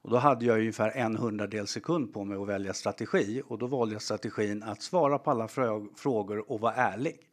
Och 0.03 0.11
då 0.11 0.17
hade 0.17 0.45
jag 0.45 0.59
ungefär 0.59 0.91
en 0.91 1.17
hundradel 1.17 1.67
sekund 1.67 2.15
på 2.15 2.25
mig 2.25 2.39
att 2.39 2.49
välja 2.49 2.73
strategi 2.73 3.43
och 3.47 3.59
då 3.59 3.67
valde 3.67 3.95
jag 3.95 4.03
strategin 4.03 4.63
att 4.63 4.83
svara 4.83 5.19
på 5.19 5.31
alla 5.31 5.49
frågor 5.97 6.53
och 6.53 6.61
vara 6.61 6.75
ärlig. 6.75 7.28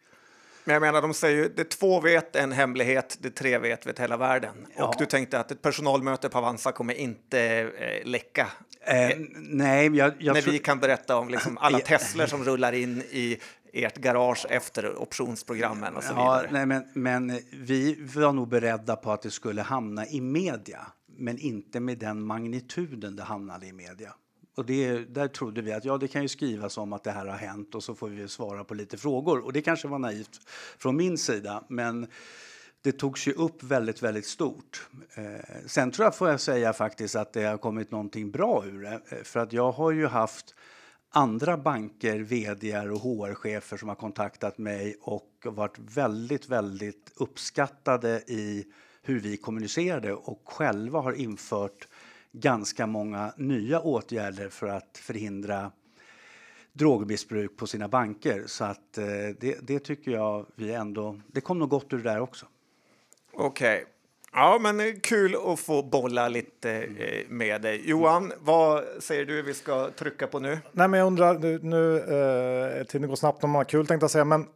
Men 0.66 0.74
jag 0.74 0.82
menar, 0.82 1.02
de 1.02 1.14
säger 1.14 1.38
ju 1.38 1.50
det 1.50 1.64
två 1.64 2.00
vet 2.00 2.36
en 2.36 2.52
hemlighet, 2.52 3.18
det 3.22 3.30
tre 3.30 3.58
vet 3.58 3.88
vet 3.88 4.00
hela 4.00 4.18
världen. 4.18 4.68
Ja. 4.78 4.88
Och 4.88 4.96
du 5.00 5.06
tänkte 5.06 5.40
att 5.40 5.52
ett 5.52 5.62
personalmöte 5.62 6.30
på 6.30 6.38
Avanza 6.38 6.72
kommer 6.72 6.94
inte 6.94 7.40
eh, 7.78 8.08
läcka 8.08 8.48
Eh, 8.88 9.18
nej, 9.36 9.96
jag, 9.96 10.14
jag 10.20 10.34
När 10.34 10.42
vi 10.42 10.60
kan 10.60 10.80
berätta 10.80 11.18
om 11.18 11.30
liksom 11.30 11.58
alla 11.58 11.80
Teslor 11.80 12.26
som 12.26 12.44
rullar 12.44 12.74
in 12.74 13.02
i 13.02 13.38
ert 13.74 13.98
garage 13.98 14.46
efter 14.50 15.02
optionsprogrammen 15.02 15.96
och 15.96 16.04
så 16.04 16.14
ja, 16.16 16.34
vidare. 16.34 16.50
Nej, 16.52 16.66
men, 16.66 16.84
men 16.94 17.40
vi 17.52 17.96
var 18.16 18.34
nog 18.34 18.48
beredda 18.48 18.96
på 18.96 19.12
att 19.12 19.22
det 19.22 19.32
skulle 19.32 19.62
hamna 19.62 20.08
i 20.08 20.22
media, 20.22 20.88
men 21.18 21.38
inte 21.38 21.80
med 21.80 21.98
den 21.98 22.22
magnituden 22.22 23.16
det 23.16 23.24
hamnade 23.24 23.66
i 23.66 23.74
media. 23.74 24.14
Och 24.56 24.66
det, 24.66 24.98
där 24.98 25.28
trodde 25.28 25.62
vi 25.62 25.74
att 25.74 25.86
ja, 25.86 25.98
det 25.98 26.08
kan 26.08 26.22
ju 26.22 26.28
skrivas 26.28 26.78
om 26.78 26.94
att 26.94 27.04
det 27.04 27.12
här 27.12 27.26
har 27.26 27.38
hänt 27.38 27.76
och 27.76 27.84
så 27.84 27.96
får 27.96 28.10
vi 28.10 28.28
svara 28.28 28.64
på 28.64 28.74
lite 28.74 28.98
frågor. 28.98 29.40
Och 29.40 29.54
det 29.54 29.62
kanske 29.62 29.88
var 29.88 30.00
naivt 30.00 30.40
från 30.78 30.96
min 30.96 31.18
sida, 31.18 31.64
men 31.70 32.08
det 32.82 32.92
togs 32.92 33.28
ju 33.28 33.32
upp 33.32 33.64
väldigt, 33.64 34.04
väldigt 34.04 34.26
stort. 34.26 34.88
Eh, 35.16 35.24
sen 35.66 35.92
tror 35.92 36.06
jag, 36.06 36.16
får 36.16 36.30
jag 36.30 36.40
säga 36.40 36.74
faktiskt, 36.74 37.16
att 37.16 37.34
det 37.34 37.44
har 37.44 37.58
kommit 37.58 37.92
någonting 37.92 38.32
bra 38.32 38.66
ur 38.66 38.82
det. 38.82 39.02
Eh, 39.10 39.24
för 39.24 39.40
att 39.40 39.54
jag 39.54 39.72
har 39.72 39.92
ju 39.92 40.08
haft 40.08 40.56
andra 41.10 41.58
banker, 41.58 42.20
vd 42.20 42.80
och 42.80 43.00
HR-chefer 43.00 43.78
som 43.78 43.90
har 43.90 43.96
kontaktat 43.96 44.58
mig 44.58 44.96
och 45.02 45.30
varit 45.44 45.80
väldigt, 45.80 46.50
väldigt 46.50 47.12
uppskattade 47.16 48.24
i 48.28 48.66
hur 49.02 49.20
vi 49.20 49.38
kommunicerade 49.38 50.14
och 50.14 50.42
själva 50.46 51.00
har 51.00 51.14
infört 51.14 51.88
ganska 52.40 52.88
många 52.88 53.34
nya 53.38 53.80
åtgärder 53.80 54.50
för 54.50 54.68
att 54.68 54.98
förhindra 54.98 55.72
drogmissbruk 56.74 57.58
på 57.58 57.68
sina 57.68 57.88
banker. 57.88 58.44
Så 58.46 58.64
att 58.64 58.98
eh, 58.98 59.06
det, 59.40 59.58
det 59.62 59.80
tycker 59.80 60.12
jag 60.12 60.46
vi 60.56 60.74
ändå, 60.74 61.20
det 61.28 61.42
kom 61.42 61.60
nog 61.60 61.70
gott 61.70 61.94
ur 61.94 61.98
det 61.98 62.10
där 62.10 62.20
också. 62.20 62.46
Okej. 63.34 63.82
Okay. 63.82 63.92
Ja, 64.38 64.60
men 64.62 65.00
kul 65.00 65.36
att 65.46 65.60
få 65.60 65.84
bolla 65.84 66.28
lite 66.28 66.72
eh, 66.72 67.30
med 67.30 67.62
dig. 67.62 67.90
Johan, 67.90 68.34
vad 68.40 68.84
säger 69.00 69.26
du 69.26 69.42
vi 69.42 69.54
ska 69.54 69.90
trycka 69.90 70.28
på 70.28 70.40
nu? 70.40 70.60
Nej, 70.72 70.88
men 70.88 71.00
jag 71.00 71.08
undrar, 71.08 71.40
nu, 71.40 71.60
nu 71.64 71.98
eh, 71.98 72.86
tiden 72.86 73.10
går 73.10 73.16
snabbt 73.16 73.44
om 73.44 73.50
man 73.50 73.60
har 73.60 73.64
kul 73.64 73.88
tänkte 73.88 74.04
jag 74.04 74.12
säga, 74.12 74.26
men 74.26 74.48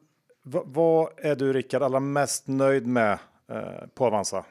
vad 0.44 1.10
är 1.18 1.36
du 1.36 1.54
Rickard 1.54 1.84
allra 1.84 2.00
mest 2.00 2.48
nöjd 2.48 2.88
med 2.88 3.20
eh, 3.50 3.88
på 3.94 4.06
Avanza? 4.06 4.46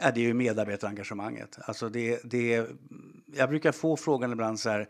Ja, 0.00 0.10
det 0.10 0.20
är 0.20 0.24
ju 0.24 0.34
medarbetarengagemanget. 0.34 1.58
Alltså 1.64 1.88
det, 1.88 2.20
det, 2.24 2.66
jag 3.34 3.48
brukar 3.48 3.72
få 3.72 3.96
frågan 3.96 4.32
ibland 4.32 4.60
så 4.60 4.70
här, 4.70 4.88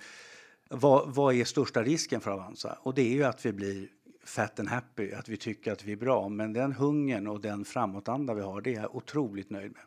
vad, 0.68 1.14
vad 1.14 1.34
är 1.34 1.44
största 1.44 1.82
risken 1.82 2.20
för 2.20 2.30
Avanza? 2.30 2.78
Och 2.82 2.94
det 2.94 3.02
är 3.02 3.12
ju 3.12 3.24
att 3.24 3.46
vi 3.46 3.52
blir 3.52 3.88
fat 4.24 4.60
and 4.60 4.68
happy, 4.68 5.12
att 5.12 5.28
vi 5.28 5.36
tycker 5.36 5.72
att 5.72 5.84
vi 5.84 5.92
är 5.92 5.96
bra. 5.96 6.28
Men 6.28 6.52
den 6.52 6.72
hungern 6.72 7.26
och 7.26 7.40
den 7.40 7.64
framåtanda 7.64 8.34
vi 8.34 8.40
har, 8.40 8.60
det 8.60 8.74
är 8.74 8.80
jag 8.80 8.96
otroligt 8.96 9.50
nöjd 9.50 9.72
med. 9.72 9.82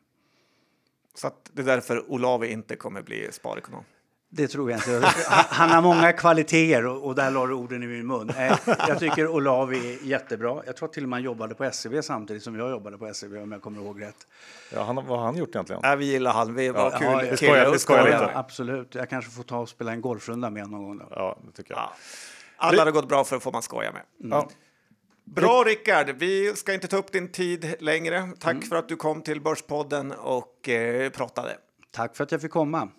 Så 1.14 1.32
det 1.54 1.62
är 1.62 1.66
därför 1.66 2.12
Olavi 2.12 2.52
inte 2.52 2.76
kommer 2.76 3.02
bli 3.02 3.32
sparekonom? 3.32 3.84
Det 4.36 4.48
tror 4.48 4.72
jag 4.72 4.80
inte. 4.80 5.08
Han 5.30 5.70
har 5.70 5.82
många 5.82 6.14
kvaliteter 6.14 6.86
och 6.86 7.16
där 7.16 7.32
la 7.32 7.46
du 7.46 7.54
orden 7.54 7.84
i 7.84 7.88
min 7.88 8.08
mun. 8.08 8.32
Jag 8.88 9.00
tycker 9.00 9.28
Olavi 9.28 9.94
är 9.94 10.06
jättebra. 10.06 10.62
Jag 10.66 10.76
tror 10.76 10.88
till 10.88 11.04
och 11.04 11.10
med 11.10 11.18
han 11.18 11.24
jobbade 11.24 11.56
på 11.56 11.64
SCB 11.64 12.02
samtidigt 12.04 12.44
som 12.44 12.56
jag 12.56 12.70
jobbade 12.70 12.98
på 12.98 13.08
SCB 13.08 13.40
om 13.40 13.52
jag 13.52 13.62
kommer 13.62 13.82
ihåg 13.82 14.02
rätt. 14.02 14.28
Ja, 14.74 14.84
han, 14.84 14.96
vad 14.96 15.06
har 15.06 15.26
han 15.26 15.38
gjort 15.38 15.50
egentligen? 15.50 15.82
Ja, 15.84 15.96
vi 15.96 16.06
gillar 16.06 16.34
han. 16.34 16.56
Vi 16.56 16.70
var 16.70 16.92
ja, 16.92 16.98
kul. 17.00 17.08
Ja, 17.08 17.22
vi 17.32 17.38
skojar, 17.38 17.72
vi 17.72 17.80
skojar 17.80 18.04
lite. 18.04 18.18
Ja, 18.18 18.32
absolut. 18.34 18.96
Jag 18.96 19.10
kanske 19.10 19.32
får 19.32 19.44
ta 19.44 19.58
och 19.58 19.70
spela 19.70 19.92
en 19.92 20.02
golfrunda 20.02 20.50
med 20.50 20.70
någon 20.70 20.84
gång. 20.84 20.98
Då. 20.98 21.06
Ja, 21.10 21.38
det 21.46 21.52
tycker 21.52 21.74
jag. 21.74 21.80
Ja. 21.80 21.92
Alla 22.58 22.84
har 22.84 22.92
gått 22.92 23.08
bra 23.08 23.24
för 23.24 23.40
får 23.40 23.52
man 23.52 23.62
skoja 23.62 23.92
med. 23.92 24.02
Mm. 24.24 24.38
Ja. 24.38 24.50
Bra 25.24 25.64
Rickard, 25.64 26.10
vi 26.18 26.56
ska 26.56 26.74
inte 26.74 26.88
ta 26.88 26.98
upp 26.98 27.12
din 27.12 27.32
tid 27.32 27.76
längre. 27.80 28.30
Tack 28.40 28.52
mm. 28.52 28.68
för 28.68 28.76
att 28.76 28.90
du 28.90 28.96
kom 28.96 29.22
till 29.22 29.42
Börspodden 29.42 30.12
och 30.12 30.70
eh, 30.70 31.10
pratade. 31.10 31.58
Tack 31.92 32.16
för 32.16 32.24
att 32.24 32.32
jag 32.32 32.42
fick 32.42 32.52
komma. 32.52 32.90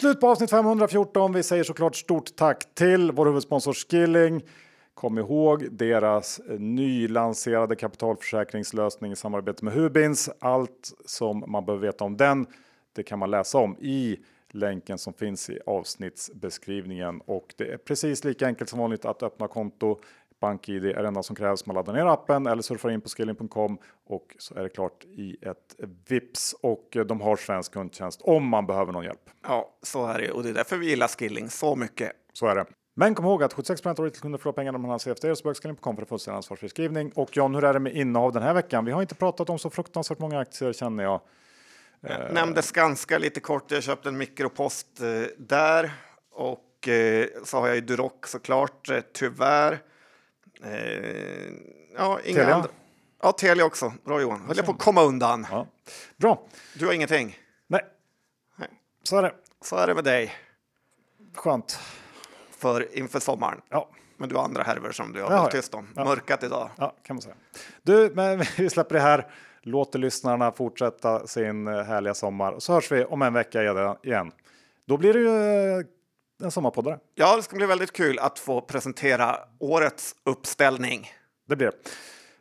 Slut 0.00 0.20
på 0.20 0.28
avsnitt 0.28 0.50
514. 0.50 1.32
Vi 1.32 1.42
säger 1.42 1.64
såklart 1.64 1.96
stort 1.96 2.36
tack 2.36 2.74
till 2.74 3.12
vår 3.12 3.26
huvudsponsor 3.26 3.72
Skilling. 3.72 4.42
Kom 4.94 5.18
ihåg 5.18 5.72
deras 5.72 6.40
nylanserade 6.58 7.76
kapitalförsäkringslösning 7.76 9.12
i 9.12 9.16
samarbete 9.16 9.64
med 9.64 9.74
Hubins. 9.74 10.30
Allt 10.38 10.92
som 11.04 11.44
man 11.46 11.64
behöver 11.64 11.86
veta 11.86 12.04
om 12.04 12.16
den, 12.16 12.46
det 12.92 13.02
kan 13.02 13.18
man 13.18 13.30
läsa 13.30 13.58
om 13.58 13.76
i 13.80 14.18
länken 14.50 14.98
som 14.98 15.12
finns 15.12 15.50
i 15.50 15.58
avsnittsbeskrivningen 15.66 17.20
och 17.26 17.54
det 17.56 17.72
är 17.72 17.76
precis 17.76 18.24
lika 18.24 18.46
enkelt 18.46 18.70
som 18.70 18.78
vanligt 18.78 19.04
att 19.04 19.22
öppna 19.22 19.48
konto. 19.48 20.00
BankID 20.40 20.84
är 20.84 21.02
det 21.02 21.08
enda 21.08 21.22
som 21.22 21.36
krävs. 21.36 21.66
Man 21.66 21.76
laddar 21.76 21.92
ner 21.92 22.06
appen 22.06 22.46
eller 22.46 22.62
surfar 22.62 22.90
in 22.90 23.00
på 23.00 23.08
skilling.com 23.08 23.78
och 24.06 24.36
så 24.38 24.54
är 24.54 24.62
det 24.62 24.68
klart 24.68 25.04
i 25.04 25.36
ett 25.42 25.76
vips 26.08 26.54
och 26.62 26.96
de 27.06 27.20
har 27.20 27.36
svensk 27.36 27.72
kundtjänst 27.72 28.20
om 28.22 28.48
man 28.48 28.66
behöver 28.66 28.92
någon 28.92 29.04
hjälp. 29.04 29.30
Ja, 29.42 29.74
så 29.82 30.06
är 30.06 30.18
det 30.18 30.30
och 30.30 30.42
det 30.42 30.48
är 30.48 30.54
därför 30.54 30.76
vi 30.76 30.88
gillar 30.88 31.08
Skilling 31.08 31.50
så 31.50 31.76
mycket. 31.76 32.12
Så 32.32 32.46
är 32.46 32.54
det. 32.54 32.64
Men 32.94 33.14
kom 33.14 33.24
ihåg 33.24 33.42
att 33.42 33.52
76 33.52 33.86
av 33.86 34.04
retailkunder 34.04 34.38
förlorar 34.38 34.54
pengar 34.54 34.72
när 34.72 34.78
man 34.78 34.90
har 34.90 34.98
CFD 34.98 35.36
så 35.36 35.44
bögskilling.com 35.44 35.96
för 35.96 36.02
att 36.02 36.08
få 36.08 36.18
sin 36.18 36.34
ansvarsförskrivning. 36.34 37.12
Och 37.14 37.36
John, 37.36 37.54
hur 37.54 37.64
är 37.64 37.72
det 37.72 37.80
med 37.80 37.96
innehav 37.96 38.32
den 38.32 38.42
här 38.42 38.54
veckan? 38.54 38.84
Vi 38.84 38.92
har 38.92 39.02
inte 39.02 39.14
pratat 39.14 39.50
om 39.50 39.58
så 39.58 39.70
fruktansvärt 39.70 40.18
många 40.18 40.38
aktier 40.38 40.72
känner 40.72 41.04
jag. 41.04 41.20
Jag 42.00 42.26
eh, 42.26 42.32
nämnde 42.32 42.62
Skanska 42.62 43.18
lite 43.18 43.40
kort. 43.40 43.70
Jag 43.70 43.82
köpte 43.82 44.08
en 44.08 44.18
mikropost 44.18 45.00
eh, 45.00 45.06
där 45.38 45.92
och 46.30 46.88
eh, 46.88 47.26
så 47.44 47.60
har 47.60 47.66
jag 47.66 47.76
ju 47.76 47.80
Durox 47.80 48.30
såklart, 48.30 48.90
tyvärr. 49.12 49.78
Ja, 51.96 52.20
inga 52.24 52.36
Telia? 52.36 52.54
andra. 52.54 52.68
Ja, 53.22 53.32
Telia 53.32 53.64
också. 53.64 53.92
Bra 54.04 54.20
Johan. 54.20 54.40
Höll 54.40 54.56
jag 54.56 54.66
på 54.66 54.72
att 54.72 54.78
komma 54.78 55.02
undan. 55.02 55.46
Ja. 55.50 55.66
Bra. 56.16 56.42
Du 56.74 56.86
har 56.86 56.92
ingenting? 56.92 57.38
Nej. 57.66 57.84
Nej. 58.56 58.68
Så 59.02 59.18
är 59.18 59.22
det. 59.22 59.32
Så 59.64 59.76
är 59.76 59.86
det 59.86 59.94
med 59.94 60.04
dig. 60.04 60.34
Skönt. 61.34 61.78
För 62.50 62.98
inför 62.98 63.20
sommaren. 63.20 63.60
Ja. 63.68 63.88
Men 64.16 64.28
du 64.28 64.34
har 64.34 64.44
andra 64.44 64.62
härvor 64.62 64.92
som 64.92 65.12
du 65.12 65.22
har 65.22 65.38
hållit 65.38 65.52
tyst 65.52 65.74
om. 65.74 65.88
Ja. 65.96 66.04
Mörkat 66.04 66.42
idag. 66.42 66.70
Ja, 66.76 66.94
kan 67.02 67.16
man 67.16 67.22
säga. 67.22 67.34
Du, 67.82 68.12
men 68.14 68.38
vi 68.56 68.70
släpper 68.70 68.94
det 68.94 69.00
här 69.00 69.26
låter 69.62 69.98
lyssnarna 69.98 70.52
fortsätta 70.52 71.26
sin 71.26 71.68
eh, 71.68 71.82
härliga 71.82 72.14
sommar. 72.14 72.58
Så 72.58 72.72
hörs 72.72 72.92
vi 72.92 73.04
om 73.04 73.22
en 73.22 73.32
vecka 73.32 73.62
igen. 74.02 74.32
Då 74.86 74.96
blir 74.96 75.14
det 75.14 75.20
ju 75.20 75.78
eh, 75.78 75.84
en 76.42 76.50
sommarpoddare. 76.50 76.98
Ja, 77.14 77.36
det 77.36 77.42
ska 77.42 77.56
bli 77.56 77.66
väldigt 77.66 77.92
kul 77.92 78.18
att 78.18 78.38
få 78.38 78.60
presentera 78.60 79.38
årets 79.58 80.14
uppställning. 80.24 81.10
Det 81.48 81.56
blir 81.56 81.66
det. 81.66 81.76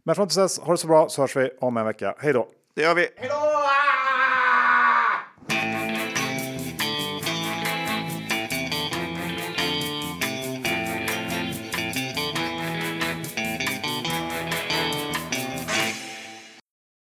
Men 0.04 0.16
fram 0.16 0.28
tills 0.28 0.36
dess, 0.36 0.60
ha 0.60 0.72
det 0.72 0.78
så 0.78 0.88
bra 0.88 1.10
så 1.10 1.22
hörs 1.22 1.36
vi 1.36 1.52
om 1.60 1.78
en 1.78 1.86
vecka. 1.86 2.16
Hej 2.20 2.34
då! 2.34 2.47
Det 2.76 2.82
gör 2.82 2.95
vi. 2.95 3.08
Hej 3.16 3.30
då! 3.30 3.69